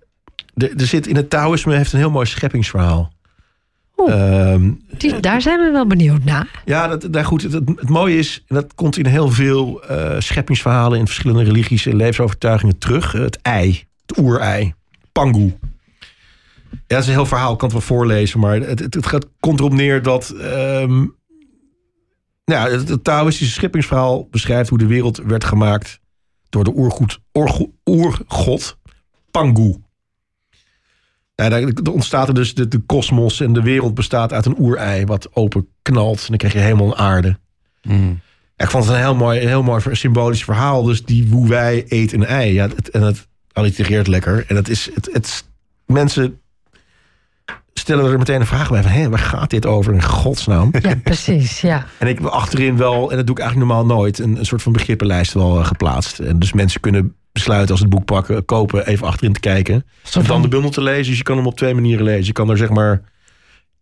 er, 0.55 0.77
er 0.81 0.87
zit 0.87 1.07
in 1.07 1.17
het 1.17 1.31
Taoïsme 1.31 1.77
heeft 1.77 1.93
een 1.93 1.99
heel 1.99 2.11
mooi 2.11 2.27
scheppingsverhaal. 2.27 3.13
Oeh. 3.97 4.13
Ehm, 4.53 4.71
Die, 4.99 5.21
daar 5.21 5.43
zijn 5.43 5.61
we 5.61 5.71
wel 5.71 5.87
benieuwd 5.87 6.25
naar. 6.25 6.63
Ja, 6.65 6.89
dat, 6.89 7.13
dat, 7.13 7.25
goed, 7.25 7.43
het, 7.43 7.53
het, 7.53 7.89
mooie 7.89 8.19
is, 8.19 8.45
en 8.47 8.55
dat 8.55 8.75
komt 8.75 8.97
in 8.99 9.07
heel 9.07 9.29
veel 9.31 9.83
eh, 9.85 10.21
scheppingsverhalen 10.21 10.99
in 10.99 11.07
verschillende 11.07 11.43
religies 11.45 11.87
en 11.87 11.97
levensovertuigingen 11.97 12.79
terug. 12.79 13.13
Het 13.13 13.39
ei, 13.43 13.85
het 14.07 14.19
oerei, 14.19 14.75
pangu. 15.13 15.57
Ja, 16.71 16.79
dat 16.87 16.99
is 17.01 17.07
een 17.07 17.13
heel 17.13 17.27
verhaal, 17.27 17.53
ik 17.53 17.59
kan 17.59 17.69
het 17.69 17.79
wel 17.79 17.87
voorlezen, 17.97 18.41
maar 18.41 18.55
het, 18.61 18.79
het, 18.81 18.95
het 18.95 19.07
gaat, 19.07 19.27
komt 19.41 19.59
erop 19.61 19.73
neer 19.73 20.03
dat. 20.03 20.31
ehm, 20.31 21.07
nou, 22.45 22.71
het, 22.71 22.89
het 22.89 23.05
Taoïstische 23.05 23.53
scheppingsverhaal 23.55 24.29
beschrijft 24.31 24.69
hoe 24.69 24.79
de 24.79 24.87
wereld 24.87 25.17
werd 25.17 25.45
gemaakt 25.45 26.01
door 26.49 26.65
de 26.65 26.73
oergoed, 26.77 27.19
oergo- 27.35 27.73
oergod 27.85 28.79
Pangu. 29.31 29.75
Ja, 31.35 31.49
daar 31.49 31.93
ontstaat 31.93 32.29
er 32.29 32.35
dus 32.35 32.55
de, 32.55 32.69
de 32.69 32.79
kosmos 32.79 33.41
en 33.41 33.53
de 33.53 33.63
wereld 33.63 33.95
bestaat 33.95 34.33
uit 34.33 34.47
een 34.47 34.59
oerei 34.59 35.05
wat 35.05 35.29
open 35.33 35.69
knalt. 35.83 36.21
En 36.21 36.27
dan 36.29 36.37
krijg 36.37 36.53
je 36.53 36.59
hemel 36.59 36.87
en 36.93 36.99
aarde. 36.99 37.39
Mm. 37.83 38.21
Ja, 38.57 38.65
ik 38.65 38.71
vond 38.71 38.85
het 38.85 38.93
een 38.93 39.01
heel 39.01 39.15
mooi, 39.15 39.41
een 39.41 39.49
heel 39.49 39.63
mooi 39.63 39.83
symbolisch 39.91 40.45
verhaal. 40.45 40.83
Dus 40.83 41.05
die 41.05 41.29
hoe 41.31 41.49
wij 41.49 41.85
eet 41.89 42.13
een 42.13 42.27
ei. 42.27 42.53
Ja, 42.53 42.69
het, 42.69 42.91
en 42.91 43.03
het 43.03 43.29
allitereert 43.53 44.07
lekker. 44.07 44.45
En 44.49 44.57
het 44.57 44.69
is, 44.69 44.91
het, 44.95 45.09
het, 45.13 45.45
mensen 45.87 46.41
stellen 47.75 48.13
er 48.13 48.19
meteen 48.19 48.41
een 48.41 48.47
vraag 48.47 48.71
bij 48.71 48.83
van, 48.83 48.91
hé, 48.91 49.09
waar 49.09 49.19
gaat 49.19 49.51
dit 49.51 49.67
over 49.67 49.93
in 49.95 50.03
godsnaam? 50.03 50.71
Ja, 50.81 50.95
precies. 50.95 51.61
Ja. 51.61 51.87
En 51.99 52.09
ik 52.09 52.19
heb 52.19 52.27
achterin 52.27 52.77
wel, 52.77 53.11
en 53.11 53.17
dat 53.17 53.27
doe 53.27 53.37
ik 53.37 53.43
eigenlijk 53.43 53.71
normaal 53.71 53.97
nooit, 53.97 54.19
een, 54.19 54.37
een 54.39 54.47
soort 54.47 54.63
van 54.63 54.73
begrippenlijst 54.73 55.33
wel 55.33 55.59
eh, 55.59 55.67
geplaatst. 55.67 56.19
En 56.19 56.39
dus 56.39 56.53
mensen 56.53 56.81
kunnen 56.81 57.15
besluiten 57.35 57.71
als 57.71 57.81
het 57.81 57.89
boek 57.89 58.05
pakken, 58.05 58.45
kopen, 58.45 58.87
even 58.87 59.07
achterin 59.07 59.33
te 59.33 59.41
kijken. 59.41 59.85
En 60.15 60.25
dan 60.25 60.43
de 60.43 60.49
bundel 60.49 60.71
te 60.71 60.83
lezen. 60.83 61.07
Dus 61.09 61.17
je 61.17 61.23
kan 61.23 61.37
hem 61.37 61.47
op 61.47 61.57
twee 61.57 61.75
manieren 61.75 62.05
lezen. 62.05 62.25
Je 62.25 62.33
kan 62.33 62.51
er 62.51 62.57
zeg 62.57 62.69
maar 62.71 63.03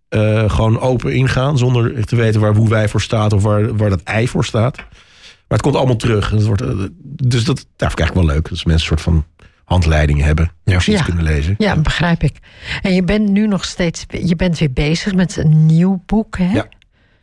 eh, 0.08 0.50
gewoon 0.50 0.80
open 0.80 1.14
ingaan, 1.14 1.58
zonder 1.58 2.06
te 2.06 2.16
weten 2.16 2.40
waar 2.40 2.54
hoe 2.54 2.68
wij 2.68 2.88
voor 2.88 3.00
staat 3.00 3.32
of 3.32 3.42
waar, 3.42 3.76
waar 3.76 3.90
dat 3.90 4.02
ei 4.02 4.28
voor 4.28 4.44
staat. 4.44 4.76
Maar 4.76 5.60
het 5.60 5.62
komt 5.62 5.76
allemaal 5.76 5.96
terug. 5.96 6.30
En 6.30 6.36
het 6.36 6.46
wordt, 6.46 6.62
eh, 6.62 6.68
dus 7.04 7.44
dat, 7.44 7.56
daar 7.76 7.90
vind 7.90 7.92
ik 7.92 7.98
eigenlijk 7.98 8.14
wel 8.14 8.24
leuk. 8.36 8.48
Dat 8.48 8.64
mensen 8.64 8.72
een 8.72 8.78
soort 8.80 9.00
van 9.00 9.24
handleidingen 9.64 10.24
hebben. 10.24 10.52
Ja. 10.64 10.74
Als 10.74 10.84
Ja. 10.84 11.02
kunnen 11.02 11.24
lezen. 11.24 11.54
ja, 11.58 11.76
begrijp 11.76 12.22
ik. 12.22 12.36
En 12.82 12.94
je 12.94 13.02
bent 13.04 13.28
nu 13.28 13.46
nog 13.46 13.64
steeds... 13.64 14.04
Je 14.22 14.36
bent 14.36 14.58
weer 14.58 14.72
bezig 14.72 15.14
met 15.14 15.36
een 15.36 15.66
nieuw 15.66 16.02
boek, 16.06 16.38
hè? 16.38 16.52
Ja. 16.52 16.66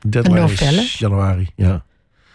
Deadline 0.07 0.43
is 0.43 0.59
novelle? 0.59 0.87
januari. 0.97 1.49
Ja. 1.55 1.83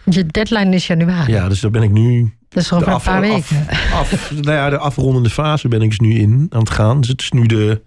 Je 0.09 0.25
deadline 0.25 0.75
is 0.75 0.87
januari. 0.87 1.31
ja, 1.31 1.47
dus 1.49 1.59
daar 1.59 1.71
ben 1.71 1.83
ik 1.83 1.91
nu 1.91 2.33
Dat 2.55 2.63
is 2.63 2.73
over 2.73 2.87
een 2.87 3.01
paar 3.01 3.21
weken. 3.21 3.67
af, 3.93 4.31
nou 4.31 4.51
ja, 4.51 4.69
de 4.69 4.77
afrondende 4.77 5.29
fase 5.29 5.67
ben 5.67 5.81
ik 5.81 5.89
dus 5.89 5.99
nu 5.99 6.19
in 6.19 6.47
aan 6.49 6.59
het 6.59 6.69
gaan. 6.69 7.01
Dus 7.01 7.09
het 7.09 7.21
is 7.21 7.31
nu 7.31 7.45
de 7.45 7.81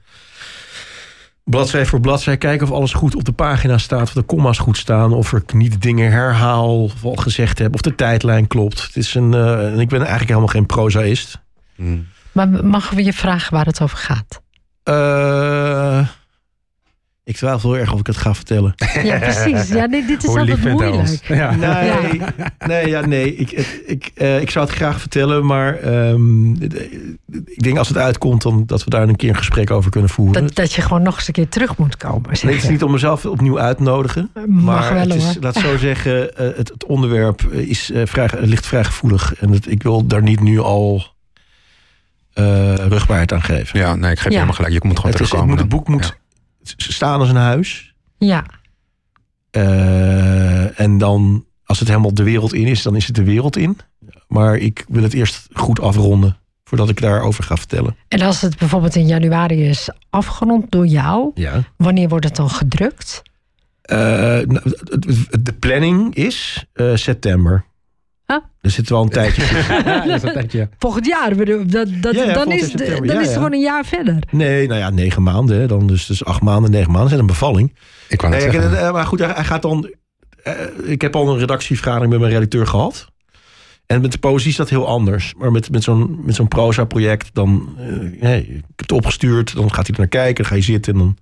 bladzij 1.44 1.86
voor 1.86 2.00
bladzij. 2.00 2.36
Kijken 2.36 2.66
of 2.66 2.72
alles 2.72 2.92
goed 2.92 3.14
op 3.14 3.24
de 3.24 3.32
pagina 3.32 3.78
staat. 3.78 4.02
Of 4.02 4.12
de 4.12 4.24
comma's 4.24 4.58
goed 4.58 4.76
staan. 4.76 5.12
Of 5.12 5.32
ik 5.32 5.52
niet 5.52 5.82
dingen 5.82 6.10
herhaal. 6.10 6.82
Of 6.82 7.04
al 7.04 7.14
gezegd 7.14 7.58
heb. 7.58 7.74
Of 7.74 7.80
de 7.80 7.94
tijdlijn 7.94 8.46
klopt. 8.46 8.82
Het 8.82 8.96
is 8.96 9.14
een, 9.14 9.34
eh, 9.34 9.72
en 9.72 9.78
ik 9.78 9.88
ben 9.88 9.98
eigenlijk 9.98 10.28
helemaal 10.28 10.48
geen 10.48 10.66
prozaïst. 10.66 11.40
Mm. 11.76 12.06
Maar 12.32 12.48
mogen 12.48 12.96
we 12.96 13.04
je 13.04 13.12
vragen 13.12 13.54
waar 13.54 13.66
het 13.66 13.80
over 13.80 13.98
gaat? 13.98 14.42
Eh, 14.82 16.08
ik 17.28 17.36
twijfel 17.36 17.72
heel 17.72 17.80
erg 17.80 17.92
of 17.92 18.00
ik 18.00 18.06
het 18.06 18.16
ga 18.16 18.34
vertellen. 18.34 18.74
Ja, 19.02 19.18
precies. 19.18 19.68
Ja, 19.68 19.86
nee, 19.86 20.06
dit 20.06 20.22
is 20.22 20.28
Hoe 20.28 20.38
altijd 20.38 20.64
moeilijk. 20.64 21.20
Ja. 21.26 21.54
Nee, 21.54 22.20
nee, 22.66 22.86
ja, 22.86 23.06
nee. 23.06 23.36
Ik, 23.36 23.50
ik, 23.86 24.10
eh, 24.14 24.40
ik 24.40 24.50
zou 24.50 24.66
het 24.66 24.74
graag 24.74 25.00
vertellen. 25.00 25.46
Maar 25.46 25.74
ehm, 25.74 26.50
ik 27.44 27.62
denk 27.62 27.78
als 27.78 27.88
het 27.88 27.96
uitkomt. 27.96 28.42
Dan, 28.42 28.62
dat 28.66 28.84
we 28.84 28.90
daar 28.90 29.08
een 29.08 29.16
keer 29.16 29.28
een 29.28 29.36
gesprek 29.36 29.70
over 29.70 29.90
kunnen 29.90 30.10
voeren. 30.10 30.42
Dat, 30.42 30.54
dat 30.54 30.72
je 30.72 30.82
gewoon 30.82 31.02
nog 31.02 31.16
eens 31.16 31.26
een 31.26 31.32
keer 31.32 31.48
terug 31.48 31.76
moet 31.76 31.96
komen. 31.96 32.36
zeg 32.36 32.42
Nee, 32.42 32.54
het 32.54 32.62
is 32.62 32.70
niet 32.70 32.82
om 32.82 32.92
mezelf 32.92 33.26
opnieuw 33.26 33.58
uit 33.58 33.76
te 33.76 33.82
nodigen. 33.82 34.30
Mag 34.46 34.64
maar 34.64 34.94
wel, 34.94 35.02
het 35.02 35.14
is, 35.14 35.24
hoor. 35.24 35.34
laat 35.40 35.56
zo 35.56 35.76
zeggen, 35.76 36.36
eh, 36.36 36.46
het, 36.56 36.68
het 36.68 36.84
onderwerp 36.84 37.42
is, 37.52 37.90
eh, 37.90 38.02
vrij, 38.06 38.28
ligt 38.38 38.66
vrij 38.66 38.84
gevoelig. 38.84 39.34
En 39.34 39.50
het, 39.52 39.70
ik 39.70 39.82
wil 39.82 40.06
daar 40.06 40.22
niet 40.22 40.40
nu 40.40 40.58
al 40.58 41.02
eh 42.32 42.74
rugbaarheid 42.74 43.32
aan 43.32 43.42
geven. 43.42 43.78
Ja, 43.78 43.94
nee, 43.94 44.10
ik 44.10 44.16
geef 44.16 44.24
je 44.24 44.30
Ja. 44.30 44.34
helemaal 44.34 44.54
gelijk. 44.54 44.72
Je 44.72 44.80
moet 44.82 44.96
gewoon 44.96 45.12
het, 45.12 45.20
is, 45.20 45.30
het, 45.30 45.38
terugkomen. 45.38 45.48
moet, 45.48 45.58
het 45.58 45.68
boek 45.68 45.88
moet 45.88 46.16
staan 46.76 47.20
als 47.20 47.28
een 47.28 47.36
huis. 47.36 47.94
Ja, 48.18 48.44
Eh, 49.50 50.80
en 50.80 50.98
dan, 50.98 51.44
als 51.64 51.78
het 51.78 51.88
helemaal 51.88 52.14
de 52.14 52.22
wereld 52.22 52.54
in 52.54 52.66
is, 52.66 52.82
dan 52.82 52.96
is 52.96 53.06
het 53.06 53.14
de 53.16 53.24
wereld 53.24 53.56
in. 53.56 53.78
Maar 54.28 54.56
ik 54.56 54.84
wil 54.88 55.02
het 55.02 55.12
eerst 55.14 55.46
goed 55.52 55.80
afronden 55.80 56.36
voordat 56.64 56.88
ik 56.88 57.00
daarover 57.00 57.44
ga 57.44 57.56
vertellen. 57.56 57.96
en 58.08 58.20
als 58.22 58.40
het 58.40 58.58
bijvoorbeeld 58.58 58.94
in 58.94 59.06
januari 59.06 59.68
is 59.68 59.88
afgerond 60.10 60.70
door 60.70 60.86
jou, 60.86 61.30
Ja. 61.34 61.62
wanneer 61.76 62.08
wordt 62.08 62.24
het 62.24 62.36
dan 62.36 62.50
gedrukt? 62.50 63.22
Eh, 63.82 63.98
nou, 63.98 64.60
de 65.40 65.52
planning 65.58 66.14
is 66.14 66.64
eh, 66.72 66.94
september. 66.94 67.64
Ah. 68.30 68.44
Er 68.60 68.70
zit 68.70 68.88
wel 68.88 69.02
een 69.02 69.08
tijdje 69.08 69.42
Ja, 69.84 70.06
dat 70.06 70.16
is 70.16 70.22
een 70.22 70.32
tijdje. 70.32 70.68
Volgend 70.78 71.06
jaar, 71.06 71.34
bedoel, 71.34 71.66
dat, 71.66 71.88
dat, 72.00 72.14
Ja, 72.14 72.24
ja, 72.24 72.32
dan, 72.32 72.52
is, 72.52 72.72
dan 72.72 73.04
ja, 73.04 73.20
is 73.20 73.26
het 73.26 73.32
gewoon 73.36 73.52
een 73.52 73.60
jaar 73.60 73.84
verder. 73.84 74.18
Nee, 74.30 74.66
nou 74.68 74.80
ja, 74.80 74.90
negen 74.90 75.22
maanden. 75.22 75.60
Hè. 75.60 75.66
Dan 75.66 75.86
dus, 75.86 76.06
dus 76.06 76.24
acht 76.24 76.42
maanden, 76.42 76.70
negen 76.70 76.90
maanden. 76.90 77.02
Dat 77.10 77.12
is 77.12 77.20
een 77.20 77.26
bevalling. 77.26 77.74
Ik 78.08 78.20
wou 78.20 78.32
net 78.32 78.42
Nee, 78.42 78.50
zeggen. 78.52 78.78
eh, 78.78 78.92
maar 78.92 79.06
goed, 79.06 79.18
hij 79.18 79.28
hij 79.34 79.44
gaat 79.44 79.62
dan... 79.62 79.90
eh, 80.42 80.52
ik 80.84 81.00
heb 81.00 81.16
al 81.16 81.28
een 81.28 81.38
redactievergadering 81.38 82.10
met 82.10 82.20
mijn 82.20 82.32
redacteur 82.32 82.66
gehad. 82.66 83.08
En 83.86 84.00
met 84.00 84.12
de 84.12 84.18
poëzie 84.18 84.50
is 84.50 84.56
dat 84.56 84.68
heel 84.70 84.86
anders. 84.86 85.34
Maar 85.38 85.50
met, 85.52 85.70
met 85.70 85.82
zo'n 85.82 86.20
met 86.24 86.34
zo'n 86.34 86.48
proza-project, 86.48 87.30
dan... 87.32 87.74
eh, 87.78 87.86
nee, 88.22 88.40
ik 88.42 88.54
heb 88.54 88.62
het 88.76 88.92
opgestuurd, 88.92 89.54
dan 89.54 89.72
gaat 89.74 89.86
hij 89.86 89.94
er 89.94 90.00
naar 90.00 90.08
kijken. 90.08 90.34
Dan 90.34 90.46
ga 90.46 90.54
je 90.54 90.62
zitten 90.62 90.92
en 90.92 90.98
dan 90.98 91.16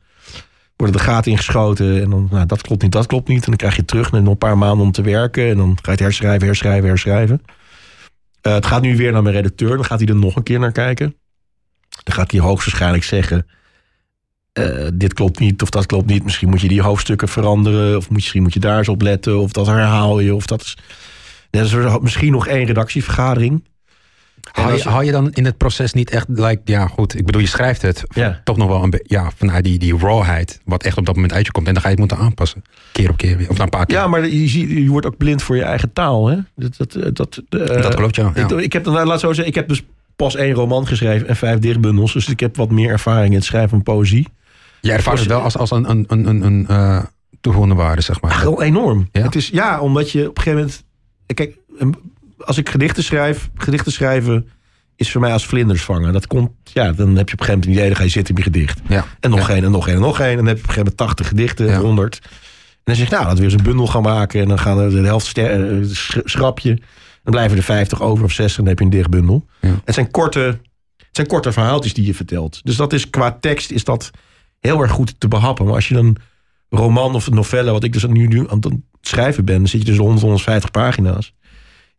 worden 0.76 0.96
de 0.96 1.02
gaten 1.02 1.30
ingeschoten. 1.30 2.02
En 2.02 2.10
dan, 2.10 2.28
nou, 2.30 2.46
dat 2.46 2.62
klopt 2.62 2.82
niet, 2.82 2.92
dat 2.92 3.06
klopt 3.06 3.28
niet. 3.28 3.42
En 3.42 3.48
dan 3.48 3.56
krijg 3.56 3.76
je 3.76 3.84
terug 3.84 4.10
en 4.10 4.22
nog 4.22 4.32
een 4.32 4.38
paar 4.38 4.58
maanden 4.58 4.86
om 4.86 4.92
te 4.92 5.02
werken. 5.02 5.48
En 5.48 5.56
dan 5.56 5.68
ga 5.74 5.80
je 5.82 5.90
het 5.90 6.00
herschrijven, 6.00 6.46
herschrijven, 6.46 6.88
herschrijven. 6.88 7.42
Eh, 8.40 8.52
het 8.54 8.66
gaat 8.66 8.82
nu 8.82 8.96
weer 8.96 9.12
naar 9.12 9.22
mijn 9.22 9.34
redacteur. 9.34 9.76
Dan 9.76 9.84
gaat 9.84 9.98
hij 9.98 10.08
er 10.08 10.16
nog 10.16 10.36
een 10.36 10.42
keer 10.42 10.58
naar 10.58 10.72
kijken. 10.72 11.14
Dan 12.02 12.14
gaat 12.14 12.30
hij 12.30 12.40
hoogstwaarschijnlijk 12.40 13.04
zeggen... 13.04 13.46
eh, 14.52 14.88
dit 14.94 15.14
klopt 15.14 15.38
niet 15.38 15.62
of 15.62 15.70
dat 15.70 15.86
klopt 15.86 16.06
niet. 16.06 16.24
Misschien 16.24 16.48
moet 16.48 16.60
je 16.60 16.68
die 16.68 16.82
hoofdstukken 16.82 17.28
veranderen. 17.28 17.96
Of 17.96 18.10
misschien 18.10 18.42
moet 18.42 18.52
je 18.54 18.60
daar 18.60 18.78
eens 18.78 18.88
op 18.88 19.02
letten. 19.02 19.38
Of 19.40 19.52
dat 19.52 19.66
herhaal 19.66 20.20
je. 20.20 20.34
Of 20.34 20.46
dat 20.46 20.62
is 21.50 21.74
misschien 22.00 22.32
nog 22.32 22.46
één 22.46 22.64
redactievergadering. 22.64 23.64
Haal 24.52 25.02
je, 25.02 25.10
dan 25.12 25.32
in 25.32 25.44
het 25.44 25.56
proces 25.56 25.92
niet 25.92 26.10
echt, 26.10 26.26
like, 26.28 26.60
ja 26.64 26.86
goed, 26.86 27.18
ik 27.18 27.26
bedoel, 27.26 27.40
je 27.40 27.46
schrijft 27.46 27.82
het 27.82 28.02
Ja. 28.08 28.40
toch 28.44 28.56
nog 28.56 28.68
wel 28.68 28.82
een 28.82 28.90
beetje, 28.90 29.06
ja, 29.08 29.30
vanuit 29.36 29.64
die, 29.64 29.78
die 29.78 29.98
rawheid, 29.98 30.60
wat 30.64 30.82
echt 30.82 30.96
op 30.96 31.06
dat 31.06 31.14
moment 31.14 31.32
uit 31.32 31.46
je 31.46 31.52
komt. 31.52 31.66
En 31.66 31.72
dan 31.72 31.82
ga 31.82 31.88
je 31.88 31.94
het 32.00 32.08
moeten 32.08 32.26
aanpassen, 32.26 32.62
keer 32.92 33.10
op 33.10 33.16
keer 33.16 33.36
weer, 33.36 33.50
of 33.50 33.56
na 33.56 33.64
een 33.64 33.68
paar 33.70 33.86
keer. 33.86 33.96
Ja, 33.96 34.06
maar 34.06 34.26
je, 34.28 34.82
je 34.84 34.90
wordt 34.90 35.06
ook 35.06 35.16
blind 35.16 35.42
voor 35.42 35.56
je 35.56 35.62
eigen 35.62 35.92
taal. 35.92 36.26
Hè? 36.28 36.36
Dat, 36.56 36.76
dat, 36.76 36.94
eh, 36.94 37.08
dat, 37.12 37.42
eh, 37.48 37.82
dat 37.82 37.94
klopt, 37.94 38.16
ja. 38.16 38.32
ja. 38.34 38.42
Ik, 38.48 38.50
ik 38.50 38.72
heb, 38.72 38.84
dan, 38.84 39.06
laat 39.06 39.20
zo 39.20 39.26
zeggen, 39.26 39.46
ik 39.46 39.54
heb 39.54 39.68
dus 39.68 39.82
pas 40.16 40.34
één 40.36 40.52
roman 40.54 40.86
geschreven 40.86 41.28
en 41.28 41.36
vijf 41.36 41.58
dichtbundels. 41.58 42.12
Dus 42.12 42.28
ik 42.28 42.40
heb 42.40 42.56
wat 42.56 42.70
meer 42.70 42.90
ervaring 42.90 43.28
in 43.30 43.34
het 43.36 43.44
schrijven 43.44 43.70
van 43.70 43.82
poëzie. 43.82 44.26
Je 44.80 44.92
ervaart 44.92 45.18
het 45.18 45.28
wel 45.28 45.40
als, 45.40 45.56
als 45.56 45.70
een, 45.70 45.90
een, 45.90 46.04
een, 46.08 46.26
een, 46.26 46.72
een 46.72 47.06
toegevoegde 47.40 47.74
waarde, 47.74 48.02
zeg 48.02 48.20
maar. 48.20 48.30
Ach, 48.32 48.60
enorm. 48.60 49.08
Ja? 49.12 49.22
Het 49.22 49.34
is, 49.34 49.48
ja, 49.48 49.80
omdat 49.80 50.10
je 50.10 50.28
op 50.28 50.36
een 50.36 50.42
gegeven 50.42 50.58
moment... 50.58 50.84
Kijk, 51.34 51.56
een- 51.78 52.14
als 52.38 52.58
ik 52.58 52.68
gedichten 52.68 53.02
schrijf... 53.04 53.50
Gedichten 53.54 53.92
schrijven 53.92 54.48
is 54.96 55.10
voor 55.12 55.20
mij 55.20 55.32
als 55.32 55.46
vlinders 55.46 55.82
vangen. 55.82 56.12
Dat 56.12 56.26
komt, 56.26 56.50
ja, 56.62 56.92
dan 56.92 57.16
heb 57.16 57.28
je 57.28 57.34
op 57.34 57.40
een 57.40 57.46
gegeven 57.46 57.52
moment 57.52 57.64
een 57.66 57.72
idee... 57.72 57.86
dan 57.86 57.96
ga 57.96 58.02
je 58.02 58.08
zitten 58.08 58.34
in 58.34 58.40
je 58.44 58.50
gedicht. 58.50 58.80
Ja. 58.88 59.04
En 59.20 59.30
nog 59.30 59.48
Ja. 59.48 59.54
één, 59.54 59.64
en 59.64 59.70
nog 59.70 59.86
één, 59.86 59.96
en 59.96 60.02
nog 60.02 60.20
één. 60.20 60.30
En 60.30 60.36
dan 60.36 60.46
heb 60.46 60.56
je 60.56 60.62
op 60.62 60.68
een 60.68 60.74
gegeven 60.74 60.94
moment 60.98 61.16
80 61.16 61.28
gedichten, 61.28 61.66
Ja. 61.66 61.78
100. 61.80 62.18
En 62.22 62.28
dan 62.84 62.94
zeg 62.94 63.08
je, 63.08 63.14
nou, 63.14 63.24
laten 63.26 63.38
we 63.38 63.44
eens 63.44 63.54
een 63.54 63.62
bundel 63.62 63.86
gaan 63.86 64.02
maken. 64.02 64.40
En 64.40 64.48
dan 64.48 64.58
gaan 64.58 64.78
er 64.78 64.90
de 64.90 65.00
helft 65.00 65.26
ster- 65.26 65.80
eh, 65.80 65.86
sch- 65.90 66.18
schrap 66.24 66.58
je. 66.58 66.74
Dan 67.22 67.32
blijven 67.34 67.56
er 67.56 67.62
50 67.62 68.02
over 68.02 68.24
of 68.24 68.32
60. 68.32 68.58
En 68.58 68.64
dan 68.64 68.68
heb 68.68 68.78
je 68.78 68.84
een 68.84 68.90
dichtbundel. 69.00 69.46
Ja. 69.60 69.74
Het, 69.84 69.94
zijn 69.94 70.10
korte, 70.10 70.40
het 70.96 71.08
zijn 71.12 71.26
korte 71.26 71.52
verhaaltjes 71.52 71.94
die 71.94 72.06
je 72.06 72.14
vertelt. 72.14 72.60
Dus 72.64 72.76
dat 72.76 72.92
is 72.92 73.10
qua 73.10 73.36
tekst 73.40 73.70
is 73.70 73.84
dat 73.84 74.10
heel 74.60 74.80
erg 74.82 74.90
goed 74.90 75.20
te 75.20 75.28
behappen. 75.28 75.64
Maar 75.64 75.74
als 75.74 75.88
je 75.88 75.94
een 75.96 76.16
roman 76.68 77.14
of 77.14 77.26
een 77.26 77.34
novelle, 77.34 77.70
wat 77.70 77.84
ik 77.84 77.92
dus 77.92 78.06
nu, 78.06 78.26
nu 78.26 78.48
aan 78.50 78.58
het 78.60 78.72
schrijven 79.00 79.44
ben... 79.44 79.56
dan 79.56 79.66
zit 79.68 79.80
je 79.80 79.86
dus 79.86 79.96
100, 79.98 80.20
150 80.20 80.70
pagina's. 80.70 81.32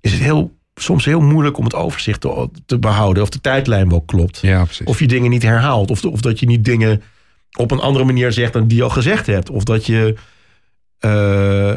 Is 0.08 0.14
het 0.14 0.22
heel, 0.22 0.56
soms 0.76 1.06
heel 1.06 1.22
moeilijk 1.22 1.58
om 1.58 1.64
het 1.64 1.76
overzicht 1.76 2.22
te, 2.22 2.50
te 2.66 2.80
behouden. 2.80 3.24
Of 3.24 3.30
de 3.30 3.42
tijdlijn 3.42 3.90
wel 3.90 4.02
klopt. 4.02 4.40
Ja. 4.42 4.66
Of 4.84 5.00
je 5.00 5.08
dingen 5.08 5.30
niet 5.30 5.44
herhaalt. 5.44 5.90
Of, 5.92 6.06
of 6.06 6.22
dat 6.22 6.40
je 6.40 6.46
niet 6.46 6.66
dingen 6.66 7.02
op 7.58 7.72
een 7.72 7.80
andere 7.80 8.06
manier 8.06 8.32
zegt 8.32 8.54
dan 8.54 8.68
die 8.68 8.78
je 8.78 8.84
al 8.84 8.90
gezegd 8.90 9.26
hebt. 9.28 9.50
Of 9.50 9.64
dat 9.64 9.86
je. 9.86 10.16
eh, 11.00 11.10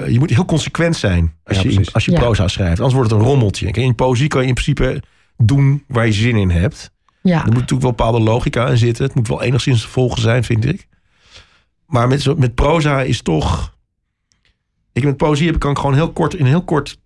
je 0.08 0.16
moet 0.18 0.30
heel 0.30 0.44
consequent 0.44 0.96
zijn 0.96 1.34
als 1.44 1.62
Ja, 1.62 1.70
je, 1.70 1.86
als 1.92 2.04
je 2.04 2.10
Ja. 2.12 2.18
proza 2.18 2.48
schrijft. 2.48 2.76
Anders 2.76 2.94
wordt 2.94 3.10
het 3.10 3.20
een 3.20 3.26
rommeltje. 3.26 3.70
In 3.70 3.94
poëzie 3.94 4.28
kan 4.28 4.42
je 4.42 4.48
in 4.48 4.54
principe 4.54 5.02
doen 5.36 5.84
waar 5.88 6.06
je 6.06 6.12
zin 6.12 6.36
in 6.36 6.50
hebt. 6.50 6.90
Ja. 7.22 7.38
Er 7.38 7.44
moet 7.44 7.52
natuurlijk 7.54 7.82
wel 7.82 7.90
bepaalde 7.90 8.20
logica 8.20 8.68
in 8.68 8.76
zitten. 8.78 9.04
Het 9.04 9.14
moet 9.14 9.28
wel 9.28 9.42
enigszins 9.42 9.80
te 9.82 9.88
volgen 9.88 10.20
zijn, 10.22 10.44
vind 10.44 10.64
ik. 10.64 10.86
Maar 11.86 12.08
met, 12.08 12.38
met 12.38 12.54
proza 12.54 13.02
is 13.02 13.22
toch... 13.22 13.78
Ik 14.92 15.04
met 15.04 15.16
poëzie 15.16 15.46
heb, 15.46 15.58
kan 15.58 15.70
ik 15.70 15.78
gewoon 15.78 15.94
heel 15.94 16.12
kort, 16.12 16.34
in 16.34 16.44
heel 16.46 16.64
kort 16.64 16.98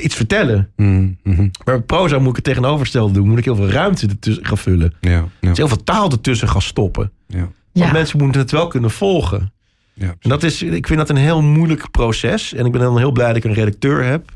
iets 0.00 0.14
vertellen. 0.14 0.70
Mm, 0.76 1.16
mhm. 1.22 1.48
Maar 1.64 1.82
proza 1.82 2.18
moet 2.18 2.28
ik 2.30 2.36
het 2.36 2.44
tegenovergestelde 2.44 3.12
doen. 3.12 3.28
Moet 3.28 3.38
ik 3.38 3.44
heel 3.44 3.56
veel 3.56 3.68
ruimte 3.70 4.06
ertussen 4.06 4.46
gaan 4.46 4.58
vullen. 4.58 4.94
Ja, 5.00 5.10
ja, 5.10 5.24
Dus 5.40 5.56
heel 5.58 5.68
veel 5.68 5.82
taal 5.84 6.10
ertussen 6.10 6.48
gaan 6.48 6.62
stoppen. 6.62 7.12
ja. 7.26 7.38
Want 7.72 7.88
Ja. 7.88 7.92
mensen 7.92 8.18
moeten 8.18 8.40
het 8.40 8.50
wel 8.50 8.66
kunnen 8.66 8.90
volgen. 8.90 9.52
ja. 9.94 10.14
En 10.20 10.28
dat 10.30 10.42
is, 10.42 10.62
ik 10.62 10.86
vind 10.86 10.98
dat 10.98 11.08
een 11.10 11.16
heel 11.16 11.42
moeilijk 11.42 11.90
proces. 11.90 12.54
En 12.54 12.66
ik 12.66 12.72
ben 12.72 12.80
dan 12.80 12.98
heel 12.98 13.12
blij 13.12 13.26
dat 13.26 13.36
ik 13.36 13.44
een 13.44 13.52
redacteur 13.54 14.04
heb. 14.04 14.34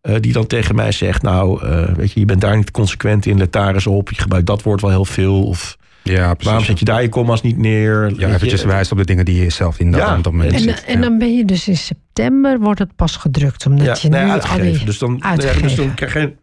eh, 0.00 0.14
die 0.20 0.32
dan 0.32 0.46
tegen 0.46 0.74
mij 0.74 0.92
zegt: 0.92 1.22
Nou, 1.22 1.62
eh, 1.66 1.94
weet 1.94 2.12
je, 2.12 2.20
je 2.20 2.26
bent 2.26 2.40
daar 2.40 2.56
niet 2.56 2.70
consequent 2.70 3.26
in. 3.26 3.38
Let 3.38 3.52
daar 3.52 3.74
eens 3.74 3.86
op. 3.86 4.10
Je 4.10 4.20
gebruikt 4.20 4.46
dat 4.46 4.62
woord 4.62 4.80
wel 4.80 4.90
heel 4.90 5.04
veel. 5.04 5.46
Of 5.46 5.76
ja, 6.10 6.26
precies. 6.26 6.44
waarom 6.44 6.64
zet 6.64 6.78
je 6.78 6.84
daar 6.84 7.02
je 7.02 7.08
commas 7.08 7.42
niet 7.42 7.58
neer? 7.58 8.12
Ja, 8.16 8.28
je, 8.28 8.34
eventjes 8.34 8.64
wijst 8.64 8.92
op 8.92 8.98
de 8.98 9.04
dingen 9.04 9.24
die 9.24 9.42
je 9.42 9.50
zelf 9.50 9.78
in 9.78 9.90
dat, 9.90 10.00
Ja, 10.00 10.20
moment 10.22 10.66
en-. 10.66 10.84
En, 10.86 11.00
dan 11.00 11.18
ben 11.18 11.36
je 11.36 11.44
dus 11.44 11.68
in 11.68 11.76
september 11.76 12.58
wordt 12.58 12.78
het 12.78 12.96
pas 12.96 13.16
gedrukt. 13.16 13.66
Omdat 13.66 13.86
ja, 13.86 13.96
je 14.00 14.08
nee, 14.08 14.20
nu 14.20 14.26
al 14.26 14.32
uitgegeven. 14.32 14.72
die... 14.72 14.84
Dus 14.84 14.98
dan, 14.98 15.22
nee, 15.36 15.62
dus 15.62 15.74
dan 15.74 15.94
krijg 15.94 16.12
je. 16.14 16.34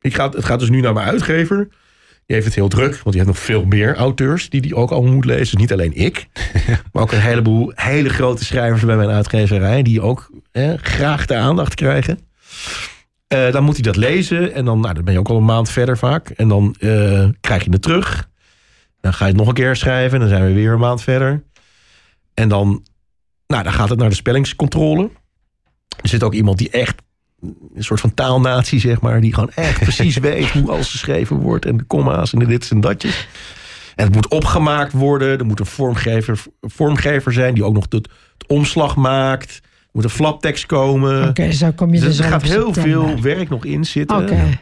Ik 0.00 0.14
ga, 0.14 0.28
het 0.28 0.44
gaat 0.44 0.60
dus 0.60 0.70
nu 0.70 0.80
naar 0.80 0.92
mijn 0.92 1.06
uitgever. 1.06 1.68
Die 2.26 2.36
heeft 2.36 2.44
het 2.44 2.54
heel 2.54 2.68
druk, 2.68 2.90
want 2.90 3.04
die 3.04 3.14
heeft 3.14 3.26
nog 3.26 3.38
veel 3.38 3.64
meer 3.64 3.96
auteurs 3.96 4.50
die 4.50 4.60
die 4.60 4.74
ook 4.74 4.90
allemaal 4.90 5.12
moet 5.12 5.24
lezen. 5.24 5.44
Dus 5.44 5.60
niet 5.60 5.72
alleen 5.72 5.94
ik, 5.94 6.26
maar 6.92 7.02
ook 7.02 7.12
een 7.12 7.20
heleboel 7.20 7.72
hele 7.74 8.08
grote 8.08 8.44
schrijvers 8.44 8.84
bij 8.84 8.96
mijn 8.96 9.10
uitgeverij 9.10 9.82
die 9.82 10.00
ook 10.00 10.30
hè, 10.52 10.76
graag 10.76 11.26
de 11.26 11.34
aandacht 11.34 11.74
krijgen. 11.74 12.18
Eh, 13.26 13.52
dan 13.52 13.64
moet 13.64 13.74
hij 13.74 13.82
dat 13.82 13.96
lezen 13.96 14.54
en 14.54 14.64
dan, 14.64 14.80
nou, 14.80 14.94
dan 14.94 15.04
ben 15.04 15.12
je 15.12 15.18
ook 15.18 15.28
al 15.28 15.36
een 15.36 15.44
maand 15.44 15.70
verder 15.70 15.98
vaak. 15.98 16.28
En 16.28 16.48
dan 16.48 16.76
eh, 16.78 17.28
krijg 17.40 17.64
je 17.64 17.70
het 17.70 17.82
terug. 17.82 18.28
Dan 19.04 19.14
ga 19.14 19.24
je 19.24 19.30
het 19.30 19.40
nog 19.40 19.48
een 19.48 19.54
keer 19.54 19.76
schrijven 19.76 20.12
en 20.12 20.20
dan 20.20 20.28
zijn 20.28 20.46
we 20.46 20.52
weer 20.52 20.72
een 20.72 20.78
maand 20.78 21.02
verder. 21.02 21.42
En 22.34 22.48
dan, 22.48 22.82
nou, 23.46 23.62
dan 23.62 23.72
gaat 23.72 23.88
het 23.88 23.98
naar 23.98 24.08
de 24.08 24.14
spellingscontrole. 24.14 25.10
Er 26.00 26.08
zit 26.08 26.22
ook 26.22 26.34
iemand 26.34 26.58
die 26.58 26.70
echt 26.70 27.02
een 27.40 27.84
soort 27.84 28.00
van 28.00 28.14
taalnatie, 28.14 28.80
zeg 28.80 29.00
maar, 29.00 29.20
die 29.20 29.34
gewoon 29.34 29.50
echt 29.50 29.80
precies 29.88 30.16
weet 30.16 30.50
hoe 30.50 30.70
alles 30.70 30.90
geschreven 30.90 31.36
wordt 31.36 31.66
en 31.66 31.76
de 31.76 31.84
komma's 31.84 32.32
en 32.32 32.38
de 32.38 32.46
dit's 32.46 32.70
en 32.70 32.80
datjes. 32.80 33.28
En 33.94 34.04
het 34.04 34.14
moet 34.14 34.28
opgemaakt 34.28 34.92
worden. 34.92 35.38
Er 35.38 35.46
moet 35.46 35.60
een 35.60 35.66
vormgever, 35.66 36.42
vormgever 36.60 37.32
zijn 37.32 37.54
die 37.54 37.64
ook 37.64 37.74
nog 37.74 37.84
het, 37.88 37.92
het 37.92 38.46
omslag 38.46 38.96
maakt. 38.96 39.60
Er 39.62 39.90
moet 39.92 40.04
een 40.04 40.10
flaptekst 40.10 40.66
komen. 40.66 41.28
Oké, 41.28 41.52
zo 41.52 41.72
kom 41.72 41.94
je 41.94 42.00
Dus 42.00 42.08
dus 42.08 42.18
er 42.18 42.32
gaat 42.32 42.42
heel 42.42 42.72
veel 42.72 43.20
werk 43.20 43.48
nog 43.48 43.64
in 43.64 43.84
zitten. 43.84 44.16
Oké. 44.16 44.58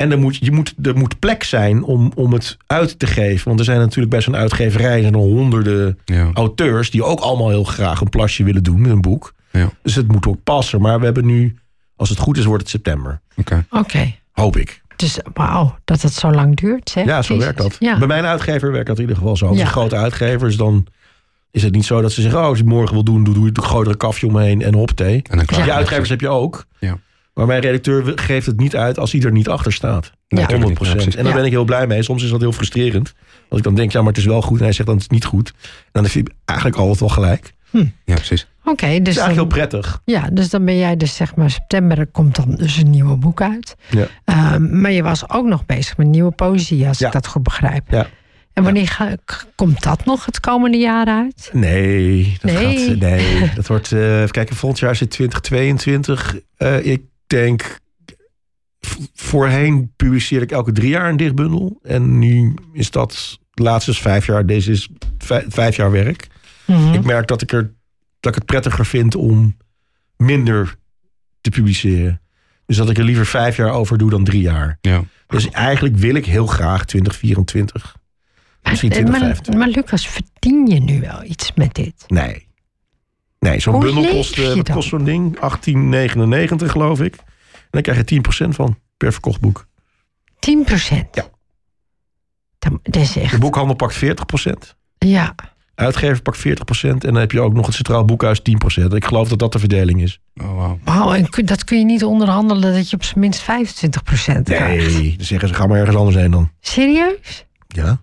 En 0.00 0.10
er 0.10 0.18
moet, 0.18 0.36
je 0.36 0.50
moet, 0.52 0.74
er 0.82 0.96
moet 0.96 1.18
plek 1.18 1.42
zijn 1.44 1.82
om, 1.82 2.12
om 2.14 2.32
het 2.32 2.56
uit 2.66 2.98
te 2.98 3.06
geven. 3.06 3.46
Want 3.48 3.58
er 3.58 3.64
zijn 3.64 3.78
natuurlijk 3.78 4.10
bij 4.10 4.20
zo'n 4.20 4.36
uitgeverij 4.36 5.00
zijn 5.00 5.14
er 5.14 5.20
honderden 5.20 5.98
Ja. 6.04 6.30
auteurs 6.34 6.90
die 6.90 7.04
ook 7.04 7.20
allemaal 7.20 7.48
heel 7.48 7.64
graag 7.64 8.00
een 8.00 8.08
plasje 8.08 8.44
willen 8.44 8.62
doen 8.62 8.80
met 8.80 8.90
een 8.90 9.00
boek. 9.00 9.34
Ja. 9.50 9.70
Dus 9.82 9.94
het 9.94 10.08
moet 10.08 10.26
ook 10.26 10.42
passen. 10.44 10.80
Maar 10.80 10.98
we 10.98 11.04
hebben 11.04 11.26
nu, 11.26 11.56
als 11.96 12.08
het 12.08 12.18
goed 12.18 12.38
is, 12.38 12.44
wordt 12.44 12.62
het 12.62 12.70
september. 12.70 13.20
Oké. 13.36 13.64
Oké. 13.70 14.14
Hoop 14.32 14.56
ik. 14.56 14.82
Dus 14.96 15.18
wauw, 15.34 15.76
dat 15.84 16.02
het 16.02 16.12
zo 16.12 16.30
lang 16.30 16.56
duurt. 16.56 16.90
Zeg. 16.90 17.04
Ja, 17.04 17.22
zo 17.22 17.38
werkt 17.38 17.58
dat. 17.58 17.76
Ja. 17.78 17.98
Bij 17.98 18.06
mijn 18.06 18.24
uitgever 18.24 18.72
werkt 18.72 18.86
dat 18.86 18.96
in 18.96 19.02
ieder 19.02 19.16
geval 19.16 19.36
zo. 19.36 19.46
Als 19.46 19.56
Ja. 19.56 19.62
een 19.62 19.70
grote 19.70 19.96
uitgever 19.96 20.48
is, 20.48 20.56
dan 20.56 20.86
is 21.50 21.62
het 21.62 21.74
niet 21.74 21.84
zo 21.84 22.00
dat 22.00 22.12
ze 22.12 22.22
zeggen... 22.22 22.40
oh, 22.40 22.46
als 22.46 22.58
je 22.58 22.64
het 22.64 22.72
morgen 22.72 22.94
wil 22.94 23.04
doen, 23.04 23.24
doe, 23.24 23.34
doe 23.34 23.44
je 23.44 23.50
een 23.52 23.62
grotere 23.62 23.96
kafje 23.96 24.26
omheen 24.26 24.62
en 24.62 24.74
hopthee. 24.74 25.22
En 25.30 25.36
dan 25.36 25.46
klaar. 25.46 25.62
Die 25.62 25.72
uitgevers 25.72 26.08
heb 26.08 26.20
je 26.20 26.28
ook. 26.28 26.66
Ja. 26.78 26.98
Maar 27.34 27.46
mijn 27.46 27.60
redacteur 27.60 28.12
geeft 28.18 28.46
het 28.46 28.56
niet 28.60 28.76
uit 28.76 28.98
als 28.98 29.12
hij 29.12 29.20
er 29.20 29.32
niet 29.32 29.48
achter 29.48 29.72
staat. 29.72 30.12
Nee, 30.28 30.40
Ja. 30.44 30.50
100 30.50 30.50
natuurlijk 30.50 30.78
niet. 30.78 30.86
Ja, 30.88 30.94
precies. 30.94 31.16
En 31.16 31.24
daar 31.24 31.34
ben 31.34 31.44
ik 31.44 31.50
heel 31.50 31.64
blij 31.64 31.86
mee. 31.86 32.02
Soms 32.02 32.22
is 32.24 32.30
dat 32.30 32.40
heel 32.40 32.52
frustrerend. 32.52 33.14
Als 33.48 33.58
ik 33.58 33.64
dan 33.64 33.74
denk, 33.74 33.92
ja, 33.92 33.98
maar 33.98 34.08
het 34.08 34.18
is 34.18 34.24
wel 34.24 34.42
goed. 34.42 34.58
En 34.58 34.64
hij 34.64 34.72
zegt 34.72 34.86
dan, 34.88 34.94
het 34.96 35.04
is 35.10 35.10
niet 35.16 35.24
goed. 35.24 35.48
En 35.58 35.90
dan 35.92 36.02
heeft 36.02 36.14
hij 36.14 36.24
eigenlijk 36.44 36.78
altijd 36.78 37.00
wel 37.00 37.08
gelijk. 37.08 37.52
Het 37.70 37.86
Ja, 38.04 38.14
precies. 38.14 38.48
Oké, 38.64 38.86
is 38.86 38.98
dus, 39.02 39.16
eigenlijk 39.16 39.36
heel 39.36 39.46
prettig. 39.66 40.00
ja, 40.04 40.28
dus 40.32 40.50
dan 40.50 40.64
ben 40.64 40.78
jij 40.78 40.96
dus 40.96 41.16
zeg 41.16 41.34
maar 41.36 41.50
september 41.50 41.98
er 41.98 42.06
komt 42.06 42.36
dan 42.36 42.54
dus 42.54 42.76
een 42.76 42.90
nieuwe 42.90 43.16
boek 43.16 43.42
uit. 43.42 43.76
Ja. 43.90 44.06
Ehm, 44.24 44.80
maar 44.80 44.90
je 44.92 45.02
was 45.02 45.30
ook 45.30 45.46
nog 45.46 45.66
bezig 45.66 45.96
met 45.96 46.06
nieuwe 46.06 46.30
poëzie, 46.30 46.86
als 46.88 46.98
Ja. 46.98 47.06
ik 47.06 47.12
dat 47.12 47.26
goed 47.26 47.42
begrijp. 47.42 47.90
Ja. 47.90 48.06
En 48.52 48.62
wanneer 48.62 48.88
ga- 48.88 49.16
komt 49.54 49.82
dat 49.82 50.04
nog 50.04 50.24
het 50.26 50.40
komende 50.40 50.76
jaar 50.78 51.06
uit? 51.06 51.50
Nee, 51.52 52.36
dat 52.40 52.52
Nee. 52.52 52.86
gaat... 52.88 52.96
Nee, 52.96 53.50
dat 53.54 53.66
wordt... 53.66 53.92
eh 53.92 54.16
even 54.18 54.30
kijken, 54.30 54.56
volgend 54.56 54.80
jaar 54.80 54.96
zit 54.96 55.10
2022. 55.10 56.36
Eh, 56.56 56.86
ik 56.86 57.02
denk... 57.30 57.78
Voorheen 59.14 59.92
publiceerde 59.96 60.44
ik 60.44 60.50
elke 60.52 60.72
drie 60.72 60.88
jaar 60.88 61.08
een 61.08 61.16
dichtbundel. 61.16 61.78
En 61.82 62.18
nu 62.18 62.54
is 62.72 62.90
dat... 62.90 63.38
De 63.50 63.62
laatste 63.62 63.90
is 63.90 63.98
vijf 64.00 64.26
jaar. 64.26 64.46
Deze 64.46 64.70
is 64.70 64.88
vij- 65.18 65.44
vijf 65.48 65.76
jaar 65.76 65.90
werk. 65.90 66.26
Mhm. 66.66 66.92
Ik 66.92 67.04
merk 67.04 67.26
dat 67.26 67.42
ik, 67.42 67.52
er, 67.52 67.72
dat 68.20 68.32
ik 68.32 68.34
het 68.34 68.44
prettiger 68.46 68.86
vind 68.86 69.14
om 69.14 69.56
minder 70.16 70.76
te 71.40 71.50
publiceren. 71.50 72.20
Dus 72.66 72.76
dat 72.76 72.90
ik 72.90 72.98
er 72.98 73.04
liever 73.04 73.26
vijf 73.26 73.56
jaar 73.56 73.70
over 73.70 73.98
doe 73.98 74.10
dan 74.10 74.24
drie 74.24 74.40
jaar. 74.40 74.78
Ja. 74.80 75.02
Dus 75.26 75.50
eigenlijk 75.50 75.96
wil 75.96 76.14
ik 76.14 76.26
heel 76.26 76.46
graag 76.46 76.84
2024. 76.84 77.96
Misschien 78.62 78.90
Eh, 78.90 78.96
maar, 78.96 79.04
2025. 79.06 79.54
maar 79.54 79.68
Lucas, 79.68 80.08
verdien 80.08 80.66
je 80.66 80.80
nu 80.80 81.00
wel 81.00 81.24
iets 81.24 81.52
met 81.54 81.74
dit? 81.74 82.04
Nee. 82.06 82.46
Nee, 83.40 83.60
zo'n 83.60 83.80
bundel 83.80 84.06
kost, 84.08 84.38
eh, 84.38 84.54
wat 84.54 84.70
kost 84.70 84.88
zo'n 84.88 85.04
ding? 85.04 85.36
18,99 85.38 86.70
geloof 86.70 87.00
ik. 87.00 87.14
En 87.52 87.68
dan 87.70 87.82
krijg 87.82 87.98
je 87.98 88.04
10% 88.04 88.54
van 88.54 88.78
per 88.96 89.12
verkocht 89.12 89.40
boek. 89.40 89.66
10 90.38 90.64
procent? 90.64 91.06
Ja. 91.12 91.24
Dat, 92.58 92.72
dat 92.82 93.02
is 93.02 93.12
De 93.12 93.20
echt... 93.20 93.38
boekhandel 93.38 93.74
pakt 93.76 94.04
40%. 94.04 94.50
Ja. 94.98 95.34
Uitgever 95.74 96.22
pakt 96.22 96.38
40%. 96.48 96.50
En 96.82 96.98
dan 96.98 97.14
heb 97.14 97.32
je 97.32 97.40
ook 97.40 97.52
nog 97.52 97.66
het 97.66 97.74
Centraal 97.74 98.04
Boekhuis 98.04 98.40
10%. 98.40 98.84
Ik 98.94 99.04
geloof 99.04 99.28
dat 99.28 99.38
dat 99.38 99.52
de 99.52 99.58
verdeling 99.58 100.02
is. 100.02 100.20
Oh, 100.42 100.56
wauw. 100.56 100.78
Wauw, 100.84 101.12
en 101.14 101.28
kun- 101.28 101.46
dat 101.46 101.64
kun 101.64 101.78
je 101.78 101.84
niet 101.84 102.04
onderhandelen 102.04 102.74
dat 102.74 102.90
je 102.90 102.96
op 102.96 103.04
zijn 103.04 103.20
minst 103.20 103.40
25 103.40 104.02
procent 104.02 104.44
krijgt. 104.48 104.92
Nee, 104.94 105.16
dan 105.16 105.26
zeggen 105.26 105.48
ze 105.48 105.54
ga 105.54 105.66
maar 105.66 105.78
ergens 105.78 105.96
anders 105.96 106.16
heen 106.16 106.30
dan. 106.30 106.50
Serieus? 106.60 107.46
Ja. 107.66 107.98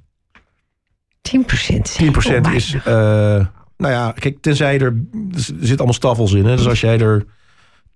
10 1.21 1.45
procent. 1.45 1.95
10% 1.97 2.47
is, 2.53 2.73
eh, 2.85 3.45
nou 3.77 3.93
ja, 3.93 4.11
kijk, 4.11 4.37
tenzij 4.41 4.73
je 4.73 4.79
er, 4.79 5.03
er 5.31 5.39
zitten 5.39 5.77
allemaal 5.77 5.93
staffels 5.93 6.33
in. 6.33 6.45
Hè? 6.45 6.55
Dus 6.55 6.67
als 6.67 6.81
jij 6.81 6.99
er 6.99 7.25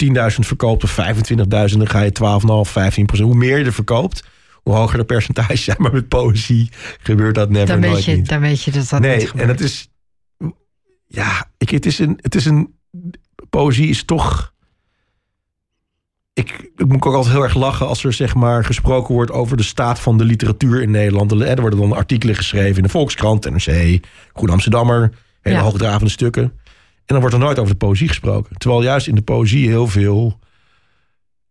10.000 0.05 0.09
verkoopt 0.39 0.83
of 0.83 0.97
25.000, 0.99 1.45
dan 1.45 1.89
ga 1.89 2.01
je 2.01 2.11
12,5, 3.15 3.19
15%. 3.19 3.21
Hoe 3.21 3.35
meer 3.35 3.57
je 3.57 3.65
er 3.65 3.73
verkoopt, 3.73 4.23
hoe 4.63 4.73
hoger 4.73 4.97
de 4.97 5.05
percentage 5.05 5.57
zijn. 5.63 5.77
Maar 5.79 5.93
met 5.93 6.07
poëzie 6.07 6.69
gebeurt 7.01 7.35
dat 7.35 7.49
never 7.49 7.67
Dan 7.67 7.81
weet, 7.81 7.91
nooit 7.91 8.03
je, 8.03 8.15
niet. 8.15 8.29
dan 8.29 8.39
weet 8.39 8.63
je 8.63 8.71
dat 8.71 8.89
dat 8.89 8.99
niet 8.99 9.09
nee, 9.09 9.43
en 9.43 9.47
het 9.47 9.59
is, 9.59 9.89
ja, 11.07 11.51
ik, 11.57 11.69
het 11.69 11.85
is 11.85 11.99
een, 11.99 12.19
het 12.21 12.35
is 12.35 12.45
een, 12.45 12.75
poëzie 13.49 13.89
is 13.89 14.03
toch, 14.03 14.53
ik, 16.33 16.71
ik 16.75 16.87
moet 16.87 17.05
ook 17.05 17.13
altijd 17.13 17.33
heel 17.33 17.43
erg 17.43 17.55
lachen 17.55 17.87
als 17.87 18.03
er 18.03 18.13
zeg 18.13 18.35
maar 18.35 18.65
gesproken 18.65 19.13
wordt 19.13 19.31
over 19.31 19.57
de 19.57 19.63
staat 19.63 19.99
van 19.99 20.17
de 20.17 20.23
literatuur 20.23 20.81
in 20.81 20.91
Nederland. 20.91 21.31
Er 21.31 21.61
worden 21.61 21.79
dan 21.79 21.93
artikelen 21.93 22.35
geschreven 22.35 22.75
in 22.75 22.83
de 22.83 22.89
Volkskrant, 22.89 23.49
NRC, 23.49 23.99
Groen 24.33 24.49
Amsterdammer, 24.49 25.11
hele 25.41 25.55
Ja. 25.55 25.61
hoogdravende 25.61 26.11
stukken. 26.11 26.43
En 26.43 27.17
dan 27.17 27.19
wordt 27.19 27.33
er 27.33 27.41
nooit 27.41 27.59
over 27.59 27.71
de 27.71 27.77
poëzie 27.85 28.07
gesproken. 28.07 28.57
Terwijl 28.57 28.83
juist 28.83 29.07
in 29.07 29.15
de 29.15 29.21
poëzie 29.21 29.67
heel 29.67 29.87
veel, 29.87 30.39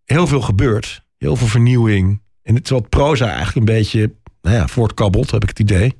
heel 0.04 0.26
veel 0.26 0.40
gebeurt. 0.40 1.02
Heel 1.18 1.36
veel 1.36 1.46
vernieuwing. 1.46 2.22
En 2.42 2.54
het 2.54 2.64
terwijl 2.64 2.86
proza 2.88 3.26
eigenlijk 3.26 3.56
een 3.56 3.74
beetje 3.74 4.12
nou 4.42 4.56
ja, 4.56 4.66
voortkabbelt, 4.68 5.30
heb 5.30 5.42
ik 5.42 5.48
het 5.48 5.58
idee. 5.58 5.96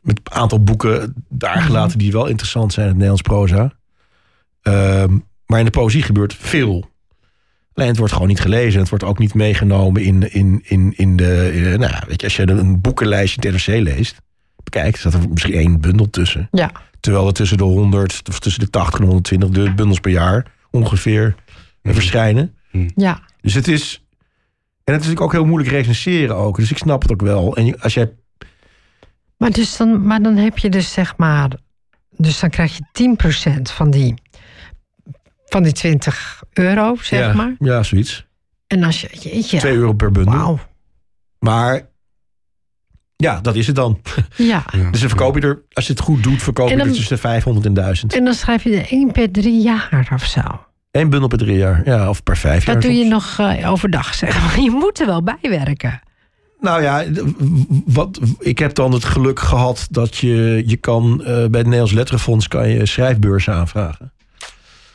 Met 0.00 0.20
een 0.24 0.32
aantal 0.32 0.62
boeken 0.64 1.14
daar 1.28 1.62
gelaten 1.62 1.98
die 1.98 2.12
wel 2.12 2.26
interessant 2.26 2.72
zijn 2.72 2.86
in 2.86 2.92
het 2.92 3.00
Nederlands 3.02 3.28
proza. 3.28 3.72
Ehm, 4.62 5.18
maar 5.46 5.58
in 5.58 5.64
de 5.64 5.70
poëzie 5.70 6.02
gebeurt 6.02 6.34
veel. 6.34 6.90
Alleen 7.74 7.88
het 7.88 7.98
wordt 7.98 8.12
gewoon 8.12 8.28
niet 8.28 8.40
gelezen. 8.40 8.80
Het 8.80 8.88
wordt 8.88 9.04
ook 9.04 9.18
niet 9.18 9.34
meegenomen 9.34 10.02
in, 10.02 10.32
in, 10.32 10.60
in, 10.64 10.92
in 10.96 11.16
de... 11.16 11.50
in- 11.54 11.62
nou 11.80 11.92
ja, 11.92 12.02
weet 12.06 12.20
je, 12.20 12.26
als 12.26 12.36
je 12.36 12.48
een 12.50 12.80
boekenlijstje 12.80 13.40
in 13.40 13.52
het 13.54 13.66
NRC 13.66 13.82
leest... 13.82 14.16
Bekijk, 14.64 14.96
staat 14.96 15.14
er 15.14 15.28
misschien 15.28 15.54
één 15.54 15.80
bundel 15.80 16.10
tussen. 16.10 16.48
Ja, 16.50 16.70
Terwijl 17.00 17.26
er 17.26 17.32
tussen 17.32 17.56
de 17.58 17.64
100 17.64 18.22
of 18.28 18.38
tussen 18.38 18.60
de 18.60 18.70
80 18.70 19.00
en 19.00 19.06
120 19.06 19.48
de 19.48 19.74
bundels 19.74 20.00
per 20.00 20.10
jaar 20.10 20.46
ongeveer 20.70 21.34
eh, 21.82 21.92
verschijnen. 21.92 22.54
ja. 22.94 23.20
Dus 23.40 23.54
het 23.54 23.68
is. 23.68 24.04
En 24.84 24.96
het 24.96 25.02
is 25.04 25.08
natuurlijk 25.08 25.20
ook 25.20 25.32
heel 25.32 25.44
moeilijk 25.44 25.70
recenseren 25.70 26.36
ook. 26.36 26.56
Dus 26.56 26.70
ik 26.70 26.78
snap 26.78 27.02
het 27.02 27.12
ook 27.12 27.22
wel. 27.22 27.56
En 27.56 27.80
als 27.80 27.94
jij. 27.94 28.12
Maar, 29.36 29.50
dus 29.50 29.76
dan, 29.76 30.06
maar 30.06 30.22
dan 30.22 30.36
heb 30.36 30.58
je 30.58 30.68
dus 30.68 30.92
zeg 30.92 31.16
maar... 31.16 31.50
Dus 32.16 32.40
dan 32.40 32.50
krijg 32.50 32.76
je 32.76 32.84
10 32.92 33.16
procent 33.16 33.70
van 33.70 33.90
die, 33.90 34.14
van 35.44 35.62
die 35.62 35.72
20 35.72 36.42
euro, 36.52 36.96
zeg 36.96 37.20
ja, 37.20 37.32
maar. 37.32 37.54
Ja, 37.58 37.82
zoiets. 37.82 38.26
En 38.66 38.82
als 38.84 39.00
je... 39.00 39.08
Jeetje, 39.20 39.58
2 39.58 39.74
euro 39.74 39.92
per 39.92 40.12
bundel. 40.12 40.34
wauw. 40.34 40.58
Maar. 41.38 41.88
Ja, 43.20 43.40
dat 43.40 43.54
is 43.54 43.66
het 43.66 43.76
dan. 43.76 44.00
Ja. 44.36 44.64
Dus 44.90 45.00
dan 45.00 45.08
verkoop 45.08 45.34
je 45.34 45.40
er, 45.40 45.62
als 45.72 45.86
je 45.86 45.92
het 45.92 46.02
goed 46.02 46.22
doet, 46.22 46.42
verkoop 46.42 46.68
je 46.68 46.76
dan- 46.76 46.86
er 46.86 46.92
tussen 46.92 47.14
de 47.14 47.20
500 47.20 47.66
en 47.66 47.74
1000. 47.74 48.14
En 48.14 48.24
dan 48.24 48.34
schrijf 48.34 48.62
je 48.64 48.76
er 48.76 48.86
één 48.90 49.12
per 49.12 49.30
drie 49.30 49.62
jaar 49.62 50.10
of 50.14 50.24
zo. 50.24 50.40
Eén 50.90 51.10
bundel 51.10 51.28
per 51.28 51.38
drie 51.38 51.56
jaar. 51.56 51.82
Ja, 51.84 52.08
of 52.08 52.22
per 52.22 52.36
vijf 52.36 52.64
jaar. 52.64 52.74
Dat 52.74 52.82
doe 52.84 52.92
je 52.92 52.98
soms. 53.10 53.10
nog 53.10 53.38
eh, 53.48 53.70
overdag, 53.70 54.14
zeg 54.24 54.40
maar. 54.40 54.60
Je 54.60 54.70
moet 54.70 55.00
er 55.00 55.06
wel 55.06 55.22
bij 55.22 55.38
werken. 55.40 56.00
Nou 56.60 56.82
ja, 56.82 57.04
wat, 57.84 58.20
ik 58.38 58.58
heb 58.58 58.74
dan 58.74 58.92
het 58.92 59.04
geluk 59.04 59.40
gehad 59.40 59.86
dat 59.90 60.16
je, 60.16 60.62
je 60.66 60.76
kan 60.76 61.20
eh, 61.20 61.24
bij 61.26 61.34
het 61.42 61.52
Nederlands 61.64 61.92
Letterenfonds 61.92 62.48
kan 62.48 62.68
je 62.68 62.86
schrijfbeurzen 62.86 63.54
aanvragen. 63.54 64.12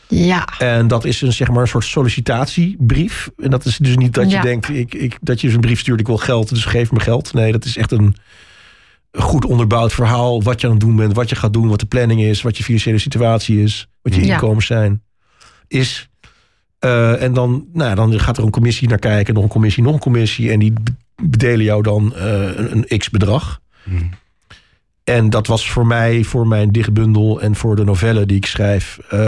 Ja, 0.08 0.48
En 0.60 0.88
dat 0.88 1.06
is 1.06 1.22
een, 1.22 1.34
zeg 1.34 1.50
maar, 1.50 1.62
een 1.62 1.68
soort 1.68 1.86
sollicitatiebrief. 1.86 3.30
En 3.38 3.50
dat 3.50 3.66
is 3.66 3.78
dus 3.78 3.96
niet 3.98 4.14
dat 4.14 4.30
je 4.30 4.36
Ja. 4.36 4.42
denkt, 4.42 4.70
ik, 4.70 4.94
ik, 4.94 5.18
dat 5.22 5.42
je 5.42 5.48
dus 5.48 5.56
een 5.56 5.62
brief 5.62 5.80
stuurt, 5.80 6.00
ik 6.00 6.08
wil 6.08 6.18
geld, 6.18 6.50
dus 6.50 6.66
geef 6.66 6.92
me 6.92 7.00
geld. 7.00 7.34
Nee, 7.34 7.52
dat 7.52 7.66
is 7.66 7.78
echt 7.78 7.92
een 7.92 8.16
goed 9.12 9.46
onderbouwd 9.46 9.94
verhaal. 9.94 10.44
Wat 10.44 10.62
je 10.62 10.68
aan 10.68 10.74
het 10.74 10.82
doen 10.82 10.96
bent, 10.96 11.16
wat 11.16 11.30
je 11.30 11.36
gaat 11.36 11.54
doen, 11.54 11.68
wat 11.68 11.80
de 11.80 11.86
planning 11.86 12.22
is, 12.22 12.42
wat 12.42 12.58
je 12.58 12.64
financiële 12.64 12.98
situatie 12.98 13.62
is, 13.64 13.88
wat 14.02 14.16
je 14.16 14.26
Ja. 14.26 14.34
inkomens 14.34 14.66
zijn, 14.66 15.02
is. 15.68 16.10
Eh, 16.80 17.22
en 17.22 17.34
dan, 17.34 17.66
nou, 17.74 17.90
ja, 17.90 17.96
dan 17.96 18.20
gaat 18.20 18.38
er 18.38 18.44
een 18.44 18.50
commissie 18.50 18.88
naar 18.88 19.00
kijken, 19.00 19.34
nog 19.34 19.44
een 19.44 19.50
commissie, 19.50 19.84
nog 19.84 19.94
een 19.94 20.00
commissie. 20.00 20.52
En 20.52 20.60
die 20.60 20.72
be- 20.84 20.96
bedelen 21.24 21.66
jou 21.66 21.82
dan 21.82 22.16
eh, 22.16 22.42
een, 22.56 22.84
een 22.90 22.98
x 22.98 23.10
bedrag. 23.10 23.60
En 25.06 25.30
dat 25.30 25.48
was 25.48 25.70
voor 25.72 25.88
mij, 25.88 26.24
voor 26.24 26.48
mijn 26.48 26.72
dichtbundel 26.72 27.42
en 27.42 27.56
voor 27.56 27.76
de 27.76 27.84
novelle 27.84 28.26
die 28.26 28.38
ik 28.38 28.46
schrijf, 28.46 29.00
eh, 29.10 29.20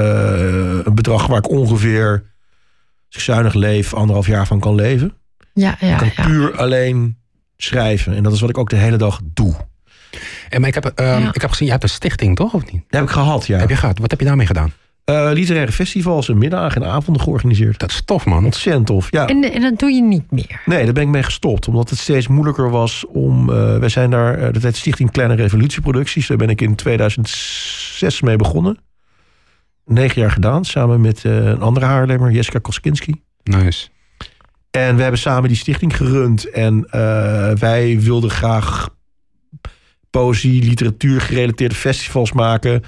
een 0.83 0.95
bedrag 0.95 1.27
waar 1.27 1.37
ik 1.37 1.49
ongeveer, 1.49 2.23
als 3.07 3.15
ik 3.15 3.19
zuinig 3.21 3.53
leef, 3.53 3.93
anderhalf 3.93 4.27
jaar 4.27 4.47
van 4.47 4.59
kan 4.59 4.75
leven. 4.75 5.13
ja, 5.53 5.73
ik 5.73 5.81
ja. 5.81 5.97
kan 5.97 6.11
ja. 6.15 6.23
puur 6.25 6.57
alleen 6.57 7.17
schrijven. 7.57 8.15
En 8.15 8.23
dat 8.23 8.33
is 8.33 8.41
wat 8.41 8.49
ik 8.49 8.57
ook 8.57 8.69
de 8.69 8.75
hele 8.75 8.97
dag 8.97 9.19
doe. 9.23 9.55
En, 10.49 10.59
maar 10.59 10.69
ik 10.69 10.75
heb, 10.75 10.85
ehm, 10.85 11.21
Ja. 11.21 11.33
ik 11.33 11.41
heb 11.41 11.49
gezien, 11.49 11.65
je 11.65 11.71
hebt 11.71 11.83
een 11.83 11.89
stichting, 11.89 12.35
toch? 12.35 12.53
Of 12.53 12.71
niet? 12.71 12.81
Dat 12.87 12.99
heb 12.99 13.03
ik 13.03 13.09
gehad, 13.09 13.47
ja. 13.47 13.57
Heb 13.59 13.69
je 13.69 13.75
gehad? 13.75 13.99
Wat 13.99 14.11
heb 14.11 14.19
je 14.19 14.25
daarmee 14.25 14.45
gedaan? 14.47 14.73
Eh, 15.07 15.29
literaire 15.33 15.71
festivals 15.71 16.29
en 16.29 16.37
middagen 16.37 16.81
en 16.81 16.89
avonden 16.89 17.23
georganiseerd. 17.23 17.79
Dat 17.79 17.91
is 17.91 18.01
tof, 18.05 18.25
man. 18.25 18.45
Ontzettend 18.45 18.85
tof. 18.85 19.11
Ja. 19.11 19.27
En, 19.27 19.53
en 19.53 19.61
dat 19.61 19.79
doe 19.79 19.91
je 19.91 20.01
niet 20.01 20.31
meer. 20.31 20.61
Nee, 20.65 20.83
daar 20.83 20.93
ben 20.93 21.03
ik 21.03 21.09
mee 21.09 21.23
gestopt. 21.23 21.67
Omdat 21.67 21.89
het 21.89 21.99
steeds 21.99 22.27
moeilijker 22.27 22.69
was 22.69 23.05
om... 23.05 23.49
eh 23.49 23.77
wij 23.77 23.89
zijn 23.89 24.09
daar, 24.09 24.37
eh, 24.37 24.53
dat 24.53 24.63
heet 24.63 24.75
Stichting 24.75 25.11
Kleine 25.11 25.35
Revolutieproducties. 25.35 26.27
Daar 26.27 26.37
ben 26.37 26.49
ik 26.49 26.61
in 26.61 26.75
2006 26.75 28.21
mee 28.21 28.35
begonnen. 28.35 28.77
Negen 29.85 30.21
jaar 30.21 30.31
gedaan, 30.31 30.65
samen 30.65 31.01
met 31.01 31.25
eh, 31.25 31.45
een 31.45 31.61
andere 31.61 31.85
Haarlemmer, 31.85 32.31
Jessica 32.31 32.59
Koskinski. 32.59 33.21
Nice. 33.43 33.87
En 34.71 34.95
we 34.95 35.01
hebben 35.01 35.19
samen 35.19 35.47
die 35.47 35.57
stichting 35.57 35.95
gerund. 35.97 36.49
En 36.49 36.87
eh, 36.89 37.51
wij 37.51 37.99
wilden 37.99 38.29
graag 38.29 38.89
poëzie, 40.09 40.63
literatuur 40.63 41.21
gerelateerde 41.21 41.75
festivals 41.75 42.31
maken. 42.31 42.83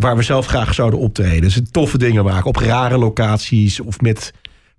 Waar 0.00 0.16
we 0.16 0.22
zelf 0.22 0.46
graag 0.46 0.74
zouden 0.74 0.98
optreden. 0.98 1.40
Dus 1.40 1.60
toffe 1.70 1.98
dingen 1.98 2.24
maken 2.24 2.46
op 2.46 2.56
rare 2.56 2.98
locaties. 2.98 3.80
Of 3.80 4.00
met 4.00 4.32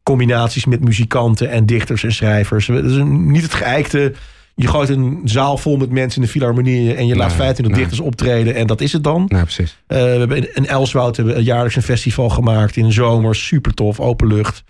combinaties 0.03 0.65
met 0.65 0.83
muzikanten 0.83 1.49
en 1.49 1.65
dichters 1.65 2.03
en 2.03 2.11
schrijvers. 2.13 2.65
Dat 2.65 2.83
is 2.83 2.95
een- 2.95 3.31
niet 3.31 3.43
het 3.43 3.53
geëikte. 3.53 4.13
Je 4.55 4.67
gooit 4.67 4.89
een 4.89 5.21
zaal 5.23 5.57
vol 5.57 5.77
met 5.77 5.89
mensen 5.91 6.21
in 6.21 6.25
de 6.27 6.33
filharmonie. 6.33 6.93
En 6.93 7.07
je 7.07 7.15
laat 7.15 7.27
Nee, 7.27 7.37
25 7.37 7.65
nee. 7.75 7.83
dichters 7.83 7.99
optreden. 8.07 8.55
En 8.55 8.67
dat 8.67 8.81
is 8.81 8.93
het 8.93 9.03
dan. 9.03 9.27
Precies. 9.27 9.77
Eh, 9.87 9.97
we 9.97 10.03
hebben 10.03 10.55
in, 10.55 10.67
Elswoud 10.67 11.15
hebben 11.15 11.35
we 11.35 11.43
jaarlijks 11.43 11.75
een 11.75 11.81
festival 11.81 12.29
gemaakt 12.29 12.75
in 12.75 12.85
de 12.85 12.91
zomer. 12.91 13.35
Super 13.35 13.73
tof, 13.73 13.99
open 13.99 14.27
lucht. 14.27 14.63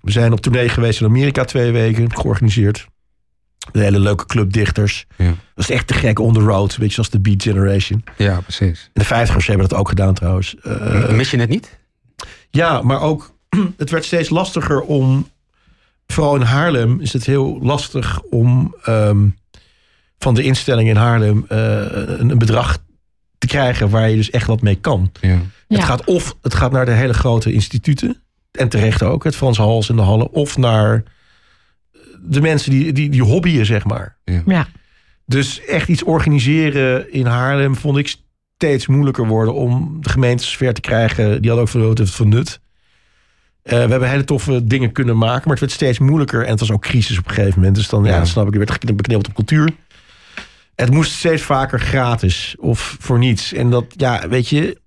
We 0.00 0.10
zijn 0.10 0.32
op 0.32 0.40
tournee 0.40 0.68
geweest 0.68 1.00
in 1.00 1.06
Amerika 1.06 1.44
twee 1.44 1.70
weken, 1.70 2.16
georganiseerd. 2.16 2.86
Een 3.72 3.80
hele 3.80 3.98
leuke 4.00 4.26
club 4.26 4.52
dichters. 4.52 5.06
Ja. 5.16 5.26
Dat 5.26 5.34
is 5.68 5.70
echt 5.70 5.86
te 5.86 5.94
gek 5.94 6.18
on 6.18 6.34
the 6.34 6.40
road, 6.40 6.76
beetje 6.78 6.92
zoals 6.94 7.10
de 7.10 7.20
Beat 7.20 7.42
Generation. 7.42 8.04
Ja, 8.16 8.40
precies. 8.40 8.84
En 8.84 8.90
de 9.00 9.04
vijftigers 9.04 9.46
hebben 9.46 9.68
dat 9.68 9.78
ook 9.78 9.88
gedaan 9.88 10.14
trouwens. 10.14 10.56
Eh, 10.62 11.08
Mis 11.08 11.30
je 11.30 11.36
het 11.38 11.48
niet? 11.48 11.78
ja, 12.50 12.82
maar 12.82 13.00
ook, 13.00 13.34
het 13.76 13.90
werd 13.90 14.04
steeds 14.04 14.28
lastiger 14.28 14.80
om, 14.80 15.28
vooral 16.06 16.34
in 16.36 16.42
Haarlem 16.42 17.00
is 17.00 17.12
het 17.12 17.26
heel 17.26 17.58
lastig 17.62 18.20
om 18.20 18.74
ehm, 18.82 19.28
van 20.18 20.34
de 20.34 20.42
instelling 20.42 20.88
in 20.88 20.96
Haarlem 20.96 21.44
eh, 21.48 21.58
een, 21.90 22.30
een 22.30 22.38
bedrag 22.38 22.78
te 23.38 23.46
krijgen 23.46 23.90
waar 23.90 24.10
je 24.10 24.16
dus 24.16 24.30
echt 24.30 24.46
wat 24.46 24.60
mee 24.62 24.74
kan. 24.74 25.12
Ja. 25.20 25.28
Ja. 25.28 25.76
Het 25.76 25.84
gaat 25.84 26.04
of 26.04 26.36
het 26.42 26.54
gaat 26.54 26.72
naar 26.72 26.84
de 26.84 26.90
hele 26.90 27.14
grote 27.14 27.52
instituten. 27.52 28.22
En 28.50 28.68
terecht 28.68 29.02
ook, 29.02 29.24
het 29.24 29.36
Frans 29.36 29.58
Hals 29.58 29.88
en 29.88 29.96
de 29.96 30.02
Hallen. 30.02 30.32
Of 30.32 30.56
naar 30.56 31.02
de 32.22 32.40
mensen 32.40 32.70
die, 32.70 32.92
die, 32.92 33.10
die 33.10 33.22
hobbyen, 33.22 33.66
zeg 33.66 33.84
maar. 33.84 34.16
Ja. 34.46 34.66
Dus 35.26 35.64
echt 35.64 35.88
iets 35.88 36.02
organiseren 36.02 37.12
in 37.12 37.26
Haarlem 37.26 37.76
vond 37.76 37.96
ik 37.98 38.16
steeds 38.54 38.86
moeilijker 38.86 39.26
worden 39.26 39.54
om 39.54 39.98
de 40.00 40.08
gemeentes 40.08 40.56
ver 40.56 40.74
te 40.74 40.80
krijgen. 40.80 41.42
Die 41.42 41.50
hadden 41.50 41.80
ook 41.80 42.08
van 42.08 42.28
nut. 42.28 42.60
Eh, 43.62 43.72
we 43.72 43.90
hebben 43.90 44.08
hele 44.08 44.24
toffe 44.24 44.64
dingen 44.66 44.92
kunnen 44.92 45.18
maken, 45.18 45.42
maar 45.42 45.50
het 45.50 45.60
werd 45.60 45.72
steeds 45.72 45.98
moeilijker. 45.98 46.44
En 46.44 46.50
het 46.50 46.60
was 46.60 46.70
ook 46.70 46.82
crisis 46.82 47.18
op 47.18 47.28
een 47.28 47.34
gegeven 47.34 47.58
moment. 47.58 47.76
Dus 47.76 47.88
dan, 47.88 48.04
ja, 48.04 48.10
Ja. 48.10 48.16
dan 48.16 48.26
snap 48.26 48.46
ik, 48.46 48.52
je 48.52 48.58
werd 48.58 48.96
beknibbeld 48.96 49.28
op 49.28 49.34
cultuur. 49.34 49.70
Het 50.74 50.90
moest 50.90 51.12
steeds 51.12 51.42
vaker 51.42 51.80
gratis 51.80 52.56
of 52.58 52.96
voor 53.00 53.18
niets. 53.18 53.52
En 53.52 53.70
dat, 53.70 53.84
ja, 53.96 54.28
weet 54.28 54.48
je, 54.48 54.80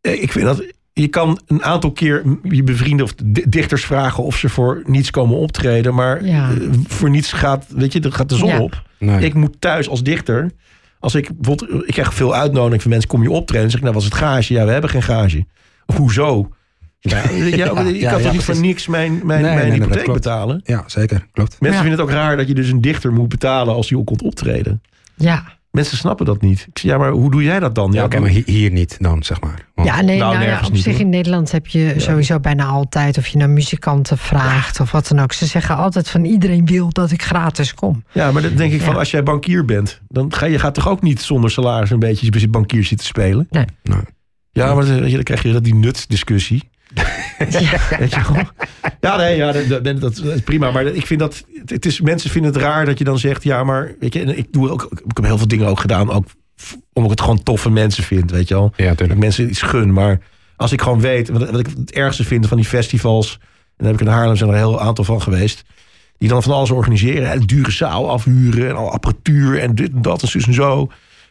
eh, 0.00 0.22
ik 0.22 0.32
vind 0.32 0.44
dat 0.44 0.64
je 0.96 1.08
kan 1.08 1.40
een 1.46 1.62
aantal 1.64 1.92
keer 1.92 2.22
je 2.42 2.62
bevrienden 2.62 3.06
of 3.06 3.14
di- 3.14 3.44
dichters 3.48 3.84
vragen 3.84 4.24
of 4.24 4.36
ze 4.36 4.48
voor 4.48 4.82
niets 4.86 5.10
komen 5.10 5.36
optreden, 5.38 5.94
maar 5.94 6.24
Ja. 6.24 6.50
eh, 6.50 6.56
voor 6.86 7.10
niets 7.10 7.32
gaat, 7.32 7.66
weet 7.68 7.92
je, 7.92 8.00
er 8.00 8.12
gaat 8.12 8.28
de 8.28 8.36
zon 8.36 8.48
Ja. 8.48 8.60
op. 8.60 8.82
Nee. 8.98 9.24
Ik 9.24 9.34
moet 9.34 9.56
thuis 9.60 9.88
als 9.88 10.02
dichter, 10.02 10.50
als 10.98 11.14
ik 11.14 11.30
bijvoorbeeld, 11.40 11.86
ik 11.88 11.92
krijg 11.94 12.14
veel 12.14 12.34
uitnodiging 12.34 12.82
van 12.82 12.90
mensen, 12.90 13.08
kom 13.08 13.22
je 13.22 13.30
optreden? 13.30 13.60
Dan 13.62 13.70
zeg 13.70 13.78
ik, 13.78 13.84
nou, 13.84 13.94
was 13.94 14.04
het 14.04 14.14
gage? 14.14 14.52
Ja, 14.52 14.64
we 14.64 14.70
hebben 14.72 14.90
geen 14.90 15.02
gage. 15.02 15.44
Of 15.86 15.96
hoezo? 15.96 16.48
Ja, 17.00 17.16
ja, 17.30 17.30
ik 17.30 17.58
kan 17.58 17.94
ja, 17.94 18.18
toch 18.18 18.32
niet 18.32 18.42
voor 18.44 18.60
niks 18.60 18.86
mijn, 18.86 19.20
mijn, 19.26 19.42
Nee, 19.42 19.54
mijn 19.54 19.68
nee, 19.68 19.80
hypotheek 19.80 20.12
betalen? 20.12 20.60
Ja, 20.64 20.84
zeker. 20.86 21.26
Klopt. 21.32 21.50
Mensen 21.60 21.80
Ja. 21.82 21.86
vinden 21.86 21.90
het 22.00 22.00
ook 22.00 22.22
raar 22.22 22.36
dat 22.36 22.48
je 22.48 22.54
dus 22.54 22.68
een 22.70 22.80
dichter 22.80 23.12
moet 23.12 23.28
betalen 23.28 23.74
als 23.74 23.88
hij 23.88 23.98
ook 23.98 24.06
komt 24.06 24.22
optreden. 24.22 24.82
Ja. 25.14 25.44
Mensen 25.74 25.96
snappen 25.96 26.26
dat 26.26 26.40
niet. 26.40 26.66
Ik 26.68 26.78
zeg, 26.78 26.90
ja, 26.90 26.98
maar 26.98 27.10
hoe 27.10 27.30
doe 27.30 27.42
jij 27.42 27.60
dat 27.60 27.74
dan? 27.74 27.92
Ja, 27.92 28.04
oké, 28.04 28.18
maar 28.20 28.28
hi- 28.28 28.42
hier 28.46 28.70
niet 28.70 28.96
dan, 29.00 29.22
zeg 29.22 29.40
maar. 29.40 29.68
Want- 29.74 29.88
Ja, 29.88 30.00
nee, 30.00 30.18
Nou, 30.18 30.34
nou, 30.34 30.46
ja, 30.46 30.60
op 30.64 30.72
niet, 30.72 30.82
zich 30.82 30.92
hoor. 30.92 31.00
in 31.00 31.08
Nederland 31.08 31.52
heb 31.52 31.66
je 31.66 31.94
sowieso 31.96 32.40
bijna 32.40 32.64
altijd, 32.64 33.18
of 33.18 33.26
je 33.26 33.38
nou 33.38 33.50
muzikanten 33.50 34.18
vraagt 34.18 34.80
of 34.80 34.90
wat 34.90 35.08
dan 35.08 35.18
ook. 35.20 35.32
Ze 35.32 35.46
zeggen 35.46 35.76
altijd 35.76 36.10
van 36.10 36.24
iedereen 36.24 36.66
wil 36.66 36.88
dat 36.92 37.10
ik 37.10 37.22
gratis 37.22 37.74
kom. 37.74 38.04
Ja, 38.12 38.32
maar 38.32 38.42
dan 38.42 38.54
denk 38.54 38.72
ik 38.72 38.80
van 38.80 38.96
als 38.96 39.10
jij 39.10 39.22
bankier 39.22 39.64
bent, 39.64 40.00
dan 40.08 40.32
ga 40.34 40.46
je 40.46 40.58
gaat 40.58 40.74
toch 40.74 40.88
ook 40.88 41.02
niet 41.02 41.20
zonder 41.22 41.50
salaris 41.50 41.90
een 41.90 41.98
beetje 41.98 42.30
bij 42.30 42.48
bankier 42.50 42.84
zitten 42.84 43.06
spelen. 43.06 43.46
Nee. 43.50 43.64
Nee. 43.82 44.00
Ja, 44.50 44.74
maar 44.74 44.86
je, 44.86 45.14
dan 45.14 45.22
krijg 45.22 45.42
je 45.42 45.52
dat 45.52 45.64
die 45.64 45.74
nutdiscussie. 45.74 46.70
Ja. 46.94 47.96
Weet 47.98 48.14
je 48.14 48.20
wel? 48.32 48.42
Ja, 49.00 49.16
nee, 49.16 49.36
ja, 49.36 49.52
dat, 49.52 49.84
dat, 49.84 50.00
dat 50.00 50.18
is 50.24 50.40
prima. 50.40 50.70
Maar 50.70 50.86
ik 50.86 51.06
vind 51.06 51.20
dat 51.20 51.44
het 51.64 51.86
is 51.86 52.00
mensen 52.00 52.30
vinden 52.30 52.52
het 52.52 52.62
raar 52.62 52.84
dat 52.84 52.98
je 52.98 53.04
dan 53.04 53.18
zegt, 53.18 53.42
ja, 53.42 53.64
maar 53.64 53.94
weet 54.00 54.12
je, 54.14 54.20
en 54.20 54.38
ik 54.38 54.52
doe 54.52 54.70
ook, 54.70 54.82
ik 54.92 55.16
heb 55.16 55.24
heel 55.24 55.38
veel 55.38 55.48
dingen 55.48 55.66
ook 55.66 55.80
gedaan, 55.80 56.10
ook 56.10 56.24
omdat 56.92 57.12
ik 57.12 57.18
het 57.18 57.20
gewoon 57.20 57.42
toffe 57.42 57.70
mensen 57.70 58.04
vind, 58.04 58.30
weet 58.30 58.48
je 58.48 58.54
wel. 58.54 58.72
Ja, 58.76 58.82
Dat 58.82 58.92
ik 58.92 58.98
tuurlijk. 58.98 59.20
mensen 59.20 59.48
iets 59.48 59.62
gun. 59.62 59.92
Maar 59.92 60.20
als 60.56 60.72
ik 60.72 60.82
gewoon 60.82 61.00
weet, 61.00 61.28
wat, 61.28 61.50
wat 61.50 61.60
ik 61.60 61.66
het 61.78 61.92
ergste 61.92 62.24
vind 62.24 62.46
van 62.48 62.56
die 62.56 62.66
festivals, 62.66 63.38
en 63.40 63.48
daar 63.76 63.86
heb 63.86 64.00
ik 64.00 64.06
in 64.06 64.12
Haarlem 64.12 64.36
zijn 64.36 64.50
er 64.50 64.54
een 64.56 64.62
heel 64.62 64.80
aantal 64.80 65.04
van 65.04 65.22
geweest, 65.22 65.64
die 66.18 66.28
dan 66.28 66.42
van 66.42 66.52
alles 66.52 66.70
organiseren, 66.70 67.28
hè, 67.28 67.38
dure 67.38 67.70
zaal 67.70 68.10
afhuren 68.10 68.68
en 68.68 68.76
al 68.76 68.92
apparatuur 68.92 69.58
en 69.58 69.74
dit 69.74 69.92
en 69.92 70.02
dat 70.02 70.22
en 70.22 70.28
zus 70.28 70.46
en 70.46 70.54
zo. 70.54 70.88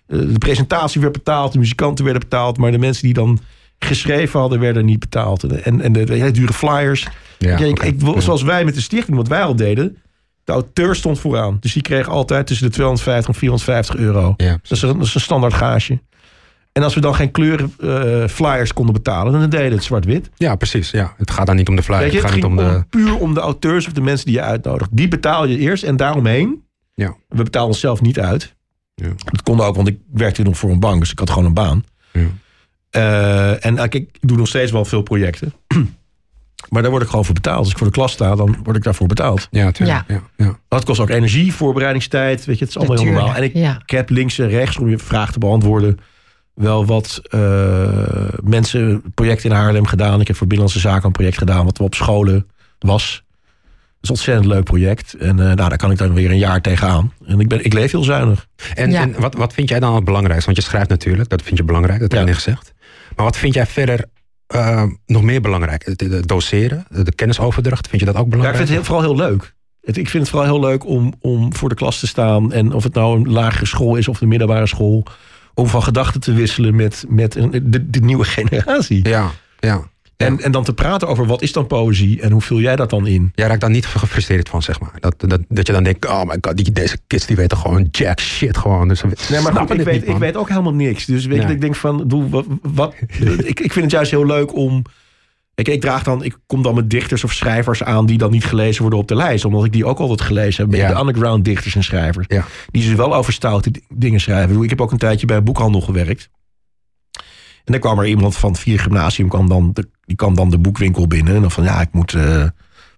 Eh, 0.07 0.19
De 0.19 0.38
presentatie 0.38 1.02
werd 1.02 1.14
betaald, 1.14 1.52
de 1.53 1.60
muzikanten 1.60 2.03
werden 2.06 2.22
betaald, 2.23 2.57
maar 2.57 2.72
de 2.72 2.77
mensen 2.77 3.03
die 3.03 3.14
dan 3.14 3.40
geschreven 3.80 4.40
hadden, 4.40 4.60
werden 4.60 4.86
niet 4.86 5.00
betaald. 5.00 5.44
En, 5.44 5.82
en 5.82 5.94
de, 5.94 6.00
hele 6.08 6.32
dure 6.32 6.54
flyers. 6.54 7.08
Ja, 7.38 7.58
ik, 7.58 7.84
Ja. 8.00 8.20
zoals 8.20 8.41
wij 8.44 8.66
met 8.66 8.74
de 8.76 8.82
stichting, 8.82 9.18
wat 9.18 9.28
wij 9.28 9.41
al 9.44 9.56
deden, 9.56 9.98
de 10.44 10.52
auteur 10.52 10.95
stond 10.95 11.20
vooraan. 11.20 11.58
Dus 11.60 11.74
die 11.74 11.82
kreeg 11.82 12.08
altijd 12.10 12.48
tussen 12.48 12.66
de 12.66 12.72
250 12.74 13.34
en 13.34 13.40
450 13.40 13.95
euro. 13.95 14.34
Ja, 14.38 14.52
Dat 14.62 14.72
is, 14.72 14.82
een, 14.82 14.98
dat 14.98 15.08
is 15.08 15.16
een 15.16 15.22
standaard 15.22 15.54
gage. 15.54 16.02
En 16.72 16.84
als 16.84 16.94
we 16.95 17.02
dan 17.02 17.16
geen 17.16 17.32
kleuren 17.32 17.74
eh, 17.80 18.28
flyers 18.28 18.74
konden 18.74 18.94
betalen, 18.94 19.32
dan 19.40 19.50
deden 19.50 19.72
het 19.72 19.84
zwart-wit. 19.84 20.30
Ja, 20.36 20.56
precies. 20.56 20.91
Ja. 20.91 21.14
Het 21.18 21.32
gaat 21.32 21.45
dan 21.48 21.56
niet 21.56 21.70
om 21.70 21.76
de 21.76 21.84
flyer. 21.84 22.00
Weet 22.00 22.12
je, 22.12 22.18
Het 22.20 22.32
gaat 22.32 22.44
om 22.44 22.56
de... 22.56 22.64
om, 22.64 22.86
puur 22.90 23.18
om 23.18 23.34
de 23.34 23.40
auteurs 23.40 23.88
of 23.88 23.94
de 23.94 24.02
mensen 24.02 24.26
die 24.26 24.36
je 24.36 24.41
uitnodigt. 24.41 24.90
Die 24.94 25.08
betaal 25.08 25.45
je 25.45 25.58
eerst 25.58 25.84
en 25.84 25.95
daaromheen. 25.98 26.64
Ja. 26.94 27.16
We 27.30 27.44
betalen 27.44 27.68
onszelf 27.68 28.02
niet 28.02 28.20
uit. 28.20 28.56
Ja. 28.95 29.08
Dat 29.26 29.44
kon 29.44 29.62
ook, 29.62 29.76
want 29.76 29.88
ik 29.88 29.98
werkte 30.14 30.44
nog 30.44 30.58
voor 30.58 30.70
een 30.70 30.80
bank, 30.80 31.00
dus 31.00 31.12
ik 31.12 31.20
had 31.20 31.30
gewoon 31.30 31.45
een 31.45 31.54
baan. 31.54 31.84
Ja. 32.12 32.22
Eh, 32.94 33.65
en 33.65 33.76
kijk, 33.76 33.94
ik 33.94 34.10
doe 34.22 34.38
nog 34.38 34.48
steeds 34.48 34.72
wel 34.72 34.86
veel 34.86 35.02
projecten. 35.02 35.53
maar 36.70 36.82
daar 36.82 36.91
word 36.91 37.03
ik 37.03 37.10
gewoon 37.10 37.26
voor 37.26 37.34
betaald. 37.34 37.57
Als 37.57 37.70
ik 37.72 37.78
voor 37.78 37.88
de 37.88 37.94
klas 37.94 38.11
sta, 38.11 38.36
dan 38.36 38.57
word 38.64 38.78
ik 38.78 38.84
daarvoor 38.84 39.07
betaald. 39.07 39.48
Ja, 39.52 39.72
tuurlijk. 39.72 40.03
Ja. 40.07 40.22
Ja. 40.38 40.57
Dat 40.68 40.86
kost 40.86 40.99
ook 40.99 41.10
energie, 41.10 41.53
voorbereidingstijd. 41.53 42.45
Weet 42.45 42.57
je, 42.57 42.65
het 42.65 42.70
is 42.76 42.78
allemaal 42.80 42.95
heel 42.98 43.06
normaal. 43.06 43.22
En 43.24 43.28
Natuurlijk, 43.41 43.56
ik, 43.56 43.61
ja. 43.61 43.80
ik 43.86 43.90
heb 43.90 44.10
links 44.10 44.40
en 44.40 44.49
rechts, 44.49 44.78
om 44.78 44.90
je 44.90 44.98
vraag 44.98 45.32
te 45.32 45.40
beantwoorden, 45.40 45.99
wel 46.53 46.86
wat 46.86 47.22
eh, 47.30 47.40
mensen 48.44 49.03
projecten 49.14 49.49
in 49.49 49.56
Haarlem 49.56 49.86
gedaan. 49.86 50.22
Ik 50.22 50.28
heb 50.28 50.36
voor 50.36 50.48
Binnenlandse 50.48 50.88
Zaken 50.88 51.06
een 51.06 51.11
project 51.11 51.38
gedaan 51.38 51.65
wat 51.65 51.80
op 51.80 51.94
scholen 51.95 52.48
was. 52.80 53.24
Dat 54.02 54.02
is 54.02 54.10
een 54.10 54.15
ontzettend 54.15 54.45
leuk 54.45 54.64
project. 54.64 55.14
En 55.14 55.40
eh, 55.40 55.45
nou, 55.45 55.56
daar 55.70 55.78
kan 55.78 55.91
ik 55.91 55.98
dan 55.98 56.14
weer 56.14 56.30
een 56.32 56.38
jaar 56.38 56.61
tegenaan. 56.61 57.14
En 57.26 57.40
ik, 57.40 57.48
ben, 57.48 57.65
ik 57.65 57.74
leef 57.74 57.91
heel 57.91 58.03
zuinig. 58.03 58.48
En, 58.76 58.91
Ja. 58.91 59.02
en 59.02 59.15
wat, 59.20 59.36
wat 59.36 59.53
vind 59.53 59.70
jij 59.70 59.80
dan 59.80 59.95
het 59.95 60.03
belangrijkste? 60.03 60.45
Want 60.45 60.57
je 60.57 60.64
schrijft 60.64 60.90
natuurlijk, 60.90 61.30
dat 61.30 61.41
vind 61.41 61.57
je 61.57 61.64
belangrijk, 61.64 61.99
dat 61.99 62.11
heb 62.11 62.20
je 62.20 62.26
Ja. 62.26 62.32
net 62.34 62.44
gezegd. 62.44 62.73
Maar 63.15 63.26
wat 63.26 63.38
vind 63.38 63.53
jij 63.53 63.65
verder 63.65 64.06
eh, 64.48 64.84
nog 65.06 65.22
meer 65.23 65.41
belangrijk? 65.41 65.85
Het, 65.85 66.02
het 66.02 66.27
doseren, 66.27 66.85
de 66.90 67.14
kennisoverdracht, 67.15 67.88
vind 67.88 68.02
je 68.02 68.07
dat 68.07 68.15
ook 68.15 68.19
Ja, 68.22 68.26
ik 68.26 68.38
belangrijk? 68.38 68.68
vind 68.68 68.77
het 68.77 68.88
heel, 68.88 68.95
vooral 68.98 69.15
heel 69.15 69.30
leuk. 69.30 69.53
Het, 69.81 69.98
ik 69.98 70.10
vind 70.10 70.23
het 70.23 70.31
vooral 70.31 70.49
heel 70.49 70.69
leuk 70.69 70.85
om, 70.85 71.14
om 71.19 71.53
voor 71.56 71.69
de 71.69 71.76
klas 71.76 71.99
te 71.99 72.07
staan. 72.07 72.52
En 72.52 72.73
of 72.73 72.84
het 72.84 72.94
nou 72.94 73.18
een 73.18 73.31
lagere 73.31 73.65
school 73.65 73.95
is 73.95 74.07
of 74.07 74.19
de 74.19 74.26
middelbare 74.26 74.68
school. 74.68 75.06
Om 75.53 75.68
van 75.68 75.84
gedachten 75.84 76.22
te 76.22 76.34
wisselen 76.34 76.76
met, 76.76 77.06
met 77.07 77.35
een, 77.35 77.52
de, 77.64 77.90
de 77.90 77.99
nieuwe 77.99 78.23
generatie. 78.38 79.07
Ja, 79.10 79.31
ja. 79.60 79.91
En, 80.26 80.40
en 80.40 80.52
dan 80.52 80.64
te 80.64 80.74
praten 80.74 81.08
over 81.08 81.26
wat 81.26 81.41
is 81.41 81.52
dan 81.52 81.68
poëzie 81.68 82.22
en 82.22 82.32
hoe 82.32 82.41
vul 82.41 82.60
jij 82.60 82.76
dat 82.76 82.90
dan 82.90 83.08
in? 83.08 83.32
Jij 83.36 83.48
raakt 83.48 83.62
daar 83.62 83.70
niet 83.70 83.86
gefrustreerd 83.86 84.50
van, 84.50 84.62
zeg 84.62 84.80
maar. 84.80 84.91
Dat, 85.00 85.16
dat, 85.18 85.41
dat 85.48 85.68
je 85.68 85.74
dan 85.74 85.84
denkt, 85.84 86.08
oh 86.08 86.24
my 86.24 86.38
god, 86.41 86.58
die, 86.58 86.72
deze 86.72 86.98
kids 87.08 87.26
die 87.26 87.36
weten 87.36 87.58
gewoon 87.58 87.88
jack 87.91 88.20
shit 88.20 88.58
gewoon. 88.58 88.88
Dus 88.88 89.00
ze 89.00 89.08
Nee, 89.30 89.41
maar 89.41 89.54
goed, 89.54 89.70
ik 89.70 89.82
weet, 89.82 89.94
niet, 89.94 90.08
ik 90.08 90.18
weet 90.18 90.36
ook 90.36 90.50
helemaal 90.50 90.74
niks. 90.74 91.06
Dus 91.06 91.26
weet 91.26 91.38
je, 91.38 91.44
Nee. 91.44 91.54
ik 91.54 91.62
denk 91.62 91.76
van, 91.76 92.08
doe, 92.08 92.30
wat, 92.30 92.45
wat, 92.62 92.94
ik, 93.52 93.60
ik 93.60 93.72
vind 93.72 93.86
het 93.86 93.91
juist 93.91 94.12
heel 94.12 94.26
leuk 94.26 94.56
om... 94.56 94.84
Ik, 95.56 95.68
ik, 95.68 95.82
draag 95.82 96.04
dan, 96.04 96.24
ik 96.24 96.38
kom 96.45 96.62
dan 96.62 96.76
met 96.76 96.90
dichters 96.90 97.24
of 97.24 97.34
schrijvers 97.34 97.84
aan 97.84 98.06
die 98.06 98.18
dan 98.18 98.32
niet 98.32 98.45
gelezen 98.45 98.82
worden 98.82 99.00
op 99.00 99.08
de 99.08 99.16
lijst. 99.16 99.45
Omdat 99.45 99.66
ik 99.66 99.72
die 99.72 99.86
ook 99.86 100.00
altijd 100.00 100.22
gelezen 100.22 100.64
heb. 100.64 100.80
Ja. 100.80 100.94
De 100.94 101.00
underground 101.00 101.45
dichters 101.45 101.76
en 101.76 101.84
schrijvers. 101.84 102.26
Ja. 102.30 102.45
Die 102.72 102.84
dus 102.84 102.94
wel 102.94 103.16
over 103.16 103.34
stoute 103.34 103.72
dingen 103.90 104.20
schrijven. 104.20 104.64
Ik 104.64 104.70
heb 104.70 104.82
ook 104.82 104.91
een 104.91 104.98
tijdje 104.98 105.26
bij 105.26 105.38
een 105.38 105.44
boekhandel 105.44 105.82
gewerkt. 105.82 106.30
En 107.65 107.72
dan 107.72 107.80
kwam 107.80 107.99
er 107.99 108.07
iemand 108.07 108.35
van 108.38 108.52
het 108.52 108.60
vier 108.60 108.80
gymnasium, 108.80 109.27
kwam 109.27 109.49
dan 109.49 109.72
de, 109.73 109.88
die 110.06 110.15
kwam 110.15 110.35
dan 110.35 110.49
de 110.49 110.57
boekwinkel 110.57 111.07
binnen. 111.07 111.35
En 111.35 111.41
dan 111.41 111.52
van, 111.52 111.64
ja, 111.64 111.81
ik 111.81 111.91
moet 111.91 112.14
eh, 112.14 112.44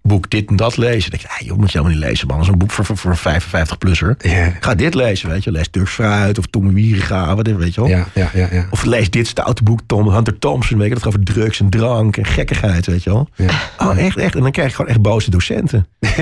boek 0.01 0.29
dit 0.29 0.49
en 0.49 0.55
dat 0.55 0.77
lezen. 0.77 1.11
En 1.11 1.17
ik 1.17 1.25
dacht, 1.25 1.39
ja, 1.39 1.45
joh, 1.45 1.57
moet 1.57 1.71
je 1.71 1.77
helemaal 1.77 1.99
niet 1.99 2.07
lezen, 2.07 2.27
man. 2.27 2.37
Dat 2.37 2.45
is 2.45 2.51
een 2.51 2.57
boek 2.57 2.71
voor, 2.71 2.85
voor, 2.85 2.97
voor 2.97 3.11
een 3.11 3.41
55-plusser. 3.41 4.15
Ja, 4.17 4.53
Ga 4.59 4.75
dit 4.75 4.93
lezen, 4.93 5.29
weet 5.29 5.43
je. 5.43 5.51
Lees 5.51 5.67
Turks 5.69 5.91
Fruit 5.91 6.37
of 6.37 6.45
Tom 6.45 6.73
Wieringa, 6.73 7.35
wat 7.35 7.47
weet 7.47 7.73
je 7.73 7.81
wel. 7.81 7.89
ja, 7.89 8.05
ja, 8.13 8.29
ja. 8.33 8.47
ja. 8.51 8.67
Of 8.69 8.83
lees 8.83 9.09
dit 9.09 9.27
stoute 9.27 9.63
boek, 9.63 9.79
Tom 9.85 10.09
Hunter 10.09 10.39
Thompson, 10.39 10.77
weet 10.77 10.87
je. 10.87 10.93
Dat 10.93 11.03
gaat 11.03 11.13
over 11.13 11.33
drugs 11.33 11.59
en 11.59 11.69
drank 11.69 12.17
en 12.17 12.25
gekkigheid, 12.25 12.85
weet 12.85 13.03
je 13.03 13.09
wel. 13.09 13.29
Ja. 13.35 13.49
Oh, 13.77 13.97
echt, 13.97 14.17
echt. 14.17 14.35
En 14.35 14.41
dan 14.41 14.51
krijg 14.51 14.69
je 14.69 14.75
gewoon 14.75 14.91
echt 14.91 15.01
boze 15.01 15.29
docenten. 15.29 15.87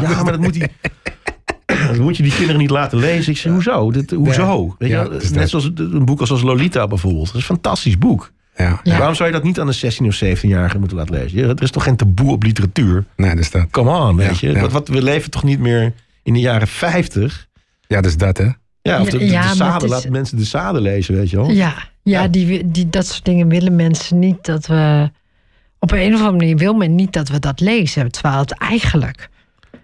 Ja, 0.00 0.22
maar 0.22 0.32
dat 0.32 0.40
moet, 0.40 0.52
die, 0.52 0.66
dat 1.88 1.98
moet 1.98 2.16
je 2.16 2.22
die 2.22 2.32
kinderen 2.34 2.60
niet 2.60 2.70
laten 2.70 2.98
lezen. 2.98 3.32
Ik 3.32 3.38
zeg, 3.38 3.52
hoezo? 3.52 3.90
Dit, 3.90 4.10
hoezo? 4.10 4.74
Weet 4.78 4.90
je, 4.90 4.96
dat 4.96 5.22
is 5.22 5.30
Net 5.30 5.38
dat. 5.40 5.48
zoals 5.48 5.70
een 5.74 6.04
boek 6.04 6.20
als, 6.20 6.30
als 6.30 6.42
Lolita 6.42 6.86
bijvoorbeeld. 6.86 7.26
Dat 7.26 7.34
is 7.34 7.40
een 7.40 7.46
fantastisch 7.54 7.98
boek. 7.98 8.32
ja. 8.56 8.80
Ja. 8.82 8.96
Waarom 8.98 9.14
zou 9.14 9.28
je 9.28 9.34
dat 9.34 9.44
niet 9.44 9.60
aan 9.60 9.66
een 9.66 9.74
16 9.74 10.06
of 10.06 10.22
17-jarige 10.24 10.78
moeten 10.78 10.96
laten 10.96 11.14
lezen? 11.14 11.48
Er 11.48 11.62
is 11.62 11.70
toch 11.70 11.82
geen 11.82 11.96
taboe 11.96 12.30
op 12.32 12.42
literatuur? 12.42 13.04
Nee, 13.16 13.36
dus 13.36 13.50
dat. 13.50 13.66
Come 13.70 13.90
on, 13.90 14.16
weet 14.16 14.38
Ja, 14.40 14.48
je. 14.48 14.54
ja. 14.54 14.60
Wat, 14.60 14.72
wat, 14.72 14.88
we 14.88 15.02
leven 15.02 15.30
toch 15.30 15.42
niet 15.44 15.60
meer 15.60 15.92
in 16.22 16.32
de 16.32 16.40
jaren 16.40 16.68
50? 16.68 17.46
Ja, 17.86 18.00
dus 18.00 18.16
dat, 18.16 18.38
hè. 18.38 18.48
Ja, 18.82 19.00
of 19.00 19.08
de, 19.08 19.18
is- 19.18 19.58
laat 19.58 20.08
mensen 20.08 20.36
de 20.36 20.44
Sade 20.44 20.80
lezen, 20.80 21.14
weet 21.14 21.30
je 21.30 21.36
wel. 21.36 21.50
Ja, 21.50 21.54
ja, 21.54 22.22
Ja. 22.22 22.28
Die, 22.28 22.70
die, 22.70 22.90
dat 22.90 23.06
soort 23.06 23.24
dingen 23.24 23.48
willen 23.48 23.76
mensen 23.76 24.18
niet 24.18 24.44
dat 24.44 24.66
we. 24.66 25.10
Op 25.78 25.92
een 25.92 26.14
of 26.14 26.18
andere 26.20 26.36
manier 26.36 26.56
wil 26.56 26.74
men 26.74 26.94
niet 26.94 27.12
dat 27.12 27.28
we 27.28 27.38
dat 27.38 27.60
lezen. 27.60 28.10
Terwijl 28.12 28.38
het 28.38 28.52
eigenlijk. 28.58 29.28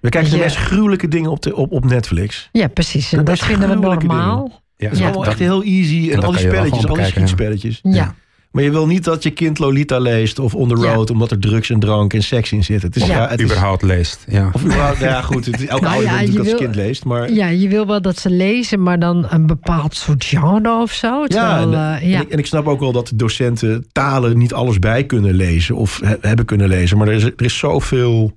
We 0.03 0.09
kijken 0.09 0.31
de 0.31 0.37
Ja. 0.37 0.43
meest 0.43 0.57
gruwelijke 0.57 1.09
dingen 1.09 1.31
op, 1.31 1.43
de, 1.43 1.57
op, 1.57 1.73
op 1.73 1.85
Netflix. 1.85 2.49
Ja, 2.53 2.67
precies. 2.69 3.13
En 3.13 3.25
dat 3.25 3.39
vinden 3.39 3.69
we 3.69 3.75
normaal. 3.75 4.63
Ja, 4.77 4.85
Het 4.85 4.93
is 4.93 4.99
Ja. 4.99 5.05
allemaal 5.09 5.27
echt 5.27 5.39
heel 5.39 5.63
easy. 5.63 6.09
En 6.11 6.15
dat 6.17 6.25
al 6.25 6.31
die 6.31 6.41
spelletjes, 6.41 6.87
al 6.87 6.95
die 6.95 7.05
schietspelletjes. 7.05 7.79
Ja. 7.83 8.15
Maar 8.51 8.63
je 8.63 8.71
wil 8.71 8.87
niet 8.87 9.05
dat 9.05 9.23
je 9.23 9.31
kind 9.31 9.59
Lolita 9.59 9.99
leest 9.99 10.39
of 10.39 10.55
On 10.55 10.69
The 10.69 10.81
Ja. 10.83 10.95
Road... 10.95 11.11
omdat 11.11 11.31
er 11.31 11.39
drugs 11.39 11.71
en 11.71 11.81
drank 11.81 12.15
en 12.15 12.23
seks 12.23 12.53
in 12.53 12.65
zit. 12.65 12.83
Het 12.83 12.97
is, 12.97 13.07
Ja. 13.07 13.15
ja, 13.17 13.29
het 13.29 13.39
is, 13.41 13.45
überhaupt 13.45 13.83
leest. 13.83 14.25
Ja. 14.29 14.51
of 14.53 14.65
überhaupt, 14.65 14.99
nou 15.01 15.11
ja 15.13 15.23
goed, 15.23 15.47
het 15.47 15.61
is, 15.61 15.67
elke 15.67 15.83
Nou 15.85 15.95
ouder 15.95 16.11
ja, 16.13 16.19
wil 16.19 16.27
natuurlijk 16.27 16.47
je 16.47 16.51
dat 16.51 16.59
zijn 16.61 16.73
kind 16.73 16.87
leest. 16.87 17.05
Maar 17.05 17.31
ja, 17.33 17.47
je 17.49 17.69
wil 17.69 17.87
wel 17.87 18.03
dat 18.03 18.19
ze 18.19 18.31
lezen, 18.31 18.83
maar 18.83 18.99
dan 18.99 19.27
een 19.29 19.47
bepaald 19.47 19.95
soort 19.95 20.25
genre 20.25 20.81
of 20.83 20.93
zo. 20.93 21.21
ja, 21.21 21.27
Terwijl, 21.27 21.73
en, 21.73 21.97
eh, 22.01 22.09
ja. 22.11 22.17
en, 22.17 22.23
ik, 22.23 22.31
en 22.31 22.39
ik 22.39 22.47
snap 22.47 22.67
ook 22.67 22.81
wel 22.81 22.93
dat 22.93 23.09
de 23.09 23.17
docenten 23.17 23.87
talen 23.93 24.39
niet 24.39 24.53
alles 24.53 24.79
bij 24.79 25.05
kunnen 25.05 25.35
lezen... 25.35 25.75
of 25.77 26.01
he- 26.05 26.17
hebben 26.21 26.45
kunnen 26.45 26.69
lezen. 26.69 26.99
Maar 26.99 27.09
er 27.09 27.15
is, 27.15 27.25
er 27.25 27.33
is 27.37 27.59
zoveel 27.59 28.33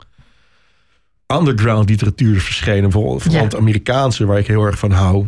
underground 1.34 1.90
literatuur 1.90 2.40
verschenen. 2.42 2.92
Vooral, 2.92 3.20
vooral 3.20 3.40
Ja. 3.40 3.46
het 3.46 3.56
Amerikaanse, 3.56 4.26
waar 4.26 4.38
ik 4.40 4.48
heel 4.48 4.64
erg 4.66 4.80
van 4.80 4.92
hou. 4.92 5.28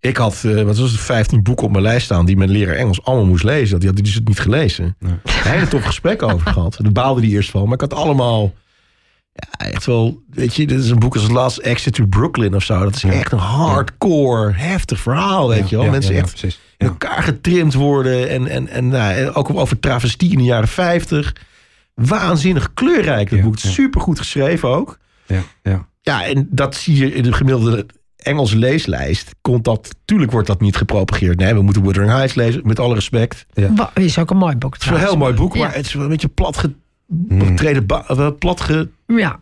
Ik 0.00 0.16
had, 0.16 0.42
eh, 0.44 0.62
wat 0.62 0.78
was 0.78 0.90
het, 0.90 1.00
15 1.00 1.42
boeken 1.42 1.64
op 1.66 1.70
mijn 1.72 1.82
lijst 1.82 2.04
staan... 2.04 2.26
die 2.26 2.36
mijn 2.36 2.50
leraar 2.50 2.74
Engels 2.74 3.04
allemaal 3.04 3.26
moest 3.26 3.44
lezen. 3.44 3.78
Die 3.78 3.86
had 3.88 3.96
die 3.96 4.04
dus 4.04 4.14
het 4.14 4.28
niet 4.28 4.40
gelezen. 4.40 4.96
Nee. 4.98 5.12
Een 5.12 5.50
hele 5.50 5.68
tof 5.68 5.84
gesprek 5.84 6.22
over 6.22 6.46
gehad. 6.52 6.76
Daar 6.82 6.92
baalde 6.92 7.20
die 7.20 7.30
eerst 7.30 7.50
van. 7.50 7.64
Maar 7.64 7.72
ik 7.74 7.80
had 7.80 7.94
allemaal... 7.94 8.52
Ja, 9.32 9.66
echt 9.70 9.86
wel... 9.86 10.22
Weet 10.30 10.54
je, 10.54 10.66
dit 10.66 10.80
is 10.80 10.90
een 10.90 10.98
boek 10.98 11.14
als 11.14 11.28
Last 11.30 11.58
Exit 11.58 11.94
to 11.94 12.06
Brooklyn 12.06 12.54
of 12.54 12.62
zo. 12.64 12.78
Dat 12.82 12.94
is 12.94 13.02
Ja. 13.02 13.12
echt 13.12 13.32
een 13.32 13.38
hardcore, 13.38 14.52
heftig 14.52 15.00
verhaal, 15.00 15.48
weet 15.48 15.68
je 15.68 15.76
wel. 15.76 15.84
Ja, 15.84 15.90
Mensen 15.90 16.12
ja, 16.14 16.18
ja, 16.18 16.24
echt 16.24 16.58
in 16.76 16.86
elkaar 16.86 17.22
getrimd 17.22 17.74
worden. 17.74 18.28
En, 18.28 18.46
en, 18.46 18.68
en 18.68 18.88
nou, 18.88 19.28
ook 19.32 19.50
over 19.54 19.80
travestie 19.80 20.30
in 20.30 20.38
de 20.38 20.44
jaren 20.44 20.68
50. 20.68 21.32
Waanzinnig 21.94 22.74
kleurrijk, 22.74 23.30
dat 23.30 23.38
Ja, 23.38 23.44
boek. 23.44 23.58
ja. 23.58 23.70
Super 23.70 24.00
goed 24.00 24.18
geschreven 24.18 24.68
ook. 24.68 24.98
Ja, 25.26 25.40
ja. 25.62 25.86
Ja, 26.02 26.24
en 26.24 26.48
dat 26.50 26.74
zie 26.74 26.96
je 26.96 27.14
in 27.14 27.22
de 27.22 27.32
gemiddelde 27.32 27.86
Engelse 28.16 28.56
leeslijst. 28.58 29.34
Komt 29.40 29.64
dat, 29.64 29.94
tuurlijk 30.04 30.30
wordt 30.32 30.46
dat 30.46 30.60
niet 30.60 30.76
gepropageerd. 30.76 31.38
Nee, 31.38 31.54
we 31.54 31.62
moeten 31.62 31.82
Wuthering 31.82 32.12
Heights 32.12 32.34
lezen, 32.34 32.60
met 32.64 32.78
alle 32.78 32.94
respect. 32.94 33.46
Het 33.54 33.70
Ja. 33.76 33.90
Is 33.94 34.18
ook 34.18 34.30
een 34.30 34.36
mooi 34.36 34.56
boek. 34.56 34.76
is 34.76 34.84
wel 34.84 34.94
een 34.98 35.04
heel 35.04 35.16
mooi 35.16 35.34
boek, 35.34 35.54
Ja. 35.54 35.60
maar 35.60 35.74
het 35.74 35.86
is 35.86 35.92
wel 35.94 36.02
een 36.02 36.08
beetje 36.08 36.28
plat 36.28 36.68
Mm. 37.06 37.40
getreden 37.40 37.86
ba- 37.86 38.04
eh, 38.08 38.28
plat 38.38 38.66
Ja. 39.06 39.40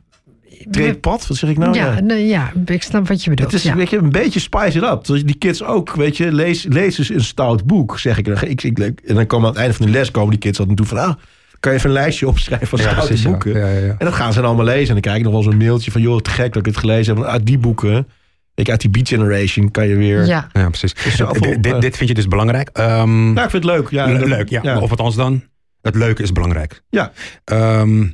getreden 0.50 1.00
pad. 1.00 1.26
Wat 1.26 1.36
zeg 1.36 1.50
ik 1.50 1.58
nou? 1.58 1.74
ja, 1.74 1.92
Ja. 1.94 2.00
nee, 2.00 2.26
ja, 2.26 2.52
ik 2.66 2.82
snap 2.82 3.08
wat 3.08 3.24
je 3.24 3.30
bedoelt. 3.30 3.50
Het 3.52 3.60
is 3.60 3.66
ja. 3.66 3.76
weet 3.76 3.90
je, 3.90 3.96
een 3.96 4.10
beetje 4.10 4.40
spice 4.40 4.78
it 4.78 4.84
up. 4.84 5.04
Dus 5.04 5.24
die 5.24 5.34
kids 5.38 5.62
ook, 5.62 5.94
weet 5.94 6.16
je, 6.16 6.32
lees, 6.32 6.66
lees 6.68 6.98
eens 6.98 7.08
een 7.08 7.24
stout 7.24 7.64
boek, 7.64 7.98
zeg 7.98 8.18
ik. 8.18 8.26
ik, 8.26 8.62
ik, 8.62 8.78
ik- 8.78 9.00
en 9.00 9.14
dan 9.14 9.26
komen 9.26 9.46
aan 9.46 9.52
het 9.52 9.60
einde 9.60 9.76
van 9.76 9.86
de 9.86 9.92
les 9.92 10.10
komen 10.10 10.30
die 10.30 10.38
kids 10.38 10.58
altijd 10.58 10.78
naartoe 10.78 10.98
van... 10.98 11.08
Ah, 11.08 11.14
kan 11.62 11.72
je 11.72 11.78
even 11.78 11.90
een 11.90 11.96
lijstje 11.96 12.28
opschrijven 12.28 12.66
van 12.68 12.78
Ja, 12.78 12.84
stoute 12.84 13.06
precies, 13.06 13.24
ja. 13.24 13.30
boeken? 13.30 13.52
Ja, 13.52 13.66
ja, 13.68 13.78
ja. 13.78 13.94
En 13.98 14.04
dat 14.06 14.12
gaan 14.14 14.32
ze 14.32 14.38
dan 14.38 14.46
allemaal 14.48 14.64
lezen. 14.64 14.86
En 14.86 14.92
dan 14.92 15.00
krijg 15.00 15.16
ik 15.16 15.22
nog 15.24 15.32
wel 15.32 15.42
zo'n 15.42 15.56
mailtje 15.56 15.90
van... 15.90 16.00
joh, 16.00 16.20
te 16.20 16.30
gek 16.30 16.52
dat 16.52 16.56
ik 16.56 16.66
het 16.72 16.76
gelezen 16.76 17.06
heb. 17.14 17.22
Want 17.22 17.36
uit 17.36 17.46
die 17.46 17.58
boeken, 17.58 18.08
ik, 18.54 18.70
uit 18.70 18.80
die 18.80 18.90
Beat 18.90 19.08
Generation... 19.08 19.70
kan 19.70 19.88
je 19.88 19.96
weer... 19.96 20.26
ja. 20.26 20.48
Ja, 20.52 20.68
precies. 20.68 20.94
dit, 20.94 21.66
eh, 21.66 21.80
dit 21.80 21.96
vind 21.96 22.08
je 22.08 22.14
dus 22.14 22.28
belangrijk. 22.28 22.68
Ehm, 22.72 23.32
Nou, 23.32 23.44
ik 23.44 23.50
vind 23.50 23.64
het 23.64 23.72
leuk. 23.72 23.90
Ja, 23.90 24.06
le- 24.06 24.24
leuk, 24.26 24.48
ja. 24.48 24.60
ja. 24.62 24.78
Of 24.78 24.90
althans 24.90 25.14
dan, 25.16 25.42
het 25.82 25.94
leuke 25.94 26.22
is 26.22 26.32
belangrijk. 26.32 26.82
Ja. 26.90 27.12
Ehm, 27.44 28.06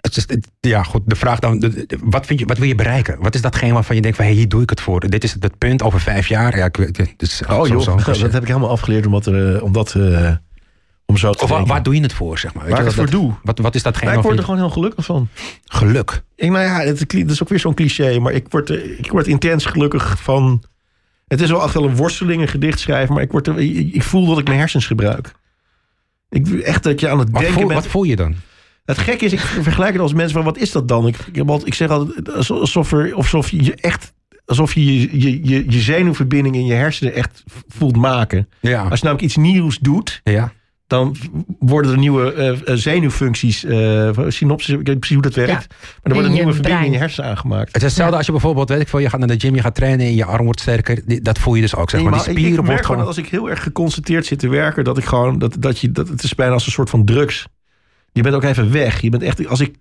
het 0.00 0.16
is, 0.16 0.24
het- 0.26 0.48
ja, 0.60 0.82
goed. 0.82 1.02
De 1.06 1.16
vraag 1.16 1.38
dan, 1.38 1.72
wat, 2.02 2.26
vind 2.26 2.38
je, 2.40 2.46
wat 2.46 2.58
wil 2.58 2.68
je 2.68 2.74
bereiken? 2.74 3.16
Wat 3.20 3.34
is 3.34 3.40
datgene 3.40 3.72
waarvan 3.72 3.96
je 3.96 4.02
denkt 4.02 4.16
van, 4.16 4.26
hey, 4.26 4.34
hier 4.34 4.48
doe 4.48 4.62
ik 4.62 4.70
het 4.70 4.80
voor. 4.80 5.00
Dit 5.00 5.24
is 5.24 5.32
het, 5.32 5.42
het 5.42 5.58
punt 5.58 5.82
over 5.82 6.00
vijf 6.00 6.26
jaar. 6.28 6.56
Ja, 6.56 6.64
ik, 6.64 6.76
weet- 6.76 6.96
het 6.96 7.22
is 7.22 7.42
Oh 7.48 7.60
zo- 7.60 7.66
joh, 7.66 7.80
zo- 7.80 7.98
zo- 7.98 8.22
dat 8.24 8.32
heb 8.32 8.42
ik 8.42 8.48
helemaal 8.48 8.70
afgeleerd 8.70 9.06
om 9.06 9.12
dat, 9.12 9.26
eh, 9.26 9.72
dat 9.72 9.94
eh, 9.94 10.30
om 11.08 11.16
zo 11.16 11.32
te 11.32 11.42
Of 11.44 11.68
waar, 11.68 11.82
doe 11.82 11.94
je 11.94 12.00
het 12.00 12.12
voor, 12.12 12.38
zeg 12.38 12.54
maar? 12.54 12.64
Weet 12.64 12.72
Waar 12.72 12.82
je 12.84 12.88
ik 12.90 12.96
wat 12.96 13.04
het 13.04 13.12
voor 13.14 13.20
dat- 13.20 13.30
doe? 13.30 13.38
Wat, 13.42 13.58
wat 13.58 13.74
is 13.74 13.82
datgene 13.82 14.06
Nou, 14.06 14.18
ik 14.18 14.26
word 14.26 14.38
er 14.38 14.44
gewoon 14.44 14.60
heel 14.60 14.70
gelukkig 14.70 15.04
van. 15.04 15.28
Geluk. 15.64 16.22
Ik, 16.36 16.50
nou 16.50 16.64
ja, 16.64 16.80
het, 16.80 16.98
dat 17.10 17.30
is 17.30 17.42
ook 17.42 17.48
weer 17.48 17.58
zo'n 17.58 17.74
cliché, 17.74 18.18
maar 18.18 18.32
ik 18.32 18.46
word, 18.50 18.70
er- 18.70 18.98
ik 18.98 19.10
word 19.10 19.26
intens 19.26 19.64
gelukkig 19.64 20.22
van. 20.22 20.62
Het 21.26 21.40
is 21.40 21.50
wel 21.50 21.62
echt 21.62 21.74
wel 21.74 21.84
een 21.84 21.96
worsteling, 21.96 22.42
een 22.42 22.48
gedicht 22.48 22.78
schrijven, 22.80 23.14
maar 23.14 23.22
ik, 23.22 23.30
word 23.32 23.46
er, 23.46 23.58
ik, 23.58 23.94
ik 23.94 24.02
voel 24.02 24.26
dat 24.26 24.38
ik 24.38 24.46
mijn 24.46 24.58
hersens 24.58 24.86
gebruik. 24.86 25.32
Ik, 26.30 26.48
echt 26.48 26.82
dat 26.82 27.00
je 27.00 27.08
aan 27.08 27.18
het 27.18 27.30
Wat 27.30 27.40
denken 27.40 27.58
voel, 27.58 27.68
bent. 27.68 27.80
wat 27.82 27.90
voel 27.90 28.02
je 28.02 28.16
dan? 28.16 28.34
Het 28.84 28.98
gekke 28.98 29.24
is, 29.24 29.32
ik 29.32 29.40
vergelijk 29.40 29.92
het 29.92 30.00
als 30.02 30.12
mensen 30.12 30.34
van 30.34 30.44
wat 30.44 30.56
is 30.58 30.72
dat 30.72 30.88
dan? 30.88 31.06
Ik, 31.06 31.16
ik, 31.64 31.74
zeg 31.74 31.88
altijd 31.90 32.32
alsof, 32.50 32.92
er, 32.92 33.14
alsof 33.14 33.50
je 33.50 33.64
je 33.64 33.74
echt. 33.74 34.12
Alsof 34.44 34.74
je 34.74 34.84
je, 35.00 35.20
je, 35.20 35.40
je, 35.48 35.64
je 35.68 35.80
zenuwverbinding 35.80 36.54
in 36.54 36.66
je 36.66 36.74
hersenen 36.74 37.14
echt 37.14 37.44
voelt 37.68 37.96
maken. 37.96 38.48
Ja. 38.60 38.82
Als 38.82 38.98
je 38.98 39.04
namelijk 39.04 39.26
iets 39.28 39.36
nieuws 39.36 39.78
doet, 39.78 40.20
ja. 40.24 40.52
Dan 40.88 41.16
worden 41.58 41.92
er 41.92 41.98
nieuwe 41.98 42.32
eh, 42.32 42.50
eh, 42.50 42.58
zenuwfuncties, 42.76 43.64
eh 43.64 44.10
synopsis, 44.28 44.68
ik 44.68 44.76
weet 44.76 44.86
niet 44.86 44.98
precies 44.98 45.16
hoe 45.16 45.22
dat 45.22 45.34
werkt. 45.34 45.66
Maar 45.68 45.98
er 46.02 46.12
worden 46.12 46.32
nieuwe 46.32 46.52
verbindingen 46.52 46.86
in 46.86 46.92
je 46.92 46.98
hersenen 46.98 47.30
aangemaakt. 47.30 47.66
Het 47.66 47.76
is 47.76 47.82
hetzelfde 47.82 48.16
als 48.16 48.26
je 48.26 48.32
bijvoorbeeld, 48.32 48.68
weet 48.68 48.80
ik 48.80 48.88
veel, 48.88 48.98
je 48.98 49.08
gaat 49.08 49.18
naar 49.18 49.28
de 49.28 49.40
gym, 49.40 49.54
je 49.54 49.60
gaat 49.60 49.74
trainen 49.74 50.06
en 50.06 50.14
je 50.14 50.24
arm 50.24 50.44
wordt 50.44 50.60
sterker. 50.60 51.22
Dat 51.22 51.38
voel 51.38 51.54
je 51.54 51.60
dus 51.60 51.74
ook, 51.74 51.90
zeg 51.90 52.02
maar. 52.02 52.12
Die 52.12 52.20
spieren 52.20 52.42
ik, 52.42 52.48
ik 52.48 52.56
merk 52.56 52.66
wordt 52.66 52.86
gewoon 52.86 53.06
als 53.06 53.16
ik 53.16 53.28
heel 53.28 53.50
erg 53.50 53.62
geconcentreerd 53.62 54.26
zit 54.26 54.38
te 54.38 54.48
werken, 54.48 54.84
dat 54.84 54.98
ik 54.98 55.04
gewoon, 55.04 55.38
dat, 55.38 55.56
dat 55.58 55.78
je, 55.78 55.92
dat 55.92 56.08
het 56.08 56.22
is 56.22 56.34
bijna 56.34 56.52
als 56.52 56.66
een 56.66 56.72
soort 56.72 56.90
van 56.90 57.04
drugs. 57.04 57.46
Je 58.12 58.22
bent 58.22 58.34
ook 58.34 58.44
even 58.44 58.72
weg. 58.72 59.00
Je 59.00 59.10
bent 59.10 59.22
echt, 59.22 59.46
als 59.46 59.60
ik 59.60 59.74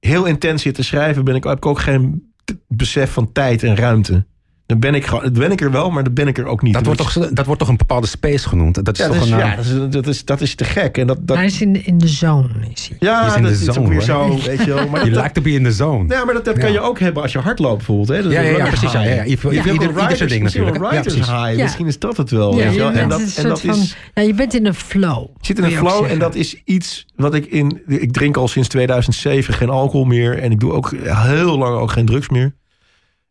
heel 0.00 0.24
intens 0.24 0.62
zit 0.62 0.74
te 0.74 0.82
schrijven, 0.82 1.24
ben 1.24 1.34
ik, 1.34 1.44
heb 1.44 1.56
ik 1.56 1.66
ook 1.66 1.80
geen 1.80 2.32
besef 2.68 3.12
van 3.12 3.32
tijd 3.32 3.62
en 3.62 3.76
ruimte. 3.76 4.26
Dan 4.70 4.78
ben 4.78 4.94
ik 4.94 5.06
gewoon, 5.06 5.22
dan 5.24 5.32
ben 5.32 5.50
ik 5.50 5.60
er 5.60 5.70
wel, 5.70 5.90
maar 5.90 6.04
dan 6.04 6.14
ben 6.14 6.28
ik 6.28 6.38
er 6.38 6.44
ook 6.46 6.62
niet. 6.62 6.74
Dat 6.74 6.84
wordt, 6.84 7.00
toch, 7.00 7.12
dat 7.30 7.46
wordt 7.46 7.60
toch 7.60 7.68
een 7.70 7.76
bepaalde 7.76 8.06
space 8.06 8.48
genoemd? 8.48 8.84
Dat 8.84 8.98
is 8.98 9.04
ja, 9.04 9.06
toch 9.06 9.14
dat 9.16 9.24
is, 9.24 9.30
een... 9.32 9.38
ja, 9.38 9.56
dat 9.56 9.64
is, 9.64 9.90
dat 9.90 10.06
is, 10.06 10.24
dat 10.24 10.40
is 10.40 10.54
te 10.54 10.64
gek. 10.64 10.98
En 10.98 11.06
dat, 11.06 11.18
dat, 11.20 11.36
Hij 11.36 11.46
is 11.46 11.60
in, 11.60 11.86
in 11.86 11.98
de 11.98 12.08
zone, 12.08 12.48
is 12.74 12.88
hij. 12.88 12.96
ja, 13.00 13.26
is 13.26 13.34
in 13.36 13.42
dat 13.42 13.52
de 13.52 13.58
is 13.60 13.68
ook 13.68 13.74
zone, 13.74 13.88
weer 13.88 14.00
zo, 14.00 14.38
weet 14.44 14.64
je 14.64 14.74
wel. 14.74 14.88
Maar 14.88 15.04
Je 15.04 15.10
dat, 15.10 15.18
lijkt 15.20 15.34
to 15.34 15.42
be 15.42 15.50
in 15.52 15.64
the 15.64 15.72
zone. 15.72 16.14
ja, 16.14 16.24
maar 16.24 16.34
dat, 16.34 16.44
dat 16.44 16.58
kan 16.58 16.72
je 16.72 16.80
ook 16.80 16.98
hebben 16.98 17.22
als 17.22 17.32
je 17.32 17.38
hardloopt 17.38 17.76
bijvoorbeeld. 17.76 18.08
Hè? 18.08 18.16
Dat 18.22 18.26
is 18.26 18.32
Ja, 18.32 18.38
een 18.38 18.44
ja, 18.46 18.50
ja, 18.50 18.56
runners 18.56 18.78
precies. 18.80 18.98
Ja, 18.98 19.04
ja, 19.04 19.14
ja. 19.14 19.24
Ieder- 19.24 19.52
Je 19.52 19.60
hebt 20.00 20.16
zijn 20.16 20.28
ding 20.28 20.42
natuurlijk. 20.42 20.76
een 20.76 20.82
Ja, 20.82 20.88
writers 20.88 21.14
precies. 21.14 21.32
high. 21.32 21.56
Ja. 21.56 21.62
Misschien 21.62 21.86
is 21.86 21.98
dat 21.98 22.16
het 22.16 22.30
wel. 22.30 22.54
Je 22.58 22.70
je. 22.70 22.82
En 22.82 22.92
bent 22.92 23.10
dat, 23.42 23.62
een 23.64 23.70
is... 23.70 23.96
ja, 24.14 24.22
je 24.22 24.34
bent 24.34 24.54
in 24.54 24.66
een 24.66 24.74
flow. 24.74 25.26
Zit 25.40 25.58
in 25.58 25.64
een 25.64 25.70
je 25.70 25.76
flow 25.76 26.04
en 26.04 26.18
dat 26.18 26.34
is 26.34 26.62
iets 26.64 27.06
wat 27.16 27.34
ik 27.34 27.46
in. 27.46 27.82
Ik 27.86 28.12
drink 28.12 28.36
al 28.36 28.48
sinds 28.48 28.68
2007 28.68 29.54
geen 29.54 29.70
alcohol 29.70 30.04
meer. 30.06 30.38
En 30.38 30.50
ik 30.50 30.60
doe 30.60 30.72
ook 30.72 30.92
heel 31.04 31.58
lang 31.58 31.76
ook 31.76 31.90
geen 31.90 32.06
drugs 32.06 32.28
meer. 32.28 32.54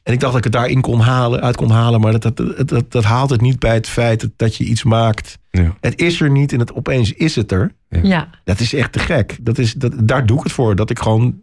En 0.03 0.13
ik 0.13 0.19
dacht 0.19 0.33
dat 0.33 0.45
ik 0.45 0.51
het 0.53 0.61
daarin 0.61 0.81
kon 0.81 0.99
halen, 0.99 1.41
uit 1.41 1.55
kon 1.55 1.69
halen. 1.71 2.01
Maar 2.01 2.11
dat, 2.19 2.21
dat, 2.21 2.37
dat, 2.37 2.67
dat, 2.67 2.91
dat 2.91 3.03
haalt 3.03 3.29
het 3.29 3.41
niet 3.41 3.59
bij 3.59 3.73
het 3.73 3.87
feit 3.89 4.21
dat, 4.21 4.29
dat 4.35 4.55
je 4.55 4.63
iets 4.63 4.83
maakt. 4.83 5.37
Ja. 5.51 5.75
Het 5.81 6.01
is 6.01 6.21
er 6.21 6.29
niet 6.31 6.53
en 6.53 6.59
het 6.59 6.73
opeens 6.73 7.13
is 7.13 7.35
het 7.35 7.51
er. 7.51 7.71
Ja, 8.03 8.29
Dat 8.43 8.59
is 8.59 8.73
echt 8.73 8.91
te 8.91 8.99
gek. 8.99 9.37
Dat 9.41 9.57
is, 9.57 9.73
dat, 9.73 9.93
daar 10.03 10.25
doe 10.25 10.37
ik 10.37 10.43
het 10.43 10.51
voor. 10.51 10.75
Dat 10.75 10.89
ik 10.89 10.99
gewoon 10.99 11.39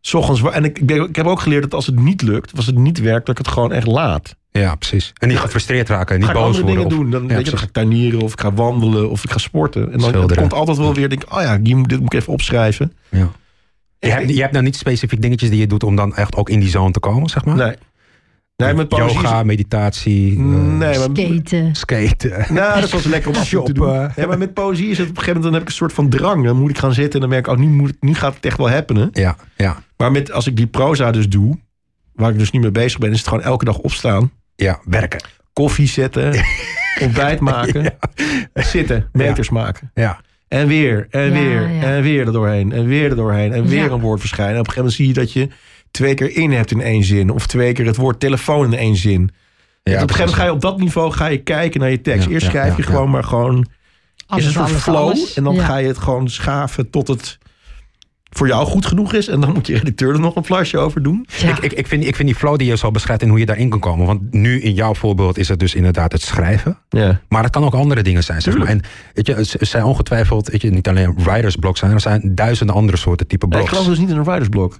S 0.00 0.14
ochtends, 0.14 0.42
en 0.42 0.64
ik, 0.64 0.78
ik, 0.78 0.90
ik 1.08 1.16
heb 1.16 1.26
ook 1.26 1.40
geleerd 1.40 1.62
dat 1.62 1.74
als 1.74 1.86
het 1.86 1.98
niet 1.98 2.22
lukt, 2.22 2.56
als 2.56 2.66
het 2.66 2.76
niet 2.76 2.98
werkt, 3.00 3.26
dat 3.26 3.38
ik 3.38 3.44
het 3.44 3.54
gewoon 3.54 3.72
echt 3.72 3.86
laat. 3.86 4.36
Ja, 4.50 4.74
precies. 4.74 5.12
En 5.18 5.28
niet 5.28 5.38
gefrustreerd 5.38 5.88
raken, 5.88 6.16
niet 6.16 6.24
ga 6.24 6.30
ik 6.30 6.36
boos 6.38 6.46
andere 6.56 6.64
worden. 6.64 6.88
dingen 6.88 6.98
of- 6.98 7.02
doen. 7.02 7.10
Dan, 7.20 7.28
ja, 7.28 7.34
weet 7.36 7.44
je, 7.44 7.50
dan 7.50 7.60
ga 7.60 7.66
ik 7.66 7.72
tuinieren 7.72 8.20
of 8.20 8.32
ik 8.32 8.40
ga 8.40 8.52
wandelen 8.52 9.10
of 9.10 9.24
ik 9.24 9.30
ga 9.30 9.38
sporten. 9.38 9.82
En 9.92 9.98
dan 9.98 10.08
Schilderen. 10.08 10.36
komt 10.36 10.52
altijd 10.52 10.76
wel 10.76 10.94
weer, 10.94 11.08
denk 11.08 11.22
ik, 11.22 11.34
oh 11.34 11.40
ja, 11.42 11.58
hier 11.62 11.76
moet- 11.76 11.88
dit 11.88 12.00
moet 12.00 12.12
ik 12.12 12.20
even 12.20 12.32
opschrijven. 12.32 12.92
Ja. 13.08 13.30
Je, 14.04 14.10
hebt, 14.10 14.34
je 14.34 14.40
hebt 14.40 14.52
nou 14.52 14.64
niet 14.64 14.76
specifiek 14.76 15.22
dingetjes 15.22 15.50
die 15.50 15.58
je 15.58 15.66
doet 15.66 15.82
om 15.84 15.96
dan 15.96 16.16
echt 16.16 16.36
ook 16.36 16.50
in 16.50 16.60
die 16.60 16.68
zone 16.68 16.90
te 16.90 17.00
komen, 17.00 17.28
zeg 17.30 17.44
maar? 17.44 17.56
Nee. 17.56 17.74
Nee, 18.56 18.74
met 18.74 18.88
poëzie 18.88 19.06
is- 19.06 19.12
Yoga, 19.14 19.42
meditatie, 19.42 20.32
eh, 20.36 20.42
Nee, 20.42 20.98
maar, 20.98 21.08
Skaten. 21.16 21.74
skaten. 21.74 22.54
nou, 22.54 22.80
dat 22.80 22.92
eens 22.92 23.04
lekker 23.04 23.30
om 23.30 23.36
af 23.36 23.42
en 23.42 23.48
toe 23.50 23.64
te 23.64 23.72
doen. 23.72 23.86
Shoppen. 23.86 24.12
Ja, 24.22 24.26
maar 24.28 24.38
met 24.38 24.54
poëzie 24.54 24.88
is 24.90 24.98
het 24.98 25.08
op 25.08 25.16
een 25.16 25.22
gegeven 25.22 25.26
moment, 25.26 25.42
dan 25.44 25.52
heb 25.52 25.62
ik 25.62 25.68
een 25.68 25.74
soort 25.74 25.92
van 25.92 26.08
drang. 26.08 26.44
Dan 26.44 26.56
moet 26.56 26.70
ik 26.70 26.78
gaan 26.78 26.92
zitten 26.94 27.12
en 27.14 27.20
dan 27.20 27.28
merk 27.28 27.46
ik, 27.46 27.52
oh, 27.52 27.58
nu, 27.58 27.66
moet, 27.66 27.92
nu 28.00 28.14
gaat 28.14 28.34
het 28.34 28.44
echt 28.44 28.56
wel 28.58 28.70
happenen. 28.70 29.08
Ja, 29.12 29.36
ja, 29.56 29.82
Maar 29.96 30.12
met, 30.12 30.32
als 30.32 30.46
ik 30.46 30.56
die 30.56 30.66
proza 30.66 31.10
dus 31.10 31.28
doe, 31.28 31.58
waar 32.14 32.30
ik 32.30 32.38
dus 32.38 32.50
niet 32.50 32.62
mee 32.62 32.70
bezig 32.70 32.98
ben, 32.98 33.10
is 33.12 33.18
het 33.18 33.28
gewoon 33.28 33.42
elke 33.44 33.64
dag 33.64 33.78
opstaan. 33.78 34.30
ja, 34.56 34.80
werken. 34.84 35.24
Koffie 35.52 35.86
zetten, 35.88 36.44
ontbijt 37.02 37.40
maken, 37.40 37.94
zitten, 38.54 39.08
meters 39.12 39.50
maken. 39.50 39.90
Ja, 39.94 40.20
En 40.48 40.66
weer, 40.66 41.06
en 41.10 41.24
Ja, 41.24 41.30
weer, 41.32 41.70
ja. 41.70 41.82
en 41.82 42.02
weer 42.02 42.26
er 42.26 42.32
doorheen, 42.32 42.72
en 42.72 42.86
weer 42.86 43.10
er 43.10 43.16
doorheen, 43.16 43.52
en 43.52 43.66
weer 43.66 43.84
Ja. 43.84 43.90
een 43.90 44.00
woord 44.00 44.20
verschijnen. 44.20 44.54
En 44.54 44.60
op 44.60 44.66
een 44.66 44.72
gegeven 44.72 44.98
moment 45.00 45.16
zie 45.16 45.38
je 45.38 45.42
dat 45.44 45.50
je 45.52 45.56
twee 45.90 46.14
keer 46.14 46.36
in 46.36 46.52
hebt 46.52 46.70
in 46.70 46.80
één 46.80 47.04
zin, 47.04 47.30
of 47.30 47.46
twee 47.46 47.72
keer 47.72 47.86
het 47.86 47.96
woord 47.96 48.20
telefoon 48.20 48.72
in 48.72 48.78
één 48.78 48.96
zin. 48.96 49.30
ja 49.82 49.92
op 50.02 50.08
een 50.10 50.14
gegeven 50.14 50.16
moment 50.18 50.34
ga 50.36 50.44
je 50.44 50.52
op 50.52 50.60
dat 50.60 50.78
niveau 50.78 51.12
ga 51.12 51.26
je 51.26 51.38
kijken 51.42 51.80
naar 51.80 51.90
je 51.90 52.00
tekst. 52.00 52.24
Ja, 52.26 52.30
Eerst 52.32 52.44
ja, 52.44 52.50
schrijf 52.50 52.68
ja, 52.70 52.76
je 52.76 52.82
ja. 52.82 52.88
gewoon 52.88 53.10
maar 53.10 53.24
gewoon 53.24 53.66
Alles, 54.26 54.42
is 54.42 54.48
een 54.48 54.54
soort 54.54 54.68
alles, 54.68 54.82
flow. 54.82 54.96
alles. 54.96 55.34
En 55.34 55.44
dan 55.44 55.54
Ja. 55.54 55.64
ga 55.64 55.76
je 55.76 55.86
het 55.86 55.98
gewoon 55.98 56.28
schaven 56.28 56.90
tot 56.90 57.08
het 57.08 57.38
voor 58.36 58.46
jou 58.46 58.66
goed 58.66 58.86
genoeg 58.86 59.12
is. 59.12 59.28
En 59.28 59.40
dan 59.40 59.52
moet 59.52 59.66
je 59.66 59.76
redacteur 59.76 60.12
er 60.12 60.20
nog 60.20 60.36
een 60.36 60.44
flasje 60.44 60.78
over 60.78 61.02
doen. 61.02 61.26
Ja. 61.38 61.48
Ik, 61.48 61.58
ik, 61.58 61.72
ik, 61.72 61.86
vind, 61.86 62.04
ik 62.06 62.16
vind 62.16 62.28
die 62.28 62.36
flow 62.36 62.58
die 62.58 62.68
je 62.68 62.76
zo 62.76 62.90
beschrijft 62.90 63.22
en 63.22 63.28
hoe 63.28 63.38
je 63.38 63.46
daarin 63.46 63.68
kan 63.68 63.80
komen. 63.80 64.06
Want 64.06 64.32
nu 64.32 64.60
in 64.60 64.74
jouw 64.74 64.94
voorbeeld 64.94 65.38
is 65.38 65.48
het 65.48 65.58
dus 65.58 65.74
inderdaad 65.74 66.12
het 66.12 66.22
schrijven. 66.22 66.78
Ja. 66.88 67.20
Maar 67.28 67.42
het 67.42 67.52
kan 67.52 67.64
ook 67.64 67.74
andere 67.74 68.02
dingen 68.02 68.24
zijn, 68.24 68.42
zeg 68.42 68.58
maar. 68.58 68.66
En 68.66 68.80
weet 69.14 69.26
je, 69.26 69.34
het 69.34 69.56
zijn 69.68 69.84
ongetwijfeld, 69.84 70.48
weet 70.48 70.62
je, 70.62 70.70
niet 70.70 70.88
alleen 70.88 71.14
writersblok 71.16 71.76
zijn. 71.76 71.92
Er 71.92 72.00
zijn 72.00 72.34
duizenden 72.34 72.74
andere 72.74 72.96
soorten 72.98 73.26
type 73.26 73.46
Nee, 73.46 73.58
ik 73.58 73.64
blogs. 73.64 73.78
geloof 73.78 73.96
dus 73.96 74.04
niet 74.04 74.14
in 74.14 74.20
een 74.20 74.24
writersblok. 74.24 74.78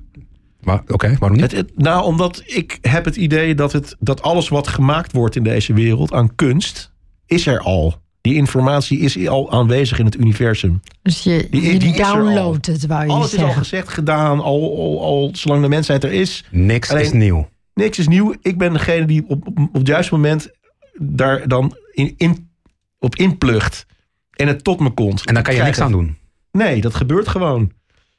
Maar 0.61 0.83
Oké, 0.87 1.17
waarom 1.19 1.39
niet? 1.39 1.51
Het, 1.51 1.61
het- 1.61 1.73
nou, 1.83 2.05
omdat 2.05 2.43
ik 2.47 2.79
heb 2.81 3.05
het 3.05 3.17
idee 3.17 3.55
dat, 3.55 3.73
het, 3.73 3.97
dat 4.01 4.23
alles 4.23 4.49
wat 4.49 4.69
gemaakt 4.69 5.13
wordt 5.13 5.37
in 5.37 5.43
deze 5.43 5.73
wereld 5.73 6.13
aan 6.13 6.35
kunst, 6.35 6.93
is 7.27 7.47
er 7.47 7.59
al. 7.61 8.03
Die 8.25 8.35
informatie 8.35 8.99
is 8.99 9.27
al 9.29 9.51
aanwezig 9.53 9.99
in 9.99 10.05
het 10.05 10.17
universum. 10.17 10.81
Dus 11.03 11.23
je, 11.23 11.47
Die- 11.51 11.87
je 11.87 11.93
downloadt 12.03 12.67
het, 12.67 12.87
wou 12.87 13.05
je 13.05 13.11
Alles 13.11 13.35
is 13.35 13.43
al 13.43 13.51
gezegd, 13.51 13.89
gedaan, 13.89 14.41
al, 14.41 14.77
al, 14.79 15.03
al 15.03 15.31
zolang 15.33 15.63
de 15.63 15.69
mensheid 15.69 16.05
er 16.05 16.13
is. 16.13 16.45
Niks 16.51 16.91
Alleen- 16.91 17.03
is 17.05 17.13
nieuw. 17.13 17.49
Niks 17.75 17.99
is 17.99 18.09
nieuw. 18.09 18.35
Ik 18.43 18.59
ben 18.59 18.73
degene 18.73 19.07
die 19.07 19.25
op, 19.29 19.47
op, 19.47 19.59
op 19.59 19.73
het 19.75 19.87
juiste 19.87 20.15
moment 20.15 20.51
daar 20.99 21.49
dan 21.49 21.77
in, 21.93 22.15
in, 22.17 22.51
op 22.99 23.17
inplugt. 23.17 23.87
En 24.31 24.47
het 24.49 24.65
tot 24.65 24.81
me 24.81 24.91
komt. 24.91 25.27
En 25.27 25.35
daar 25.35 25.43
kan 25.43 25.55
je 25.55 25.61
Ik 25.61 25.67
niks 25.67 25.81
aan 25.81 25.93
doen. 25.93 26.17
Nee, 26.53 26.81
dat 26.81 26.95
gebeurt 26.95 27.29
gewoon. 27.29 27.73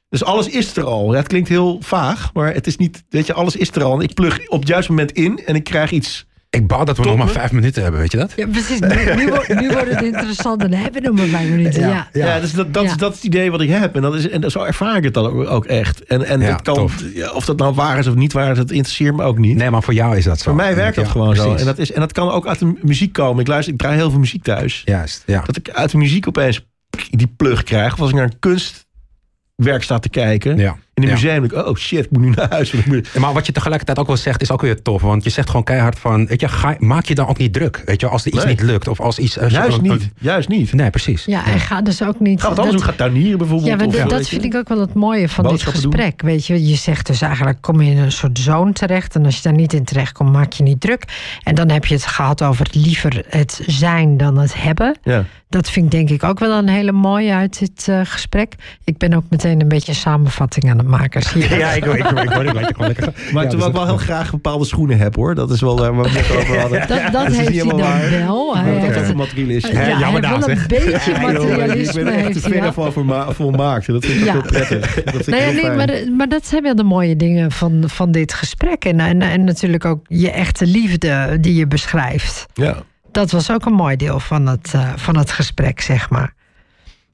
Dus 0.09 0.23
alles 0.23 0.47
is 0.47 0.77
er 0.77 0.83
al. 0.83 1.11
Ja, 1.11 1.17
het 1.17 1.27
klinkt 1.27 1.49
heel 1.49 1.81
vaag, 1.81 2.33
maar 2.33 2.53
het 2.53 2.67
is 2.67 2.77
niet, 2.77 3.03
weet 3.09 3.25
je, 3.25 3.33
alles 3.33 3.55
is 3.55 3.71
er 3.71 3.83
al. 3.83 3.93
En 3.93 4.01
ik 4.01 4.13
plug 4.13 4.49
op 4.49 4.59
het 4.59 4.67
juiste 4.67 4.91
moment 4.91 5.11
in 5.11 5.45
en 5.45 5.55
ik 5.55 5.63
krijg 5.63 5.91
iets. 5.91 6.25
Ik 6.55 6.67
bouw 6.67 6.83
dat 6.83 6.97
we 6.97 7.03
Top, 7.03 7.11
nog 7.17 7.25
maar 7.25 7.33
vijf 7.33 7.51
minuten 7.51 7.81
hebben, 7.83 7.99
weet 8.01 8.11
je 8.11 8.17
dat? 8.17 8.33
Ja, 8.35 8.47
precies. 8.47 8.79
Nu, 8.79 9.15
nu, 9.15 9.27
wordt- 9.27 9.59
nu 9.59 9.71
wordt 9.75 9.89
het 9.89 10.01
interessant. 10.03 10.63
En 10.63 10.71
dan 10.71 10.79
hebben 10.79 11.01
we 11.01 11.07
nog 11.07 11.17
maar 11.17 11.27
vijf 11.27 11.49
minuten. 11.49 11.81
Ja. 11.87 12.07
Ja, 12.13 12.39
dus 12.39 12.53
dat, 12.53 12.73
dat, 12.73 12.83
Is, 12.83 12.97
dat 12.97 13.09
is 13.11 13.15
het 13.17 13.25
idee 13.25 13.51
wat 13.51 13.61
ik 13.61 13.69
heb. 13.69 13.95
En, 13.95 14.01
dat 14.01 14.15
is, 14.15 14.29
en 14.29 14.51
zo 14.51 14.63
ervaar 14.63 14.97
ik 14.97 15.03
het 15.03 15.13
dan 15.13 15.47
ook, 15.47 15.65
echt. 15.65 16.03
En, 16.03 16.23
en 16.25 16.41
Ja, 16.41 16.51
het 16.51 16.61
kan, 16.61 16.75
tof. 16.75 17.03
of 17.33 17.45
dat 17.45 17.57
nou 17.57 17.73
waar 17.73 17.97
is 17.97 18.07
of 18.07 18.15
niet 18.15 18.33
waar 18.33 18.51
is, 18.51 18.57
dat 18.57 18.71
interesseert 18.71 19.15
me 19.15 19.23
ook 19.23 19.37
niet. 19.37 19.57
Nee, 19.57 19.69
maar 19.69 19.83
voor 19.83 19.93
jou 19.93 20.17
is 20.17 20.23
dat 20.23 20.37
zo. 20.37 20.43
Voor 20.43 20.55
mij 20.55 20.75
werkt 20.75 20.95
dat 20.95 21.07
gewoon 21.07 21.35
zo. 21.35 21.55
En 21.55 21.65
dat, 21.65 21.77
is, 21.77 21.91
en 21.91 21.99
dat 21.99 22.11
kan 22.11 22.29
ook 22.31 22.47
uit 22.47 22.59
de 22.59 22.73
muziek 22.81 23.13
komen. 23.13 23.41
Ik 23.41 23.47
luister, 23.47 23.73
ik 23.73 23.79
draai 23.79 23.95
heel 23.95 24.09
veel 24.09 24.19
muziek 24.19 24.43
thuis. 24.43 24.81
Juist, 24.85 25.23
ja. 25.25 25.43
Dat 25.45 25.55
ik 25.57 25.69
uit 25.69 25.91
de 25.91 25.97
muziek 25.97 26.27
opeens 26.27 26.65
die 27.09 27.33
plug 27.37 27.63
krijg. 27.63 27.93
Of 27.93 27.99
als 27.99 28.09
ik 28.09 28.15
naar 28.15 28.23
een 28.23 28.39
kunstwerk 28.39 29.83
sta 29.83 29.99
te 29.99 30.09
kijken. 30.09 30.57
ja. 30.57 30.75
In 30.95 31.03
een 31.03 31.09
ja. 31.09 31.13
museum 31.15 31.39
denk 31.47 31.51
ik, 31.51 31.67
oh 31.67 31.75
shit, 31.75 32.05
ik 32.05 32.11
moet 32.11 32.21
nu 32.21 32.29
naar 32.29 32.49
huis. 32.49 32.73
Maar 33.19 33.33
wat 33.33 33.45
je 33.45 33.51
tegelijkertijd 33.51 33.99
ook 33.99 34.07
wel 34.07 34.17
zegt, 34.17 34.41
is 34.41 34.51
ook 34.51 34.61
weer 34.61 34.81
tof. 34.81 35.01
Want 35.01 35.23
je 35.23 35.29
zegt 35.29 35.47
gewoon 35.49 35.63
keihard 35.63 35.99
van, 35.99 36.25
weet 36.25 36.41
je, 36.41 36.47
ga, 36.47 36.75
maak 36.79 37.05
je 37.05 37.15
dan 37.15 37.27
ook 37.27 37.37
niet 37.37 37.53
druk. 37.53 37.81
Weet 37.85 38.01
je, 38.01 38.07
als 38.07 38.25
er 38.25 38.33
iets 38.33 38.43
Nee. 38.43 38.53
niet 38.53 38.61
lukt. 38.61 38.87
Of 38.87 38.99
als 38.99 39.19
iets... 39.19 39.33
je 39.33 39.49
Juist 39.49 39.81
niet, 39.81 40.09
juist 40.19 40.47
niet. 40.49 40.73
Nee, 40.73 40.89
precies. 40.89 41.25
Ja, 41.25 41.45
en 41.45 41.59
ga 41.59 41.81
dus 41.81 42.03
ook 42.03 42.19
niet... 42.19 42.41
Ga 42.41 42.49
wat 42.49 42.59
anders 42.59 42.77
dat- 42.77 42.85
doen, 42.85 42.91
ga 42.93 42.97
tuinieren 43.03 43.37
bijvoorbeeld. 43.37 43.69
Ja, 43.69 43.75
maar 43.75 43.87
of, 43.87 44.09
dat, 44.11 44.27
vind 44.27 44.43
ik 44.43 44.55
ook 44.55 44.67
wel 44.67 44.79
het 44.79 44.93
mooie 44.93 45.29
van 45.29 45.47
dit 45.47 45.63
doen. 45.63 45.73
gesprek. 45.73 46.21
Weet 46.21 46.45
je, 46.45 46.67
je 46.67 46.75
zegt 46.75 47.07
dus 47.07 47.21
eigenlijk, 47.21 47.61
kom 47.61 47.81
je 47.81 47.91
in 47.91 47.97
een 47.97 48.11
soort 48.11 48.39
zone 48.39 48.71
terecht. 48.73 49.15
En 49.15 49.25
als 49.25 49.35
je 49.35 49.41
daar 49.41 49.53
niet 49.53 49.73
in 49.73 49.83
terecht 49.83 50.11
komt, 50.11 50.31
maak 50.31 50.53
je 50.53 50.63
niet 50.63 50.81
druk. 50.81 51.03
En 51.43 51.55
dan 51.55 51.69
heb 51.69 51.85
je 51.85 51.93
het 51.93 52.05
gehad 52.05 52.43
over 52.43 52.67
liever 52.71 53.23
het 53.29 53.61
zijn 53.67 54.17
dan 54.17 54.37
het 54.37 54.61
hebben. 54.61 54.97
Ja. 55.03 55.25
Dat 55.55 55.69
vind 55.69 55.85
ik 55.85 55.91
denk 55.91 56.09
ik 56.09 56.23
ook 56.23 56.39
wel 56.39 56.57
een 56.57 56.67
hele 56.69 56.91
mooie 56.91 57.33
uit 57.33 57.59
dit 57.59 57.87
eh, 57.87 57.99
gesprek. 58.03 58.53
Ik 58.83 58.97
ben 58.97 59.13
ook 59.13 59.23
meteen 59.29 59.61
een 59.61 59.67
beetje 59.67 59.91
een 59.91 59.97
samenvatting 59.97 60.69
aan 60.69 60.77
het 60.77 60.87
maken. 60.87 61.21
Zie? 61.23 61.49
Ja, 61.57 61.71
ik, 61.71 61.85
ik, 61.85 61.93
ik, 61.93 62.05
ik 62.05 62.29
hoor. 62.29 62.93
Maar 63.33 63.43
Ja, 63.43 63.49
terwijl 63.49 63.49
dus 63.49 63.65
ik 63.65 63.73
wel 63.73 63.85
heel 63.85 63.97
graag 63.97 64.31
bepaalde 64.31 64.65
schoenen 64.65 64.97
heb 64.97 65.15
hoor. 65.15 65.35
Dat 65.35 65.51
is 65.51 65.61
wel 65.61 65.77
waar 65.79 65.97
we 66.01 66.09
het 66.09 66.37
over 66.37 66.59
hadden. 66.59 66.79
Dat, 66.79 66.87
dat 66.87 67.11
Dat 67.11 67.27
is 67.31 67.37
heeft 67.37 67.49
hij 67.49 67.67
dan 67.67 67.79
waar. 67.79 68.09
wel. 68.09 68.57
Hij 68.57 68.71
dat 68.73 68.81
heeft 68.81 68.95
is 68.95 69.01
het- 69.01 69.09
een 69.09 69.15
materialist. 69.17 69.67
ja, 69.67 69.87
jammer 69.99 70.27
heeft 70.27 70.27
wel 70.29 70.39
daar, 70.39 70.49
een 70.49 70.67
beetje 70.67 70.91
Ja, 71.11 71.21
joh, 71.21 71.29
ik 71.31 71.39
materialisme. 71.39 72.03
ben 72.03 72.13
er 72.13 72.19
echt 72.25 72.33
te 72.33 72.39
ver 72.39 72.73
van 72.73 72.93
voor 72.93 73.33
volmaakt. 73.35 73.87
Dat 73.87 74.05
vind 74.05 74.21
ik 74.25 74.31
heel 74.31 74.41
prettig. 74.41 74.93
Dat 75.03 75.13
vind 75.13 75.27
ik 75.27 75.33
ja, 75.33 75.39
heel 75.39 75.51
nee, 75.53 75.61
fijn. 75.61 75.77
maar, 75.77 76.15
maar 76.17 76.27
dat 76.29 76.47
zijn 76.47 76.63
wel 76.63 76.75
de 76.75 76.83
mooie 76.83 77.15
dingen 77.15 77.51
van, 77.51 77.83
van 77.87 78.11
dit 78.11 78.33
gesprek. 78.33 78.85
En, 78.85 78.99
en, 78.99 79.21
en 79.21 79.43
natuurlijk 79.43 79.85
ook 79.85 80.05
je 80.07 80.31
echte 80.31 80.65
liefde 80.67 81.37
die 81.41 81.55
je 81.55 81.67
beschrijft. 81.67 82.45
Ja. 82.53 82.75
Dat 83.15 83.31
was 83.31 83.51
ook 83.51 83.65
een 83.65 83.73
mooi 83.73 83.95
deel 83.95 84.19
van 84.19 84.47
het, 84.47 84.73
eh, 84.73 84.93
van 84.95 85.17
het 85.17 85.31
gesprek, 85.31 85.81
zeg 85.81 86.09
maar. 86.09 86.33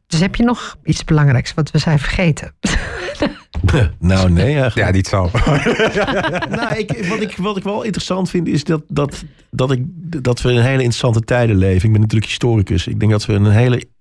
Dus 0.08 0.20
heb 0.20 0.36
je 0.36 0.44
nog 0.44 0.78
iets 0.84 1.04
belangrijks 1.04 1.54
wat 1.54 1.72
we 1.72 1.78
zijn 1.78 2.00
vergeten? 2.00 2.54
Nou, 4.00 4.32
nee 4.32 4.54
eigenlijk. 4.54 4.76
Ja, 4.76 4.92
niet 4.92 5.08
zo. 5.08 5.22
nou, 6.58 6.76
ik, 6.76 7.06
wat, 7.08 7.22
ik, 7.22 7.36
wat 7.38 7.58
ik 7.58 7.64
wel 7.64 7.84
interessant 7.84 8.30
vind 8.30 8.48
is 8.48 8.64
dat, 8.64 8.82
dat, 8.88 9.24
dat, 9.50 9.72
ik, 9.72 9.84
dat 10.24 10.42
we 10.42 10.52
in 10.52 10.60
hele 10.60 10.72
interessante 10.72 11.22
tijden 11.22 11.56
leven. 11.56 11.86
Ik 11.86 11.92
ben 11.92 12.02
natuurlijk 12.02 12.30
historicus. 12.30 12.88
Ik 12.88 13.00
denk 13.00 13.12
dat 13.12 13.26
we 13.26 13.34
een 13.34 13.52
hele. 13.52 13.76
Het 13.76 13.92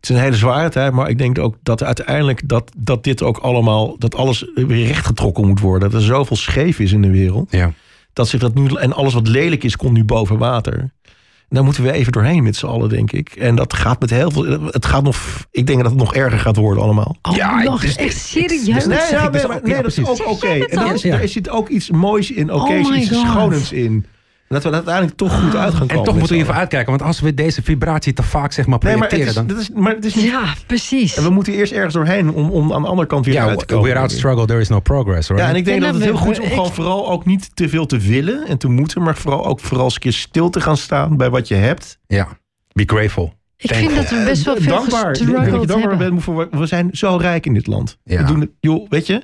is 0.00 0.08
een 0.08 0.22
hele 0.22 0.36
zware 0.36 0.68
tijd, 0.68 0.92
maar 0.92 1.08
ik 1.08 1.18
denk 1.18 1.38
ook 1.38 1.56
dat 1.62 1.82
uiteindelijk 1.82 2.48
dat, 2.48 2.72
dat 2.76 3.04
dit 3.04 3.22
ook 3.22 3.38
allemaal, 3.38 3.98
dat 3.98 4.14
alles 4.14 4.50
weer 4.54 4.86
rechtgetrokken 4.86 5.46
moet 5.46 5.60
worden. 5.60 5.90
Dat 5.90 6.00
er 6.00 6.06
zoveel 6.06 6.36
scheef 6.36 6.78
is 6.78 6.92
in 6.92 7.02
de 7.02 7.10
wereld. 7.10 7.50
Ja. 7.50 7.72
Dat 8.12 8.28
zich 8.28 8.40
dat 8.40 8.54
nu, 8.54 8.66
en 8.74 8.92
alles 8.92 9.14
wat 9.14 9.28
lelijk 9.28 9.64
is, 9.64 9.76
komt 9.76 9.92
nu 9.92 10.04
boven 10.04 10.38
water. 10.38 10.78
En 10.78 11.54
daar 11.56 11.64
moeten 11.64 11.82
we 11.82 11.92
even 11.92 12.12
doorheen 12.12 12.42
met 12.42 12.56
z'n 12.56 12.66
allen, 12.66 12.88
denk 12.88 13.12
ik. 13.12 13.28
En 13.28 13.54
dat 13.54 13.72
gaat 13.74 14.00
met 14.00 14.10
heel 14.10 14.30
veel. 14.30 14.62
Het 14.64 14.86
gaat 14.86 15.02
nog. 15.02 15.16
Ik 15.50 15.66
denk 15.66 15.82
dat 15.82 15.90
het 15.90 16.00
nog 16.00 16.14
erger 16.14 16.38
gaat 16.38 16.56
worden, 16.56 16.82
allemaal. 16.82 17.16
Oh, 17.22 17.34
Ja, 17.36 17.62
nog 17.62 17.80
het 17.80 17.90
is- 17.90 17.96
echt 17.96 18.16
serieus? 18.16 18.64
Nee, 18.66 18.98
ja, 19.10 19.28
dus 19.28 19.42
nee, 19.42 19.50
maar- 19.50 19.82
dat 19.82 19.86
is 19.96 20.04
ook 20.08 20.26
oké. 20.26 20.46
En 20.48 20.78
er, 20.78 20.94
is- 20.94 21.02
Ja. 21.02 21.26
zit 21.26 21.50
ook 21.50 21.68
iets 21.68 21.90
moois 21.90 22.30
in. 22.30 22.52
Oké, 22.52 22.78
Oh 22.78 22.90
my 22.90 22.96
iets 22.96 23.20
schonends 23.20 23.72
in. 23.72 24.06
En 24.48 24.54
dat 24.54 24.62
we 24.62 24.68
er 24.68 24.74
uiteindelijk 24.74 25.16
toch 25.16 25.40
goed 25.40 25.54
uit 25.56 25.74
gaan 25.74 25.86
komen. 25.86 25.96
En 25.96 26.02
toch 26.02 26.12
moeten 26.14 26.28
we 26.28 26.34
hiervoor 26.34 26.54
uitkijken. 26.54 26.90
Want 26.90 27.02
als 27.02 27.20
we 27.20 27.34
deze 27.34 27.62
vibratie 27.62 28.12
te 28.12 28.22
vaak 28.22 28.52
zeg 28.52 28.66
maar 28.66 28.78
allen. 28.78 28.90
Nee, 28.90 28.96
maar 29.00 29.08
het 29.10 29.18
projecteren... 29.18 29.48
is, 29.48 29.54
dan... 29.68 29.70
dat 29.70 29.76
is, 29.76 29.82
maar 29.82 29.94
het 29.94 30.04
is 30.04 30.14
niet. 30.14 30.24
Ja, 30.24 30.54
precies. 30.66 31.16
En 31.16 31.22
we 31.22 31.30
moeten 31.30 31.52
eerst 31.52 31.72
ergens 31.72 31.94
doorheen 31.94 32.30
om, 32.30 32.50
om 32.50 32.72
aan 32.72 32.82
de 32.82 32.88
andere 32.88 33.08
kant 33.08 33.24
weer 33.24 33.34
Ja, 33.34 33.46
uit 33.46 33.58
te 33.58 33.64
komen. 33.64 33.84
without 33.88 34.10
struggle 34.10 34.46
there 34.46 34.60
is 34.60 34.68
no 34.68 34.80
progress. 34.80 35.28
Right? 35.28 35.42
Ja, 35.44 35.50
en 35.50 35.56
ik 35.56 35.64
denk 35.64 35.80
dat 35.80 35.94
het 35.94 35.98
nou, 36.04 36.10
heel 36.14 36.20
goed 36.22 36.32
is 36.32 36.38
om 36.38 36.44
ik- 36.44 36.52
gewoon 36.52 36.72
vooral 36.72 37.10
ook 37.10 37.24
niet 37.26 37.56
te 37.56 37.68
veel 37.68 37.86
te 37.86 37.98
willen 37.98 38.46
en 38.46 38.58
te 38.58 38.68
moeten, 38.68 39.02
maar 39.02 39.16
vooral 39.16 39.46
ook 39.46 39.60
vooral 39.60 39.84
eens 39.84 39.94
een 39.94 40.00
keer 40.00 40.12
stil 40.12 40.50
te 40.50 40.60
gaan 40.60 40.76
staan 40.76 41.16
bij 41.16 41.30
wat 41.30 41.48
je 41.48 41.54
hebt. 41.54 41.98
Ja. 42.06 42.28
Be 42.72 42.82
grateful. 42.86 43.32
ik 43.56 43.74
vind 43.74 43.94
dat 43.94 44.10
we 44.10 44.22
best 44.24 44.44
wel 44.44 44.56
veel 44.56 44.72
dankbaar. 44.72 45.10
Ik 45.10 45.16
denk 45.18 45.18
dat 45.18 45.28
je 45.28 45.34
gestruggeld 45.34 45.68
dankbaar 45.68 45.90
hebben. 45.90 46.08
bent 46.10 46.22
voor. 46.22 46.48
We 46.50 46.66
zijn 46.66 46.88
zo 46.92 47.16
rijk 47.16 47.46
in 47.46 47.54
dit 47.54 47.66
land. 47.66 47.98
Ja. 48.04 48.16
We 48.20 48.24
doen 48.24 48.40
het, 48.40 48.50
joh, 48.60 48.88
weet 48.90 49.06
je? 49.06 49.22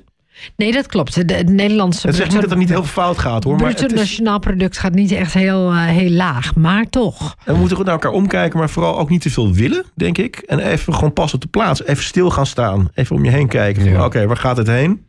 Nee, 0.57 0.73
dat 0.73 0.87
klopt. 0.87 1.15
De, 1.15 1.25
de 1.25 1.53
Nederlandse 1.53 2.07
Het 2.07 2.17
zegt 2.17 2.33
niet 2.33 2.41
dat 2.41 2.51
er 2.51 2.57
niet 2.57 2.69
heel 2.69 2.85
veel 2.85 3.03
fout 3.03 3.19
gaat 3.19 3.45
hoor. 3.45 3.57
Maar 3.57 3.65
bruto 3.65 3.83
het 3.83 3.93
is, 3.93 3.99
nationaal 3.99 4.39
product 4.39 4.79
gaat 4.79 4.93
niet 4.93 5.13
echt 5.13 5.35
heel, 5.35 5.71
eh, 5.71 5.85
heel 5.85 6.11
laag. 6.11 6.55
Maar 6.55 6.89
toch. 6.91 7.37
en 7.45 7.53
we 7.53 7.59
moeten 7.59 7.77
goed 7.77 7.87
naar 7.87 7.95
elkaar 7.95 8.13
omkijken, 8.13 8.59
maar 8.59 8.71
vooral 8.71 8.99
ook 8.99 9.11
niet 9.11 9.21
te 9.21 9.31
veel 9.31 9.53
willen, 9.53 9.85
denk 9.95 10.19
ik. 10.19 10.37
En 10.37 10.59
even 10.59 10.95
gewoon 10.95 11.13
pas 11.13 11.35
op 11.35 11.41
de 11.41 11.49
plaats. 11.49 11.85
Even 11.85 12.05
stil 12.05 12.31
gaan 12.31 12.47
staan. 12.47 12.89
Even 12.95 13.17
om 13.17 13.25
je 13.25 13.31
heen 13.31 13.49
kijken. 13.49 13.85
Ja. 13.85 14.05
Oké, 14.05 14.27
waar 14.27 14.37
gaat 14.37 14.57
het 14.57 14.67
heen? 14.67 15.07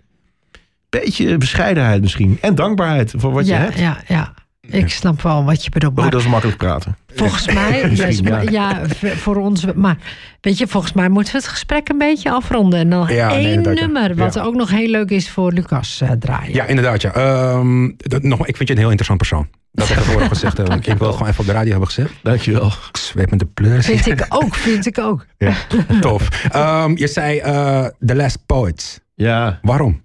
Beetje 0.90 1.38
bescheidenheid 1.38 2.02
misschien. 2.02 2.38
En 2.42 2.56
dankbaarheid 2.56 3.14
voor 3.18 3.32
wat 3.32 3.46
je 3.46 3.54
ja, 3.54 3.60
hebt. 3.60 3.80
ja, 3.80 3.98
ja. 4.08 4.34
Ik 4.68 4.90
snap 4.90 5.22
wel 5.22 5.44
wat 5.44 5.64
je 5.64 5.70
bedoelt. 5.70 5.98
Oh, 6.00 6.10
dat 6.10 6.22
is 6.22 6.28
makkelijk 6.28 6.58
praten. 6.58 6.98
volgens 7.16 7.48
mij, 7.54 7.90
ja, 8.50 8.82
voor 9.00 9.36
ons. 9.36 9.66
Maar 9.76 9.98
weet 10.42 10.58
je, 10.58 10.68
volgens 10.68 10.94
mij 10.94 11.10
moeten 11.10 11.34
we 11.34 11.40
het 11.40 11.48
gesprek 11.48 11.90
een 11.90 11.98
beetje 11.98 12.32
afronden. 12.32 12.80
En 12.80 12.90
dan 12.90 13.08
Ja, 13.14 13.28
nee, 13.28 13.46
één 13.46 13.64
ja. 13.64 13.72
nummer, 13.72 14.16
wat 14.16 14.40
ook 14.40 14.56
nog 14.56 14.70
heel 14.70 14.88
leuk 14.90 15.10
is 15.10 15.30
voor 15.30 15.52
Lucas 15.54 16.02
eh, 16.02 16.12
draaien. 16.12 16.54
Ja, 16.54 16.66
inderdaad. 16.66 17.02
Ja. 17.02 17.14
Ehm, 17.14 17.92
dat, 17.98 18.24
nog, 18.24 18.48
ik 18.48 18.56
vind 18.58 18.68
je 18.70 18.74
een 18.76 18.80
heel 18.82 18.92
interessant 18.92 19.18
persoon. 19.20 19.48
Dat 19.72 19.88
heb 19.88 19.98
ik 19.98 20.04
vorige 20.04 20.28
gezegd. 20.30 20.60
eh, 20.60 20.76
Ik 20.82 20.98
wil 20.98 21.12
gewoon 21.12 21.28
even 21.28 21.40
op 21.40 21.46
de 21.46 21.52
radio 21.52 21.70
hebben 21.70 21.88
gezegd. 21.88 22.12
Dankjewel. 22.24 22.66
Ik 22.68 22.98
zweep 22.98 23.30
met 23.30 23.40
de 23.40 23.46
pleurs. 23.46 23.86
Vind 23.86 24.06
ik 24.08 24.26
ook, 24.30 24.56
vind 24.56 24.86
ik 24.86 25.00
ook. 25.00 25.26
Ja, 25.38 25.54
tof. 26.02 26.44
Ehm, 26.52 26.98
je 26.98 27.08
zei 27.08 27.38
eh 27.40 27.86
The 28.06 28.16
Last 28.16 28.40
Poets. 28.46 29.00
Ja. 29.16 29.60
Waarom? 29.62 30.04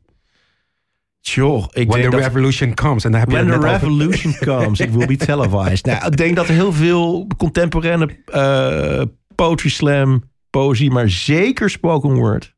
Joh, 1.21 1.65
ik 1.73 1.89
When 1.89 2.01
denk 2.01 2.13
the 2.13 2.17
dat... 2.21 2.27
revolution 2.27 2.75
comes. 2.75 3.05
En 3.05 3.11
daar 3.11 3.21
heb 3.21 3.31
je 3.31 3.37
When 3.37 3.49
het 3.51 3.61
the 3.61 3.67
net 3.67 3.75
over. 3.75 3.89
revolution 3.89 4.35
comes, 4.59 4.81
it 4.81 4.95
will 4.95 5.07
be 5.07 5.17
televised. 5.17 5.85
Nou, 5.87 6.07
ik 6.07 6.17
denk 6.17 6.37
dat 6.37 6.49
er 6.49 6.55
heel 6.55 6.73
veel 6.73 7.27
contemporaine 7.37 8.09
eh, 8.27 9.03
poetry 9.35 9.69
slam, 9.71 10.23
poëzie, 10.51 10.91
maar 10.91 11.09
zeker 11.11 11.71
spoken 11.71 12.15
word. 12.15 12.55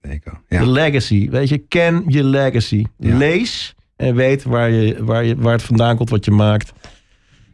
Denk 0.00 0.14
ik 0.14 0.24
wel. 0.24 0.34
De 0.48 0.56
Ja. 0.56 0.70
legacy, 0.72 1.30
weet 1.30 1.48
je, 1.48 1.58
ken 1.58 2.04
je 2.06 2.24
legacy. 2.24 2.84
Ja. 2.98 3.16
Lees 3.16 3.74
en 3.96 4.14
weet 4.14 4.42
waar, 4.42 4.70
je, 4.70 5.04
waar, 5.04 5.24
je, 5.24 5.36
waar 5.36 5.52
het 5.52 5.62
vandaan 5.62 5.96
komt, 5.96 6.10
wat 6.10 6.24
je 6.24 6.30
maakt. 6.30 6.72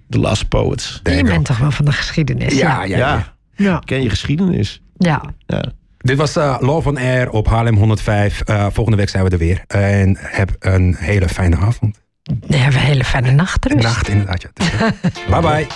The 0.08 0.18
Last 0.18 0.48
Poets. 0.48 1.00
Je 1.02 1.22
bent 1.22 1.44
toch 1.44 1.58
wel 1.58 1.70
van 1.70 1.84
de 1.84 1.92
geschiedenis? 1.92 2.54
Ja, 2.58 2.84
Ja. 2.84 2.84
ja, 2.84 2.96
ja. 2.96 3.34
Ja, 3.56 3.64
ja. 3.64 3.78
ken 3.84 4.02
je 4.02 4.08
geschiedenis. 4.10 4.82
ja. 4.96 5.22
Ja. 5.46 5.64
Dit 5.98 6.16
was 6.16 6.36
eh, 6.36 6.56
Love 6.60 6.88
on 6.88 6.96
Air 6.98 7.30
op 7.30 7.46
Haarlem 7.48 7.76
105. 7.76 8.40
Eh, 8.40 8.66
volgende 8.72 8.96
week 8.98 9.08
zijn 9.08 9.24
we 9.24 9.30
er 9.30 9.38
weer. 9.38 9.64
En 9.66 10.16
heb 10.20 10.56
een 10.58 10.94
hele 10.98 11.28
fijne 11.28 11.56
avond. 11.56 12.00
Dan 12.22 12.60
hebben 12.60 12.80
een 12.80 12.86
hele 12.86 13.04
fijne 13.04 13.30
nachtrust. 13.30 13.82
Nacht 13.82 14.08
inderdaad. 14.08 14.42
Ja. 14.42 14.92
bye 15.40 15.40
bye. 15.40 15.66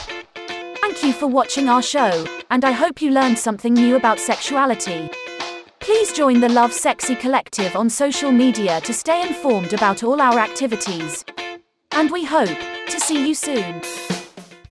Thank 0.80 0.96
you 0.96 1.12
for 1.12 1.30
watching 1.30 1.68
our 1.68 1.82
show, 1.82 2.26
and 2.48 2.64
I 2.64 2.72
hope 2.72 3.00
you 3.00 3.12
learned 3.12 3.38
something 3.38 3.74
new 3.74 3.94
about 3.94 4.20
sexuality. 4.20 5.08
Please 5.78 6.12
join 6.14 6.40
the 6.40 6.52
Love 6.52 6.72
Sexy 6.72 7.16
Collective 7.16 7.78
on 7.78 7.90
social 7.90 8.32
media 8.32 8.80
to 8.80 8.92
stay 8.92 9.26
informed 9.26 9.72
about 9.72 10.02
all 10.02 10.20
our 10.20 10.38
activities. 10.38 11.24
And 11.88 12.10
we 12.10 12.24
hope 12.24 12.58
to 12.86 13.00
see 13.00 13.26
you 13.26 13.34
soon. 13.34 13.80